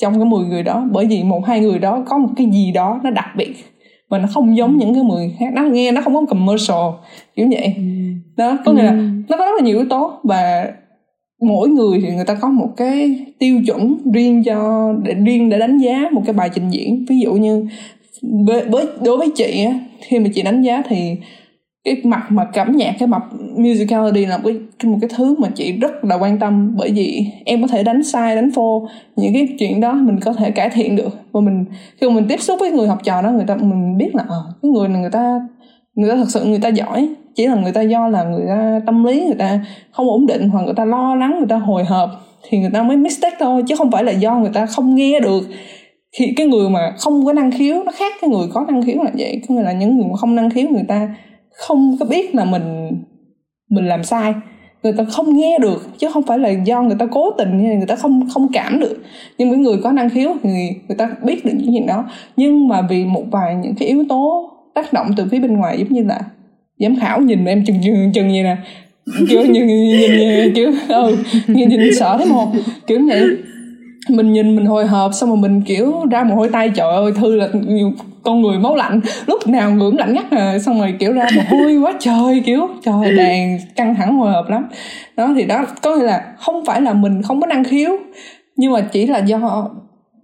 trong 0.02 0.14
cái 0.14 0.24
10 0.24 0.44
người 0.44 0.62
đó? 0.62 0.88
Bởi 0.92 1.06
vì 1.06 1.22
một 1.22 1.46
hai 1.46 1.60
người 1.60 1.78
đó 1.78 2.04
có 2.08 2.18
một 2.18 2.28
cái 2.36 2.46
gì 2.52 2.72
đó 2.72 3.00
nó 3.04 3.10
đặc 3.10 3.28
biệt 3.36 3.54
mà 4.10 4.18
nó 4.18 4.28
không 4.34 4.56
giống 4.56 4.76
những 4.76 4.94
cái 4.94 5.02
người 5.02 5.34
khác 5.38 5.46
nó 5.52 5.62
nghe 5.62 5.92
nó 5.92 6.00
không 6.00 6.14
có 6.14 6.24
commercial 6.28 6.86
kiểu 7.36 7.48
vậy. 7.50 7.74
Đó 8.36 8.58
có 8.64 8.72
nghĩa 8.72 8.82
là 8.82 8.92
nó 9.28 9.36
có 9.36 9.44
rất 9.44 9.52
là 9.58 9.64
nhiều 9.64 9.76
yếu 9.76 9.88
tố 9.88 10.12
và 10.24 10.72
mỗi 11.40 11.68
người 11.68 12.00
thì 12.02 12.14
người 12.14 12.24
ta 12.24 12.34
có 12.34 12.48
một 12.48 12.68
cái 12.76 13.26
tiêu 13.38 13.60
chuẩn 13.66 13.98
riêng 14.12 14.44
cho 14.44 14.92
để 15.02 15.14
riêng 15.14 15.50
để 15.50 15.58
đánh 15.58 15.78
giá 15.78 16.08
một 16.12 16.22
cái 16.26 16.32
bài 16.32 16.50
trình 16.54 16.70
diễn. 16.70 17.04
Ví 17.08 17.20
dụ 17.20 17.32
như 17.32 17.66
với 18.68 18.86
đối 19.04 19.16
với 19.16 19.28
chị 19.34 19.64
á 19.64 19.80
khi 20.00 20.18
mà 20.18 20.30
chị 20.34 20.42
đánh 20.42 20.62
giá 20.62 20.82
thì 20.88 21.16
cái 21.84 21.96
mặt 22.04 22.26
mà 22.28 22.44
cảm 22.52 22.76
nhạc 22.76 22.94
cái 22.98 23.08
mặt 23.08 23.22
musicality 23.56 24.26
là 24.26 24.38
một 24.38 24.50
cái 24.78 24.90
một 24.90 24.98
cái 25.00 25.10
thứ 25.16 25.34
mà 25.38 25.48
chị 25.54 25.72
rất 25.72 26.04
là 26.04 26.16
quan 26.16 26.38
tâm. 26.38 26.74
Bởi 26.76 26.90
vì 26.92 27.26
em 27.44 27.62
có 27.62 27.68
thể 27.68 27.82
đánh 27.82 28.04
sai 28.04 28.36
đánh 28.36 28.50
phô 28.50 28.88
những 29.16 29.32
cái 29.32 29.48
chuyện 29.58 29.80
đó 29.80 29.92
mình 29.92 30.20
có 30.20 30.32
thể 30.32 30.50
cải 30.50 30.70
thiện 30.70 30.96
được. 30.96 31.18
Và 31.32 31.40
mình 31.40 31.64
khi 32.00 32.08
mà 32.08 32.14
mình 32.14 32.26
tiếp 32.28 32.40
xúc 32.40 32.60
với 32.60 32.70
người 32.70 32.88
học 32.88 32.98
trò 33.04 33.22
đó 33.22 33.30
người 33.30 33.44
ta 33.46 33.56
mình 33.56 33.98
biết 33.98 34.14
là 34.14 34.22
à, 34.28 34.36
cái 34.62 34.70
người 34.70 34.88
này 34.88 35.00
người 35.00 35.10
ta 35.10 35.40
người 35.94 36.10
ta 36.10 36.16
thật 36.16 36.26
sự 36.28 36.44
người 36.44 36.60
ta 36.60 36.68
giỏi 36.68 37.08
chỉ 37.38 37.46
là 37.46 37.54
người 37.54 37.72
ta 37.72 37.80
do 37.80 38.08
là 38.08 38.24
người 38.24 38.46
ta 38.48 38.80
tâm 38.86 39.04
lý 39.04 39.26
người 39.26 39.36
ta 39.38 39.60
không 39.90 40.08
ổn 40.08 40.26
định 40.26 40.48
hoặc 40.48 40.62
người 40.62 40.74
ta 40.74 40.84
lo 40.84 41.14
lắng 41.14 41.34
người 41.38 41.48
ta 41.48 41.56
hồi 41.56 41.84
hộp 41.84 42.10
thì 42.48 42.58
người 42.58 42.70
ta 42.72 42.82
mới 42.82 42.96
mistake 42.96 43.36
thôi 43.40 43.62
chứ 43.68 43.76
không 43.76 43.90
phải 43.90 44.04
là 44.04 44.12
do 44.12 44.34
người 44.34 44.50
ta 44.54 44.66
không 44.66 44.94
nghe 44.94 45.20
được 45.20 45.42
thì 46.12 46.32
cái 46.36 46.46
người 46.46 46.68
mà 46.70 46.94
không 46.98 47.26
có 47.26 47.32
năng 47.32 47.50
khiếu 47.50 47.82
nó 47.84 47.92
khác 47.92 48.14
cái 48.20 48.30
người 48.30 48.46
có 48.54 48.64
năng 48.68 48.82
khiếu 48.82 49.02
là 49.02 49.10
vậy 49.18 49.42
có 49.48 49.54
nghĩa 49.54 49.62
là 49.62 49.72
những 49.72 49.96
người 49.96 50.06
mà 50.08 50.16
không 50.16 50.34
năng 50.34 50.50
khiếu 50.50 50.68
người 50.68 50.84
ta 50.88 51.14
không 51.52 51.96
có 52.00 52.06
biết 52.06 52.34
là 52.34 52.44
mình 52.44 52.90
mình 53.70 53.86
làm 53.86 54.04
sai 54.04 54.34
người 54.82 54.92
ta 54.92 55.04
không 55.04 55.36
nghe 55.36 55.58
được 55.58 55.98
chứ 55.98 56.08
không 56.12 56.22
phải 56.22 56.38
là 56.38 56.48
do 56.48 56.82
người 56.82 56.96
ta 56.98 57.06
cố 57.06 57.30
tình 57.30 57.64
hay 57.64 57.76
người 57.76 57.86
ta 57.86 57.96
không 57.96 58.28
không 58.34 58.48
cảm 58.52 58.80
được 58.80 58.96
nhưng 59.38 59.50
những 59.50 59.62
người 59.62 59.76
có 59.82 59.92
năng 59.92 60.10
khiếu 60.10 60.30
thì 60.42 60.50
người 60.88 60.96
ta 60.98 61.10
biết 61.22 61.44
được 61.44 61.52
những 61.54 61.72
gì 61.72 61.80
đó 61.80 62.04
nhưng 62.36 62.68
mà 62.68 62.82
vì 62.90 63.04
một 63.04 63.24
vài 63.30 63.54
những 63.54 63.74
cái 63.74 63.88
yếu 63.88 64.04
tố 64.08 64.50
tác 64.74 64.92
động 64.92 65.06
từ 65.16 65.28
phía 65.30 65.38
bên 65.38 65.56
ngoài 65.56 65.78
giống 65.78 65.88
như 65.88 66.02
là 66.02 66.20
giám 66.78 66.96
khảo 67.00 67.20
nhìn 67.20 67.44
em 67.44 67.64
chừng 67.64 67.82
chừng 67.82 68.12
chừng 68.12 68.28
như 68.28 68.42
nè. 68.42 68.56
Kiểu 69.28 69.44
nhìn 69.44 69.66
nhìn, 69.66 70.18
nhìn 70.18 70.54
kiểu 70.54 70.72
ừ 70.88 71.16
nhìn, 71.46 71.68
nhìn 71.68 71.94
sợ 71.98 72.16
thế 72.18 72.24
một 72.24 72.52
kiểu 72.86 73.00
vậy. 73.08 73.22
Mình 74.08 74.32
nhìn 74.32 74.56
mình 74.56 74.66
hồi 74.66 74.86
hộp 74.86 75.14
xong 75.14 75.28
rồi 75.28 75.38
mình 75.38 75.62
kiểu 75.62 75.94
ra 76.10 76.24
một 76.24 76.34
hôi 76.36 76.48
tay 76.48 76.70
trời 76.74 76.88
ơi 76.88 77.12
thư 77.12 77.36
là 77.36 77.48
con 78.22 78.42
người 78.42 78.58
máu 78.58 78.76
lạnh. 78.76 79.00
Lúc 79.26 79.46
nào 79.46 79.70
ngưỡng 79.70 79.98
lạnh 79.98 80.14
ngắt 80.14 80.30
à. 80.30 80.58
Xong 80.58 80.80
rồi 80.80 80.94
kiểu 80.98 81.12
ra 81.12 81.26
mồ 81.36 81.42
hôi 81.50 81.76
quá 81.76 81.92
trời 82.00 82.42
kiểu 82.46 82.68
trời 82.84 83.14
đàn 83.16 83.58
căng 83.76 83.94
thẳng 83.94 84.18
hồi 84.18 84.32
hộp 84.32 84.48
lắm. 84.48 84.68
Đó 85.16 85.32
thì 85.36 85.44
đó 85.44 85.66
có 85.82 85.96
nghĩa 85.96 86.04
là 86.04 86.22
không 86.38 86.64
phải 86.64 86.80
là 86.80 86.92
mình 86.92 87.22
không 87.22 87.40
có 87.40 87.46
năng 87.46 87.64
khiếu 87.64 87.90
nhưng 88.56 88.72
mà 88.72 88.80
chỉ 88.80 89.06
là 89.06 89.18
do 89.18 89.68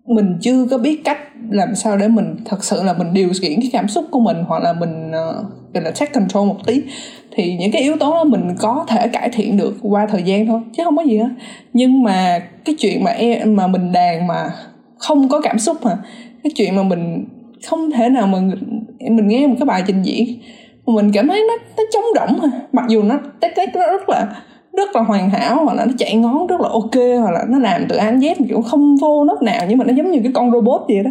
mình 0.07 0.39
chưa 0.41 0.67
có 0.71 0.79
biết 0.79 1.05
cách 1.05 1.19
làm 1.51 1.75
sao 1.75 1.97
để 1.97 2.09
mình 2.09 2.37
thật 2.45 2.65
sự 2.65 2.83
là 2.83 2.93
mình 2.93 3.15
điều 3.15 3.29
khiển 3.43 3.61
cái 3.61 3.71
cảm 3.73 3.89
xúc 3.89 4.05
của 4.11 4.21
mình 4.21 4.37
hoặc 4.47 4.63
là 4.63 4.73
mình 4.73 5.11
ờ, 5.13 5.45
uh, 5.79 5.85
là 5.85 5.91
take 5.91 6.13
control 6.13 6.49
một 6.49 6.67
tí. 6.67 6.83
Thì 7.31 7.57
những 7.57 7.71
cái 7.73 7.83
yếu 7.83 7.97
tố 7.97 8.11
đó 8.11 8.25
mình 8.25 8.49
có 8.59 8.85
thể 8.89 9.09
cải 9.09 9.29
thiện 9.29 9.57
được 9.57 9.77
qua 9.83 10.07
thời 10.07 10.23
gian 10.23 10.47
thôi 10.47 10.61
chứ 10.77 10.85
không 10.85 10.97
có 10.97 11.03
gì 11.03 11.19
hết. 11.19 11.29
Nhưng 11.73 12.03
mà 12.03 12.39
cái 12.65 12.75
chuyện 12.79 13.05
mà 13.05 13.11
em 13.11 13.57
mà 13.57 13.67
mình 13.67 13.93
đàn 13.93 14.27
mà 14.27 14.51
không 14.99 15.29
có 15.29 15.41
cảm 15.41 15.59
xúc 15.59 15.77
mà 15.83 15.99
cái 16.45 16.51
chuyện 16.57 16.77
mà 16.77 16.83
mình 16.83 17.25
không 17.67 17.91
thể 17.91 18.09
nào 18.09 18.27
mà 18.27 18.39
mình 19.01 19.29
nghe 19.29 19.47
một 19.47 19.55
cái 19.59 19.67
bài 19.67 19.83
trình 19.87 20.03
diễn 20.03 20.39
mà 20.87 20.95
mình 20.95 21.11
cảm 21.15 21.29
thấy 21.29 21.43
nó 21.49 21.65
nó 21.77 21.83
trống 21.93 22.05
rỗng 22.15 22.39
mà 22.43 22.61
mặc 22.73 22.85
dù 22.89 23.03
nó 23.03 23.19
tét 23.41 23.75
nó 23.75 23.87
rất 23.87 24.09
là 24.09 24.43
rất 24.77 24.97
là 24.97 25.03
hoàn 25.03 25.31
hảo 25.31 25.65
hoặc 25.65 25.75
là 25.75 25.85
nó 25.85 25.93
chạy 25.99 26.17
ngón 26.17 26.47
rất 26.47 26.61
là 26.61 26.69
ok 26.69 27.21
hoặc 27.21 27.31
là 27.31 27.45
nó 27.49 27.59
làm 27.59 27.85
từ 27.89 27.97
đến 27.97 28.19
Z 28.19 28.35
kiểu 28.49 28.63
không 28.63 28.97
vô 28.97 29.25
nốt 29.25 29.43
nào 29.43 29.65
nhưng 29.69 29.79
mà 29.79 29.85
nó 29.85 29.93
giống 29.95 30.11
như 30.11 30.21
cái 30.23 30.33
con 30.35 30.53
robot 30.53 30.83
vậy 30.89 31.03
đó. 31.05 31.11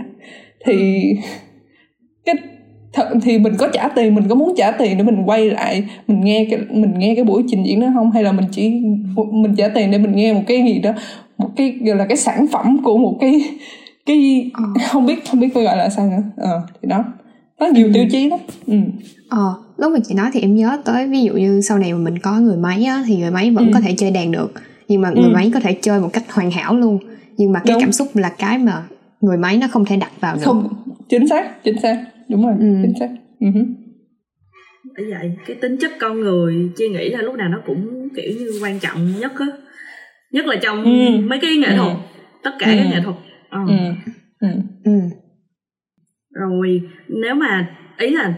Thì 0.66 1.03
cái 2.26 2.36
thật 2.94 3.10
thì 3.22 3.39
mình 3.39 3.54
có 3.58 3.68
trả 3.74 3.88
tiền 3.88 4.16
mình 4.16 4.28
có 4.30 4.36
muốn 4.36 4.54
trả 4.58 4.72
tiền 4.72 4.98
để 4.98 5.04
mình 5.04 5.24
quay 5.26 5.50
lại 5.50 5.84
mình 6.08 6.22
nghe 6.22 6.48
cái 6.50 6.60
mình 6.70 6.94
nghe 6.98 7.16
cái 7.16 7.24
buổi 7.24 7.44
trình 7.48 7.64
diễn 7.66 7.80
đó 7.80 7.88
không 7.94 8.12
hay 8.12 8.24
là 8.24 8.32
mình 8.32 8.46
chỉ 8.52 8.70
mình 9.32 9.56
trả 9.58 9.68
tiền 9.68 9.91
để 9.91 9.98
mình 9.98 10.16
nghe 10.16 10.34
một 10.34 10.41
cái 10.48 10.64
gì 10.64 10.80
đó 10.80 10.91
một 11.38 11.50
cái 11.56 11.76
gọi 11.82 11.96
là 11.96 12.06
cái 12.06 12.18
sản 12.18 12.46
phẩm 12.52 12.78
của 12.84 12.98
một 12.98 13.18
cái 13.22 13.41
cái 14.06 14.52
ờ. 14.54 14.64
không 14.88 15.06
biết 15.06 15.30
không 15.30 15.39
biết 15.39 15.54
phải 15.54 15.64
gọi 15.64 15.78
là 15.78 15.89
sao 15.89 16.08
nữa 16.08 16.24
ờ 16.38 16.62
thì 16.82 16.89
đó 16.89 17.04
có 17.60 17.68
nhiều 17.68 17.88
ừ. 17.88 17.91
tiêu 17.94 18.06
chí 18.12 18.30
lắm 18.30 18.39
ừ. 18.68 18.76
ờ 19.30 19.54
lúc 19.78 19.91
mà 19.91 20.00
chị 20.08 20.16
nói 20.16 20.30
thì 20.34 20.41
em 20.41 20.56
nhớ 20.56 20.78
tới 20.86 21.08
ví 21.08 21.24
dụ 21.24 21.34
như 21.34 21.62
sau 21.62 21.78
này 21.78 21.94
mà 21.94 22.00
mình 22.00 22.20
có 22.20 22.39
người 22.39 22.58
máy 22.58 22.84
á 22.84 23.04
thì 23.08 23.18
người 23.18 23.32
máy 23.32 23.52
vẫn 23.52 23.68
ừ. 23.68 23.72
có 23.74 23.80
thể 23.80 23.94
chơi 23.98 24.12
đàn 24.12 24.32
được 24.32 24.54
nhưng 24.88 25.02
mà 25.02 25.10
người 25.10 25.30
ừ. 25.30 25.34
máy 25.34 25.52
có 25.54 25.60
thể 25.60 25.78
chơi 25.82 26.00
một 26.00 26.10
cách 26.14 26.24
hoàn 26.32 26.52
hảo 26.52 26.76
luôn 26.76 27.00
nhưng 27.38 27.52
mà 27.52 27.60
cái 27.60 27.74
đúng. 27.74 27.82
cảm 27.82 27.91
xúc 27.91 28.08
là 28.14 28.30
cái 28.30 28.58
mà 28.58 28.84
người 29.22 29.38
máy 29.38 29.58
nó 29.58 29.68
không 29.72 29.86
thể 29.86 29.98
đặt 29.98 30.12
vào 30.20 30.36
được 30.36 30.41
không 30.44 30.68
chính 31.10 31.28
xác 31.28 31.64
chính 31.64 31.82
xác 31.82 32.04
đúng 32.34 32.45
rồi 32.45 32.55
ừ. 32.59 32.65
chính 32.81 32.93
xác 32.99 33.09
uh-huh. 33.39 33.65
bởi 34.97 35.11
vậy 35.11 35.31
cái 35.45 35.57
tính 35.61 35.77
chất 35.79 35.91
con 35.99 36.19
người 36.19 36.71
chi 36.75 36.89
nghĩ 36.89 37.09
là 37.09 37.21
lúc 37.21 37.36
nào 37.36 37.49
nó 37.49 37.61
cũng 37.65 38.09
kiểu 38.15 38.31
như 38.39 38.59
quan 38.63 38.79
trọng 38.79 39.19
nhất 39.19 39.31
á 39.39 39.45
nhất 40.31 40.45
là 40.45 40.55
trong 40.61 40.84
ừ. 40.84 41.17
mấy 41.27 41.39
cái 41.39 41.57
nghệ 41.57 41.77
thuật 41.77 41.91
ừ. 41.91 41.97
tất 42.43 42.51
cả 42.59 42.67
ừ. 42.67 42.73
các 42.77 42.89
nghệ 42.91 43.01
thuật 43.03 43.15
ờ. 43.49 43.59
ừ. 43.67 43.75
Ừ. 44.39 44.47
Ừ. 44.84 44.91
rồi 46.34 46.81
nếu 47.07 47.36
mà 47.36 47.75
ý 47.97 48.09
là 48.09 48.34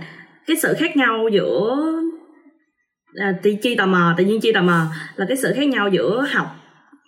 cái 0.47 0.57
sự 0.57 0.73
khác 0.77 0.97
nhau 0.97 1.27
giữa 1.31 1.75
à, 3.15 3.33
chi 3.61 3.75
tò 3.75 3.85
mò 3.85 4.13
tự 4.17 4.25
nhiên 4.25 4.39
chi 4.41 4.51
tò 4.53 4.61
mò 4.61 4.85
là 5.15 5.25
cái 5.27 5.37
sự 5.37 5.53
khác 5.55 5.67
nhau 5.67 5.89
giữa 5.89 6.25
học 6.31 6.47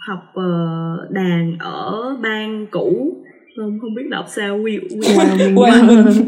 học 0.07 0.19
uh, 0.39 1.11
đàn 1.11 1.57
ở 1.59 2.17
bang 2.21 2.67
cũ 2.71 3.17
không? 3.57 3.77
Không 3.81 3.95
biết 3.95 4.03
đọc 4.09 4.25
sao. 4.27 4.57
Quy 4.63 4.77
Wyoming 4.77 5.53
Wyoming 5.53 6.27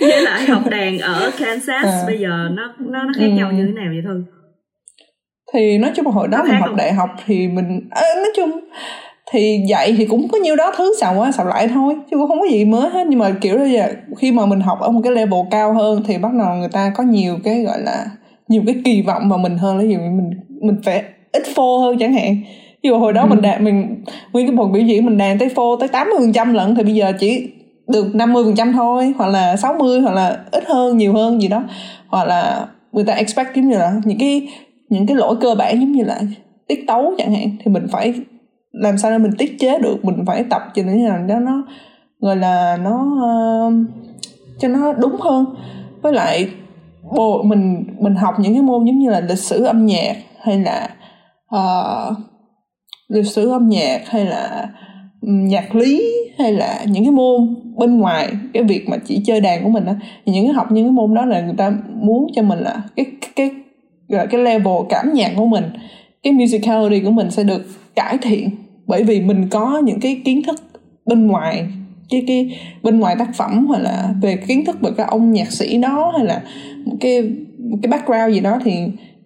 với 0.00 0.22
lại 0.22 0.46
học 0.46 0.62
đàn 0.70 0.98
ở 0.98 1.30
Kansas. 1.38 1.84
À. 1.84 2.02
bây 2.06 2.18
giờ 2.18 2.28
nó 2.28 2.74
nó 2.78 3.04
nó 3.04 3.12
khác 3.16 3.26
ừ. 3.26 3.30
nhau 3.30 3.52
như 3.52 3.66
thế 3.66 3.72
nào 3.72 3.86
vậy 3.88 4.02
thôi 4.04 4.22
thì 5.52 5.78
nói 5.78 5.90
chung 5.94 6.06
là 6.06 6.12
hồi 6.12 6.28
đó 6.28 6.42
mình 6.42 6.52
học 6.52 6.68
không? 6.68 6.76
đại 6.76 6.92
học 6.92 7.10
thì 7.26 7.48
mình 7.48 7.80
à, 7.90 8.02
nói 8.16 8.32
chung 8.36 8.50
thì 9.32 9.60
dạy 9.68 9.94
thì 9.98 10.06
cũng 10.06 10.28
có 10.28 10.38
nhiêu 10.38 10.56
đó 10.56 10.72
thứ 10.76 10.94
xào 11.00 11.14
qua 11.18 11.32
xào 11.32 11.46
lại 11.46 11.68
thôi 11.68 11.94
chứ 12.10 12.16
cũng 12.16 12.28
không 12.28 12.40
có 12.40 12.46
gì 12.50 12.64
mới 12.64 12.90
hết. 12.90 13.06
Nhưng 13.06 13.18
mà 13.18 13.30
kiểu 13.40 13.58
bây 13.58 13.72
giờ 13.72 13.88
khi 14.18 14.32
mà 14.32 14.46
mình 14.46 14.60
học 14.60 14.78
ở 14.80 14.90
một 14.90 15.00
cái 15.04 15.12
level 15.12 15.40
cao 15.50 15.74
hơn 15.74 16.02
thì 16.06 16.18
bắt 16.18 16.32
đầu 16.38 16.54
người 16.54 16.68
ta 16.72 16.92
có 16.96 17.02
nhiều 17.04 17.38
cái 17.44 17.62
gọi 17.62 17.80
là 17.82 18.06
nhiều 18.48 18.62
cái 18.66 18.74
kỳ 18.84 19.02
vọng 19.02 19.28
vào 19.28 19.38
mình 19.38 19.58
hơn. 19.58 19.78
Ví 19.78 19.88
dụ 19.88 19.98
mình 19.98 20.30
mình 20.60 20.76
phải 20.84 21.04
ít 21.32 21.42
phô 21.54 21.78
hơn 21.78 21.98
chẳng 21.98 22.14
hạn 22.14 22.36
ví 22.88 22.92
dụ 22.92 22.98
hồi 22.98 23.12
đó 23.12 23.22
ừ. 23.22 23.26
mình 23.26 23.42
đàn 23.42 23.64
mình 23.64 24.04
nguyên 24.32 24.46
cái 24.46 24.56
buổi 24.56 24.68
biểu 24.72 24.82
diễn 24.82 25.06
mình 25.06 25.18
đàn 25.18 25.38
tới 25.38 25.48
phô 25.48 25.76
tới 25.76 25.88
80 25.88 26.14
phần 26.18 26.32
trăm 26.32 26.54
lận 26.54 26.74
thì 26.74 26.82
bây 26.82 26.94
giờ 26.94 27.12
chỉ 27.20 27.50
được 27.88 28.14
50 28.14 28.44
phần 28.44 28.54
trăm 28.54 28.72
thôi 28.72 29.14
hoặc 29.18 29.26
là 29.26 29.56
60 29.56 30.00
hoặc 30.00 30.14
là 30.14 30.38
ít 30.50 30.64
hơn 30.66 30.96
nhiều 30.96 31.12
hơn 31.12 31.42
gì 31.42 31.48
đó 31.48 31.62
hoặc 32.08 32.24
là 32.24 32.66
người 32.92 33.04
ta 33.04 33.12
expect 33.12 33.56
giống 33.56 33.68
như 33.68 33.78
là 33.78 33.92
những 34.04 34.18
cái 34.18 34.48
những 34.88 35.06
cái 35.06 35.16
lỗi 35.16 35.36
cơ 35.40 35.54
bản 35.54 35.80
giống 35.80 35.92
như 35.92 36.04
là 36.04 36.20
tiết 36.66 36.84
tấu 36.86 37.14
chẳng 37.18 37.34
hạn 37.34 37.56
thì 37.64 37.70
mình 37.70 37.86
phải 37.92 38.14
làm 38.72 38.98
sao 38.98 39.10
để 39.10 39.18
mình 39.18 39.32
tiết 39.38 39.56
chế 39.60 39.78
được 39.78 40.04
mình 40.04 40.24
phải 40.26 40.44
tập 40.50 40.62
cho 40.74 40.82
nó 40.82 40.92
làm 40.92 41.28
cho 41.28 41.38
nó 41.38 41.62
gọi 42.20 42.36
là 42.36 42.78
nó 42.84 43.06
uh, 43.14 43.72
cho 44.58 44.68
nó 44.68 44.92
đúng 44.92 45.16
hơn 45.20 45.44
với 46.02 46.12
lại 46.12 46.48
bộ 47.16 47.42
mình 47.42 47.84
mình 48.00 48.14
học 48.14 48.34
những 48.40 48.52
cái 48.52 48.62
môn 48.62 48.84
giống 48.84 48.98
như 48.98 49.10
là 49.10 49.20
lịch 49.20 49.38
sử 49.38 49.64
âm 49.64 49.86
nhạc 49.86 50.16
hay 50.42 50.58
là 50.58 50.88
uh, 51.54 52.16
lịch 53.08 53.26
sử 53.26 53.50
âm 53.50 53.68
nhạc 53.68 54.00
hay 54.06 54.24
là 54.24 54.68
nhạc 55.22 55.74
lý 55.74 56.12
hay 56.38 56.52
là 56.52 56.84
những 56.86 57.04
cái 57.04 57.12
môn 57.12 57.54
bên 57.76 57.98
ngoài 57.98 58.32
cái 58.54 58.62
việc 58.62 58.88
mà 58.88 58.96
chỉ 59.06 59.22
chơi 59.24 59.40
đàn 59.40 59.64
của 59.64 59.70
mình 59.70 59.86
á 59.86 59.94
những 60.26 60.46
cái 60.46 60.54
học 60.54 60.72
những 60.72 60.84
cái 60.84 60.92
môn 60.92 61.14
đó 61.14 61.24
là 61.24 61.40
người 61.40 61.54
ta 61.56 61.72
muốn 61.94 62.26
cho 62.34 62.42
mình 62.42 62.58
là 62.58 62.82
cái 62.96 63.06
cái 63.36 63.50
cái, 64.08 64.26
cái 64.30 64.40
level 64.40 64.74
cảm 64.88 65.12
nhạc 65.12 65.32
của 65.36 65.46
mình 65.46 65.64
cái 66.22 66.32
musicality 66.32 67.00
của 67.00 67.10
mình 67.10 67.30
sẽ 67.30 67.44
được 67.44 67.62
cải 67.94 68.18
thiện. 68.22 68.50
Bởi 68.86 69.02
vì 69.02 69.20
mình 69.20 69.48
có 69.50 69.82
những 69.84 70.00
cái 70.00 70.20
kiến 70.24 70.42
thức 70.42 70.62
bên 71.06 71.26
ngoài 71.26 71.66
cái 72.10 72.24
cái 72.26 72.58
bên 72.82 73.00
ngoài 73.00 73.16
tác 73.18 73.34
phẩm 73.34 73.66
hoặc 73.66 73.78
là 73.78 74.14
về 74.22 74.36
kiến 74.36 74.64
thức 74.64 74.80
về 74.80 74.90
cái 74.96 75.06
ông 75.10 75.32
nhạc 75.32 75.52
sĩ 75.52 75.78
đó 75.78 76.12
hay 76.16 76.26
là 76.26 76.42
cái 77.00 77.30
cái 77.82 77.90
background 77.90 78.34
gì 78.34 78.40
đó 78.40 78.58
thì 78.64 78.72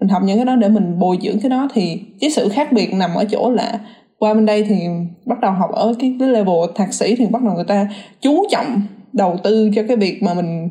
mình 0.02 0.08
học 0.08 0.22
những 0.24 0.38
cái 0.38 0.44
đó 0.44 0.56
để 0.56 0.68
mình 0.68 0.98
bồi 0.98 1.18
dưỡng 1.22 1.40
cái 1.40 1.50
đó 1.50 1.68
thì 1.74 2.00
cái 2.20 2.30
sự 2.30 2.48
khác 2.48 2.72
biệt 2.72 2.94
nằm 2.94 3.14
ở 3.14 3.24
chỗ 3.24 3.50
là 3.50 3.80
qua 4.18 4.34
bên 4.34 4.46
đây 4.46 4.64
thì 4.68 4.76
bắt 5.26 5.40
đầu 5.40 5.52
học 5.52 5.70
ở 5.72 5.94
cái, 5.98 6.16
cái 6.20 6.28
level 6.28 6.56
thạc 6.74 6.92
sĩ 6.92 7.16
thì 7.16 7.26
bắt 7.26 7.42
đầu 7.42 7.54
người 7.54 7.64
ta 7.64 7.88
chú 8.20 8.44
trọng 8.50 8.80
đầu 9.12 9.36
tư 9.42 9.70
cho 9.74 9.82
cái 9.88 9.96
việc 9.96 10.22
mà 10.22 10.34
mình 10.34 10.68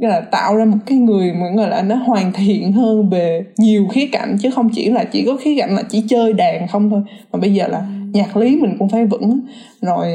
là 0.00 0.20
tạo 0.20 0.56
ra 0.56 0.64
một 0.64 0.78
cái 0.86 0.98
người 0.98 1.32
mà 1.32 1.46
gọi 1.56 1.70
là 1.70 1.82
nó 1.82 1.94
hoàn 1.94 2.32
thiện 2.32 2.72
hơn 2.72 3.10
về 3.10 3.44
nhiều 3.58 3.88
khía 3.88 4.06
cạnh 4.12 4.36
chứ 4.40 4.50
không 4.50 4.68
chỉ 4.74 4.90
là 4.90 5.04
chỉ 5.04 5.24
có 5.26 5.36
khía 5.40 5.56
cạnh 5.58 5.74
là 5.76 5.82
chỉ 5.90 6.04
chơi 6.08 6.32
đàn 6.32 6.68
không 6.68 6.90
thôi. 6.90 7.02
Mà 7.32 7.38
bây 7.38 7.54
giờ 7.54 7.68
là 7.68 7.86
nhạc 8.12 8.36
lý 8.36 8.56
mình 8.56 8.76
cũng 8.78 8.88
phải 8.88 9.06
vững. 9.06 9.40
Rồi 9.80 10.06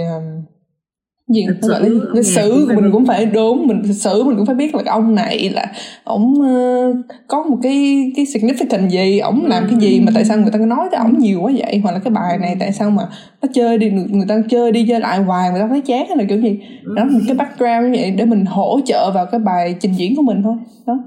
gì? 1.34 1.46
Lịch 1.48 1.64
sử, 1.64 2.10
lịch 2.14 2.26
sử. 2.26 2.68
Mình 2.76 2.92
cũng 2.92 3.06
phải 3.06 3.26
đúng 3.26 3.68
mình 3.68 3.82
lịch 3.84 3.96
sử 3.96 4.24
mình 4.24 4.38
cũng 4.38 4.46
phải 4.46 4.56
biết 4.56 4.76
là 4.76 4.82
ông 4.86 5.16
này 5.16 5.50
là 5.50 5.66
ổng 6.04 6.34
uh, 6.34 6.96
có 7.28 7.44
một 7.44 7.58
cái 7.64 8.12
cái 8.16 8.26
significant 8.26 8.90
gì 8.90 9.20
ổng 9.20 9.46
làm 9.46 9.64
cái 9.70 9.80
gì 9.80 10.00
mà 10.00 10.12
tại 10.16 10.26
sao 10.26 10.38
người 10.38 10.52
ta 10.52 10.60
nói 10.60 10.88
tới 10.92 11.00
ổng 11.00 11.18
nhiều 11.18 11.42
quá 11.42 11.52
vậy? 11.58 11.80
Hoặc 11.84 11.92
là 11.92 12.00
cái 12.00 12.12
bài 12.12 12.38
này 12.38 12.56
tại 12.60 12.72
sao 12.72 12.90
mà 12.90 13.04
nó 13.42 13.48
chơi 13.54 13.78
đi 13.78 13.90
người 13.90 14.26
ta 14.28 14.42
chơi 14.50 14.72
đi 14.72 14.86
chơi 14.88 15.00
lại 15.00 15.20
hoài 15.20 15.52
người 15.52 15.62
ta 15.62 15.68
thấy 15.68 15.82
chán 15.82 16.08
hay 16.08 16.18
là 16.18 16.24
kiểu 16.24 16.42
gì? 16.42 16.60
Đó 16.96 17.08
cái 17.28 17.36
background 17.36 17.86
như 17.86 18.00
vậy 18.02 18.12
để 18.18 18.26
mình 18.26 18.46
hỗ 18.46 18.80
trợ 18.86 19.12
vào 19.12 19.26
cái 19.26 19.40
bài 19.40 19.76
trình 19.80 19.94
diễn 19.94 20.16
của 20.16 20.24
mình 20.24 20.44
thôi. 20.44 20.56
Đó. 20.88 21.00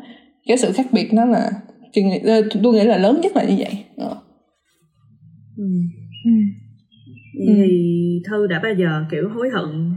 Cái 0.47 0.57
sự 0.57 0.73
khác 0.73 0.87
biệt 0.93 1.15
nó 1.15 1.25
là 1.25 1.51
ờ, 2.25 2.43
tôi 2.63 2.75
nghĩ 2.75 2.85
là 2.85 2.97
lớn 2.97 3.21
nhất 3.21 3.37
là 3.37 3.45
như 3.45 3.55
vậy. 3.59 3.85
Đó. 3.97 4.23
Ừ. 5.57 5.65
Ừ. 6.25 6.31
ừ. 7.39 7.45
thì 7.47 8.23
thư 8.27 8.47
đã 8.47 8.61
bao 8.63 8.73
giờ 8.79 9.05
kiểu 9.11 9.29
hối 9.35 9.49
hận 9.51 9.95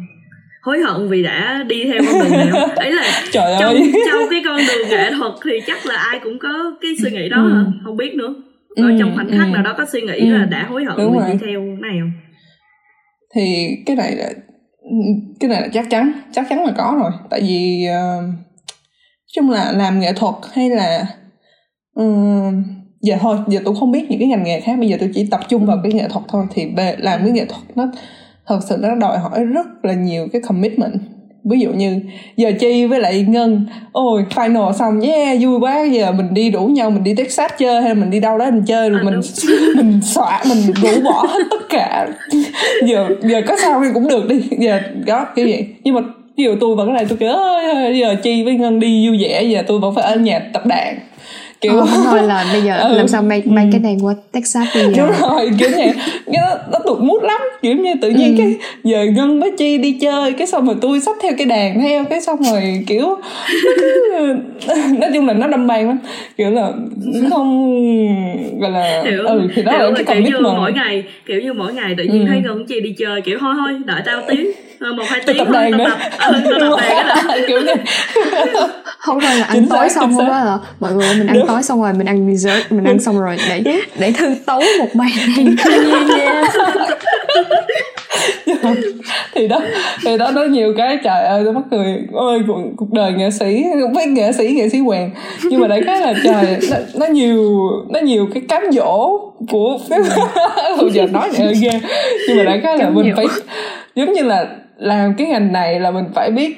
hối 0.62 0.80
hận 0.80 1.10
vì 1.10 1.24
đã 1.24 1.64
đi 1.68 1.86
theo 1.86 2.02
con 2.12 2.24
đường 2.24 2.32
này 2.32 2.48
không 2.52 2.70
ấy 2.76 2.92
là 2.92 3.04
Trời 3.32 3.56
trong 3.60 3.76
ơi. 3.76 3.92
trong 4.12 4.24
cái 4.30 4.42
con 4.46 4.58
đường 4.58 4.90
nghệ 4.90 5.12
thuật 5.18 5.34
thì 5.46 5.52
chắc 5.68 5.86
là 5.86 5.96
ai 5.96 6.20
cũng 6.24 6.40
có 6.40 6.78
cái 6.82 6.92
suy 7.02 7.12
nghĩ 7.12 7.30
đó 7.30 7.38
ừ. 7.38 7.50
hả 7.54 7.64
không 7.86 7.98
biết 7.98 8.16
nữa 8.16 8.34
ở 8.76 8.88
ừ, 8.88 8.96
trong 9.00 9.16
khoảnh 9.16 9.30
khắc 9.30 9.48
ừ. 9.48 9.54
nào 9.54 9.64
đó 9.64 9.76
có 9.78 9.86
suy 9.86 10.02
nghĩ 10.02 10.20
ừ. 10.20 10.38
là 10.38 10.46
đã 10.46 10.66
hối 10.70 10.86
hận 10.86 10.98
Đúng 10.98 11.14
vì 11.14 11.20
rồi. 11.20 11.30
đi 11.32 11.38
theo 11.46 11.62
này 11.62 11.98
không 12.00 12.12
thì 13.36 13.68
cái 13.86 13.96
này 13.96 14.16
là 14.16 14.30
cái 15.40 15.50
này 15.50 15.62
là 15.62 15.68
chắc 15.74 15.90
chắn 15.90 16.12
chắc 16.32 16.46
chắn 16.50 16.66
là 16.66 16.72
có 16.78 16.98
rồi 17.02 17.12
tại 17.30 17.42
vì 17.42 17.88
uh, 17.90 18.24
chung 19.34 19.50
là 19.50 19.72
làm 19.72 20.00
nghệ 20.00 20.14
thuật 20.14 20.36
hay 20.54 20.70
là 20.70 21.06
um, 21.94 22.64
giờ 23.02 23.16
thôi 23.20 23.38
giờ 23.48 23.60
tôi 23.66 23.76
không 23.80 23.92
biết 23.92 24.06
những 24.10 24.20
cái 24.20 24.28
ngành 24.28 24.44
nghề 24.44 24.60
khác 24.60 24.80
bây 24.80 24.90
giờ 24.90 24.98
tôi 25.00 25.12
chỉ 25.14 25.28
tập 25.32 25.40
trung 25.50 25.66
vào 25.66 25.80
cái 25.84 25.94
nghệ 25.94 26.08
thuật 26.10 26.26
thôi 26.28 26.46
thì 26.54 26.68
làm 26.98 27.22
cái 27.24 27.32
nghệ 27.32 27.46
thuật 27.46 27.62
nó 27.76 27.92
thật 28.50 28.60
sự 28.70 28.78
nó 28.80 28.96
đòi 28.96 29.18
hỏi 29.18 29.44
rất 29.44 29.68
là 29.84 29.94
nhiều 29.94 30.28
cái 30.34 30.42
commitment. 30.42 30.94
Ví 31.44 31.60
dụ 31.60 31.70
như 31.70 32.00
giờ 32.38 32.52
chi 32.60 32.86
với 32.86 33.00
lại 33.00 33.26
ngân 33.28 33.66
ôi 33.92 34.26
final 34.36 34.74
xong 34.74 35.02
yeah 35.02 35.38
vui 35.42 35.60
quá 35.60 35.82
giờ 35.82 36.12
mình 36.12 36.34
đi 36.34 36.50
đủ 36.50 36.68
nhau 36.68 36.90
mình 36.90 37.04
đi 37.04 37.16
texas 37.16 37.52
chơi 37.58 37.82
hay 37.82 37.96
mình 37.96 38.10
đi 38.10 38.20
đâu 38.20 38.38
đó 38.38 38.52
mình 38.52 38.64
chơi 38.66 38.90
rồi 38.90 39.00
à, 39.02 39.06
mình 39.06 39.20
mình 39.76 40.02
xóa 40.02 40.44
mình 40.50 40.74
rũ 40.82 41.02
bỏ 41.04 41.26
hết 41.28 41.44
tất 41.52 41.70
cả. 41.70 42.08
Giờ 42.88 43.10
giờ 43.22 43.42
có 43.48 43.58
sao 43.64 43.82
thì 43.84 43.90
cũng 43.94 44.08
được 44.08 44.28
đi. 44.28 44.44
Giờ 44.60 44.80
đó 45.06 45.28
kiểu 45.36 45.46
vậy. 45.46 45.68
Nhưng 45.84 45.96
mà 45.96 46.02
ví 46.38 46.44
dụ 46.44 46.56
tôi 46.60 46.76
vẫn 46.76 46.94
là 46.94 47.04
tôi 47.10 47.18
kiểu 47.18 47.34
giờ 48.00 48.16
chi 48.24 48.44
với 48.44 48.54
ngân 48.54 48.80
đi 48.80 49.08
vui 49.08 49.18
vẻ 49.22 49.44
giờ 49.44 49.64
tôi 49.68 49.80
vẫn 49.80 49.96
phải 49.96 50.04
ở 50.04 50.16
nhà 50.16 50.40
tập 50.54 50.66
đàn 50.66 51.00
kiểu 51.62 51.78
ờ, 51.78 51.86
thôi 52.06 52.24
là 52.24 52.46
bây 52.54 52.62
giờ 52.62 52.78
ừ. 52.90 52.98
làm 52.98 53.08
sao 53.08 53.22
mang 53.22 53.42
mang 53.46 53.66
ừ. 53.66 53.70
cái 53.72 53.80
đàn 53.80 54.06
qua 54.06 54.14
Texas 54.32 54.68
bây 54.76 54.84
giờ 54.84 54.92
đúng 54.98 55.12
rồi 55.22 55.52
kiểu 55.60 55.70
như 55.70 55.92
nó, 56.28 56.42
nó 56.72 56.80
tụt 56.86 57.00
mút 57.00 57.24
lắm 57.24 57.42
kiểu 57.62 57.76
như 57.76 57.94
tự 58.02 58.10
nhiên 58.10 58.38
ừ. 58.38 58.44
cái 58.44 58.56
giờ 58.84 59.06
ngân 59.06 59.40
với 59.40 59.52
chi 59.58 59.78
đi 59.78 59.98
chơi 60.02 60.34
cái 60.34 60.48
xong 60.48 60.66
rồi 60.66 60.76
tôi 60.82 61.02
xách 61.02 61.16
theo 61.22 61.32
cái 61.38 61.46
đàn 61.46 61.82
theo 61.82 62.06
cái 62.06 62.22
xong 62.22 62.40
rồi 62.52 62.84
kiểu 62.88 63.08
nói 65.00 65.12
chung 65.14 65.28
là 65.28 65.34
nó 65.34 65.48
đâm 65.48 65.68
bàn 65.68 65.88
lắm 65.88 65.98
kiểu 66.38 66.52
là 66.52 66.72
không 67.30 67.76
gọi 68.60 68.72
là 68.72 69.04
hiểu, 69.06 69.26
ừ 69.26 69.48
thì 69.56 69.62
đó 69.62 69.72
hiểu 69.72 69.92
là 69.92 70.04
cái 70.06 70.16
kiểu 70.16 70.24
như 70.24 70.40
mỗi 70.44 70.74
ngày 70.74 71.04
kiểu 71.26 71.42
như 71.42 71.54
mỗi 71.54 71.74
ngày 71.74 71.96
tự 71.98 72.04
nhiên 72.04 72.22
ừ. 72.22 72.28
thấy 72.28 72.42
ngân 72.42 72.66
chi 72.66 72.80
đi 72.80 72.96
chơi 72.98 73.22
kiểu 73.22 73.38
thôi 73.40 73.54
thôi 73.58 73.80
đợi 73.86 74.02
tao 74.06 74.22
tiếng 74.28 74.52
một 74.80 75.04
hai 75.08 75.22
tiếng 75.26 75.38
tập 75.38 75.48
đàn 75.50 75.72
nữa 75.72 75.86
tập, 75.90 76.12
ờ, 76.18 76.34
tập 77.08 77.24
đàn 77.28 77.42
kiểu 77.48 77.62
như 77.62 77.74
không 79.00 79.20
phải 79.20 79.36
là 79.36 79.46
ăn 79.46 79.68
tối 79.70 79.90
xong 79.90 80.16
không 80.16 80.30
á. 80.30 80.44
là 80.46 80.58
mọi 80.80 80.94
người 80.94 81.16
mình 81.18 81.28
ăn 81.28 81.38
Đúng. 81.38 81.48
tối 81.48 81.64
xong 81.64 81.82
rồi 81.82 81.94
mình 81.94 82.08
ăn 82.08 82.36
dessert 82.36 82.72
mình 82.72 82.84
ăn 82.86 83.00
xong 83.00 83.22
rồi 83.22 83.38
để 83.50 83.82
để 84.00 84.12
thư 84.12 84.36
tấu 84.46 84.62
một 84.80 84.88
bài 84.94 85.12
này. 85.38 85.46
Nha. 86.08 86.44
Thì 89.36 89.48
đó 89.48 89.62
thì 90.06 90.18
đó 90.18 90.32
nó 90.32 90.44
nhiều 90.44 90.74
cái 90.78 90.98
trời 91.04 91.24
ơi 91.24 91.42
tôi 91.44 91.54
mắc 91.54 91.64
cười. 91.72 91.98
Ôi 92.12 92.44
cuộc, 92.78 92.94
đời 92.94 93.12
nghệ 93.12 93.32
sĩ 93.32 93.64
không 93.82 93.96
phải 93.96 94.06
nghệ 94.08 94.32
sĩ 94.32 94.48
nghệ 94.48 94.70
sĩ 94.70 94.80
hoàng. 94.80 95.12
Nhưng 95.44 95.62
mà 95.62 95.68
đại 95.68 95.82
khái 95.82 96.02
là 96.02 96.14
trời 96.24 96.58
nó, 96.72 96.78
nó 97.00 97.06
nhiều 97.06 97.60
nó 97.90 98.00
nhiều 98.00 98.28
cái 98.34 98.44
cám 98.50 98.64
dỗ 98.72 99.20
của 99.52 99.78
bây 100.82 100.92
giờ 100.92 101.06
nói 101.12 101.30
này 101.40 101.54
ghê 101.62 101.80
nhưng 102.28 102.38
mà 102.38 102.44
đại 102.44 102.60
khái 102.64 102.78
là 102.78 102.90
mình 102.90 103.14
phải 103.16 103.26
giống 103.96 104.14
như 104.14 104.24
là 104.24 104.46
làm 104.80 105.14
cái 105.18 105.28
ngành 105.28 105.52
này 105.52 105.80
là 105.80 105.92
mình 105.92 106.06
phải 106.16 106.32
biết 106.32 106.58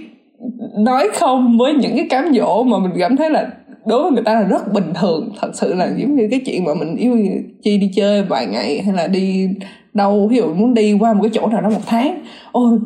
nói 0.78 1.08
không 1.14 1.58
với 1.58 1.74
những 1.74 1.96
cái 1.96 2.08
cám 2.10 2.34
dỗ 2.34 2.64
mà 2.64 2.78
mình 2.78 2.92
cảm 3.00 3.18
thấy 3.18 3.30
là 3.30 3.48
đối 3.86 4.04
với 4.04 4.12
người 4.12 4.24
ta 4.24 4.34
là 4.34 4.42
rất 4.42 4.74
bình 4.74 4.94
thường. 5.02 5.30
Thật 5.42 5.52
sự 5.54 5.74
là 5.74 5.90
giống 5.98 6.16
như 6.16 6.28
cái 6.32 6.42
chuyện 6.46 6.64
mà 6.64 6.74
mình 6.74 6.96
yêu 6.96 7.18
chi 7.64 7.78
đi 7.78 7.92
chơi 7.96 8.24
vài 8.24 8.46
ngày 8.46 8.82
hay 8.82 8.96
là 8.96 9.08
đi 9.08 9.48
đâu 9.94 10.28
ví 10.32 10.38
dụ 10.38 10.54
muốn 10.54 10.74
đi 10.74 10.94
qua 10.94 11.14
một 11.14 11.22
cái 11.24 11.32
chỗ 11.34 11.48
nào 11.48 11.62
đó 11.62 11.70
một 11.70 11.82
tháng. 11.86 12.22
Ôi 12.52 12.80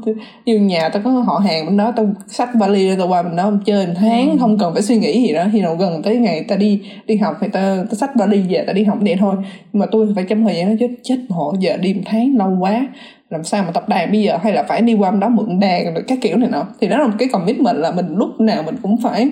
như 0.45 0.59
nhà 0.59 0.89
tao 0.89 1.01
có 1.05 1.09
họ 1.11 1.41
hàng 1.45 1.65
bên 1.65 1.77
đó 1.77 1.93
tao 1.95 2.07
xách 2.27 2.49
vali 2.59 2.95
tao 2.97 3.07
qua 3.07 3.23
bên 3.23 3.35
đó 3.35 3.51
chơi 3.65 3.87
một 3.87 3.93
tháng 3.95 4.31
ừ. 4.31 4.37
không 4.39 4.57
cần 4.57 4.73
phải 4.73 4.81
suy 4.81 4.97
nghĩ 4.97 5.27
gì 5.27 5.33
đó. 5.33 5.43
Khi 5.53 5.61
nào 5.61 5.75
gần 5.75 6.01
tới 6.03 6.17
ngày 6.17 6.43
ta 6.47 6.55
đi 6.55 6.81
đi 7.07 7.17
học 7.17 7.37
thì 7.41 7.47
ta 7.47 7.77
ta 7.89 7.95
xách 7.95 8.15
vali 8.15 8.41
về 8.49 8.63
ta 8.67 8.73
đi 8.73 8.83
học 8.83 8.97
vậy 9.01 9.15
thôi. 9.19 9.35
Nhưng 9.73 9.79
mà 9.79 9.85
tôi 9.91 10.07
phải 10.15 10.25
trong 10.29 10.43
thời 10.43 10.55
gian 10.55 10.69
đó 10.69 10.75
chết 10.79 10.89
chết 11.03 11.17
họ 11.29 11.53
giờ 11.59 11.77
đi 11.77 11.93
một 11.93 12.01
tháng 12.05 12.35
lâu 12.37 12.57
quá 12.59 12.87
làm 13.35 13.43
sao 13.43 13.63
mà 13.63 13.71
tập 13.71 13.89
đàn 13.89 14.11
bây 14.11 14.21
giờ? 14.21 14.37
Hay 14.43 14.53
là 14.53 14.63
phải 14.63 14.81
đi 14.81 14.93
qua 14.93 15.11
đó 15.11 15.29
mượn 15.29 15.59
đàn 15.59 15.93
rồi 15.93 16.03
các 16.07 16.17
kiểu 16.21 16.37
này 16.37 16.49
nọ? 16.49 16.65
Thì 16.81 16.87
đó 16.87 16.97
là 16.97 17.07
một 17.07 17.15
cái 17.19 17.27
commitment 17.27 17.77
là 17.77 17.91
mình 17.91 18.15
lúc 18.15 18.39
nào 18.39 18.63
mình 18.63 18.75
cũng 18.81 19.01
phải 19.03 19.31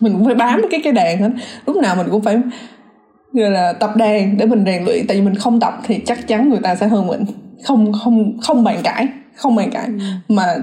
mình 0.00 0.12
cũng 0.12 0.24
phải 0.24 0.34
bám 0.34 0.62
cái 0.70 0.80
cái 0.84 0.92
đàn 0.92 1.18
hết. 1.18 1.30
Lúc 1.66 1.76
nào 1.76 1.96
mình 1.96 2.06
cũng 2.10 2.22
phải 2.22 2.40
gọi 3.32 3.50
là 3.50 3.72
tập 3.72 3.96
đàn 3.96 4.36
để 4.36 4.46
mình 4.46 4.64
rèn 4.66 4.84
luyện. 4.84 5.06
Tại 5.06 5.16
vì 5.16 5.22
mình 5.22 5.34
không 5.34 5.60
tập 5.60 5.80
thì 5.84 6.00
chắc 6.06 6.28
chắn 6.28 6.48
người 6.48 6.60
ta 6.62 6.74
sẽ 6.74 6.88
hơn 6.88 7.06
mình. 7.06 7.24
Không 7.64 7.92
không 7.92 8.38
không 8.42 8.64
bàn 8.64 8.78
cãi 8.84 9.08
không 9.34 9.56
bàn 9.56 9.70
cãi. 9.70 9.86
Ừ. 9.86 10.34
mà 10.34 10.56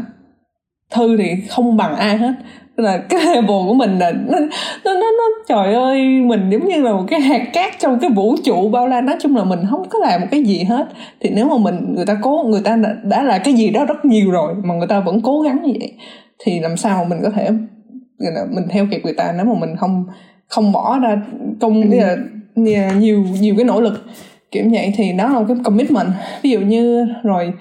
thư 0.91 1.17
thì 1.17 1.35
không 1.49 1.77
bằng 1.77 1.95
ai 1.95 2.17
hết 2.17 2.33
là 2.77 2.97
cái 2.97 3.25
level 3.25 3.67
của 3.67 3.73
mình 3.73 3.99
là 3.99 4.11
nó, 4.11 4.39
nó 4.85 4.93
nó 4.93 5.11
nó 5.17 5.23
trời 5.47 5.73
ơi 5.73 6.01
mình 6.21 6.49
giống 6.49 6.67
như 6.67 6.81
là 6.81 6.91
một 6.91 7.03
cái 7.07 7.21
hạt 7.21 7.45
cát 7.53 7.79
trong 7.79 7.99
cái 7.99 8.09
vũ 8.09 8.35
trụ 8.43 8.69
bao 8.69 8.87
la. 8.87 9.01
Nói 9.01 9.15
chung 9.21 9.35
là 9.35 9.43
mình 9.43 9.59
không 9.69 9.89
có 9.89 9.99
làm 9.99 10.21
một 10.21 10.27
cái 10.31 10.43
gì 10.43 10.63
hết. 10.63 10.87
Thì 11.19 11.29
nếu 11.35 11.49
mà 11.49 11.57
mình 11.57 11.95
người 11.95 12.05
ta 12.05 12.17
cố 12.21 12.45
người 12.47 12.61
ta 12.63 12.75
đã, 12.75 12.95
đã 13.03 13.23
là 13.23 13.37
cái 13.37 13.53
gì 13.53 13.69
đó 13.69 13.85
rất 13.85 14.05
nhiều 14.05 14.31
rồi 14.31 14.53
mà 14.63 14.73
người 14.73 14.87
ta 14.87 14.99
vẫn 14.99 15.21
cố 15.21 15.41
gắng 15.41 15.63
như 15.63 15.73
vậy 15.79 15.93
thì 16.39 16.59
làm 16.59 16.77
sao 16.77 17.05
mình 17.05 17.19
có 17.23 17.29
thể 17.29 17.49
là 18.17 18.45
mình 18.51 18.63
theo 18.69 18.87
kịp 18.91 19.01
người 19.03 19.13
ta 19.13 19.33
nếu 19.37 19.45
mà 19.45 19.59
mình 19.59 19.75
không 19.75 20.05
không 20.47 20.71
bỏ 20.71 20.99
ra 20.99 21.21
công 21.61 21.81
ừ. 21.91 21.97
là 21.97 22.17
nhiều 22.95 23.25
nhiều 23.39 23.55
cái 23.57 23.65
nỗ 23.65 23.81
lực. 23.81 24.05
Kiểu 24.51 24.63
vậy 24.71 24.93
thì 24.95 25.13
đó 25.13 25.29
là 25.29 25.45
cái 25.47 25.57
commitment. 25.63 26.07
Ví 26.41 26.49
dụ 26.49 26.59
như 26.59 27.07
rồi 27.23 27.53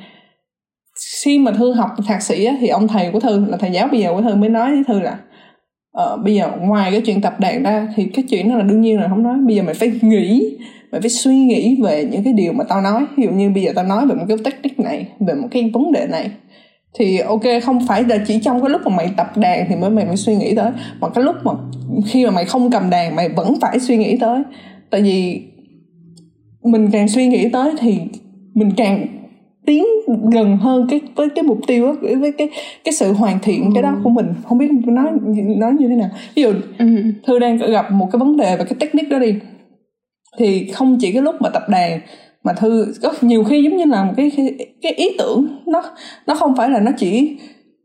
khi 1.25 1.39
mà 1.39 1.53
thư 1.53 1.73
học 1.73 1.91
thạc 2.07 2.23
sĩ 2.23 2.45
á, 2.45 2.57
thì 2.61 2.69
ông 2.69 2.89
thầy 2.89 3.11
của 3.11 3.21
thư 3.21 3.45
là 3.49 3.57
thầy 3.57 3.71
giáo 3.71 3.89
bây 3.93 4.01
giờ 4.01 4.15
của 4.15 4.23
thư 4.23 4.35
mới 4.35 4.49
nói 4.49 4.71
với 4.71 4.85
thư 4.89 5.01
là 5.01 5.19
uh, 6.03 6.25
bây 6.25 6.35
giờ 6.35 6.51
ngoài 6.61 6.91
cái 6.91 7.01
chuyện 7.01 7.21
tập 7.21 7.41
đàn 7.41 7.63
ra 7.63 7.89
thì 7.97 8.07
cái 8.07 8.25
chuyện 8.31 8.49
đó 8.49 8.57
là 8.57 8.63
đương 8.63 8.81
nhiên 8.81 9.01
là 9.01 9.09
không 9.09 9.23
nói. 9.23 9.37
Bây 9.47 9.57
giờ 9.57 9.63
mày 9.63 9.75
phải 9.75 9.93
nghĩ 10.03 10.57
mày 10.93 11.01
phải 11.01 11.11
suy 11.11 11.37
nghĩ 11.37 11.79
về 11.83 12.05
những 12.13 12.25
cái 12.25 12.33
điều 12.33 12.53
mà 12.53 12.65
tao 12.65 12.81
nói. 12.81 13.07
Ví 13.17 13.25
dụ 13.25 13.31
như 13.31 13.51
bây 13.51 13.63
giờ 13.63 13.73
tao 13.75 13.85
nói 13.85 14.07
về 14.07 14.15
một 14.15 14.25
cái 14.29 14.37
technique 14.45 14.85
này 14.85 15.09
về 15.21 15.35
một 15.35 15.49
cái 15.51 15.71
vấn 15.75 15.93
đề 15.93 16.07
này 16.07 16.31
thì 16.99 17.19
ok 17.19 17.43
không 17.63 17.87
phải 17.89 18.05
là 18.05 18.19
chỉ 18.27 18.41
trong 18.41 18.61
cái 18.61 18.71
lúc 18.71 18.81
mà 18.85 18.97
mày 18.97 19.11
tập 19.17 19.37
đàn 19.37 19.67
thì 19.69 19.77
mới 19.77 19.91
mày 19.91 20.05
mới 20.05 20.17
suy 20.17 20.37
nghĩ 20.37 20.55
tới 20.55 20.71
mà 21.01 21.09
cái 21.09 21.25
lúc 21.25 21.37
mà 21.45 21.53
khi 22.07 22.25
mà 22.25 22.31
mày 22.31 22.45
không 22.45 22.71
cầm 22.71 22.91
đàn 22.91 23.17
mày 23.17 23.29
vẫn 23.29 23.55
phải 23.61 23.81
suy 23.81 23.97
nghĩ 23.97 24.17
tới. 24.17 24.43
Tại 24.91 25.03
vì 25.03 25.43
mình 26.63 26.91
càng 26.93 27.09
suy 27.09 27.27
nghĩ 27.27 27.49
tới 27.49 27.73
thì 27.79 27.99
mình 28.55 28.71
càng 28.77 29.07
tiến 29.67 29.85
gần 30.33 30.57
hơn 30.57 30.87
cái 30.91 31.01
với 31.15 31.29
cái 31.35 31.45
mục 31.45 31.59
tiêu 31.67 31.87
đó, 31.87 31.95
với 32.21 32.33
cái 32.33 32.49
cái 32.85 32.95
sự 32.95 33.13
hoàn 33.13 33.39
thiện 33.43 33.71
cái 33.75 33.83
đó 33.83 33.97
của 34.05 34.11
mình. 34.11 34.27
Không 34.49 34.59
biết 34.59 34.71
nói 34.87 35.07
nói 35.57 35.73
như 35.79 35.89
thế 35.89 35.95
nào. 35.95 36.11
Ví 36.35 36.43
dụ 36.43 36.53
ừ. 36.79 36.87
thư 37.27 37.39
đang 37.39 37.57
gặp 37.57 37.93
một 37.93 38.09
cái 38.13 38.19
vấn 38.19 38.37
đề 38.37 38.57
về 38.57 38.65
cái 38.65 38.75
technique 38.81 39.09
đó 39.09 39.19
đi. 39.19 39.35
Thì 40.39 40.69
không 40.69 40.99
chỉ 41.01 41.13
cái 41.13 41.23
lúc 41.23 41.35
mà 41.41 41.51
tập 41.51 41.63
đàn 41.69 42.01
mà 42.45 42.53
thư 42.53 42.95
có 43.03 43.13
nhiều 43.21 43.45
khi 43.45 43.63
giống 43.63 43.77
như 43.77 43.85
là 43.85 44.05
một 44.05 44.13
cái 44.17 44.31
cái 44.83 44.93
ý 44.93 45.09
tưởng 45.19 45.47
nó 45.67 45.83
nó 46.27 46.35
không 46.35 46.57
phải 46.57 46.71
là 46.71 46.81
nó 46.81 46.91
chỉ 46.97 47.37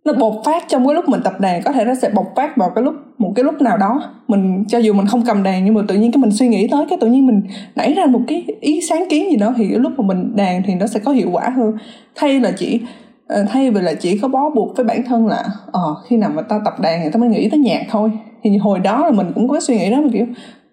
nó 0.06 0.14
bộc 0.14 0.42
phát 0.46 0.64
trong 0.68 0.88
cái 0.88 0.96
lúc 0.96 1.10
mình 1.10 1.22
tập 1.24 1.40
đàn 1.40 1.62
có 1.64 1.72
thể 1.72 1.86
nó 1.86 1.96
sẽ 1.96 2.10
bộc 2.10 2.34
phát 2.36 2.58
vào 2.58 2.70
cái 2.76 2.84
lúc 2.84 2.94
một 3.18 3.34
cái 3.36 3.44
lúc 3.44 3.62
nào 3.62 3.78
đó. 3.78 4.02
Mình 4.28 4.66
cho 4.68 4.78
dù 4.78 4.94
mình 4.94 5.06
không 5.06 5.24
cầm 5.26 5.44
đàn 5.44 5.66
nhưng 5.66 5.74
mà 5.74 5.82
tự 5.88 5.96
nhiên 5.96 6.12
cái 6.12 6.22
mình 6.22 6.32
suy 6.32 6.48
nghĩ 6.48 6.68
tới 6.72 6.86
cái 6.90 6.98
tự 7.02 7.08
nhiên 7.08 7.28
mình 7.28 7.42
nảy 7.76 7.94
ra 7.94 8.06
một 8.06 8.22
cái 8.28 8.46
ý 8.62 8.82
sáng 8.90 9.06
kiến 9.10 9.32
gì 9.32 9.38
đó 9.38 9.54
thì 9.58 9.68
cái 9.70 9.80
lúc 9.80 9.92
mà 9.98 10.06
mình 10.06 10.36
đàn 10.36 10.64
thì 10.66 10.76
nó 10.76 10.88
sẽ 10.88 11.00
có 11.00 11.12
hiệu 11.12 11.30
quả 11.32 11.50
hơn. 11.50 11.78
Thay 12.16 12.40
là 12.40 12.52
chỉ 12.52 12.80
ờ, 13.28 13.46
thay 13.50 13.72
vì 13.72 13.82
là 13.82 13.94
chỉ 13.94 14.18
có 14.18 14.28
bó 14.28 14.50
buộc 14.50 14.78
với 14.78 14.86
bản 14.86 15.04
thân 15.04 15.28
là 15.28 15.44
ờ 15.72 15.96
khi 16.08 16.18
nào 16.18 16.32
mà 16.34 16.42
tao 16.42 16.62
tập 16.66 16.80
đàn 16.82 17.02
thì 17.04 17.10
tao 17.14 17.20
mới 17.20 17.30
nghĩ 17.30 17.50
tới 17.50 17.60
nhạc 17.60 17.86
thôi. 17.90 18.12
Thì 18.44 18.58
hồi 18.58 18.80
đó 18.80 19.06
là 19.06 19.12
mình 19.12 19.32
cũng 19.36 19.48
có 19.48 19.60
suy 19.60 19.78
nghĩ 19.78 19.92
đó 19.92 19.98
mà 20.02 20.10
kiểu 20.14 20.26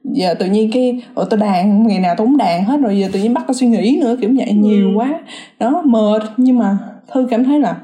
giờ 0.05 0.35
tự 0.35 0.47
nhiên 0.47 0.71
cái 0.73 1.03
ở 1.15 1.27
tao 1.31 1.41
đàn 1.41 1.87
ngày 1.87 2.01
nào 2.01 2.15
tao 2.19 2.27
cũng 2.27 2.37
đàn 2.37 2.65
hết 2.65 2.81
rồi 2.81 2.99
giờ 2.99 3.09
tự 3.13 3.21
nhiên 3.21 3.35
bắt 3.35 3.45
tao 3.47 3.55
suy 3.55 3.67
nghĩ 3.67 3.99
nữa 4.01 4.17
kiểu 4.21 4.31
vậy 4.37 4.53
nhiều 4.53 4.89
ừ. 4.89 4.95
quá. 4.97 5.21
Đó 5.59 5.83
mệt 5.85 6.23
nhưng 6.37 6.59
mà 6.59 6.79
thư 7.13 7.27
cảm 7.31 7.45
thấy 7.45 7.61
là 7.61 7.77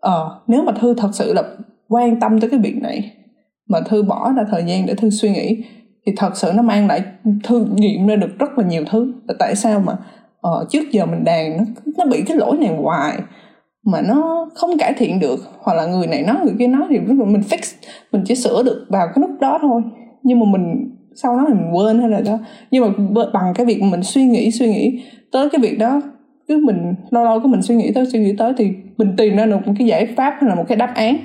ờ 0.00 0.40
nếu 0.46 0.62
mà 0.62 0.72
thư 0.72 0.94
thật 0.94 1.10
sự 1.12 1.32
là 1.32 1.42
quan 1.88 2.20
tâm 2.20 2.40
tới 2.40 2.50
cái 2.50 2.60
việc 2.60 2.76
này 2.82 3.12
mà 3.68 3.80
thư 3.80 4.02
bỏ 4.02 4.32
ra 4.36 4.44
thời 4.50 4.64
gian 4.66 4.86
để 4.86 4.94
thư 4.94 5.10
suy 5.10 5.30
nghĩ 5.30 5.64
thì 6.06 6.12
thật 6.16 6.36
sự 6.36 6.52
nó 6.54 6.62
mang 6.62 6.86
lại 6.86 7.02
thư 7.44 7.66
nghiệm 7.74 8.06
ra 8.06 8.16
được 8.16 8.38
rất 8.38 8.58
là 8.58 8.64
nhiều 8.64 8.84
thứ. 8.90 9.12
Là 9.28 9.34
tại 9.38 9.54
sao 9.54 9.80
mà 9.80 9.96
ờ, 10.40 10.66
trước 10.70 10.90
giờ 10.92 11.06
mình 11.06 11.24
đàn 11.24 11.56
nó 11.56 11.64
nó 11.98 12.04
bị 12.10 12.22
cái 12.26 12.36
lỗi 12.36 12.56
này 12.56 12.76
hoài 12.82 13.18
mà 13.84 14.00
nó 14.00 14.48
không 14.54 14.78
cải 14.78 14.92
thiện 14.92 15.20
được 15.20 15.40
hoặc 15.58 15.74
là 15.74 15.86
người 15.86 16.06
này 16.06 16.22
nói 16.22 16.36
người 16.44 16.54
kia 16.58 16.66
nói 16.66 16.82
thì 16.90 16.98
mình 16.98 17.42
fix 17.50 17.74
mình 18.12 18.22
chỉ 18.26 18.34
sửa 18.34 18.62
được 18.62 18.86
vào 18.88 19.06
cái 19.06 19.20
nút 19.20 19.40
đó 19.40 19.58
thôi. 19.62 19.82
Nhưng 20.22 20.40
mà 20.40 20.46
mình 20.50 20.94
sau 21.22 21.36
đó 21.36 21.46
mình 21.48 21.76
quên 21.76 21.98
hay 21.98 22.08
là 22.08 22.20
đó. 22.20 22.38
Nhưng 22.70 22.82
mà 22.82 22.88
bằng 23.32 23.54
cái 23.54 23.66
việc 23.66 23.82
mình 23.82 24.02
suy 24.02 24.26
nghĩ 24.26 24.50
suy 24.50 24.68
nghĩ 24.68 25.02
tới 25.32 25.48
cái 25.50 25.60
việc 25.60 25.78
đó 25.78 26.00
cứ 26.48 26.60
mình 26.64 26.94
lâu 27.10 27.24
lâu 27.24 27.40
cứ 27.40 27.46
mình 27.46 27.62
suy 27.62 27.74
nghĩ 27.74 27.92
tới 27.92 28.06
suy 28.06 28.18
nghĩ 28.18 28.32
tới 28.38 28.52
thì 28.56 28.70
mình 28.98 29.16
tìm 29.16 29.36
ra 29.36 29.46
được 29.46 29.66
một 29.66 29.72
cái 29.78 29.86
giải 29.86 30.06
pháp 30.06 30.34
hay 30.40 30.48
là 30.48 30.54
một 30.54 30.64
cái 30.68 30.76
đáp 30.76 30.92
án 30.94 31.16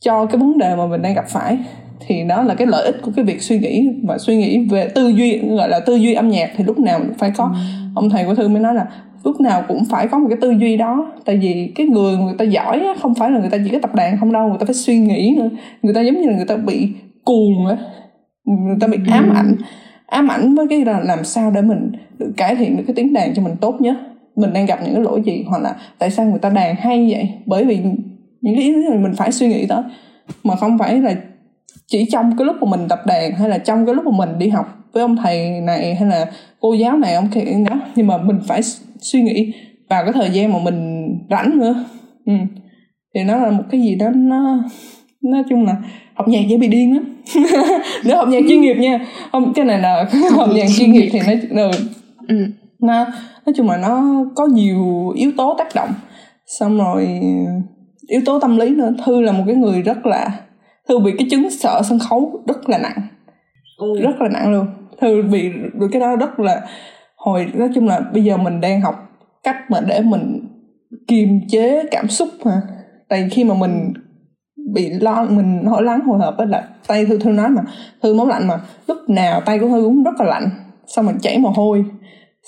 cho 0.00 0.26
cái 0.26 0.38
vấn 0.38 0.58
đề 0.58 0.76
mà 0.76 0.86
mình 0.86 1.02
đang 1.02 1.14
gặp 1.14 1.24
phải. 1.28 1.58
Thì 2.06 2.24
đó 2.28 2.42
là 2.42 2.54
cái 2.54 2.66
lợi 2.66 2.84
ích 2.84 2.96
của 3.02 3.10
cái 3.16 3.24
việc 3.24 3.42
suy 3.42 3.58
nghĩ 3.58 3.88
và 4.04 4.18
suy 4.18 4.36
nghĩ 4.36 4.66
về 4.70 4.88
tư 4.88 5.08
duy 5.08 5.38
gọi 5.38 5.68
là 5.68 5.80
tư 5.80 5.94
duy 5.94 6.14
âm 6.14 6.28
nhạc 6.28 6.50
thì 6.56 6.64
lúc 6.64 6.78
nào 6.78 7.00
phải 7.18 7.30
có. 7.36 7.44
Ừ. 7.44 7.58
ông 7.94 8.10
thầy 8.10 8.24
của 8.24 8.34
thư 8.34 8.48
mới 8.48 8.62
nói 8.62 8.74
là 8.74 8.86
lúc 9.24 9.40
nào 9.40 9.64
cũng 9.68 9.84
phải 9.90 10.08
có 10.08 10.18
một 10.18 10.26
cái 10.28 10.38
tư 10.40 10.50
duy 10.50 10.76
đó 10.76 11.12
tại 11.24 11.36
vì 11.36 11.72
cái 11.74 11.86
người 11.86 12.16
người 12.16 12.34
ta 12.38 12.44
giỏi 12.44 12.80
á, 12.80 12.94
không 13.00 13.14
phải 13.14 13.30
là 13.30 13.38
người 13.40 13.50
ta 13.50 13.58
chỉ 13.64 13.70
có 13.70 13.78
tập 13.82 13.94
đàn 13.94 14.18
không 14.20 14.32
đâu 14.32 14.48
người 14.48 14.58
ta 14.60 14.66
phải 14.66 14.74
suy 14.74 14.98
nghĩ 14.98 15.34
nữa. 15.38 15.48
Người 15.82 15.94
ta 15.94 16.00
giống 16.00 16.20
như 16.20 16.28
là 16.28 16.36
người 16.36 16.46
ta 16.46 16.56
bị 16.56 16.88
cuồng 17.24 17.66
á 17.66 17.76
người 18.44 18.76
ta 18.80 18.86
bị 18.86 18.98
ám 19.12 19.32
ảnh. 19.34 19.56
Ám 20.06 20.28
ảnh 20.28 20.54
với 20.54 20.66
cái 20.70 20.84
là 20.84 21.00
làm 21.00 21.24
sao 21.24 21.50
để 21.50 21.62
mình 21.62 21.92
cải 22.36 22.56
thiện 22.56 22.76
được 22.76 22.82
cái 22.86 22.94
tiếng 22.94 23.12
đàn 23.12 23.34
cho 23.34 23.42
mình 23.42 23.56
tốt 23.60 23.80
nhất 23.80 23.96
mình 24.38 24.52
đang 24.52 24.66
gặp 24.66 24.78
những 24.84 24.94
cái 24.94 25.02
lỗi 25.02 25.22
gì 25.24 25.44
hoặc 25.48 25.62
là 25.62 25.76
tại 25.98 26.10
sao 26.10 26.26
người 26.26 26.38
ta 26.38 26.48
đàn 26.48 26.76
hay 26.76 27.10
vậy? 27.10 27.28
Bởi 27.46 27.64
vì 27.64 27.76
những 28.40 28.54
cái 28.56 28.64
ý 28.64 28.74
này 28.90 28.98
mình 28.98 29.14
phải 29.16 29.32
suy 29.32 29.48
nghĩ 29.48 29.66
tới. 29.66 29.82
Mà 30.44 30.56
không 30.56 30.78
phải 30.78 31.00
là 31.00 31.14
chỉ 31.86 32.08
trong 32.12 32.36
cái 32.38 32.44
lúc 32.44 32.56
mà 32.60 32.76
mình 32.76 32.88
tập 32.88 32.98
đàn 33.06 33.32
hay 33.32 33.48
là 33.48 33.58
trong 33.58 33.86
cái 33.86 33.94
lúc 33.94 34.04
mà 34.04 34.26
mình 34.26 34.38
đi 34.38 34.48
học 34.48 34.78
với 34.92 35.02
ông 35.02 35.16
thầy 35.16 35.60
này 35.60 35.94
hay 35.94 36.08
là 36.08 36.26
cô 36.60 36.74
giáo 36.74 36.96
này 36.96 37.14
ông 37.14 37.28
kia 37.28 37.40
đó. 37.70 37.80
Nhưng 37.96 38.06
mà 38.06 38.18
mình 38.18 38.38
phải 38.46 38.60
suy 39.00 39.22
nghĩ 39.22 39.52
vào 39.88 40.04
cái 40.04 40.12
thời 40.12 40.30
gian 40.30 40.52
mà 40.52 40.58
mình 40.64 41.08
rảnh 41.30 41.58
nữa. 41.58 41.84
Ừ. 42.26 42.34
thì 43.14 43.24
nó 43.24 43.36
là 43.36 43.50
một 43.50 43.62
cái 43.70 43.80
gì 43.80 43.94
đó 43.94 44.08
nó 44.14 44.64
nói 45.22 45.42
chung 45.48 45.66
là 45.66 45.76
học 46.14 46.28
nhạc 46.28 46.40
dễ 46.48 46.56
bị 46.56 46.68
điên 46.68 46.94
lắm. 46.94 47.22
Nếu 48.04 48.16
học 48.16 48.28
nhạc 48.28 48.40
chuyên 48.48 48.60
nghiệp 48.60 48.74
nha. 48.74 49.06
Không 49.32 49.52
cái 49.54 49.64
này 49.64 49.78
là 49.78 50.06
học 50.36 50.48
nhạc 50.54 50.66
chuyên 50.78 50.92
nghiệp 50.92 51.08
thì 51.12 51.20
nó 51.26 51.32
được 51.50 51.78
ừ. 52.28 52.46
nó 52.80 53.06
nói 53.48 53.52
chung 53.56 53.70
là 53.70 53.76
nó 53.76 54.24
có 54.34 54.46
nhiều 54.46 55.08
yếu 55.14 55.32
tố 55.36 55.54
tác 55.58 55.74
động. 55.74 55.88
Xong 56.46 56.78
rồi 56.78 57.20
yếu 58.08 58.20
tố 58.26 58.40
tâm 58.40 58.56
lý 58.56 58.68
nữa. 58.68 58.92
Thư 59.04 59.20
là 59.20 59.32
một 59.32 59.44
cái 59.46 59.56
người 59.56 59.82
rất 59.82 60.06
là 60.06 60.30
thư 60.88 60.98
bị 60.98 61.12
cái 61.18 61.28
chứng 61.30 61.50
sợ 61.50 61.82
sân 61.84 61.98
khấu 61.98 62.42
rất 62.48 62.68
là 62.68 62.78
nặng. 62.78 63.02
Ừ. 63.78 64.00
rất 64.00 64.20
là 64.20 64.28
nặng 64.28 64.52
luôn. 64.52 64.66
Thư 65.00 65.22
bị 65.22 65.50
được 65.74 65.88
cái 65.92 66.00
đó 66.00 66.16
rất 66.16 66.40
là 66.40 66.60
hồi 67.16 67.46
nói 67.54 67.68
chung 67.74 67.88
là 67.88 68.00
bây 68.12 68.24
giờ 68.24 68.36
mình 68.36 68.60
đang 68.60 68.80
học 68.80 68.94
cách 69.42 69.56
mà 69.68 69.80
để 69.80 70.00
mình 70.00 70.48
kiềm 71.06 71.40
chế 71.48 71.84
cảm 71.90 72.08
xúc 72.08 72.28
mà. 72.44 72.62
Tại 73.08 73.28
khi 73.30 73.44
mà 73.44 73.54
mình 73.54 73.92
bị 74.74 74.90
lo 74.90 75.26
mình 75.30 75.64
hỏi 75.64 75.82
lắng 75.82 76.00
hồi 76.00 76.18
hộp 76.18 76.36
á 76.38 76.44
là 76.44 76.68
tay 76.86 77.06
thư 77.06 77.18
thư 77.18 77.30
nói 77.30 77.48
mà 77.48 77.62
thư 78.02 78.14
máu 78.14 78.26
lạnh 78.26 78.46
mà. 78.46 78.60
Lúc 78.88 78.98
nào 79.08 79.40
tay 79.40 79.58
của 79.58 79.68
thư 79.68 79.82
cũng 79.84 80.02
rất 80.02 80.20
là 80.20 80.26
lạnh. 80.26 80.50
Xong 80.86 81.06
mình 81.06 81.18
chảy 81.20 81.38
mồ 81.38 81.48
hôi 81.48 81.84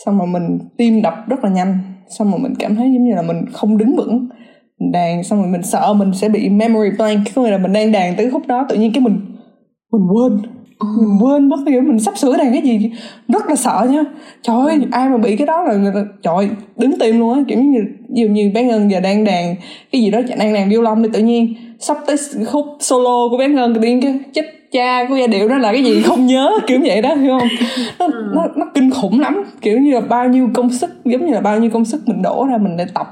xong 0.04 0.18
mà 0.18 0.24
mình 0.24 0.58
tim 0.76 1.02
đập 1.02 1.14
rất 1.28 1.44
là 1.44 1.50
nhanh. 1.50 1.78
Xong 2.18 2.30
mà 2.30 2.36
mình 2.36 2.54
cảm 2.58 2.76
thấy 2.76 2.92
giống 2.92 3.04
như 3.04 3.14
là 3.14 3.22
mình 3.22 3.44
không 3.52 3.78
đứng 3.78 3.96
vững. 3.96 4.28
Mình 4.80 4.92
đàn 4.92 5.24
xong 5.24 5.42
rồi 5.42 5.50
mình 5.50 5.62
sợ 5.62 5.94
mình 5.96 6.14
sẽ 6.14 6.28
bị 6.28 6.48
memory 6.48 6.90
blank. 6.98 7.20
Có 7.34 7.42
nghĩa 7.42 7.50
là 7.50 7.58
mình 7.58 7.72
đang 7.72 7.92
đàn 7.92 8.16
tới 8.16 8.24
cái 8.24 8.30
khúc 8.30 8.46
đó 8.46 8.66
tự 8.68 8.76
nhiên 8.76 8.92
cái 8.92 9.00
mình 9.00 9.20
mình 9.92 10.02
quên. 10.12 10.38
Mình 11.00 11.18
quên 11.22 11.48
mất 11.48 11.56
kiểu 11.66 11.82
mình 11.82 11.98
sắp 11.98 12.18
sửa 12.18 12.36
đàn 12.36 12.52
cái 12.52 12.62
gì. 12.62 12.92
Rất 13.28 13.48
là 13.48 13.56
sợ 13.56 13.86
nha. 13.90 14.04
Trời 14.42 14.56
ơi 14.56 14.78
ai 14.90 15.08
mà 15.08 15.16
bị 15.16 15.36
cái 15.36 15.46
đó 15.46 15.62
là 15.62 15.74
người 15.74 15.92
ta 15.94 16.04
trời 16.22 16.48
đứng 16.76 16.98
tim 17.00 17.18
luôn 17.18 17.34
á. 17.34 17.40
Kiểu 17.48 17.58
như 17.58 17.80
nhiều 18.08 18.28
nhiều 18.30 18.50
bé 18.54 18.62
ngân 18.62 18.90
giờ 18.90 19.00
đang 19.00 19.24
đàn 19.24 19.54
cái 19.92 20.02
gì 20.02 20.10
đó 20.10 20.20
đang 20.38 20.54
đàn 20.54 20.68
violon 20.68 21.02
thì 21.02 21.08
tự 21.12 21.22
nhiên 21.22 21.54
sắp 21.78 21.96
tới 22.06 22.16
khúc 22.46 22.66
solo 22.80 23.28
của 23.30 23.38
bé 23.38 23.48
ngân 23.48 23.74
tự 23.74 23.80
nhiên 23.80 24.02
cái 24.02 24.18
chết 24.32 24.42
cha 24.72 25.04
của 25.08 25.16
giai 25.16 25.28
điệu 25.28 25.48
đó 25.48 25.58
là 25.58 25.72
cái 25.72 25.84
gì 25.84 26.02
không 26.02 26.26
nhớ 26.26 26.50
kiểu 26.66 26.80
vậy 26.86 27.02
đó 27.02 27.14
hiểu 27.14 27.38
không 27.38 27.48
nó, 27.98 28.06
ừ. 28.06 28.32
nó 28.34 28.46
nó 28.56 28.66
kinh 28.74 28.90
khủng 28.90 29.20
lắm 29.20 29.42
kiểu 29.60 29.78
như 29.78 29.92
là 29.92 30.00
bao 30.00 30.28
nhiêu 30.28 30.48
công 30.54 30.70
sức 30.70 30.90
giống 31.04 31.26
như 31.26 31.32
là 31.32 31.40
bao 31.40 31.58
nhiêu 31.58 31.70
công 31.70 31.84
sức 31.84 32.08
mình 32.08 32.22
đổ 32.22 32.46
ra 32.50 32.58
mình 32.58 32.76
để 32.76 32.86
tập 32.94 33.06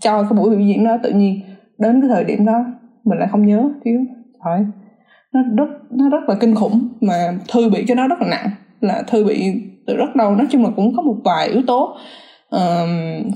cho 0.00 0.22
cái 0.22 0.32
buổi 0.32 0.50
biểu 0.50 0.60
diễn 0.60 0.84
đó 0.84 0.96
tự 1.02 1.10
nhiên 1.10 1.40
đến 1.78 2.00
cái 2.00 2.08
thời 2.08 2.24
điểm 2.24 2.46
đó 2.46 2.64
mình 3.04 3.18
lại 3.18 3.28
không 3.30 3.46
nhớ 3.46 3.68
thiếu 3.84 4.00
thôi 4.44 4.66
nó 5.32 5.40
rất 5.56 5.68
nó 5.90 6.08
rất 6.08 6.28
là 6.28 6.34
kinh 6.34 6.54
khủng 6.54 6.88
mà 7.00 7.38
thư 7.52 7.70
bị 7.70 7.84
cái 7.88 7.96
đó 7.96 8.08
rất 8.08 8.20
là 8.20 8.28
nặng 8.28 8.50
là 8.80 9.02
thư 9.06 9.24
bị 9.24 9.52
từ 9.86 9.96
rất 9.96 10.16
lâu 10.16 10.34
nói 10.34 10.46
chung 10.50 10.64
là 10.64 10.70
cũng 10.76 10.96
có 10.96 11.02
một 11.02 11.16
vài 11.24 11.48
yếu 11.48 11.62
tố 11.66 11.96
uh, 12.56 12.60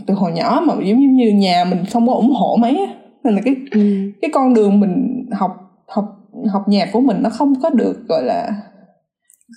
từ 0.07 0.15
hồi 0.15 0.33
nhỏ 0.33 0.63
mà 0.67 0.75
giống 0.75 1.17
như 1.17 1.31
nhà 1.31 1.65
mình 1.71 1.85
không 1.93 2.07
có 2.07 2.15
ủng 2.15 2.33
hộ 2.33 2.57
mấy 2.61 2.87
nên 3.25 3.35
là 3.35 3.41
cái 3.45 3.57
ừ. 3.71 3.81
cái 4.23 4.31
con 4.35 4.55
đường 4.55 4.81
mình 4.81 5.27
học 5.33 5.51
học 5.89 6.05
học 6.53 6.63
nhạc 6.69 6.89
của 6.93 7.01
mình 7.01 7.17
nó 7.23 7.31
không 7.31 7.61
có 7.63 7.71
được 7.71 8.09
gọi 8.09 8.23
là 8.23 8.51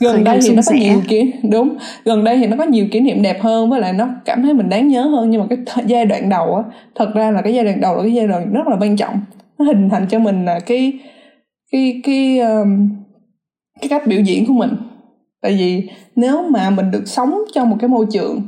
gần 0.02 0.24
đây 0.24 0.40
thì 0.44 0.56
nó 0.56 0.62
có 0.68 0.74
nhiều 0.76 1.02
kỷ 1.08 1.34
đúng 1.52 1.78
gần 2.06 2.24
đây 2.24 2.38
thì 2.38 2.48
nó 2.48 2.58
có 2.58 2.64
nhiều 2.64 2.86
kỷ 2.92 3.00
niệm 3.00 3.22
đẹp 3.22 3.42
hơn 3.42 3.70
với 3.70 3.82
lại 3.82 3.94
nó 3.94 4.08
cảm 4.26 4.44
thấy 4.44 4.54
mình 4.54 4.70
đáng 4.70 4.88
nhớ 4.88 5.02
hơn. 5.02 5.30
Nhưng 5.30 5.42
mà 5.42 5.48
cái 5.50 5.58
th- 5.66 5.88
giai 5.88 6.06
đoạn 6.06 6.30
đầu 6.30 6.56
á 6.56 6.64
thật 6.96 7.12
ra 7.16 7.32
là 7.32 7.42
cái 7.42 7.54
giai 7.54 7.64
đoạn 7.64 7.82
đầu 7.82 7.96
là 7.96 8.02
cái 8.02 8.14
giai 8.14 8.28
đoạn 8.28 8.54
rất 8.54 8.68
là 8.68 8.78
quan 8.80 8.98
trọng. 8.98 9.22
Nó 9.58 9.66
hình 9.66 9.90
thành 9.90 10.08
cho 10.08 10.20
mình 10.20 10.46
là 10.46 10.60
cái 10.60 10.94
cái 11.72 12.02
cái 12.04 12.40
um, 12.40 12.90
cái 13.82 13.90
cách 13.90 14.08
biểu 14.08 14.20
diễn 14.22 14.46
của 14.46 14.54
mình. 14.54 14.72
Tại 15.42 15.52
vì 15.52 15.90
nếu 16.16 16.42
mà 16.50 16.70
mình 16.70 16.92
được 16.92 17.04
sống 17.06 17.34
trong 17.54 17.70
một 17.70 17.78
cái 17.80 17.88
môi 17.88 18.06
trường 18.12 18.42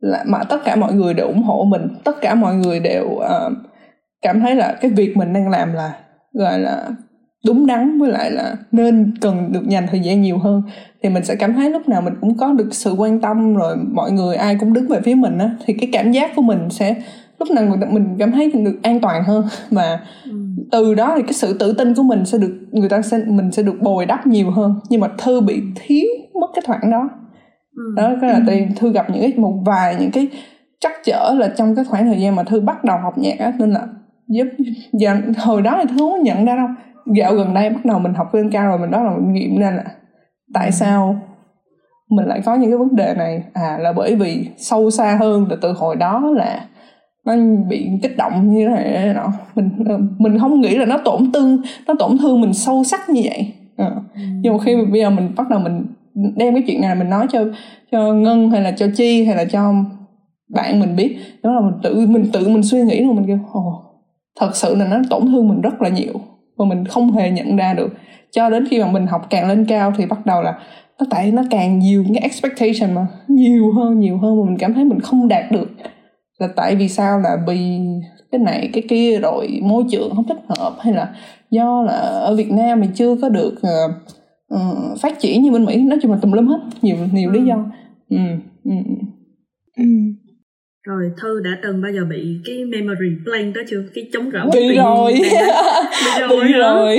là 0.00 0.24
mà 0.26 0.44
tất 0.44 0.58
cả 0.64 0.76
mọi 0.76 0.92
người 0.92 1.14
đều 1.14 1.26
ủng 1.26 1.42
hộ 1.42 1.64
mình 1.64 1.82
tất 2.04 2.20
cả 2.20 2.34
mọi 2.34 2.54
người 2.54 2.80
đều 2.80 3.04
uh, 3.04 3.52
cảm 4.22 4.40
thấy 4.40 4.54
là 4.54 4.76
cái 4.80 4.90
việc 4.90 5.16
mình 5.16 5.32
đang 5.32 5.48
làm 5.48 5.72
là 5.72 5.92
gọi 6.32 6.58
là 6.58 6.88
đúng 7.46 7.66
đắn 7.66 7.98
với 7.98 8.10
lại 8.10 8.30
là 8.30 8.56
nên 8.72 9.14
cần 9.20 9.52
được 9.52 9.68
dành 9.68 9.86
thời 9.90 10.00
gian 10.00 10.22
nhiều 10.22 10.38
hơn 10.38 10.62
thì 11.02 11.08
mình 11.08 11.24
sẽ 11.24 11.36
cảm 11.36 11.54
thấy 11.54 11.70
lúc 11.70 11.88
nào 11.88 12.02
mình 12.02 12.14
cũng 12.20 12.36
có 12.36 12.52
được 12.52 12.68
sự 12.70 12.92
quan 12.92 13.20
tâm 13.20 13.54
rồi 13.54 13.76
mọi 13.92 14.12
người 14.12 14.36
ai 14.36 14.56
cũng 14.60 14.72
đứng 14.72 14.88
về 14.88 15.00
phía 15.04 15.14
mình 15.14 15.38
á 15.38 15.50
thì 15.66 15.74
cái 15.74 15.88
cảm 15.92 16.12
giác 16.12 16.30
của 16.36 16.42
mình 16.42 16.70
sẽ 16.70 16.94
lúc 17.38 17.50
nào 17.50 17.76
mình 17.90 18.16
cảm 18.18 18.32
thấy 18.32 18.50
được 18.50 18.78
an 18.82 19.00
toàn 19.00 19.24
hơn 19.24 19.44
và 19.70 19.98
ừ. 20.24 20.30
từ 20.72 20.94
đó 20.94 21.14
thì 21.16 21.22
cái 21.22 21.32
sự 21.32 21.58
tự 21.58 21.72
tin 21.72 21.94
của 21.94 22.02
mình 22.02 22.24
sẽ 22.24 22.38
được 22.38 22.54
người 22.72 22.88
ta 22.88 23.02
sẽ 23.02 23.18
mình 23.26 23.52
sẽ 23.52 23.62
được 23.62 23.80
bồi 23.80 24.06
đắp 24.06 24.26
nhiều 24.26 24.50
hơn 24.50 24.74
nhưng 24.88 25.00
mà 25.00 25.08
thư 25.18 25.40
bị 25.40 25.62
thiếu 25.74 26.08
mất 26.40 26.46
cái 26.54 26.62
khoảng 26.66 26.90
đó 26.90 27.08
ừ. 27.76 27.82
đó 27.96 28.12
cái 28.20 28.30
là 28.30 28.40
ừ. 28.46 28.54
thư 28.76 28.92
gặp 28.92 29.10
những 29.10 29.20
cái 29.20 29.32
một 29.36 29.62
vài 29.64 29.96
những 30.00 30.10
cái 30.10 30.28
chắc 30.80 30.92
chở 31.04 31.34
là 31.38 31.48
trong 31.56 31.74
cái 31.74 31.84
khoảng 31.84 32.04
thời 32.06 32.20
gian 32.20 32.36
mà 32.36 32.42
thư 32.42 32.60
bắt 32.60 32.84
đầu 32.84 32.98
học 33.02 33.18
nhạc 33.18 33.38
á 33.38 33.52
nên 33.58 33.70
là 33.70 33.86
giúp 34.28 34.46
giờ 34.92 35.16
hồi 35.38 35.62
đó 35.62 35.78
thì 35.82 35.88
thư 35.90 35.98
không 35.98 36.22
nhận 36.22 36.44
ra 36.44 36.56
đâu 36.56 36.68
dạo 37.06 37.34
gần 37.34 37.54
đây 37.54 37.70
bắt 37.70 37.84
đầu 37.84 37.98
mình 37.98 38.14
học 38.14 38.34
lên 38.34 38.50
cao 38.50 38.68
rồi 38.68 38.78
mình 38.78 38.90
đó 38.90 39.02
là 39.02 39.10
mình 39.10 39.32
nghiệm 39.32 39.58
ra 39.58 39.70
là 39.70 39.84
tại 40.54 40.72
sao 40.72 41.20
mình 42.10 42.26
lại 42.26 42.40
có 42.44 42.54
những 42.54 42.70
cái 42.70 42.78
vấn 42.78 42.96
đề 42.96 43.14
này? 43.14 43.42
À 43.52 43.78
là 43.80 43.92
bởi 43.92 44.14
vì 44.14 44.46
sâu 44.56 44.90
xa 44.90 45.16
hơn 45.20 45.46
là 45.50 45.56
từ 45.62 45.72
hồi 45.72 45.96
đó 45.96 46.32
là 46.36 46.66
nó 47.24 47.34
bị 47.68 47.90
kích 48.02 48.16
động 48.16 48.54
như 48.54 48.68
thế 48.68 48.74
này 48.74 49.14
nọ. 49.14 49.32
Mình 49.54 49.70
mình 50.18 50.38
không 50.38 50.60
nghĩ 50.60 50.76
là 50.76 50.84
nó 50.84 50.98
tổn 51.04 51.32
thương 51.32 51.62
nó 51.86 51.94
tổn 51.98 52.18
thương 52.18 52.40
mình 52.40 52.54
sâu 52.54 52.84
sắc 52.84 53.08
như 53.08 53.22
vậy. 53.24 53.52
À. 53.76 53.90
nhưng 54.14 54.52
mà 54.52 54.58
khi 54.64 54.76
bây 54.90 55.00
giờ 55.00 55.10
mình 55.10 55.32
bắt 55.36 55.48
đầu 55.48 55.60
mình 55.60 55.86
đem 56.36 56.54
cái 56.54 56.62
chuyện 56.66 56.80
này 56.80 56.94
mình 56.94 57.10
nói 57.10 57.26
cho 57.32 57.44
cho 57.92 58.14
ngân 58.14 58.50
hay 58.50 58.60
là 58.60 58.72
cho 58.72 58.86
chi 58.96 59.24
hay 59.24 59.36
là 59.36 59.44
cho 59.44 59.72
bạn 60.48 60.80
mình 60.80 60.96
biết 60.96 61.16
đó 61.42 61.52
là 61.52 61.60
mình 61.60 61.74
tự 61.82 62.06
mình 62.06 62.26
tự 62.32 62.48
mình 62.48 62.62
suy 62.62 62.82
nghĩ 62.82 63.04
rồi 63.04 63.14
mình 63.14 63.26
kêu 63.26 63.38
ồ 63.52 63.82
thật 64.40 64.56
sự 64.56 64.74
là 64.74 64.86
nó 64.86 64.96
tổn 65.10 65.26
thương 65.26 65.48
mình 65.48 65.60
rất 65.60 65.82
là 65.82 65.88
nhiều 65.88 66.12
mà 66.58 66.64
mình 66.64 66.84
không 66.84 67.12
hề 67.12 67.30
nhận 67.30 67.56
ra 67.56 67.74
được. 67.74 67.88
Cho 68.30 68.50
đến 68.50 68.64
khi 68.70 68.80
mà 68.80 68.92
mình 68.92 69.06
học 69.06 69.26
càng 69.30 69.48
lên 69.48 69.64
cao 69.64 69.92
thì 69.96 70.06
bắt 70.06 70.26
đầu 70.26 70.42
là 70.42 70.58
nó 70.98 71.06
tại 71.10 71.32
nó 71.32 71.42
càng 71.50 71.78
nhiều 71.78 72.04
cái 72.08 72.22
expectation 72.22 72.94
mà 72.94 73.06
nhiều 73.28 73.72
hơn 73.72 74.00
nhiều 74.00 74.18
hơn 74.18 74.40
mà 74.40 74.46
mình 74.46 74.58
cảm 74.58 74.74
thấy 74.74 74.84
mình 74.84 75.00
không 75.00 75.28
đạt 75.28 75.52
được. 75.52 75.70
Là 76.38 76.48
tại 76.56 76.76
vì 76.76 76.88
sao? 76.88 77.20
Là 77.20 77.36
vì 77.46 77.78
cái 78.32 78.38
này 78.38 78.70
cái 78.72 78.82
kia 78.88 79.18
rồi 79.18 79.60
môi 79.62 79.84
trường 79.90 80.14
không 80.14 80.26
thích 80.28 80.40
hợp 80.48 80.76
hay 80.80 80.92
là 80.92 81.14
do 81.50 81.82
là 81.82 81.92
ở 81.98 82.36
Việt 82.36 82.52
Nam 82.52 82.80
mình 82.80 82.90
chưa 82.94 83.16
có 83.22 83.28
được 83.28 83.54
uh, 83.54 83.92
uh, 84.54 85.00
phát 85.00 85.20
triển 85.20 85.42
như 85.42 85.50
bên 85.52 85.64
Mỹ. 85.64 85.76
Nói 85.76 85.98
chung 86.02 86.12
là 86.12 86.18
tùm 86.22 86.32
lum 86.32 86.46
hết 86.46 86.58
nhiều 86.82 86.96
nhiều 87.12 87.30
lý 87.30 87.44
do. 87.44 87.64
Ừ. 88.10 88.18
Ừ. 88.64 88.72
Ừ 89.76 89.84
rồi 90.86 91.10
thư 91.22 91.40
đã 91.40 91.50
từng 91.62 91.82
bao 91.82 91.92
giờ 91.92 92.00
bị 92.10 92.40
cái 92.44 92.64
memory 92.64 93.08
blank 93.24 93.54
đó 93.54 93.60
chưa? 93.68 93.82
Cái 93.94 94.08
chống 94.12 94.30
rỗng 94.30 94.50
bị 94.52 94.74
rồi. 94.76 95.12
bị 95.12 96.18
rồi 96.20 96.44
bị 96.44 96.52
rồi. 96.58 96.98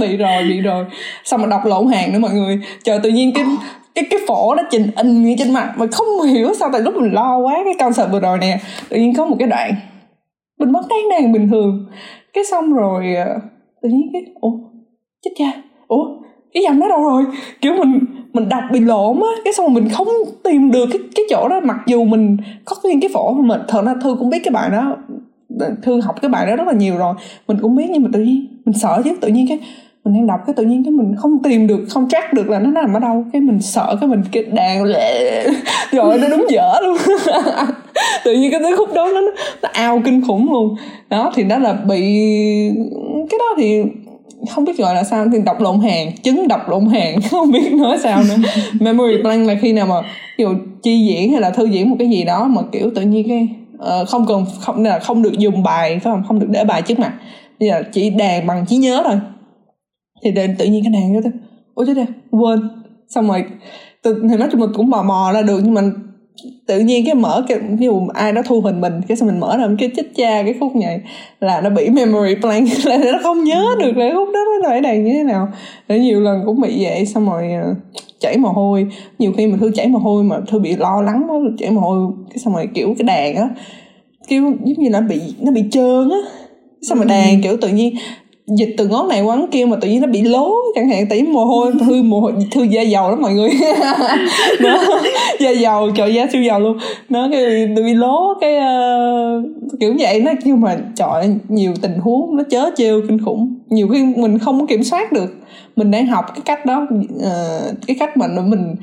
Bị 0.00 0.16
rồi 0.16 0.42
bị 0.48 0.60
rồi. 0.60 0.84
Xong 1.24 1.42
mà 1.42 1.48
đọc 1.48 1.60
lộn 1.64 1.86
hàng 1.86 2.12
nữa 2.12 2.18
mọi 2.18 2.30
người. 2.30 2.60
Trời 2.82 2.98
tự 3.02 3.10
nhiên 3.10 3.32
cái 3.34 3.44
cái 3.94 4.04
cái 4.10 4.20
phổ 4.28 4.54
nó 4.54 4.62
trình 4.70 4.86
in 4.96 5.22
như 5.22 5.34
trên 5.38 5.52
mặt 5.52 5.74
mà 5.76 5.86
không 5.92 6.22
hiểu 6.28 6.54
sao 6.54 6.68
tại 6.72 6.80
lúc 6.80 6.94
mình 6.96 7.12
lo 7.12 7.38
quá 7.38 7.60
cái 7.64 7.74
concert 7.78 8.12
vừa 8.12 8.20
rồi 8.20 8.38
nè 8.38 8.58
tự 8.88 8.96
nhiên 8.96 9.14
có 9.16 9.26
một 9.26 9.36
cái 9.38 9.48
đoạn 9.48 9.74
mình 10.58 10.72
vẫn 10.72 10.84
đang 10.90 11.08
đàn 11.10 11.32
bình 11.32 11.48
thường. 11.50 11.86
Cái 12.34 12.44
xong 12.44 12.72
rồi 12.72 13.14
ờ, 13.14 13.38
tự 13.82 13.88
nhiên 13.88 14.10
cái 14.12 14.22
ủa 14.40 14.52
chết 15.24 15.30
cha. 15.38 15.52
Ủa 15.88 16.04
cái 16.54 16.62
dòng 16.62 16.78
nó 16.78 16.88
đâu 16.88 17.02
rồi? 17.02 17.24
Kiểu 17.60 17.72
mình 17.74 17.98
mình 18.32 18.48
đọc 18.48 18.62
bị 18.72 18.80
lộn 18.80 19.16
á, 19.16 19.40
cái 19.44 19.52
xong 19.52 19.66
rồi 19.66 19.74
mình 19.74 19.88
không 19.92 20.08
tìm 20.44 20.70
được 20.70 20.86
cái 20.92 21.00
cái 21.14 21.24
chỗ 21.30 21.48
đó. 21.48 21.60
Mặc 21.60 21.76
dù 21.86 22.04
mình 22.04 22.36
có 22.64 22.76
nguyên 22.82 23.00
cái 23.00 23.10
phổ 23.14 23.32
mà 23.32 23.42
mình 23.42 23.66
thật 23.68 23.84
ra 23.86 23.94
thư 24.02 24.16
cũng 24.18 24.30
biết 24.30 24.38
cái 24.44 24.52
bài 24.52 24.70
đó, 24.70 24.96
thư 25.82 26.00
học 26.00 26.22
cái 26.22 26.28
bài 26.28 26.46
đó 26.46 26.56
rất 26.56 26.66
là 26.66 26.72
nhiều 26.72 26.96
rồi. 26.96 27.14
Mình 27.48 27.58
cũng 27.62 27.76
biết, 27.76 27.86
nhưng 27.90 28.02
mà 28.02 28.08
tự 28.12 28.20
nhiên, 28.20 28.46
mình 28.64 28.78
sợ 28.78 29.02
chứ, 29.04 29.10
tự 29.20 29.28
nhiên 29.28 29.48
cái 29.48 29.58
mình 30.04 30.14
đang 30.14 30.26
đọc 30.26 30.40
cái 30.46 30.54
tự 30.54 30.64
nhiên 30.64 30.84
cái 30.84 30.90
mình 30.90 31.14
không 31.18 31.42
tìm 31.42 31.66
được, 31.66 31.80
không 31.88 32.08
track 32.08 32.32
được 32.32 32.48
là 32.48 32.58
nó 32.58 32.70
nằm 32.70 32.94
ở 32.94 33.00
đâu. 33.00 33.24
Cái 33.32 33.42
mình 33.42 33.60
sợ 33.60 33.96
cái 34.00 34.08
mình 34.08 34.22
cái 34.32 34.42
đàn 34.42 34.84
rồi 35.92 36.18
nó 36.18 36.28
đúng 36.28 36.46
dở 36.50 36.74
luôn. 36.82 36.96
Tự 38.24 38.32
nhiên 38.32 38.50
cái 38.50 38.60
tới 38.60 38.76
khúc 38.76 38.94
đó 38.94 39.10
nó 39.14 39.20
nó 39.62 39.68
ao 39.72 40.02
kinh 40.04 40.22
khủng 40.26 40.52
luôn. 40.52 40.76
Đó, 41.10 41.32
thì 41.34 41.44
nó 41.44 41.58
là 41.58 41.72
bị, 41.72 42.00
cái 43.30 43.38
đó 43.38 43.54
thì 43.56 43.82
không 44.50 44.64
biết 44.64 44.78
gọi 44.78 44.94
là 44.94 45.04
sao 45.04 45.26
thì 45.32 45.38
đọc 45.44 45.60
lộn 45.60 45.80
hàng 45.80 46.12
chứng 46.22 46.48
đọc 46.48 46.68
lộn 46.68 46.86
hàng 46.86 47.20
không 47.30 47.50
biết 47.52 47.72
nói 47.72 47.98
sao 48.02 48.22
nữa. 48.22 48.36
Memory 48.80 49.22
blank 49.22 49.48
là 49.48 49.54
khi 49.62 49.72
nào 49.72 49.86
mà 49.86 49.94
kiểu 50.38 50.54
chi 50.82 51.06
diễn 51.08 51.32
hay 51.32 51.40
là 51.40 51.50
thư 51.50 51.64
diễn 51.64 51.90
một 51.90 51.96
cái 51.98 52.08
gì 52.08 52.24
đó 52.24 52.44
mà 52.44 52.62
kiểu 52.72 52.90
tự 52.94 53.02
nhiên 53.02 53.28
cái 53.28 53.48
uh, 54.02 54.08
không 54.08 54.26
cần 54.28 54.44
không 54.60 54.84
là 54.84 54.98
không 54.98 55.22
được 55.22 55.38
dùng 55.38 55.62
bài 55.62 55.90
phải 55.90 56.00
không? 56.00 56.22
Không 56.28 56.38
được 56.38 56.46
để 56.50 56.64
bài 56.64 56.82
trước 56.82 56.98
mặt. 56.98 57.12
Bây 57.60 57.68
giờ 57.68 57.82
chỉ 57.92 58.10
đàn 58.10 58.46
bằng 58.46 58.66
trí 58.66 58.76
nhớ 58.76 59.02
thôi. 59.04 59.20
Thì 60.22 60.30
đền 60.30 60.56
tự 60.58 60.64
nhiên 60.64 60.84
cái 60.84 60.92
đàn 60.92 61.22
đó 61.22 61.30
ôi 61.74 61.86
chết 61.86 62.04
quên. 62.30 62.58
Xong 63.08 63.28
rồi 63.28 63.44
từ 64.02 64.22
thì 64.30 64.36
nói 64.36 64.48
chung 64.52 64.60
mình 64.60 64.70
cũng 64.74 64.90
mò 64.90 65.02
mò 65.02 65.30
ra 65.34 65.42
được 65.42 65.60
nhưng 65.64 65.74
mà 65.74 65.82
tự 66.66 66.80
nhiên 66.80 67.04
cái 67.04 67.14
mở 67.14 67.44
cái 67.48 67.58
ví 67.78 67.86
dụ 67.86 68.08
ai 68.14 68.32
đó 68.32 68.42
thu 68.46 68.60
hình 68.60 68.80
mình 68.80 68.92
cái 69.08 69.16
xong 69.16 69.28
mình 69.28 69.40
mở 69.40 69.56
ra 69.56 69.68
cái 69.78 69.90
chích 69.96 70.14
cha 70.16 70.42
cái 70.42 70.54
khúc 70.60 70.76
này 70.76 71.00
là 71.40 71.60
nó 71.60 71.70
bị 71.70 71.88
memory 71.88 72.34
blank 72.34 72.68
là 72.84 72.98
nó 73.12 73.18
không 73.22 73.44
nhớ 73.44 73.66
được 73.78 73.96
là 73.96 74.10
khúc 74.14 74.28
đó 74.34 74.40
nó 74.62 74.68
phải 74.68 74.80
đàn 74.80 75.04
như 75.04 75.12
thế 75.12 75.22
nào. 75.22 75.48
Để 75.88 75.98
nhiều 75.98 76.20
lần 76.20 76.42
cũng 76.46 76.60
bị 76.60 76.84
vậy 76.84 77.06
xong 77.06 77.26
rồi 77.30 77.52
ờ, 77.52 77.74
chảy 78.20 78.38
mồ 78.38 78.48
hôi. 78.48 78.86
Nhiều 79.18 79.32
khi 79.36 79.46
mình 79.46 79.58
thư 79.58 79.70
chảy 79.74 79.88
mồ 79.88 79.98
hôi 79.98 80.24
mà 80.24 80.40
thư 80.48 80.58
bị 80.58 80.76
lo 80.76 81.02
lắng 81.02 81.26
quá 81.28 81.36
chảy 81.58 81.70
mồ 81.70 81.80
hôi 81.80 82.12
cái 82.30 82.38
xong 82.38 82.54
rồi 82.54 82.68
kiểu 82.74 82.94
cái 82.98 83.04
đàn 83.04 83.36
á 83.36 83.48
kiểu 84.28 84.42
giống 84.42 84.84
như 84.84 84.90
nó 84.90 85.00
bị 85.00 85.20
nó 85.40 85.52
bị 85.52 85.64
trơn 85.70 86.10
á. 86.10 86.18
Xong 86.82 86.98
rồi 86.98 87.06
đàn 87.06 87.30
ừ. 87.30 87.40
kiểu 87.42 87.56
tự 87.56 87.68
nhiên 87.68 87.94
dịch 88.56 88.74
từ 88.78 88.86
ngón 88.86 89.08
này 89.08 89.22
qua 89.22 89.36
ngón 89.36 89.50
kia 89.50 89.64
mà 89.64 89.76
tự 89.80 89.88
nhiên 89.88 90.00
nó 90.00 90.06
bị 90.06 90.22
lố 90.22 90.54
chẳng 90.74 90.88
hạn 90.88 91.06
tí 91.06 91.22
mồ 91.22 91.44
hôi 91.44 91.72
thư 91.80 92.02
mồ 92.02 92.20
hôi 92.20 92.32
thư 92.50 92.62
da 92.62 92.82
dầu 92.82 93.10
lắm 93.10 93.22
mọi 93.22 93.32
người. 93.32 93.50
Nó 94.60 94.84
da 95.40 95.50
dầu 95.50 95.90
trời 95.90 96.14
da 96.14 96.26
siêu 96.32 96.42
dầu 96.42 96.60
luôn. 96.60 96.78
Nó 97.08 97.28
cái 97.32 97.66
bị 97.66 97.94
lố 97.94 98.34
cái 98.40 98.56
uh, 98.56 99.44
kiểu 99.80 99.94
vậy 99.98 100.20
nó 100.20 100.32
nhưng 100.44 100.60
mà 100.60 100.76
trời 100.96 101.28
nhiều 101.48 101.74
tình 101.82 101.98
huống 101.98 102.36
nó 102.36 102.42
chớ 102.50 102.70
trêu 102.76 103.00
kinh 103.08 103.24
khủng. 103.24 103.54
Nhiều 103.68 103.88
khi 103.88 104.04
mình 104.16 104.38
không 104.38 104.60
có 104.60 104.66
kiểm 104.66 104.84
soát 104.84 105.12
được. 105.12 105.34
Mình 105.76 105.90
đang 105.90 106.06
học 106.06 106.24
cái 106.28 106.42
cách 106.44 106.66
đó 106.66 106.86
uh, 106.90 107.76
cái 107.86 107.96
cách 108.00 108.16
mà 108.16 108.26
mình 108.26 108.74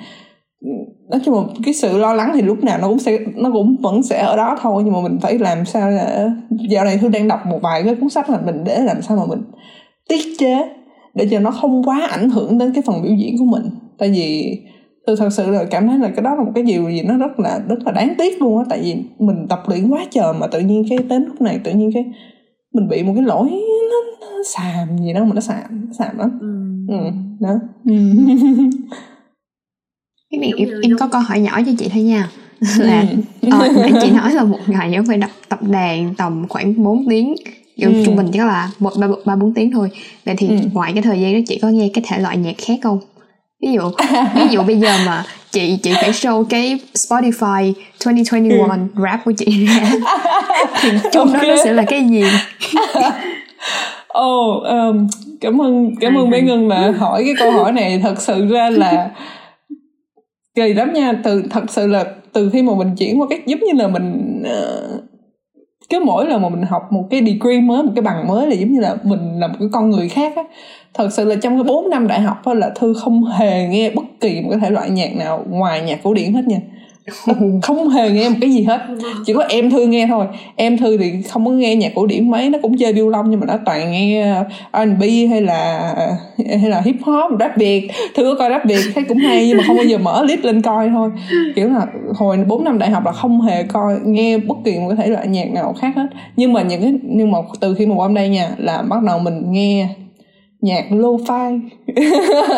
nói 1.09 1.21
chung 1.25 1.35
là 1.35 1.41
cái 1.65 1.73
sự 1.73 1.97
lo 1.97 2.13
lắng 2.13 2.31
thì 2.33 2.41
lúc 2.41 2.63
nào 2.63 2.77
nó 2.81 2.87
cũng 2.87 2.99
sẽ 2.99 3.19
nó 3.35 3.51
cũng 3.51 3.75
vẫn 3.81 4.03
sẽ 4.03 4.21
ở 4.21 4.37
đó 4.37 4.57
thôi 4.61 4.83
nhưng 4.85 4.93
mà 4.93 5.01
mình 5.01 5.17
phải 5.21 5.39
làm 5.39 5.65
sao 5.65 5.91
để 5.91 6.29
dạo 6.69 6.85
này 6.85 6.97
thư 6.97 7.09
đang 7.09 7.27
đọc 7.27 7.39
một 7.45 7.59
vài 7.61 7.83
cái 7.83 7.95
cuốn 7.95 8.09
sách 8.09 8.29
mà 8.29 8.41
mình 8.45 8.63
để 8.63 8.79
làm 8.79 9.01
sao 9.01 9.17
mà 9.17 9.23
mình 9.25 9.41
tiết 10.09 10.21
chế 10.39 10.69
để 11.13 11.27
cho 11.31 11.39
nó 11.39 11.51
không 11.51 11.83
quá 11.83 12.07
ảnh 12.11 12.29
hưởng 12.29 12.57
đến 12.57 12.71
cái 12.73 12.83
phần 12.85 13.01
biểu 13.03 13.15
diễn 13.15 13.37
của 13.37 13.45
mình 13.45 13.63
tại 13.97 14.09
vì 14.09 14.59
tôi 15.05 15.15
thật 15.17 15.29
sự 15.29 15.51
là 15.51 15.63
cảm 15.71 15.87
thấy 15.87 15.99
là 15.99 16.09
cái 16.15 16.23
đó 16.23 16.35
là 16.35 16.43
một 16.43 16.51
cái 16.55 16.63
điều 16.63 16.89
gì 16.89 17.01
nó 17.01 17.17
rất 17.17 17.39
là 17.39 17.59
rất 17.69 17.79
là 17.85 17.91
đáng 17.91 18.13
tiếc 18.17 18.41
luôn 18.41 18.57
á 18.57 18.63
tại 18.69 18.79
vì 18.83 18.95
mình 19.19 19.47
tập 19.49 19.63
luyện 19.67 19.89
quá 19.89 20.05
trời 20.11 20.33
mà 20.33 20.47
tự 20.47 20.59
nhiên 20.59 20.83
cái 20.89 20.97
đến 21.09 21.25
lúc 21.25 21.41
này 21.41 21.59
tự 21.63 21.71
nhiên 21.71 21.91
cái 21.93 22.05
mình 22.73 22.87
bị 22.87 23.03
một 23.03 23.11
cái 23.15 23.23
lỗi 23.23 23.49
nó, 23.91 24.27
nó 24.27 24.43
xàm 24.45 24.97
gì 24.97 25.13
đó 25.13 25.23
mà 25.23 25.31
nó 25.35 25.41
xàm 25.41 25.85
nó 25.87 25.93
xàm 25.93 26.17
lắm 26.17 26.39
ừ. 26.41 26.93
ừ 26.93 27.11
đó 27.39 27.53
ừ. 27.85 27.93
cái 30.31 30.39
này 30.39 30.51
em, 30.57 30.69
em 30.81 30.97
có 30.97 31.07
câu 31.07 31.21
hỏi 31.21 31.39
nhỏ 31.39 31.59
cho 31.65 31.71
chị 31.79 31.89
thôi 31.93 32.03
nha 32.03 32.29
là 32.77 33.05
ừ. 33.41 33.49
ờ, 33.51 33.69
chị 34.01 34.11
nói 34.11 34.33
là 34.33 34.43
một 34.43 34.59
ngày 34.67 34.93
em 34.93 35.05
phải 35.07 35.17
đọc 35.17 35.31
tập 35.49 35.59
đàn 35.61 36.13
tầm 36.15 36.45
khoảng 36.49 36.83
4 36.83 37.05
tiếng 37.09 37.35
kiểu 37.77 37.89
ừ. 37.89 38.03
trung 38.05 38.15
bình 38.15 38.27
chỉ 38.33 38.39
là 38.39 38.69
một 38.79 38.93
ba 38.97 39.07
ba 39.25 39.35
bốn 39.35 39.53
tiếng 39.53 39.71
thôi 39.71 39.89
vậy 40.25 40.35
thì 40.37 40.47
ừ. 40.47 40.55
ngoài 40.73 40.93
cái 40.93 41.01
thời 41.01 41.21
gian 41.21 41.33
đó 41.33 41.39
chị 41.47 41.59
có 41.61 41.67
nghe 41.67 41.89
cái 41.93 42.03
thể 42.07 42.19
loại 42.19 42.37
nhạc 42.37 42.55
khác 42.57 42.79
không 42.83 42.99
ví 43.61 43.73
dụ 43.73 43.81
ví 44.35 44.47
dụ 44.51 44.63
bây 44.63 44.79
giờ 44.79 44.97
mà 45.05 45.23
chị 45.51 45.77
chị 45.83 45.93
phải 46.01 46.11
show 46.11 46.43
cái 46.43 46.79
Spotify 46.93 47.73
2021 48.05 48.69
ừ. 48.69 49.01
rap 49.03 49.25
của 49.25 49.31
chị 49.37 49.65
ra 49.65 49.91
thì 50.81 50.89
trong 51.11 51.27
okay. 51.27 51.49
đó 51.49 51.55
nó 51.55 51.63
sẽ 51.63 51.73
là 51.73 51.83
cái 51.87 52.03
gì 52.09 52.23
oh, 54.19 54.63
um, 54.63 55.07
cảm 55.41 55.61
ơn 55.61 55.95
cảm 56.01 56.17
ơn 56.17 56.29
bé 56.29 56.41
ngân 56.41 56.67
là 56.67 56.91
hỏi 56.97 57.23
cái 57.25 57.33
câu 57.39 57.51
hỏi 57.51 57.71
này 57.71 57.99
thật 58.03 58.21
sự 58.21 58.47
ra 58.47 58.69
là 58.69 59.09
kỳ 60.55 60.73
lắm 60.73 60.93
nha 60.93 61.13
từ 61.23 61.43
thật 61.49 61.63
sự 61.69 61.87
là 61.87 62.05
từ 62.33 62.49
khi 62.49 62.63
mà 62.63 62.73
mình 62.75 62.95
chuyển 62.97 63.21
qua 63.21 63.27
cái 63.29 63.39
giống 63.45 63.59
như 63.59 63.81
là 63.81 63.87
mình 63.87 64.41
uh, 64.43 65.03
cứ 65.89 65.99
mỗi 66.05 66.27
lần 66.27 66.41
mà 66.41 66.49
mình 66.49 66.61
học 66.61 66.81
một 66.91 67.03
cái 67.09 67.21
degree 67.25 67.61
mới 67.61 67.83
một 67.83 67.91
cái 67.95 68.01
bằng 68.01 68.27
mới 68.27 68.47
là 68.47 68.53
giống 68.53 68.73
như 68.73 68.79
là 68.79 68.95
mình 69.03 69.39
là 69.39 69.47
một 69.47 69.55
cái 69.59 69.67
con 69.71 69.89
người 69.89 70.09
khác 70.09 70.33
á. 70.35 70.43
Thật 70.93 71.09
sự 71.13 71.25
là 71.25 71.35
trong 71.35 71.55
cái 71.55 71.63
4 71.63 71.89
năm 71.89 72.07
đại 72.07 72.21
học 72.21 72.45
á 72.45 72.53
là 72.53 72.69
thư 72.75 72.93
không 72.93 73.23
hề 73.25 73.67
nghe 73.67 73.89
bất 73.89 74.05
kỳ 74.21 74.41
một 74.41 74.47
cái 74.51 74.59
thể 74.59 74.69
loại 74.69 74.89
nhạc 74.89 75.15
nào 75.15 75.45
ngoài 75.49 75.81
nhạc 75.81 75.99
cổ 76.03 76.13
điển 76.13 76.33
hết 76.33 76.47
nha. 76.47 76.57
không 77.61 77.89
hề 77.89 78.09
nghe 78.09 78.29
một 78.29 78.35
cái 78.41 78.51
gì 78.51 78.63
hết. 78.63 78.81
Chỉ 79.25 79.33
có 79.33 79.43
em 79.49 79.69
thư 79.69 79.85
nghe 79.85 80.07
thôi. 80.07 80.25
Em 80.55 80.77
thư 80.77 80.97
thì 80.97 81.21
không 81.21 81.45
có 81.45 81.51
nghe 81.51 81.75
nhạc 81.75 81.91
cổ 81.95 82.05
điển 82.05 82.31
mấy, 82.31 82.49
nó 82.49 82.59
cũng 82.61 82.77
chơi 82.77 82.93
violon 82.93 83.29
nhưng 83.29 83.39
mà 83.39 83.45
nó 83.45 83.57
toàn 83.65 83.91
nghe 83.91 84.21
ờ, 84.71 84.85
R&B 84.85 85.03
hay 85.29 85.41
là 85.41 85.93
hay 86.37 86.69
là 86.69 86.81
hip 86.81 86.95
hop, 87.01 87.39
rap 87.39 87.57
việt. 87.57 87.89
Thư 88.15 88.23
có 88.23 88.35
coi 88.39 88.49
rap 88.49 88.65
việt, 88.65 88.81
thấy 88.95 89.03
cũng 89.03 89.17
hay 89.17 89.47
nhưng 89.47 89.57
mà 89.57 89.63
không 89.67 89.75
bao 89.77 89.85
giờ 89.85 89.97
mở 89.97 90.23
clip 90.25 90.43
lên 90.43 90.61
coi 90.61 90.89
thôi. 90.89 91.09
Kiểu 91.55 91.69
là 91.69 91.85
hồi 92.15 92.37
4 92.47 92.63
năm 92.63 92.79
đại 92.79 92.89
học 92.89 93.05
là 93.05 93.11
không 93.11 93.41
hề 93.41 93.63
coi, 93.63 93.95
nghe 94.05 94.37
bất 94.37 94.57
kỳ 94.65 94.79
một 94.79 94.87
cái 94.87 94.97
thể 94.97 95.07
loại 95.07 95.27
nhạc 95.27 95.51
nào 95.51 95.75
khác 95.79 95.95
hết. 95.95 96.07
Nhưng 96.35 96.53
mà 96.53 96.61
những 96.61 96.81
cái, 96.81 96.93
nhưng 97.03 97.31
mà 97.31 97.37
từ 97.59 97.75
khi 97.75 97.85
mà 97.85 97.95
qua 97.95 98.07
đây 98.15 98.29
nha, 98.29 98.49
là 98.57 98.81
bắt 98.81 99.03
đầu 99.03 99.19
mình 99.19 99.51
nghe 99.51 99.87
nhạc 100.61 100.85
lo-fi. 100.89 101.59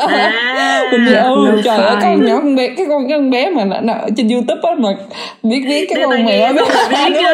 À, 0.07 0.83
mình 0.91 1.05
ừ, 1.05 1.61
trời 1.63 1.77
ơi 1.77 1.95
con 2.01 2.25
nhỏ 2.25 2.35
con 2.35 2.55
bé 2.55 2.67
cái 2.67 2.85
con 2.89 3.07
cái 3.07 3.17
con 3.17 3.29
bé 3.29 3.49
mà 3.49 3.65
nó, 3.65 3.79
nó 3.81 3.93
ở 3.93 4.09
trên 4.17 4.29
youtube 4.29 4.61
á 4.63 4.75
mà 4.77 4.89
biết 5.43 5.63
biết 5.67 5.87
cái 5.89 6.03
con 6.05 6.25
mẹ 6.25 6.53
rồi 6.53 6.65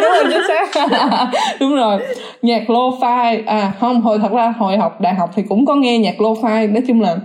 đúng 0.02 0.12
rồi 0.12 0.24
chính 0.32 0.42
xác. 0.48 0.88
Đúng 1.60 1.76
rồi. 1.76 2.00
Nhạc 2.42 2.70
lo-fi. 2.70 3.44
À 3.46 3.72
không 3.80 4.02
hồi 4.02 4.20
thật 4.22 4.32
ra 4.32 4.54
hồi 4.58 4.78
học 4.78 5.02
đại 5.02 5.16
học 5.16 5.30
thì 5.36 5.44
cũng 5.50 5.66
có 5.66 5.76
nghe 5.76 5.98
nhạc 5.98 6.22
lo-fi. 6.22 6.74
Nói 6.74 6.84
chung 6.88 7.02
là 7.02 7.16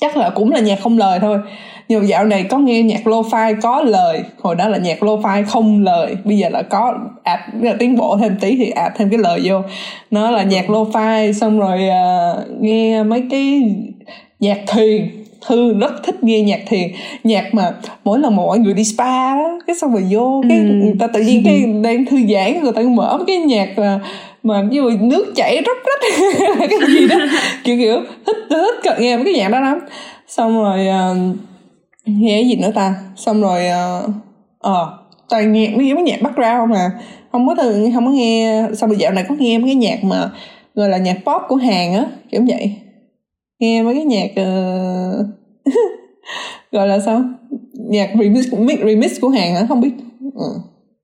chắc 0.00 0.16
là 0.16 0.30
cũng 0.30 0.52
là 0.52 0.60
nhạc 0.60 0.80
không 0.82 0.98
lời 0.98 1.18
thôi 1.20 1.38
nhưng 1.88 2.00
mà 2.00 2.06
dạo 2.06 2.24
này 2.24 2.44
có 2.44 2.58
nghe 2.58 2.82
nhạc 2.82 3.06
lo-fi 3.06 3.54
có 3.62 3.80
lời. 3.80 4.22
Hồi 4.40 4.54
đó 4.54 4.68
là 4.68 4.78
nhạc 4.78 5.02
lo-fi 5.02 5.44
không 5.44 5.82
lời. 5.82 6.16
Bây 6.24 6.38
giờ 6.38 6.48
là 6.48 6.62
có 6.62 6.94
add 7.22 7.42
là 7.60 7.74
tiến 7.78 7.96
bộ 7.96 8.16
thêm 8.20 8.36
tí 8.40 8.56
thì 8.56 8.70
add 8.70 8.96
thêm 8.96 9.10
cái 9.10 9.18
lời 9.18 9.40
vô. 9.44 9.60
Nó 10.10 10.30
là 10.30 10.42
nhạc 10.42 10.70
lo-fi 10.70 11.32
xong 11.32 11.60
rồi 11.60 11.80
uh, 11.88 12.60
nghe 12.60 13.02
mấy 13.02 13.22
cái 13.30 13.74
nhạc 14.40 14.58
thiền. 14.66 15.08
Thư 15.46 15.74
rất 15.78 15.92
thích 16.04 16.24
nghe 16.24 16.42
nhạc 16.42 16.60
thiền. 16.66 16.88
Nhạc 17.24 17.54
mà 17.54 17.72
mỗi 18.04 18.18
lần 18.18 18.36
mà 18.36 18.42
mọi 18.42 18.58
người 18.58 18.74
đi 18.74 18.84
spa 18.84 19.34
đó 19.34 19.58
cái 19.66 19.76
xong 19.76 19.92
rồi 19.92 20.04
vô 20.10 20.42
cái 20.48 20.58
ừ. 20.58 20.64
người 20.64 20.94
ta 20.98 21.06
tự 21.06 21.20
nhiên 21.20 21.42
cái 21.44 21.64
đang 21.82 22.04
thư 22.06 22.16
giãn 22.16 22.62
người 22.62 22.72
ta 22.72 22.82
mở 22.82 23.18
cái 23.26 23.36
nhạc 23.36 23.78
là 23.78 24.00
mà 24.42 24.62
như 24.62 24.98
nước 25.00 25.32
chảy 25.36 25.62
róc 25.66 25.76
rách. 25.86 26.28
Cái 26.70 26.78
gì 26.88 27.08
đó. 27.08 27.16
Kiểu 27.64 27.76
kiểu 27.78 28.00
thích 28.26 28.36
thích 28.84 28.98
nghe 28.98 29.16
mấy 29.16 29.24
cái 29.24 29.34
nhạc 29.34 29.48
đó 29.48 29.60
lắm. 29.60 29.78
Xong 30.28 30.62
rồi 30.62 30.86
uh, 30.88 31.36
nghe 32.06 32.36
cái 32.36 32.48
gì 32.48 32.56
nữa 32.56 32.70
ta? 32.74 32.94
Xong 33.16 33.40
rồi 33.40 33.66
ờ 33.66 34.04
uh, 34.04 34.10
uh, 34.68 34.88
toàn 35.28 35.52
nhạc 35.52 35.76
mấy 35.76 35.92
cái 35.94 36.02
nhạc 36.02 36.22
background 36.22 36.70
mà 36.72 36.90
không 37.32 37.46
có 37.46 37.54
từ 37.58 37.88
không 37.94 38.06
có 38.06 38.12
nghe 38.12 38.62
xong 38.74 38.90
rồi 38.90 38.98
dạo 38.98 39.12
này 39.12 39.24
có 39.28 39.34
nghe 39.38 39.58
mấy 39.58 39.68
cái 39.68 39.74
nhạc 39.74 40.04
mà 40.04 40.30
gọi 40.74 40.88
là 40.88 40.98
nhạc 40.98 41.16
pop 41.24 41.42
của 41.48 41.56
Hàn 41.56 41.92
á 41.92 42.06
kiểu 42.30 42.44
vậy. 42.48 42.76
Nghe 43.58 43.82
mấy 43.82 43.94
cái 43.94 44.04
nhạc 44.04 44.30
uh, 44.30 45.26
gọi 46.72 46.88
là 46.88 47.00
sao? 47.00 47.22
Nhạc 47.72 48.10
remix 48.20 48.48
remix 48.86 49.20
của 49.20 49.28
Hàn 49.28 49.54
á 49.54 49.66
không 49.68 49.80
biết. 49.80 49.92
Ừ 50.34 50.54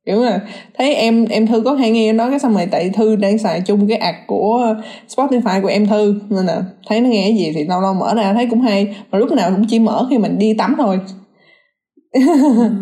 kiểu 0.09 0.23
là 0.23 0.41
thấy 0.79 0.95
em 0.95 1.25
em 1.25 1.47
thư 1.47 1.61
có 1.61 1.75
hay 1.75 1.91
nghe 1.91 2.13
nó 2.13 2.31
cái 2.31 2.39
xong 2.39 2.55
rồi 2.55 2.69
tại 2.71 2.91
thư 2.95 3.17
đang 3.17 3.39
xài 3.39 3.61
chung 3.67 3.89
cái 3.89 3.99
ạc 3.99 4.15
của 4.27 4.75
spotify 5.09 5.63
của 5.63 5.69
em 5.69 5.87
thư 5.87 6.15
nên 6.31 6.47
là 6.47 6.63
thấy 6.87 7.01
nó 7.01 7.09
nghe 7.09 7.23
cái 7.23 7.37
gì 7.39 7.53
thì 7.55 7.65
lâu 7.65 7.81
lâu 7.81 7.95
mở 7.95 8.15
ra 8.15 8.35
thấy 8.35 8.47
cũng 8.51 8.61
hay. 8.61 8.97
Mà 9.11 9.19
lúc 9.19 9.33
nào 9.33 9.51
cũng 9.51 9.65
chỉ 9.69 9.79
mở 9.79 10.07
khi 10.11 10.19
mình 10.19 10.39
đi 10.39 10.55
tắm 10.59 10.75
thôi. 10.79 11.01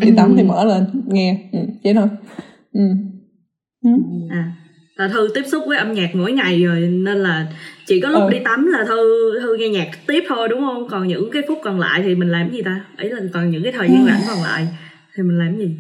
Đi 0.01 0.13
tắm 0.17 0.35
thì 0.37 0.43
mở 0.43 0.65
lên 0.65 0.87
nghe. 1.07 1.39
Ừ, 1.53 1.59
vậy 1.85 1.95
thôi. 1.95 2.09
Ừ. 2.73 2.81
Ừ. 3.85 3.91
à 4.31 4.53
là 4.97 5.09
thư 5.09 5.29
tiếp 5.35 5.43
xúc 5.47 5.65
với 5.67 5.79
âm 5.79 5.93
nhạc 5.93 6.15
mỗi 6.15 6.33
ngày 6.33 6.65
rồi 6.65 6.81
nên 6.81 7.19
là 7.19 7.47
chỉ 7.87 8.01
có 8.01 8.09
lúc 8.09 8.23
ừ. 8.23 8.31
đi 8.31 8.39
tắm 8.45 8.67
là 8.67 8.85
thư 8.85 9.33
thư 9.41 9.57
nghe 9.57 9.69
nhạc 9.69 9.89
tiếp 10.07 10.25
thôi 10.29 10.49
đúng 10.49 10.61
không? 10.61 10.89
Còn 10.89 11.09
những 11.09 11.31
cái 11.33 11.43
phút 11.49 11.59
còn 11.65 11.81
lại 11.81 12.03
thì 12.05 12.15
mình 12.15 12.29
làm 12.29 12.53
gì 12.53 12.63
ta? 12.63 12.85
Ấy 12.97 13.11
là 13.11 13.21
còn 13.33 13.51
những 13.51 13.63
cái 13.63 13.73
thời 13.73 13.89
gian 13.89 14.07
rảnh 14.07 14.21
còn 14.29 14.43
lại 14.43 14.67
thì 15.17 15.23
mình 15.23 15.39
làm 15.39 15.59
gì 15.59 15.77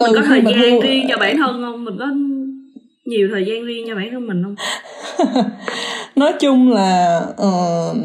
mình 0.00 0.10
có 0.14 0.22
thời 0.26 0.42
gian 0.42 0.70
luôn... 0.70 0.80
riêng 0.80 1.06
cho 1.08 1.16
bản 1.20 1.36
thân 1.36 1.62
không? 1.62 1.84
Mình 1.84 1.96
có 1.98 2.06
nhiều 3.04 3.28
thời 3.32 3.44
gian 3.44 3.64
riêng 3.64 3.84
cho 3.88 3.94
bản 3.94 4.08
thân 4.10 4.26
mình 4.26 4.42
không? 4.42 4.54
Nói 6.16 6.32
chung 6.40 6.72
là 6.72 7.20
uh, 7.30 7.96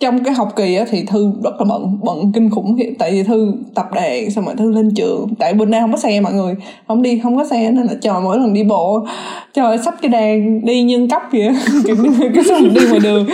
trong 0.00 0.24
cái 0.24 0.34
học 0.34 0.52
kỳ 0.56 0.74
á 0.74 0.84
thì 0.90 1.04
thư 1.06 1.32
rất 1.44 1.54
là 1.58 1.64
bận 1.68 1.98
bận 2.02 2.32
kinh 2.34 2.50
khủng 2.50 2.76
tại 2.98 3.12
vì 3.12 3.22
thư 3.22 3.52
tập 3.74 3.86
đàn 3.94 4.30
xong 4.30 4.44
rồi 4.44 4.54
thư 4.58 4.72
lên 4.72 4.94
trường. 4.94 5.34
Tại 5.38 5.54
bên 5.54 5.70
đây 5.70 5.80
không 5.80 5.92
có 5.92 5.98
xe 5.98 6.20
mọi 6.20 6.32
người 6.32 6.54
không 6.88 7.02
đi 7.02 7.20
không 7.22 7.36
có 7.36 7.44
xe 7.44 7.70
nên 7.70 7.86
là 7.86 7.94
chờ 8.00 8.20
mỗi 8.24 8.38
lần 8.38 8.52
đi 8.52 8.64
bộ 8.64 9.06
trời 9.54 9.78
sắp 9.78 9.94
cái 10.02 10.08
đàn 10.08 10.64
đi 10.66 10.82
nhân 10.82 11.08
cấp 11.08 11.22
vậy 11.32 11.48
kiểu 11.86 11.96
cái 12.34 12.44
xong 12.44 12.74
đi 12.74 12.80
ngoài 12.88 13.00
đường. 13.00 13.26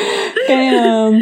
Cái 0.48 0.68
uh, 0.68 1.14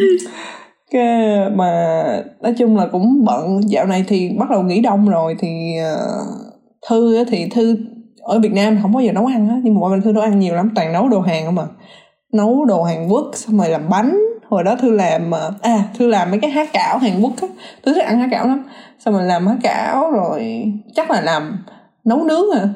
cái 0.90 1.50
mà 1.50 2.02
nói 2.40 2.54
chung 2.58 2.76
là 2.76 2.86
cũng 2.86 3.24
bận. 3.24 3.60
Dạo 3.66 3.86
này 3.86 4.04
thì 4.08 4.30
bắt 4.38 4.50
đầu 4.50 4.62
nghỉ 4.62 4.80
đông 4.80 5.08
rồi 5.08 5.36
thì 5.38 5.74
uh, 5.80 6.52
thư 6.88 7.24
thì 7.24 7.48
thư 7.48 7.76
ở 8.22 8.40
việt 8.40 8.52
nam 8.52 8.78
không 8.82 8.92
bao 8.92 9.02
giờ 9.02 9.12
nấu 9.12 9.26
ăn 9.26 9.48
á 9.48 9.56
nhưng 9.62 9.80
mà 9.80 9.88
bên 9.90 10.02
thư 10.02 10.12
nấu 10.12 10.22
ăn 10.22 10.38
nhiều 10.38 10.54
lắm 10.54 10.70
toàn 10.74 10.92
nấu 10.92 11.08
đồ 11.08 11.20
hàng 11.20 11.44
không 11.46 11.54
mà 11.54 11.66
nấu 12.32 12.64
đồ 12.64 12.82
hàn 12.82 13.08
quốc 13.08 13.30
xong 13.34 13.58
rồi 13.58 13.68
làm 13.68 13.88
bánh. 13.88 14.18
Hồi 14.48 14.64
đó 14.64 14.76
thư 14.76 14.90
làm 14.90 15.30
ờ, 15.30 15.52
à 15.62 15.84
thư 15.98 16.06
làm 16.06 16.30
mấy 16.30 16.40
cái 16.40 16.50
há 16.50 16.64
cảo 16.72 16.98
hàn 16.98 17.22
quốc 17.22 17.32
á. 17.42 17.48
Thư 17.84 17.94
thích 17.94 18.04
ăn 18.04 18.18
há 18.18 18.28
cảo 18.30 18.46
lắm. 18.46 18.64
Xong 18.98 19.14
rồi 19.14 19.24
làm 19.24 19.46
há 19.46 19.56
cảo 19.62 20.10
rồi 20.10 20.64
chắc 20.94 21.10
là 21.10 21.20
làm 21.20 21.64
nấu 22.04 22.24
nướng 22.24 22.50
à. 22.54 22.68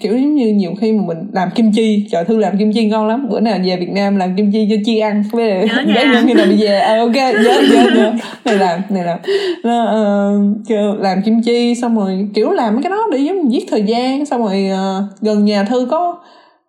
Kiểu 0.00 0.18
giống 0.18 0.34
như 0.34 0.52
nhiều 0.52 0.74
khi 0.80 0.92
mà 0.92 1.02
mình 1.06 1.18
làm 1.32 1.50
kim 1.50 1.72
chi 1.72 2.06
trời 2.10 2.24
thư 2.24 2.38
làm 2.38 2.58
kim 2.58 2.72
chi 2.72 2.86
ngon 2.88 3.06
lắm. 3.06 3.28
Bữa 3.30 3.40
nào 3.40 3.58
về 3.64 3.76
việt 3.76 3.90
nam 3.90 4.16
làm 4.16 4.36
kim 4.36 4.52
chi 4.52 4.66
cho 4.70 4.76
chi 4.84 4.98
ăn. 4.98 5.24
Với 5.32 5.68
để 5.94 6.04
nhân 6.12 6.26
khi 6.26 6.34
nào 6.34 6.46
đi 6.46 6.56
về 6.56 6.78
à, 6.78 6.98
ok 6.98 7.14
nhớ 7.14 7.62
nhớ 7.72 7.86
nhớ. 7.96 8.12
Này 8.44 8.56
làm 8.56 8.80
này 8.90 9.04
làm. 9.04 9.18
Uh, 9.58 11.00
làm 11.00 11.22
kim 11.22 11.42
chi 11.42 11.74
xong 11.74 11.96
rồi 11.96 12.28
kiểu 12.34 12.50
làm 12.50 12.82
cái 12.82 12.90
đó 12.90 13.06
để 13.12 13.18
giống 13.18 13.52
giết 13.52 13.64
thời 13.70 13.82
gian. 13.82 14.26
Xong 14.26 14.42
rồi 14.42 14.70
uh, 14.72 15.20
gần 15.20 15.44
nhà 15.44 15.64
thư 15.64 15.86
có 15.90 16.18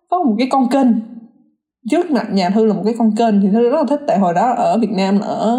có 0.08 0.22
một 0.22 0.34
cái 0.38 0.48
con 0.50 0.68
kênh 0.68 0.86
trước 1.90 2.10
mặt 2.10 2.26
nhà 2.32 2.50
thư 2.50 2.66
là 2.66 2.74
một 2.74 2.82
cái 2.84 2.94
con 2.98 3.12
kênh 3.16 3.40
thì 3.40 3.48
thư 3.52 3.70
rất 3.70 3.76
là 3.76 3.84
thích 3.88 4.00
tại 4.06 4.18
hồi 4.18 4.34
đó 4.34 4.54
ở 4.56 4.78
việt 4.78 4.90
nam 4.90 5.20
ở 5.20 5.58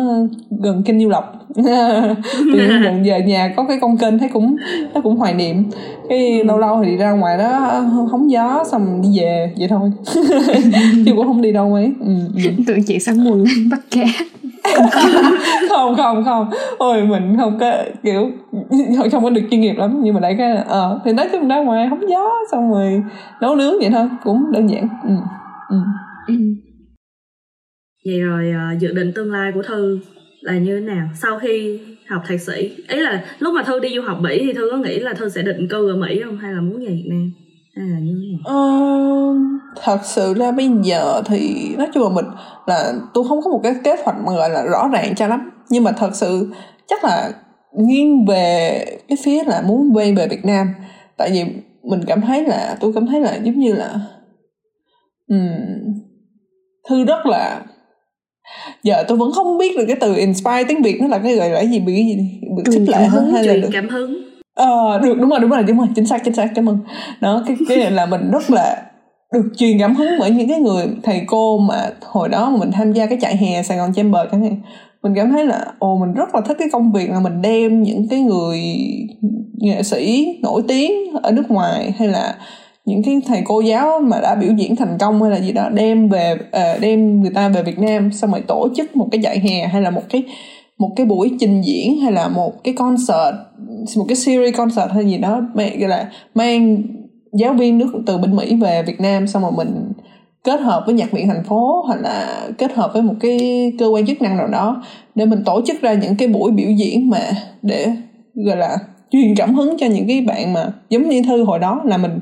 gần 0.63 0.83
kênh 0.83 0.97
nhiêu 0.97 1.09
lộc. 1.09 1.33
Thì 2.53 2.59
gần 2.83 3.03
về 3.03 3.21
nhà 3.27 3.53
có 3.57 3.65
cái 3.67 3.77
con 3.81 3.97
kênh 3.97 4.19
thấy 4.19 4.29
cũng 4.29 4.55
nó 4.93 5.01
cũng 5.01 5.15
hoài 5.15 5.33
niệm. 5.33 5.63
Cái 6.09 6.43
lâu 6.43 6.57
lâu 6.57 6.83
thì 6.83 6.91
đi 6.91 6.97
ra 6.97 7.11
ngoài 7.11 7.37
đó 7.37 7.49
hóng 8.11 8.31
gió 8.31 8.63
xong 8.71 9.01
đi 9.01 9.19
về 9.19 9.53
vậy 9.57 9.67
thôi. 9.67 9.91
Chứ 11.05 11.11
cũng 11.15 11.27
không 11.27 11.41
đi 11.41 11.51
đâu 11.51 11.69
mấy. 11.69 11.93
Ừ, 11.99 12.13
ừ. 12.35 12.51
tưởng 12.67 12.83
chị 12.83 12.99
sáng 12.99 13.23
mùi 13.23 13.43
bắt 13.71 13.79
cá 13.91 14.05
không 15.69 15.95
không 15.95 16.23
không. 16.25 16.49
Ôi 16.77 17.03
mình 17.03 17.37
không 17.37 17.59
có 17.59 17.71
kiểu 18.03 18.31
không 19.11 19.23
có 19.23 19.29
được 19.29 19.41
chuyên 19.51 19.61
nghiệp 19.61 19.75
lắm. 19.77 19.99
Nhưng 20.03 20.13
mà 20.13 20.19
đại 20.19 20.35
cái 20.37 20.57
ờ 20.67 20.99
thì 21.05 21.13
nói 21.13 21.27
chung 21.31 21.47
ra 21.47 21.57
ngoài 21.57 21.87
hóng 21.87 22.09
gió 22.09 22.31
xong 22.51 22.71
rồi 22.71 23.03
nấu 23.41 23.55
nướng 23.55 23.73
vậy 23.79 23.89
thôi. 23.93 24.09
Cũng 24.23 24.51
đơn 24.51 24.67
giản. 24.67 24.87
Ừ. 25.03 25.15
Ừ. 25.69 25.77
Ừ. 26.27 26.33
vậy 28.05 28.21
rồi 28.21 28.53
uh, 28.75 28.81
dự 28.81 28.93
định 28.93 29.11
tương 29.15 29.31
lai 29.31 29.51
của 29.55 29.63
thư 29.63 29.99
là 30.41 30.57
như 30.57 30.79
thế 30.79 30.85
nào? 30.85 31.09
Sau 31.21 31.39
khi 31.39 31.79
học 32.07 32.21
thạc 32.27 32.41
sĩ 32.41 32.75
ý 32.87 32.99
là 32.99 33.25
lúc 33.39 33.53
mà 33.53 33.63
thư 33.63 33.79
đi 33.79 33.89
du 33.95 34.01
học 34.01 34.17
mỹ 34.21 34.41
thì 34.45 34.53
thư 34.53 34.69
có 34.71 34.77
nghĩ 34.77 34.99
là 34.99 35.13
thư 35.13 35.29
sẽ 35.29 35.41
định 35.41 35.67
cư 35.69 35.89
ở 35.89 35.95
mỹ 35.95 36.21
không? 36.25 36.37
Hay 36.37 36.53
là 36.53 36.61
muốn 36.61 36.79
về 36.79 36.85
việt 36.85 37.05
nam? 37.09 37.31
Hay 37.75 37.87
là 37.87 37.99
như 37.99 38.13
thế 38.21 38.31
nào? 38.31 38.39
Ờ, 38.45 38.59
thật 39.83 39.99
sự 40.03 40.33
ra 40.33 40.51
bây 40.51 40.69
giờ 40.83 41.21
thì 41.25 41.69
nói 41.77 41.87
chung 41.93 42.03
là 42.03 42.09
mình 42.09 42.25
là 42.67 42.93
tôi 43.13 43.23
không 43.27 43.41
có 43.41 43.51
một 43.51 43.59
cái 43.63 43.75
kế 43.83 43.95
hoạch 44.03 44.15
mà 44.25 44.33
gọi 44.33 44.49
là 44.49 44.63
rõ 44.63 44.89
ràng 44.93 45.15
cho 45.15 45.27
lắm. 45.27 45.49
Nhưng 45.69 45.83
mà 45.83 45.91
thật 45.91 46.09
sự 46.13 46.47
chắc 46.87 47.03
là 47.03 47.31
nghiêng 47.73 48.25
về 48.25 48.85
cái 49.07 49.17
phía 49.23 49.43
là 49.43 49.61
muốn 49.61 49.91
quay 49.95 50.13
về 50.13 50.27
việt 50.27 50.45
nam. 50.45 50.67
Tại 51.17 51.29
vì 51.31 51.43
mình 51.83 51.99
cảm 52.07 52.21
thấy 52.21 52.43
là 52.43 52.77
tôi 52.79 52.93
cảm 52.93 53.07
thấy 53.07 53.21
là 53.21 53.35
giống 53.35 53.59
như 53.59 53.73
là 53.73 53.99
um, 55.27 56.06
thư 56.87 57.03
rất 57.03 57.25
là 57.25 57.61
giờ 58.83 59.03
tôi 59.07 59.17
vẫn 59.17 59.31
không 59.31 59.57
biết 59.57 59.77
được 59.77 59.85
cái 59.87 59.97
từ 59.99 60.15
inspire 60.15 60.63
tiếng 60.67 60.81
việt 60.81 61.01
nó 61.01 61.07
là 61.07 61.17
cái 61.17 61.35
gọi 61.35 61.49
là 61.49 61.65
gì 61.65 61.79
bị 61.79 61.93
cái 61.95 62.05
gì 62.05 62.15
bị 62.57 62.63
khích 62.71 62.89
lệ 62.89 63.05
hơn 63.05 63.31
hay 63.33 63.43
là 63.43 63.53
được? 63.53 63.69
cảm 63.71 63.89
hứng. 63.89 64.23
Ờ 64.55 64.99
được 65.03 65.17
đúng 65.19 65.29
rồi 65.29 65.39
đúng 65.39 65.49
rồi 65.49 65.63
đúng 65.63 65.77
rồi 65.77 65.87
chính 65.95 66.05
xác 66.05 66.23
chính 66.23 66.33
xác 66.33 66.47
cảm 66.55 66.69
ơn. 66.69 66.77
Đó 67.21 67.43
cái 67.47 67.57
cái 67.69 67.77
này 67.77 67.91
là 67.91 68.05
mình 68.05 68.31
rất 68.31 68.51
là 68.51 68.83
được 69.33 69.49
truyền 69.57 69.79
cảm 69.79 69.95
hứng 69.95 70.09
bởi 70.19 70.31
những 70.31 70.49
cái 70.49 70.59
người 70.59 70.85
thầy 71.03 71.21
cô 71.27 71.57
mà 71.57 71.89
hồi 72.05 72.29
đó 72.29 72.49
mình 72.49 72.71
tham 72.71 72.93
gia 72.93 73.05
cái 73.05 73.17
chạy 73.21 73.37
hè 73.37 73.63
Sài 73.63 73.77
Gòn 73.77 73.93
Chamber 73.93 74.27
chẳng 74.31 74.43
hạn. 74.43 74.55
Mình 75.03 75.13
cảm 75.15 75.31
thấy 75.31 75.45
là 75.45 75.65
ồ 75.79 75.97
mình 75.97 76.13
rất 76.13 76.35
là 76.35 76.41
thích 76.41 76.57
cái 76.59 76.67
công 76.71 76.91
việc 76.91 77.09
là 77.09 77.19
mình 77.19 77.41
đem 77.41 77.83
những 77.83 78.07
cái 78.09 78.19
người 78.19 78.59
nghệ 79.57 79.83
sĩ 79.83 80.27
nổi 80.43 80.61
tiếng 80.67 80.91
ở 81.23 81.31
nước 81.31 81.51
ngoài 81.51 81.93
hay 81.99 82.07
là 82.07 82.35
những 82.87 83.03
cái 83.03 83.21
thầy 83.27 83.41
cô 83.45 83.61
giáo 83.61 83.99
mà 83.99 84.19
đã 84.21 84.35
biểu 84.35 84.51
diễn 84.57 84.75
thành 84.75 84.97
công 84.99 85.21
hay 85.21 85.31
là 85.31 85.39
gì 85.39 85.51
đó 85.51 85.69
đem 85.69 86.09
về 86.09 86.33
uh, 86.33 86.81
đem 86.81 87.21
người 87.21 87.31
ta 87.35 87.49
về 87.49 87.63
Việt 87.63 87.79
Nam 87.79 88.11
xong 88.11 88.31
rồi 88.31 88.41
tổ 88.47 88.69
chức 88.75 88.95
một 88.95 89.07
cái 89.11 89.21
dạy 89.21 89.39
hè 89.39 89.67
hay 89.67 89.81
là 89.81 89.89
một 89.89 90.01
cái 90.09 90.23
một 90.77 90.89
cái 90.95 91.05
buổi 91.05 91.31
trình 91.39 91.61
diễn 91.61 91.99
hay 92.01 92.11
là 92.11 92.27
một 92.27 92.63
cái 92.63 92.73
concert 92.73 93.35
một 93.97 94.05
cái 94.07 94.15
series 94.15 94.55
concert 94.55 94.91
hay 94.91 95.05
gì 95.05 95.17
đó 95.17 95.41
gọi 95.55 95.89
là 95.89 96.11
mang 96.35 96.77
giáo 97.33 97.53
viên 97.53 97.77
nước 97.77 98.01
từ 98.05 98.17
bên 98.17 98.35
Mỹ 98.35 98.55
về 98.55 98.83
Việt 98.83 99.01
Nam 99.01 99.27
xong 99.27 99.41
rồi 99.41 99.51
mình 99.57 99.91
kết 100.43 100.59
hợp 100.59 100.83
với 100.85 100.95
nhạc 100.95 101.11
viện 101.11 101.27
thành 101.27 101.43
phố 101.43 101.83
hoặc 101.87 101.99
là 102.01 102.47
kết 102.57 102.71
hợp 102.73 102.93
với 102.93 103.01
một 103.01 103.15
cái 103.19 103.71
cơ 103.79 103.87
quan 103.87 104.05
chức 104.05 104.21
năng 104.21 104.37
nào 104.37 104.47
đó 104.47 104.83
để 105.15 105.25
mình 105.25 105.43
tổ 105.45 105.61
chức 105.65 105.81
ra 105.81 105.93
những 105.93 106.15
cái 106.15 106.27
buổi 106.27 106.51
biểu 106.51 106.69
diễn 106.69 107.09
mà 107.09 107.19
để 107.61 107.87
gọi 108.35 108.57
là 108.57 108.77
truyền 109.11 109.35
cảm 109.35 109.55
hứng 109.55 109.77
cho 109.79 109.87
những 109.87 110.07
cái 110.07 110.21
bạn 110.21 110.53
mà 110.53 110.71
giống 110.89 111.09
như 111.09 111.21
thư 111.21 111.43
hồi 111.43 111.59
đó 111.59 111.81
là 111.85 111.97
mình 111.97 112.19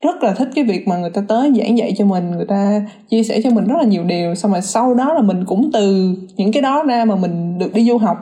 rất 0.00 0.22
là 0.22 0.32
thích 0.32 0.48
cái 0.54 0.64
việc 0.64 0.88
mà 0.88 0.96
người 0.96 1.10
ta 1.10 1.22
tới 1.28 1.52
giảng 1.58 1.78
dạy 1.78 1.94
cho 1.96 2.04
mình, 2.04 2.30
người 2.30 2.46
ta 2.46 2.82
chia 3.10 3.22
sẻ 3.22 3.40
cho 3.44 3.50
mình 3.50 3.64
rất 3.64 3.76
là 3.78 3.84
nhiều 3.84 4.04
điều. 4.04 4.34
Xong 4.34 4.52
rồi 4.52 4.62
sau 4.62 4.94
đó 4.94 5.14
là 5.14 5.22
mình 5.22 5.44
cũng 5.46 5.70
từ 5.72 6.14
những 6.36 6.52
cái 6.52 6.62
đó 6.62 6.82
ra 6.82 7.04
mà 7.04 7.16
mình 7.16 7.58
được 7.58 7.74
đi 7.74 7.88
du 7.88 7.98
học. 7.98 8.16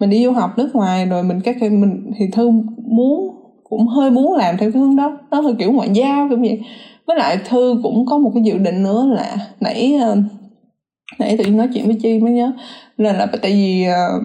Mình 0.00 0.10
đi 0.10 0.24
du 0.24 0.32
học 0.32 0.50
nước 0.58 0.74
ngoài 0.74 1.06
rồi 1.06 1.22
mình 1.22 1.40
các 1.40 1.62
mình 1.62 2.10
thì 2.18 2.24
thư 2.32 2.50
muốn, 2.88 3.28
cũng 3.64 3.86
hơi 3.86 4.10
muốn 4.10 4.36
làm 4.36 4.56
theo 4.56 4.72
cái 4.72 4.80
hướng 4.80 4.96
đó. 4.96 5.18
Nó 5.30 5.40
hơi 5.40 5.54
kiểu 5.58 5.72
ngoại 5.72 5.88
giao, 5.92 6.28
kiểu 6.28 6.38
vậy. 6.38 6.60
Với 7.06 7.16
lại 7.16 7.38
thư 7.48 7.80
cũng 7.82 8.06
có 8.06 8.18
một 8.18 8.30
cái 8.34 8.42
dự 8.42 8.58
định 8.58 8.82
nữa 8.82 9.06
là 9.14 9.36
nãy 9.60 9.98
ờ, 10.02 10.16
nãy 11.18 11.36
tự 11.36 11.44
nhiên 11.44 11.56
nói 11.56 11.68
chuyện 11.74 11.86
với 11.86 11.96
chi 12.02 12.18
mới 12.20 12.32
nhớ. 12.32 12.52
Là 12.96 13.12
là 13.12 13.26
tại 13.26 13.52
vì 13.52 13.84
ờ, 13.84 14.20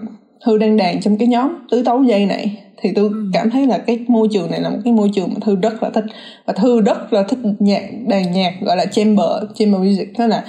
thư 0.46 0.58
đang 0.58 0.76
đàn 0.76 1.00
trong 1.00 1.16
cái 1.16 1.28
nhóm 1.28 1.54
tứ 1.70 1.82
tấu 1.82 2.04
dây 2.04 2.26
này 2.26 2.67
thì 2.82 2.90
tôi 2.94 3.08
ừ. 3.08 3.30
cảm 3.32 3.50
thấy 3.50 3.66
là 3.66 3.78
cái 3.78 3.98
môi 4.08 4.28
trường 4.32 4.50
này 4.50 4.60
là 4.60 4.70
một 4.70 4.78
cái 4.84 4.92
môi 4.92 5.10
trường 5.14 5.28
mà 5.28 5.36
thư 5.40 5.56
rất 5.56 5.82
là 5.82 5.90
thích. 5.90 6.04
Và 6.46 6.52
thư 6.52 6.80
rất 6.80 7.12
là 7.12 7.22
thích 7.22 7.38
nhạc 7.58 7.82
đàn 8.06 8.32
nhạc 8.32 8.54
gọi 8.60 8.76
là 8.76 8.86
chamber 8.86 9.26
chamber 9.54 9.80
music. 9.80 10.08
Nó 10.18 10.26
là 10.26 10.44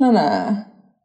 nó 0.00 0.12
là 0.12 0.56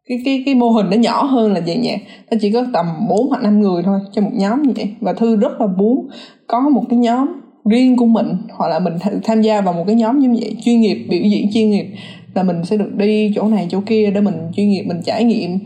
cái 0.08 0.18
cái 0.26 0.44
cái 0.46 0.56
mô 0.56 0.70
hình 0.70 0.90
nó 0.90 0.98
nhỏ 0.98 1.24
hơn 1.24 1.54
là 1.54 1.60
về 1.60 1.76
nhạc. 1.76 2.00
Nó 2.32 2.38
chỉ 2.42 2.52
có 2.52 2.66
tầm 2.74 2.86
4 3.10 3.30
hoặc 3.30 3.44
5 3.44 3.62
người 3.62 3.84
thôi 3.84 4.00
trong 4.14 4.26
một 4.26 4.32
nhóm 4.34 4.62
như 4.64 4.74
vậy. 4.76 4.94
Và 5.02 5.14
thư 5.14 5.36
rất 5.36 5.62
là 5.62 5.68
muốn 5.68 6.08
có 6.48 6.60
một 6.60 6.84
cái 6.90 7.00
nhóm 7.00 7.28
riêng 7.70 7.98
của 7.98 8.06
mình 8.06 8.28
hoặc 8.50 8.68
là 8.68 8.80
mình 8.80 8.94
tham 9.24 9.42
gia 9.42 9.62
vào 9.62 9.74
một 9.74 9.84
cái 9.88 9.96
nhóm 9.96 10.20
như 10.20 10.36
vậy. 10.40 10.56
Chuyên 10.66 10.82
nghiệp 10.82 11.08
biểu 11.10 11.22
diễn 11.22 11.50
chuyên 11.54 11.70
nghiệp. 11.70 11.86
Là 12.34 12.44
mình 12.44 12.66
sẽ 12.66 12.78
được 12.78 12.92
đi 12.96 13.32
chỗ 13.36 13.48
này 13.48 13.68
chỗ 13.70 13.82
kia 13.86 14.12
để 14.12 14.22
mình 14.22 14.36
chuyên 14.56 14.70
nghiệp 14.70 14.84
mình 14.84 15.02
trải 15.06 15.24
nghiệm 15.24 15.60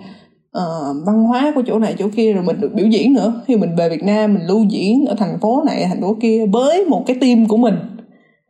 uh, 0.57 1.05
văn 1.05 1.23
hóa 1.23 1.51
của 1.55 1.63
chỗ 1.67 1.79
này 1.79 1.95
chỗ 1.99 2.07
kia 2.15 2.33
rồi 2.33 2.43
mình 2.43 2.61
được 2.61 2.71
biểu 2.73 2.87
diễn 2.87 3.13
nữa. 3.13 3.41
Khi 3.47 3.55
mình 3.55 3.75
về 3.75 3.89
Việt 3.89 4.03
Nam 4.03 4.33
mình 4.33 4.43
lưu 4.47 4.65
diễn 4.69 5.05
ở 5.05 5.15
thành 5.15 5.39
phố 5.41 5.63
này 5.65 5.85
thành 5.89 6.01
phố 6.01 6.17
kia 6.21 6.45
với 6.53 6.85
một 6.85 7.03
cái 7.07 7.17
team 7.21 7.47
của 7.47 7.57
mình. 7.57 7.75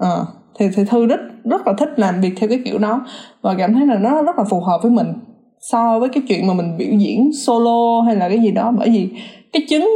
Uh, 0.03 0.27
thì 0.59 0.65
thì 0.75 0.83
thư 0.89 1.05
rất 1.05 1.19
rất 1.43 1.67
là 1.67 1.73
thích 1.77 1.89
làm 1.97 2.21
việc 2.21 2.33
theo 2.37 2.49
cái 2.49 2.61
kiểu 2.65 2.77
đó 2.77 3.05
và 3.41 3.55
cảm 3.57 3.73
thấy 3.73 3.85
là 3.87 3.95
nó 3.95 4.21
rất 4.21 4.37
là 4.37 4.43
phù 4.43 4.59
hợp 4.59 4.79
với 4.83 4.91
mình 4.91 5.07
so 5.59 5.99
với 5.99 6.09
cái 6.09 6.23
chuyện 6.27 6.47
mà 6.47 6.53
mình 6.53 6.77
biểu 6.77 6.97
diễn 6.97 7.31
solo 7.33 8.01
hay 8.01 8.15
là 8.15 8.29
cái 8.29 8.39
gì 8.39 8.51
đó. 8.51 8.73
Bởi 8.77 8.89
vì 8.89 9.09
cái 9.53 9.61
chứng 9.69 9.89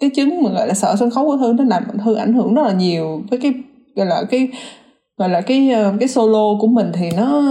cái 0.00 0.10
chứng 0.10 0.42
mà 0.42 0.50
gọi 0.50 0.66
là 0.68 0.74
sợ 0.74 0.96
sân 0.98 1.10
khấu 1.10 1.26
của 1.26 1.36
thư 1.36 1.52
nó 1.52 1.64
làm 1.64 1.82
thư 2.04 2.14
ảnh 2.14 2.32
hưởng 2.32 2.54
rất 2.54 2.62
là 2.62 2.72
nhiều 2.72 3.22
với 3.30 3.38
cái 3.38 3.52
gọi 3.96 4.06
là 4.06 4.22
cái 4.30 4.48
gọi 5.20 5.28
là 5.28 5.40
cái 5.40 5.70
ờ, 5.70 5.94
cái 6.00 6.08
solo 6.08 6.58
của 6.60 6.66
mình 6.66 6.86
thì 6.92 7.10
nó 7.16 7.42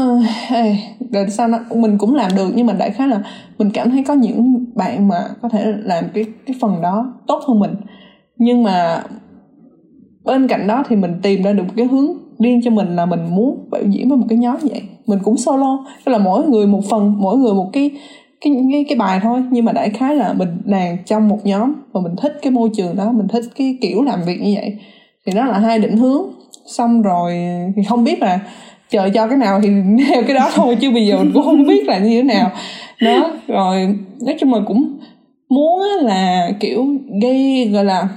rồi 1.12 1.30
sao 1.30 1.48
nó 1.48 1.58
mình 1.76 1.98
cũng 1.98 2.16
làm 2.16 2.32
được 2.36 2.52
nhưng 2.56 2.68
mà 2.68 2.74
đại 2.74 2.92
khái 2.92 3.08
là 3.08 3.24
mình 3.58 3.70
cảm 3.74 3.92
thấy 3.92 4.04
có 4.04 4.14
những 4.14 4.66
bạn 4.76 5.08
mà 5.08 5.28
có 5.42 5.50
thể 5.50 5.74
làm 5.84 6.04
cái 6.14 6.26
cái 6.46 6.56
phần 6.62 6.82
đó 6.82 7.14
tốt 7.28 7.44
hơn 7.48 7.60
mình. 7.60 7.76
Nhưng 8.38 8.64
mà 8.64 9.04
bên 10.26 10.48
cạnh 10.48 10.68
đó 10.68 10.84
thì 10.90 10.96
mình 10.96 11.14
tìm 11.22 11.44
ra 11.44 11.54
được 11.54 11.64
một 11.64 11.74
cái 11.76 11.86
hướng 11.86 12.08
riêng 12.40 12.62
cho 12.64 12.72
mình 12.72 12.96
là 12.96 13.06
mình 13.06 13.20
muốn 13.30 13.70
biểu 13.72 13.84
diễn 13.90 14.10
với 14.10 14.18
một 14.18 14.26
cái 14.30 14.38
nhóm 14.38 14.56
vậy. 14.62 14.82
Mình 15.08 15.20
cũng 15.24 15.38
solo 15.38 15.86
tức 16.06 16.12
là 16.12 16.18
mỗi 16.18 16.48
người 16.48 16.68
một 16.68 16.82
phần 16.90 17.16
mỗi 17.18 17.38
người 17.38 17.54
một 17.54 17.70
cái 17.74 17.92
cái 18.42 18.54
cái, 18.72 18.86
cái 18.90 18.98
bài 18.98 19.20
thôi. 19.24 19.44
Nhưng 19.52 19.66
mà 19.66 19.72
đại 19.72 19.90
khái 19.90 20.16
là 20.16 20.34
mình 20.34 20.62
đàn 20.66 20.98
trong 21.06 21.28
một 21.28 21.40
nhóm 21.44 21.74
và 21.92 22.02
mình 22.02 22.16
thích 22.22 22.40
cái 22.42 22.52
môi 22.52 22.70
trường 22.78 22.96
đó 22.96 23.12
mình 23.12 23.28
thích 23.28 23.46
cái 23.56 23.78
kiểu 23.82 24.02
làm 24.02 24.20
việc 24.26 24.42
như 24.42 24.54
vậy. 24.56 24.78
Thì 25.26 25.32
đó 25.36 25.46
là 25.46 25.60
hai 25.60 25.80
định 25.80 25.98
hướng 25.98 26.39
xong 26.78 27.02
rồi 27.02 27.34
thì 27.76 27.84
không 27.90 28.04
biết 28.04 28.22
là 28.22 28.40
chờ 28.90 29.10
cho 29.14 29.28
cái 29.28 29.38
nào 29.38 29.60
thì 29.64 29.70
theo 30.08 30.24
cái 30.24 30.36
đó 30.36 30.52
thôi 30.56 30.78
chứ 30.82 30.92
bây 30.92 31.08
giờ 31.08 31.18
mình 31.18 31.32
cũng 31.34 31.44
không 31.44 31.68
biết 31.68 31.88
là 31.88 31.98
như 31.98 32.18
thế 32.18 32.24
nào. 32.24 32.52
Đó 33.02 33.32
rồi 33.48 33.96
nói 34.22 34.36
chung 34.40 34.54
là 34.54 34.60
cũng 34.68 35.00
muốn 35.50 35.82
là 36.02 36.50
kiểu 36.60 36.86
gây 37.22 37.70
gọi 37.74 37.86
là 37.86 38.08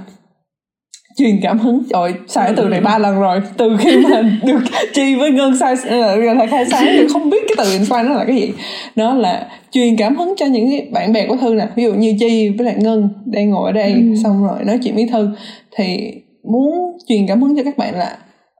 truyền 1.16 1.40
cảm 1.42 1.58
hứng. 1.58 1.82
Trời 1.90 2.12
xài 2.28 2.52
từ 2.56 2.68
này 2.68 2.80
ba 2.80 2.98
lần 2.98 3.20
rồi. 3.20 3.40
Từ 3.56 3.76
khi 3.80 3.96
mà 3.96 4.22
được 4.46 4.60
chi 4.94 5.14
với 5.14 5.30
ngân 5.30 5.56
sai 5.56 5.74
là 5.84 6.16
ờ, 6.38 6.46
khai 6.50 6.66
sáng 6.70 6.86
thì 6.86 7.06
không 7.12 7.30
biết 7.30 7.42
cái 7.48 7.54
từ 7.58 7.72
inspire 7.72 8.02
nó 8.02 8.14
là 8.14 8.24
cái 8.24 8.36
gì. 8.36 8.52
Đó 8.96 9.14
là 9.14 9.46
truyền 9.70 9.96
cảm 9.96 10.16
hứng 10.16 10.34
cho 10.36 10.46
những 10.46 10.70
cái 10.70 10.88
bạn 10.92 11.12
bè 11.12 11.26
của 11.26 11.36
thư 11.36 11.54
nè. 11.54 11.66
Ví 11.76 11.84
dụ 11.84 11.94
như 11.94 12.16
chi 12.20 12.48
với 12.48 12.66
lại 12.66 12.74
ngân 12.78 13.08
đang 13.24 13.50
ngồi 13.50 13.70
ở 13.70 13.72
đây 13.72 13.92
ừ. 13.92 14.14
xong 14.22 14.46
rồi 14.46 14.64
nói 14.64 14.78
chuyện 14.84 14.94
với 14.94 15.08
thư. 15.12 15.28
Thì 15.76 16.12
muốn 16.44 16.98
truyền 17.08 17.26
cảm 17.26 17.42
hứng 17.42 17.56
cho 17.56 17.62
các 17.64 17.78
bạn 17.78 17.94
là 17.94 18.16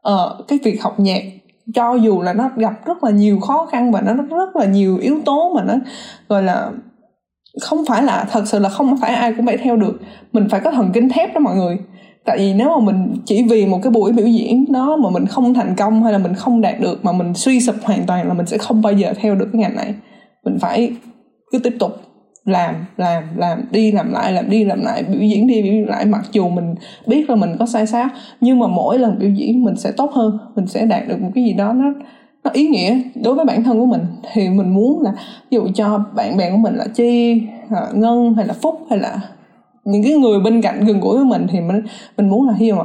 uh, 0.09 0.49
cái 0.49 0.59
việc 0.65 0.83
học 0.83 1.01
nhạc 1.01 1.23
cho 1.75 1.95
dù 1.95 2.23
là 2.23 2.33
nó 2.33 2.51
gặp 2.57 2.87
rất 2.87 3.05
là 3.05 3.11
nhiều 3.11 3.41
khó 3.41 3.67
khăn 3.67 3.93
và 3.93 4.01
nó 4.01 4.15
rất, 4.15 4.25
rất 4.31 4.57
là 4.57 4.67
nhiều 4.67 4.99
yếu 4.99 5.19
tố 5.25 5.53
mà 5.55 5.65
nó 5.65 5.75
gọi 6.29 6.43
là 6.43 6.71
không 7.61 7.85
phải 7.89 8.03
là 8.03 8.27
thật 8.31 8.43
sự 8.47 8.59
là 8.59 8.69
không 8.69 8.97
phải 9.01 9.15
ai 9.15 9.33
cũng 9.33 9.47
phải 9.47 9.57
theo 9.57 9.77
được. 9.77 10.01
Mình 10.33 10.49
phải 10.51 10.61
có 10.61 10.71
thần 10.71 10.91
kinh 10.95 11.09
thép 11.09 11.35
đó 11.35 11.41
mọi 11.41 11.57
người. 11.57 11.79
Tại 12.25 12.39
vì 12.39 12.55
nếu 12.55 12.69
mà 12.69 12.79
mình 12.79 13.17
chỉ 13.25 13.43
vì 13.51 13.67
một 13.67 13.79
cái 13.83 13.91
buổi 13.91 14.13
biểu 14.13 14.27
diễn 14.27 14.73
đó 14.73 14.97
mà 14.97 15.11
mình 15.11 15.27
không 15.27 15.55
thành 15.55 15.75
công 15.77 16.03
hay 16.03 16.13
là 16.13 16.19
mình 16.19 16.35
không 16.35 16.61
đạt 16.61 16.81
được 16.81 17.05
mà 17.05 17.13
mình 17.13 17.35
suy 17.35 17.61
sụp 17.61 17.77
hoàn 17.83 18.07
toàn 18.07 18.29
là 18.29 18.35
mình 18.35 18.47
sẽ 18.47 18.59
không 18.59 18.83
bao 18.83 18.93
giờ 18.93 19.13
theo 19.17 19.35
được 19.35 19.49
cái 19.53 19.61
ngành 19.61 19.77
này. 19.77 19.95
Mình 20.45 20.59
phải 20.61 20.93
cứ 21.53 21.59
tiếp 21.59 21.77
tục 21.79 21.93
làm 22.45 22.75
làm 22.97 23.23
làm 23.37 23.65
đi 23.71 23.93
làm 23.93 24.13
lại 24.13 24.33
làm 24.33 24.51
đi 24.51 24.65
làm 24.65 24.83
lại 24.83 25.03
biểu 25.03 25.21
diễn 25.21 25.47
đi 25.47 25.63
biểu 25.63 25.73
diễn 25.73 25.89
lại. 25.89 26.07
Mặc 26.07 26.23
dù 26.33 26.49
mình 26.49 26.75
biết 27.07 27.31
là 27.31 27.37
mình 27.37 27.57
có 27.59 27.67
sai 27.67 27.87
sót 27.87 28.09
nhưng 28.41 28.59
mà 28.59 28.67
mỗi 28.67 28.99
lần 28.99 29.19
biểu 29.19 29.31
diễn 29.31 29.65
mình 29.65 29.77
sẽ 29.77 29.93
tốt 29.97 30.11
hơn 30.13 30.39
mình 30.57 30.67
sẽ 30.67 30.87
đạt 30.87 31.09
được 31.09 31.21
một 31.21 31.31
cái 31.35 31.45
gì 31.45 31.53
đó 31.53 31.73
nó 31.73 31.93
nó 32.45 32.51
ý 32.55 32.69
nghĩa 32.69 33.01
đối 33.25 33.35
với 33.35 33.45
bản 33.45 33.63
thân 33.63 33.81
của 33.81 33.87
mình. 33.87 34.03
Thì 34.33 34.49
mình 34.49 34.75
muốn 34.75 35.03
là 35.03 35.13
ví 35.51 35.57
dụ 35.57 35.69
cho 35.75 36.05
bạn 36.17 36.37
bè 36.37 36.51
của 36.51 36.57
mình 36.57 36.75
là 36.75 36.87
chi 36.95 37.43
là 37.71 37.89
ngân 37.95 38.35
hay 38.35 38.47
là 38.47 38.55
phúc 38.55 38.81
hay 38.91 38.99
là 38.99 39.21
những 39.85 40.03
cái 40.03 40.13
người 40.13 40.41
bên 40.41 40.63
cạnh 40.63 40.85
gần 40.85 41.01
gũi 41.01 41.17
với 41.17 41.25
mình 41.25 41.47
thì 41.51 41.61
mình 41.61 41.83
mình 42.17 42.29
muốn 42.29 42.49
là 42.49 42.55
khi 42.59 42.73
mà 42.73 42.85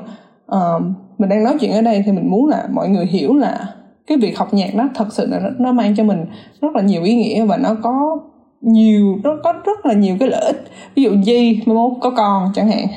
uh, 0.58 0.84
mình 1.18 1.30
đang 1.30 1.44
nói 1.44 1.58
chuyện 1.60 1.72
ở 1.72 1.82
đây 1.82 2.04
thì 2.06 2.12
mình 2.12 2.30
muốn 2.30 2.46
là 2.46 2.68
mọi 2.74 2.90
người 2.90 3.06
hiểu 3.06 3.36
là 3.36 3.74
cái 4.08 4.18
việc 4.18 4.38
học 4.38 4.54
nhạc 4.54 4.76
nó 4.76 4.90
thật 4.96 5.14
sự 5.14 5.28
là 5.28 5.40
nó, 5.40 5.50
nó 5.60 5.72
mang 5.72 5.96
cho 5.96 6.04
mình 6.04 6.26
rất 6.62 6.76
là 6.76 6.82
nhiều 6.82 7.04
ý 7.04 7.16
nghĩa 7.16 7.46
và 7.46 7.58
nó 7.58 7.76
có 7.84 8.20
nhiều 8.62 9.20
nó 9.24 9.38
có 9.44 9.54
rất 9.66 9.86
là 9.86 9.94
nhiều 9.94 10.16
cái 10.20 10.30
lợi 10.30 10.46
ích. 10.46 10.64
Ví 10.96 11.04
dụ 11.04 11.12
gì 11.24 11.62
mai 11.66 11.76
mốt 11.76 11.92
có 12.02 12.10
con 12.10 12.52
chẳng 12.56 12.68
hạn 12.68 12.88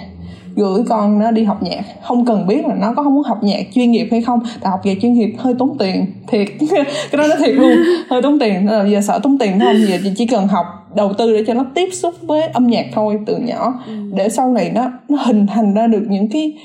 gửi 0.57 0.83
con 0.89 1.19
nó 1.19 1.31
đi 1.31 1.45
học 1.45 1.63
nhạc. 1.63 1.85
Không 2.03 2.25
cần 2.25 2.47
biết 2.47 2.67
là 2.67 2.75
nó 2.75 2.93
có 2.97 3.03
không 3.03 3.15
muốn 3.15 3.23
học 3.23 3.39
nhạc 3.43 3.63
chuyên 3.75 3.91
nghiệp 3.91 4.09
hay 4.11 4.23
không 4.23 4.41
tại 4.61 4.71
học 4.71 4.81
nhạc 4.85 4.95
chuyên 5.03 5.13
nghiệp 5.13 5.35
hơi 5.39 5.55
tốn 5.59 5.77
tiền 5.79 6.07
thiệt. 6.29 6.49
Cái 7.11 7.19
đó 7.19 7.27
nó 7.29 7.37
thiệt 7.39 7.55
luôn 7.55 7.73
hơi 8.11 8.23
tốn 8.23 8.39
tiền. 8.39 8.55
Nên 8.55 8.75
là 8.75 8.87
giờ 8.87 9.01
sợ 9.01 9.21
tốn 9.23 9.39
tiền 9.39 9.61
không 9.61 9.77
giờ 9.89 10.11
chỉ 10.17 10.27
cần 10.27 10.49
học 10.49 10.67
đầu 10.97 11.13
tư 11.13 11.33
để 11.33 11.45
cho 11.47 11.55
nó 11.55 11.65
tiếp 11.75 11.89
xúc 11.93 12.15
với 12.23 12.43
âm 12.43 12.67
nhạc 12.67 12.87
thôi 12.93 13.19
từ 13.27 13.37
nhỏ. 13.37 13.75
Ừ. 13.87 13.93
để 14.15 14.29
sau 14.29 14.53
này 14.53 14.71
nó 14.75 14.91
nó 15.09 15.19
hình 15.25 15.47
thành 15.47 15.75
ra 15.75 15.87
được 15.87 16.03
những 16.09 16.29
cái 16.29 16.59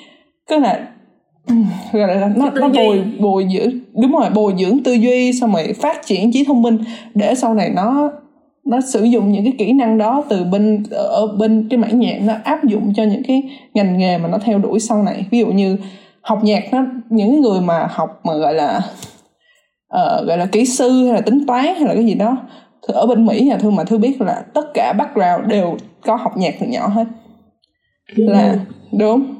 cái 0.47 0.59
là 0.59 0.87
gọi 1.93 2.15
là 2.15 2.31
nó 2.35 2.49
nó 2.49 2.69
bồi 2.69 3.03
bồi 3.19 3.47
dưỡng 3.53 3.71
đúng 4.01 4.11
rồi 4.11 4.29
bồi 4.29 4.53
dưỡng 4.59 4.83
tư 4.83 4.93
duy 4.93 5.33
xong 5.33 5.53
rồi 5.53 5.73
phát 5.81 6.05
triển 6.05 6.31
trí 6.31 6.43
thông 6.43 6.61
minh. 6.61 6.77
Để 7.13 7.35
sau 7.35 7.53
này 7.53 7.69
nó 7.69 8.11
nó 8.65 8.81
sử 8.81 9.03
dụng 9.03 9.31
những 9.31 9.43
cái 9.43 9.53
kỹ 9.57 9.73
năng 9.73 9.97
đó 9.97 10.23
từ 10.29 10.43
bên 10.43 10.83
ở 10.91 11.27
bên 11.39 11.67
cái 11.69 11.77
mảng 11.77 11.99
nhạc 11.99 12.19
nó 12.21 12.33
áp 12.43 12.63
dụng 12.63 12.93
cho 12.95 13.03
những 13.03 13.23
cái 13.27 13.43
ngành 13.73 13.97
nghề 13.97 14.17
mà 14.17 14.29
nó 14.29 14.37
theo 14.37 14.59
đuổi 14.59 14.79
sau 14.79 15.03
này. 15.03 15.25
Ví 15.31 15.39
dụ 15.39 15.47
như 15.47 15.77
học 16.21 16.43
nhạc 16.43 16.73
nó 16.73 16.85
những 17.09 17.41
người 17.41 17.61
mà 17.61 17.87
học 17.91 18.19
mà 18.23 18.33
gọi 18.33 18.53
là 18.53 18.81
uh, 19.93 20.27
gọi 20.27 20.37
là 20.37 20.45
kỹ 20.45 20.65
sư 20.65 21.05
hay 21.05 21.13
là 21.13 21.21
tính 21.21 21.45
toán 21.47 21.65
hay 21.65 21.81
là 21.81 21.93
cái 21.93 22.05
gì 22.05 22.13
đó 22.13 22.37
ở 22.81 23.05
bên 23.05 23.25
mỹ 23.25 23.41
nhà 23.41 23.57
thư 23.57 23.69
mà 23.69 23.83
thư 23.83 23.97
biết 23.97 24.21
là 24.21 24.43
tất 24.53 24.73
cả 24.73 24.93
background 24.93 25.47
đều 25.47 25.77
có 26.01 26.15
học 26.15 26.37
nhạc 26.37 26.55
từ 26.59 26.65
nhỏ 26.65 26.87
hết. 26.87 27.05
Là 28.15 28.55
đúng. 28.97 29.35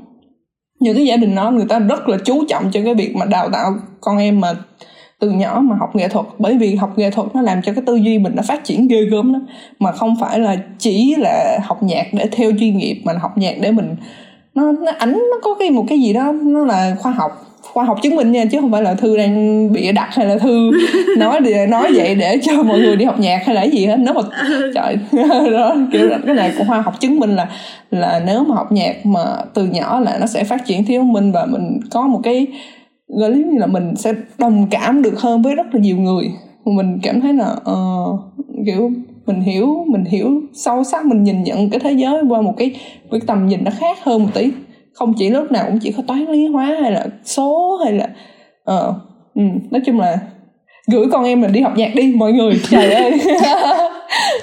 Những 0.80 0.96
cái 0.96 1.06
gia 1.06 1.18
đình 1.18 1.36
nó 1.36 1.52
người 1.52 1.66
ta 1.70 1.80
rất 1.80 2.10
là 2.10 2.18
chú 2.26 2.44
trọng 2.48 2.72
cho 2.72 2.80
cái 2.86 2.96
việc 2.96 3.16
mà 3.16 3.26
đào 3.26 3.50
tạo 3.50 3.72
con 4.02 4.18
em 4.18 4.42
mà 4.42 4.54
từ 5.20 5.32
nhỏ 5.32 5.62
mà 5.64 5.76
học 5.80 5.96
nghệ 5.96 6.08
thuật. 6.08 6.26
Bởi 6.40 6.58
vì 6.58 6.76
học 6.76 6.98
nghệ 6.98 7.12
thuật 7.12 7.28
nó 7.36 7.42
làm 7.42 7.62
cho 7.62 7.74
cái 7.74 7.84
tư 7.86 7.96
duy 7.96 8.20
mình 8.20 8.34
nó 8.36 8.44
phát 8.48 8.64
triển 8.64 8.88
ghê 8.88 9.06
gớm 9.06 9.34
lắm. 9.34 9.46
Mà 9.80 9.92
không 9.92 10.16
phải 10.22 10.40
là 10.40 10.56
chỉ 10.80 11.16
là 11.16 11.60
học 11.64 11.84
nhạc 11.84 12.08
để 12.14 12.28
theo 12.32 12.52
chuyên 12.60 12.78
nghiệp 12.78 13.02
mà 13.06 13.14
học 13.22 13.38
nhạc 13.38 13.56
để 13.62 13.72
mình 13.72 13.96
nó 14.56 14.72
nó 14.72 14.92
ảnh 14.98 15.12
nó 15.12 15.38
có 15.42 15.56
cái 15.60 15.70
một 15.72 15.86
cái 15.88 16.00
gì 16.00 16.14
đó 16.14 16.32
nó 16.32 16.66
là 16.66 16.96
khoa 17.00 17.12
học. 17.12 17.32
Khoa 17.74 17.84
học 17.84 17.98
chứng 18.02 18.16
minh 18.16 18.32
nha 18.32 18.46
chứ 18.46 18.62
không 18.62 18.72
phải 18.72 18.82
là 18.82 18.94
thư 18.94 19.18
đang 19.18 19.74
bị 19.74 19.92
đặt 19.92 20.10
hay 20.12 20.26
là 20.26 20.38
thư 20.38 20.72
nói 21.18 21.40
để 21.40 21.68
nói 21.68 21.92
vậy 21.96 22.16
để 22.16 22.40
cho 22.42 22.64
mọi 22.64 22.80
người 22.80 22.96
đi 22.96 23.06
học 23.06 23.20
nhạc 23.20 23.46
hay 23.46 23.56
là 23.56 23.64
gì 23.64 23.86
hết. 23.86 23.96
Nếu 24.00 24.14
mà 24.14 24.22
trời 24.76 24.98
đó 25.52 25.76
kiểu 25.92 26.08
là 26.08 26.20
cái 26.26 26.36
này 26.36 26.52
của 26.58 26.64
khoa 26.68 26.82
học 26.82 27.00
chứng 27.00 27.20
minh 27.20 27.36
là 27.36 27.48
là 27.92 28.22
nếu 28.26 28.44
mà 28.44 28.56
học 28.56 28.72
nhạc 28.72 29.06
mà 29.06 29.22
từ 29.54 29.66
nhỏ 29.66 30.00
là 30.00 30.18
nó 30.20 30.28
sẽ 30.28 30.44
phát 30.44 30.66
triển. 30.66 30.86
Thiếu 30.86 31.04
minh 31.04 31.32
và 31.32 31.46
mình 31.46 31.80
có 31.92 32.08
một 32.08 32.20
cái 32.24 32.48
gọi 33.08 33.32
như 33.32 33.58
là 33.60 33.68
mình 33.68 33.96
sẽ 33.96 34.14
đồng 34.38 34.68
cảm 34.72 35.02
được 35.02 35.20
hơn 35.20 35.42
với 35.42 35.56
rất 35.56 35.76
là 35.76 35.80
nhiều 35.82 35.98
người. 35.98 36.32
Mình 36.66 37.00
cảm 37.04 37.22
thấy 37.22 37.34
là 37.34 37.56
uh, 37.72 38.20
kiểu 38.66 38.92
mình 39.26 39.42
hiểu 39.42 39.86
mình 39.88 40.06
hiểu 40.06 40.42
sâu 40.54 40.84
sắc 40.84 41.06
mình 41.06 41.24
nhìn 41.24 41.44
nhận 41.44 41.70
cái 41.70 41.80
thế 41.80 41.92
giới 41.92 42.24
qua 42.30 42.42
một 42.42 42.54
cái 42.58 42.76
cái 43.12 43.20
tầm 43.28 43.48
nhìn 43.48 43.64
nó 43.64 43.72
khác 43.80 43.98
hơn 44.04 44.24
một 44.24 44.30
tí. 44.34 44.52
Không 44.94 45.14
chỉ 45.18 45.30
lúc 45.30 45.52
nào 45.52 45.66
cũng 45.68 45.80
chỉ 45.80 45.92
có 45.92 46.04
toán 46.08 46.26
lý 46.26 46.48
hóa 46.48 46.78
hay 46.82 46.92
là 46.92 47.08
số 47.24 47.80
hay 47.84 47.94
là 47.94 48.10
uh, 48.72 48.96
ừ, 49.36 49.42
nói 49.72 49.82
chung 49.86 50.00
là 50.00 50.20
gửi 50.92 51.06
con 51.12 51.26
em 51.26 51.42
mình 51.42 51.52
đi 51.52 51.62
học 51.62 51.74
nhạc 51.78 51.96
đi 51.96 52.14
mọi 52.18 52.34
người. 52.34 52.60
Trời 52.70 52.94
ơi. 52.94 53.20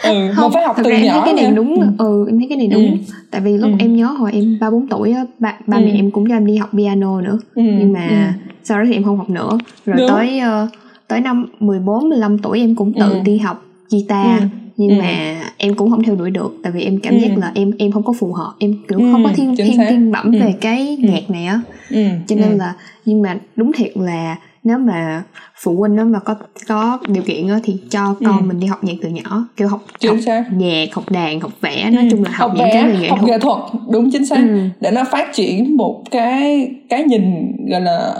ừ, 0.02 0.32
không 0.34 0.52
phải 0.52 0.64
học 0.64 0.76
từ 0.84 0.90
nhỏ 0.90 0.96
em 0.96 1.08
thấy 1.10 1.20
cái 1.24 1.34
này 1.34 1.44
nha. 1.44 1.50
đúng 1.50 1.74
ừ. 1.80 1.86
ừ 1.98 2.26
em 2.28 2.38
thấy 2.38 2.46
cái 2.48 2.58
này 2.58 2.66
đúng 2.66 2.90
ừ. 2.90 2.96
tại 3.30 3.40
vì 3.40 3.58
lúc 3.58 3.70
ừ. 3.70 3.76
em 3.78 3.96
nhớ 3.96 4.06
hồi 4.06 4.32
em 4.32 4.58
ba 4.60 4.70
bốn 4.70 4.86
tuổi 4.88 5.12
á 5.12 5.24
ba 5.38 5.58
ba 5.66 5.76
ừ. 5.76 5.82
mẹ 5.84 5.92
em 5.94 6.10
cũng 6.10 6.28
cho 6.28 6.36
em 6.36 6.46
đi 6.46 6.56
học 6.56 6.70
piano 6.72 7.20
nữa 7.20 7.38
ừ. 7.54 7.62
nhưng 7.62 7.92
mà 7.92 8.08
ừ. 8.08 8.48
sau 8.64 8.78
đó 8.78 8.84
thì 8.88 8.94
em 8.94 9.04
không 9.04 9.16
học 9.16 9.30
nữa 9.30 9.58
rồi 9.86 9.96
đúng. 9.98 10.08
tới 10.08 10.40
uh, 10.64 10.68
tới 11.08 11.20
năm 11.20 11.46
14 11.60 12.08
15 12.08 12.38
tuổi 12.38 12.58
em 12.58 12.74
cũng 12.74 12.92
tự 12.92 13.12
ừ. 13.12 13.20
đi 13.24 13.38
học 13.38 13.62
guitar 13.90 14.40
ừ 14.40 14.46
nhưng 14.76 14.98
ừ. 14.98 15.02
mà 15.02 15.40
em 15.56 15.74
cũng 15.74 15.90
không 15.90 16.02
theo 16.02 16.16
đuổi 16.16 16.30
được 16.30 16.54
tại 16.62 16.72
vì 16.72 16.82
em 16.82 16.98
cảm 17.02 17.14
ừ. 17.14 17.20
giác 17.20 17.38
là 17.38 17.52
em 17.54 17.70
em 17.78 17.92
không 17.92 18.02
có 18.02 18.12
phù 18.12 18.32
hợp 18.32 18.52
em 18.58 18.74
kiểu 18.88 18.98
ừ. 18.98 19.12
không 19.12 19.24
có 19.24 19.30
thiên 19.34 19.56
thiên 19.56 19.78
thiên 19.90 20.12
bẩm 20.12 20.32
ừ. 20.32 20.38
về 20.40 20.54
cái 20.60 20.98
ừ. 21.02 21.08
nhạc 21.08 21.30
này 21.30 21.46
á 21.46 21.60
ừ. 21.90 22.04
cho 22.26 22.36
nên 22.36 22.50
ừ. 22.50 22.56
là 22.56 22.74
nhưng 23.04 23.22
mà 23.22 23.38
đúng 23.56 23.72
thiệt 23.72 23.92
là 23.94 24.36
nếu 24.64 24.78
mà 24.78 25.22
phụ 25.62 25.76
huynh 25.76 25.96
nó 25.96 26.04
mà 26.04 26.18
có 26.18 26.34
có 26.68 26.98
điều 27.08 27.22
kiện 27.22 27.48
đó, 27.48 27.58
thì 27.64 27.76
cho 27.90 28.16
con 28.24 28.38
ừ. 28.38 28.44
mình 28.46 28.60
đi 28.60 28.66
học 28.66 28.84
nhạc 28.84 28.94
từ 29.02 29.08
nhỏ 29.08 29.46
kiểu 29.56 29.68
học, 29.68 29.80
học 30.02 30.16
nhạc 30.56 30.84
học 30.92 31.04
đàn 31.10 31.40
học 31.40 31.52
vẽ 31.60 31.90
nói 31.90 32.02
ừ. 32.02 32.08
chung 32.10 32.24
là 32.24 32.30
học, 32.30 32.50
học 32.50 32.56
những 32.56 32.66
vẽ, 32.66 32.72
cái 32.72 33.00
nghệ 33.00 33.08
học 33.08 33.18
thuật. 33.18 33.30
nghệ 33.30 33.38
thuật 33.38 33.58
đúng 33.90 34.10
chính 34.12 34.26
xác 34.26 34.36
ừ. 34.36 34.58
để 34.80 34.90
nó 34.90 35.04
phát 35.10 35.32
triển 35.32 35.76
một 35.76 36.02
cái 36.10 36.70
cái 36.88 37.04
nhìn 37.04 37.52
gọi 37.70 37.80
là 37.80 38.14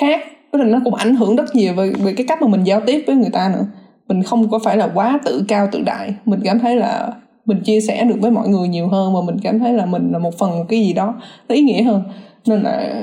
khác 0.00 0.20
là 0.52 0.64
nó 0.64 0.80
cũng 0.84 0.94
ảnh 0.94 1.16
hưởng 1.16 1.36
rất 1.36 1.54
nhiều 1.54 1.74
về, 1.74 1.92
về 2.04 2.12
cái 2.12 2.26
cách 2.26 2.42
mà 2.42 2.48
mình 2.48 2.64
giao 2.64 2.80
tiếp 2.80 3.04
với 3.06 3.16
người 3.16 3.30
ta 3.32 3.50
nữa 3.52 3.66
mình 4.08 4.22
không 4.22 4.50
có 4.50 4.58
phải 4.58 4.76
là 4.76 4.90
quá 4.94 5.18
tự 5.24 5.44
cao 5.48 5.68
tự 5.72 5.82
đại 5.82 6.14
mình 6.24 6.40
cảm 6.44 6.58
thấy 6.58 6.76
là 6.76 7.12
mình 7.44 7.60
chia 7.60 7.80
sẻ 7.80 8.04
được 8.04 8.16
với 8.20 8.30
mọi 8.30 8.48
người 8.48 8.68
nhiều 8.68 8.88
hơn 8.88 9.14
và 9.14 9.20
mình 9.26 9.36
cảm 9.42 9.58
thấy 9.58 9.72
là 9.72 9.86
mình 9.86 10.12
là 10.12 10.18
một 10.18 10.38
phần 10.38 10.50
cái 10.68 10.80
gì 10.80 10.92
đó 10.92 11.14
nó 11.48 11.54
ý 11.54 11.62
nghĩa 11.62 11.82
hơn 11.82 12.02
nên 12.46 12.62
là 12.62 13.02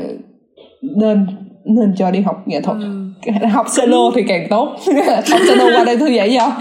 nên 0.82 1.26
nên 1.66 1.94
cho 1.98 2.12
đi 2.12 2.20
học 2.20 2.44
nghệ 2.48 2.62
thuật 2.62 2.78
ừ. 2.82 3.48
học 3.52 3.66
solo 3.70 4.12
thì 4.16 4.22
càng 4.28 4.48
tốt 4.50 4.78
học 5.32 5.42
solo 5.48 5.66
qua 5.78 5.84
đây 5.86 5.98
thư 5.98 6.08
dạy 6.08 6.38
cho 6.38 6.52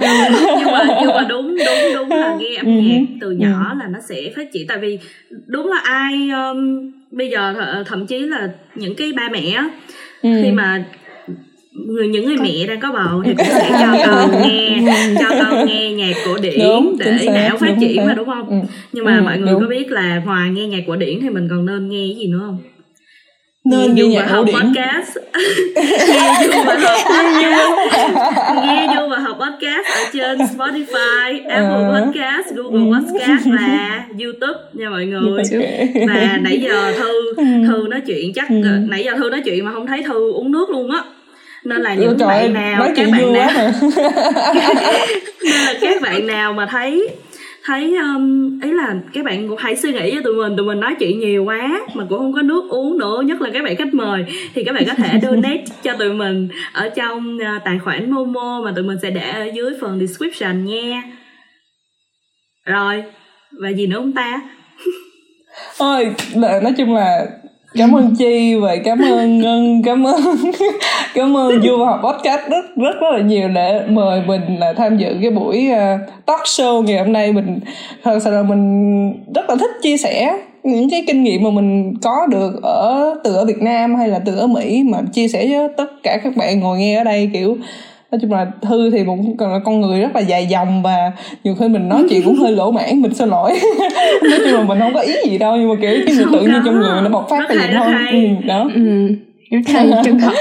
nhưng 0.00 0.72
mà 0.72 0.84
nhưng 1.00 1.14
mà 1.14 1.26
đúng 1.28 1.56
đúng 1.56 1.94
đúng 1.94 2.18
là 2.18 2.36
nghe 2.40 2.56
âm 2.56 2.66
ừ. 2.66 2.72
nhạc 2.72 3.00
từ 3.20 3.30
nhỏ 3.30 3.70
ừ. 3.72 3.78
là 3.78 3.86
nó 3.88 3.98
sẽ 4.08 4.16
phát 4.36 4.52
triển 4.52 4.66
tại 4.66 4.78
vì 4.78 4.98
đúng 5.46 5.66
là 5.66 5.80
ai 5.84 6.30
um, 6.30 6.90
bây 7.10 7.30
giờ 7.30 7.54
th- 7.58 7.84
thậm 7.84 8.06
chí 8.06 8.18
là 8.18 8.48
những 8.74 8.94
cái 8.94 9.12
ba 9.16 9.28
mẹ 9.32 9.54
ừ. 10.22 10.30
khi 10.42 10.50
mà 10.50 10.84
người 11.86 12.08
những 12.08 12.24
người 12.26 12.36
mẹ 12.36 12.66
đang 12.68 12.80
có 12.80 12.92
bầu 12.92 13.22
thì 13.24 13.34
cũng 13.36 13.46
sẽ 13.46 13.70
cho 13.80 14.06
con 14.06 14.42
nghe 14.42 14.80
cho 15.18 15.28
con 15.42 15.66
nghe 15.66 15.92
nhạc 15.92 16.12
cổ 16.26 16.38
điển 16.42 16.58
đúng, 16.58 16.96
để 16.98 17.26
não 17.34 17.56
phát 17.56 17.74
triển 17.80 18.06
mà 18.06 18.14
đúng 18.14 18.26
không 18.26 18.48
ừ. 18.48 18.56
nhưng 18.92 19.04
mà 19.04 19.18
ừ, 19.18 19.22
mọi 19.24 19.38
người 19.38 19.52
đúng. 19.52 19.60
có 19.60 19.68
biết 19.68 19.90
là 19.90 20.22
ngoài 20.26 20.50
nghe 20.50 20.66
nhạc 20.66 20.84
cổ 20.86 20.96
điển 20.96 21.20
thì 21.20 21.28
mình 21.28 21.48
còn 21.50 21.66
nên 21.66 21.88
nghe 21.88 22.06
cái 22.08 22.16
gì 22.16 22.26
nữa 22.26 22.38
không 22.40 22.58
nên 23.64 23.94
nghe 23.94 24.06
nhạc 24.06 24.26
học 24.28 24.46
podcast. 24.54 25.16
Nghe 25.76 26.48
vô 26.48 26.62
và 26.66 26.76
học 26.78 27.00
podcast. 27.08 28.16
nghe 28.66 28.86
vô 28.96 29.08
và 29.08 29.18
học 29.18 29.38
podcast 29.40 29.86
ở 29.86 30.10
trên 30.12 30.38
Spotify 30.38 31.48
Apple 31.48 31.84
ờ. 31.84 32.00
Podcast 32.00 32.54
Google 32.54 32.80
ừ. 32.80 32.92
Podcast 32.94 33.46
và 33.46 34.04
YouTube 34.20 34.58
nha 34.72 34.90
mọi 34.90 35.06
người. 35.06 35.42
và 36.08 36.38
nãy 36.40 36.60
giờ 36.60 36.92
thư 36.98 37.34
ừ. 37.36 37.44
thư 37.66 37.86
nói 37.90 38.00
chuyện 38.06 38.32
chắc 38.34 38.50
nãy 38.88 39.04
giờ 39.04 39.12
thư 39.16 39.30
nói 39.30 39.40
chuyện 39.44 39.64
mà 39.64 39.72
không 39.72 39.86
thấy 39.86 40.02
thư 40.02 40.32
uống 40.32 40.52
nước 40.52 40.70
luôn 40.70 40.90
á. 40.90 41.02
Nên 41.64 41.82
là 41.82 41.94
những 41.94 42.18
Trời 42.18 42.28
bạn 42.28 42.52
nào 42.52 42.88
các 42.96 43.08
bạn 43.12 43.32
nào 43.32 43.50
nên 45.44 45.54
là 45.66 45.74
các 45.80 46.02
bạn 46.02 46.26
nào 46.26 46.52
mà 46.52 46.66
thấy 46.66 47.08
thấy 47.68 47.96
um, 47.96 48.60
ý 48.60 48.70
là 48.70 48.94
các 49.12 49.24
bạn 49.24 49.48
cũng 49.48 49.56
hãy 49.58 49.76
suy 49.76 49.92
nghĩ 49.92 50.14
cho 50.14 50.20
tụi 50.24 50.34
mình 50.34 50.56
tụi 50.56 50.66
mình 50.66 50.80
nói 50.80 50.94
chuyện 50.98 51.20
nhiều 51.20 51.44
quá 51.44 51.80
mà 51.94 52.04
cũng 52.08 52.18
không 52.18 52.32
có 52.32 52.42
nước 52.42 52.68
uống 52.70 52.98
nữa 52.98 53.22
nhất 53.24 53.40
là 53.40 53.50
các 53.52 53.64
bạn 53.64 53.76
khách 53.76 53.94
mời. 53.94 54.24
Thì 54.54 54.64
các 54.64 54.72
bạn 54.72 54.84
có 54.86 54.94
thể 54.94 55.20
donate 55.22 55.64
cho 55.82 55.96
tụi 55.98 56.12
mình 56.12 56.48
ở 56.72 56.88
trong 56.88 57.36
uh, 57.36 57.64
tài 57.64 57.78
khoản 57.78 58.10
momo 58.10 58.60
mà 58.64 58.72
tụi 58.76 58.84
mình 58.84 58.98
sẽ 59.02 59.10
để 59.10 59.30
ở 59.30 59.44
dưới 59.54 59.72
phần 59.80 60.00
description 60.00 60.64
nha. 60.64 61.02
Rồi 62.64 63.04
và 63.60 63.68
gì 63.68 63.86
nữa 63.86 63.96
không 63.96 64.12
ta? 64.12 64.40
Ôi 65.78 66.14
nói 66.34 66.74
chung 66.76 66.94
là 66.94 67.26
cảm 67.74 67.96
ơn 67.96 68.14
chi 68.18 68.54
và 68.54 68.76
cảm 68.84 68.98
ơn 68.98 69.38
ngân 69.38 69.82
cảm 69.84 70.06
ơn 70.06 70.20
cảm 71.14 71.36
ơn 71.36 71.62
du 71.62 71.84
học 71.84 72.00
podcast 72.04 72.40
rất 72.50 72.76
rất 72.76 73.00
rất 73.00 73.12
là 73.12 73.20
nhiều 73.20 73.48
để 73.48 73.82
mời 73.88 74.22
mình 74.26 74.56
là 74.58 74.72
tham 74.72 74.96
dự 74.96 75.16
cái 75.22 75.30
buổi 75.30 75.68
uh, 75.72 76.00
talk 76.26 76.42
show 76.44 76.82
ngày 76.82 76.98
hôm 76.98 77.12
nay. 77.12 77.32
Mình 77.32 77.60
thật 78.02 78.18
sự 78.24 78.30
là 78.30 78.42
mình 78.42 79.12
rất 79.34 79.50
là 79.50 79.56
thích 79.56 79.70
chia 79.82 79.96
sẻ 79.96 80.38
những 80.62 80.90
cái 80.90 81.04
kinh 81.06 81.22
nghiệm 81.22 81.42
mà 81.42 81.50
mình 81.50 81.94
có 82.02 82.26
được 82.30 82.62
ở 82.62 83.14
từ 83.24 83.34
ở 83.34 83.44
Việt 83.44 83.62
Nam 83.62 83.94
hay 83.94 84.08
là 84.08 84.18
từ 84.18 84.36
ở 84.36 84.46
Mỹ 84.46 84.82
mà 84.86 84.98
chia 85.12 85.28
sẻ 85.28 85.46
với 85.46 85.68
tất 85.76 85.90
cả 86.02 86.20
các 86.24 86.36
bạn 86.36 86.60
ngồi 86.60 86.78
nghe 86.78 86.98
ở 86.98 87.04
đây 87.04 87.30
kiểu 87.32 87.56
nói 88.12 88.18
chung 88.22 88.32
là 88.32 88.46
thư 88.62 88.90
thì 88.90 89.04
cũng 89.04 89.36
là 89.38 89.58
con 89.64 89.80
người 89.80 90.00
rất 90.00 90.14
là 90.14 90.20
dài 90.20 90.46
dòng 90.46 90.82
và 90.82 91.12
nhiều 91.44 91.54
khi 91.60 91.68
mình 91.68 91.88
nói 91.88 92.04
chuyện 92.10 92.22
cũng 92.24 92.34
hơi 92.34 92.52
lỗ 92.52 92.70
mãn 92.70 93.02
mình 93.02 93.14
xin 93.14 93.28
lỗi. 93.28 93.52
Nói 94.30 94.38
chung 94.44 94.54
là 94.54 94.62
mình 94.62 94.78
không 94.78 94.94
có 94.94 95.00
ý 95.00 95.14
gì 95.24 95.38
đâu 95.38 95.56
nhưng 95.56 95.68
mà 95.68 95.74
kiểu 95.80 95.90
cái 96.06 96.14
tự 96.32 96.40
nhiên 96.40 96.62
trong 96.64 96.80
người 96.80 97.02
nó 97.02 97.08
bộc 97.08 97.26
phát 97.30 97.48
ra 97.48 97.56
vậy 97.58 97.68
thôi 97.74 97.94
ừ, 98.12 98.46
đó. 98.46 98.70
Ừ 98.74 99.08
hay 99.50 99.90
thật 100.20 100.32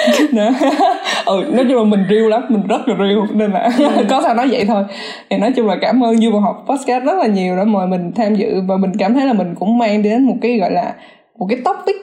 ừ 1.26 1.44
nói 1.54 1.66
chung 1.70 1.78
là 1.78 1.84
mình 1.84 2.06
riêu 2.10 2.30
lắm 2.30 2.42
mình 2.50 2.68
rất 2.68 2.88
là 2.88 2.96
riêu 2.96 3.26
nên 3.34 3.52
là 3.52 3.70
ừ. 3.80 3.86
có 4.10 4.22
sao 4.22 4.36
nói 4.36 4.48
vậy 4.52 4.66
thôi. 4.68 4.84
Thì 5.30 5.38
nói 5.38 5.52
chung 5.56 5.68
là 5.68 5.76
cảm 5.82 6.04
ơn 6.04 6.18
du 6.18 6.40
học 6.40 6.66
podcast 6.70 7.04
rất 7.04 7.18
là 7.18 7.28
nhiều 7.28 7.58
đã 7.58 7.64
mời 7.64 7.88
mình 7.88 8.12
tham 8.16 8.36
dự 8.36 8.62
và 8.68 8.78
mình 8.78 8.92
cảm 9.00 9.14
thấy 9.14 9.26
là 9.26 9.34
mình 9.34 9.56
cũng 9.60 9.78
mang 9.78 10.04
đến 10.04 10.24
một 10.24 10.36
cái 10.42 10.58
gọi 10.58 10.72
là 10.72 10.94
một 11.40 11.48
cái 11.50 11.60
topic 11.66 11.96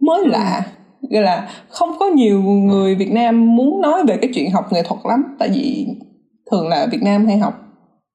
mới 0.00 0.26
lạ 0.26 0.62
gọi 1.10 1.22
là 1.22 1.48
không 1.68 1.90
có 1.98 2.06
nhiều 2.06 2.42
người 2.42 2.94
Việt 2.94 3.12
Nam 3.12 3.56
muốn 3.56 3.80
nói 3.80 4.04
về 4.08 4.16
cái 4.16 4.30
chuyện 4.34 4.50
học 4.50 4.72
nghệ 4.72 4.82
thuật 4.82 5.00
lắm. 5.04 5.22
Tại 5.38 5.48
vì 5.54 5.86
thường 6.50 6.68
là 6.68 6.86
Việt 6.92 7.02
Nam 7.02 7.26
hay 7.26 7.38
học 7.38 7.62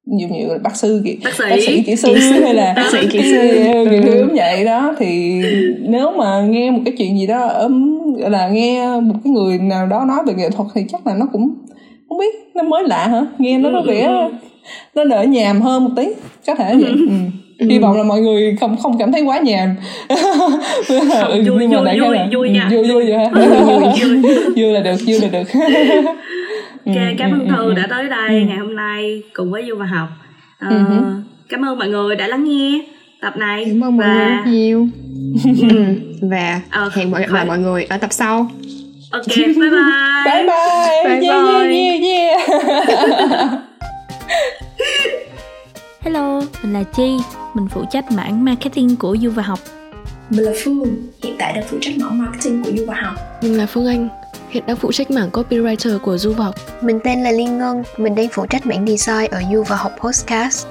nhiều 0.06 0.30
nhiều 0.30 0.48
bác 0.64 0.76
sư 0.76 1.02
kỹ 1.06 1.18
bác 1.24 1.34
sĩ, 1.34 1.44
bác 1.50 1.58
sĩ 1.66 1.84
kỹ 1.84 1.96
sư 1.96 2.14
hay 2.16 2.54
là 2.54 2.74
bác 2.76 2.92
sĩ 2.92 2.98
kỹ 3.12 3.20
sư. 3.32 3.64
kiểu 3.92 4.04
kiểu 4.04 4.28
vậy 4.36 4.66
đó. 4.66 4.96
Thì 4.98 5.42
nếu 5.82 6.12
mà 6.12 6.42
nghe 6.42 6.72
một 6.72 6.80
cái 6.86 6.94
chuyện 6.98 7.20
gì 7.20 7.28
đó 7.28 7.70
gọi 8.18 8.30
là 8.30 8.50
nghe 8.50 9.00
một 9.00 9.16
cái 9.24 9.34
người 9.34 9.58
nào 9.58 9.88
đó 9.88 10.06
nói 10.08 10.18
về 10.28 10.34
nghệ 10.34 10.50
thuật 10.50 10.68
thì 10.74 10.82
chắc 10.90 11.08
là 11.08 11.16
nó 11.16 11.26
cũng 11.32 11.54
không 12.10 12.18
biết 12.18 12.36
nó 12.56 12.64
mới 12.64 12.84
lạ 12.84 13.08
hả? 13.08 13.26
Nghe 13.38 13.58
nó 13.58 13.70
có 13.74 13.82
vẻ 13.88 14.04
ừ, 14.04 14.18
ừ. 14.18 14.30
nó 14.96 15.04
đỡ 15.04 15.24
nhàm 15.24 15.62
hơn 15.62 15.84
một 15.84 15.92
tí 15.96 16.08
có 16.48 16.56
thể 16.56 16.76
vậy. 16.76 16.92
Ừ 17.10 17.41
ừ. 17.62 17.68
hy 17.70 17.80
vọng 17.80 17.98
là 17.98 18.04
mọi 18.04 18.22
người 18.22 18.56
không 18.60 18.78
không 18.78 18.98
cảm 19.00 19.12
thấy 19.12 19.22
quá 19.22 19.40
nhàm. 19.40 19.76
Không, 20.10 21.46
vui, 21.46 21.68
nhưng 21.68 21.84
mà 21.84 21.92
vui, 21.92 22.00
vui, 22.00 22.16
là, 22.16 22.28
vui 22.34 22.50
nha. 22.50 22.68
Vui 22.72 22.92
vui 22.92 23.06
vậy 23.06 23.18
hả? 23.18 23.30
Vui 24.56 24.74
là 24.74 24.80
được 24.80 24.96
vui 25.08 25.20
là 25.20 25.28
được. 25.28 25.44
Ok 26.86 26.96
cảm 27.18 27.32
ơn 27.32 27.50
thư 27.50 27.74
đã 27.74 27.88
tới 27.90 28.10
đây 28.10 28.28
ừ. 28.30 28.46
ngày 28.48 28.58
hôm 28.58 28.76
nay 28.76 29.22
cùng 29.34 29.52
với 29.52 29.66
du 29.70 29.76
và 29.76 29.86
học. 29.86 30.08
Uh, 30.66 30.72
ừ. 30.72 30.78
cảm 31.50 31.66
ơn 31.66 31.78
mọi 31.78 31.88
người 31.88 32.16
đã 32.16 32.28
lắng 32.28 32.44
nghe 32.44 32.82
tập 33.22 33.38
này 33.38 33.66
cảm 33.66 33.84
ơn 33.84 33.98
mọi 33.98 34.08
và... 34.08 34.14
người 34.16 34.26
rất 34.26 34.52
nhiều. 34.52 34.88
Và 36.22 36.62
uh, 36.86 36.94
hẹn 36.94 37.12
mọi, 37.12 37.26
mọi 37.48 37.60
người 37.60 37.84
ở 37.84 37.98
tập 37.98 38.14
sau. 38.14 38.48
Ok 39.12 39.38
bye 39.38 39.48
bye. 39.48 39.70
Bye 40.26 40.44
bye. 40.44 41.04
Bye 41.04 41.30
yeah, 41.30 41.46
bye. 41.46 41.72
yeah, 41.72 42.02
yeah, 42.02 43.30
yeah. 43.30 45.21
Hello, 46.04 46.42
mình 46.64 46.74
là 46.74 46.84
Chi, 46.84 47.18
mình 47.54 47.68
phụ 47.68 47.86
trách 47.92 48.12
mảng 48.12 48.46
marketing 48.46 48.96
của 48.96 49.18
Du 49.22 49.32
và 49.32 49.44
Học. 49.44 49.60
Mình 50.30 50.46
là 50.46 50.52
Phương, 50.64 51.08
hiện 51.24 51.36
tại 51.40 51.54
đang 51.54 51.64
phụ 51.70 51.78
trách 51.82 51.98
mảng 51.98 52.20
marketing 52.20 52.64
của 52.64 52.72
Du 52.78 52.86
và 52.88 52.96
Học. 52.96 53.14
Mình 53.42 53.58
là 53.58 53.66
Phương 53.66 53.88
Anh, 53.88 54.10
hiện 54.50 54.64
đang 54.68 54.76
phụ 54.76 54.92
trách 54.92 55.12
mảng 55.12 55.30
copywriter 55.30 56.00
của 56.00 56.18
Du 56.18 56.34
và 56.34 56.46
Học. 56.46 56.56
Mình 56.82 57.00
tên 57.04 57.24
là 57.24 57.32
Liên 57.32 57.58
Ngân, 57.58 57.84
mình 57.98 58.16
đang 58.16 58.28
phụ 58.32 58.46
trách 58.46 58.66
mảng 58.66 58.88
design 58.88 59.32
ở 59.32 59.42
Du 59.52 59.64
và 59.64 59.76
Học 59.76 59.92
Podcast. 60.00 60.68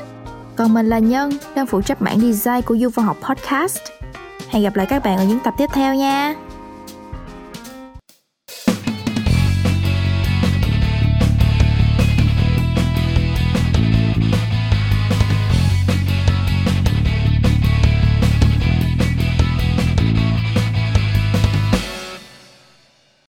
Còn 0.56 0.74
mình 0.74 0.88
là 0.88 0.98
Nhân, 0.98 1.30
đang 1.54 1.66
phụ 1.66 1.82
trách 1.82 2.02
mảng 2.02 2.20
design 2.20 2.62
của 2.62 2.76
Du 2.76 2.88
và 2.88 3.02
Học 3.02 3.16
Podcast. 3.28 3.78
Hẹn 4.48 4.62
gặp 4.62 4.76
lại 4.76 4.86
các 4.86 5.04
bạn 5.04 5.18
ở 5.18 5.24
những 5.24 5.40
tập 5.44 5.54
tiếp 5.58 5.70
theo 5.74 5.94
nha. 5.94 6.34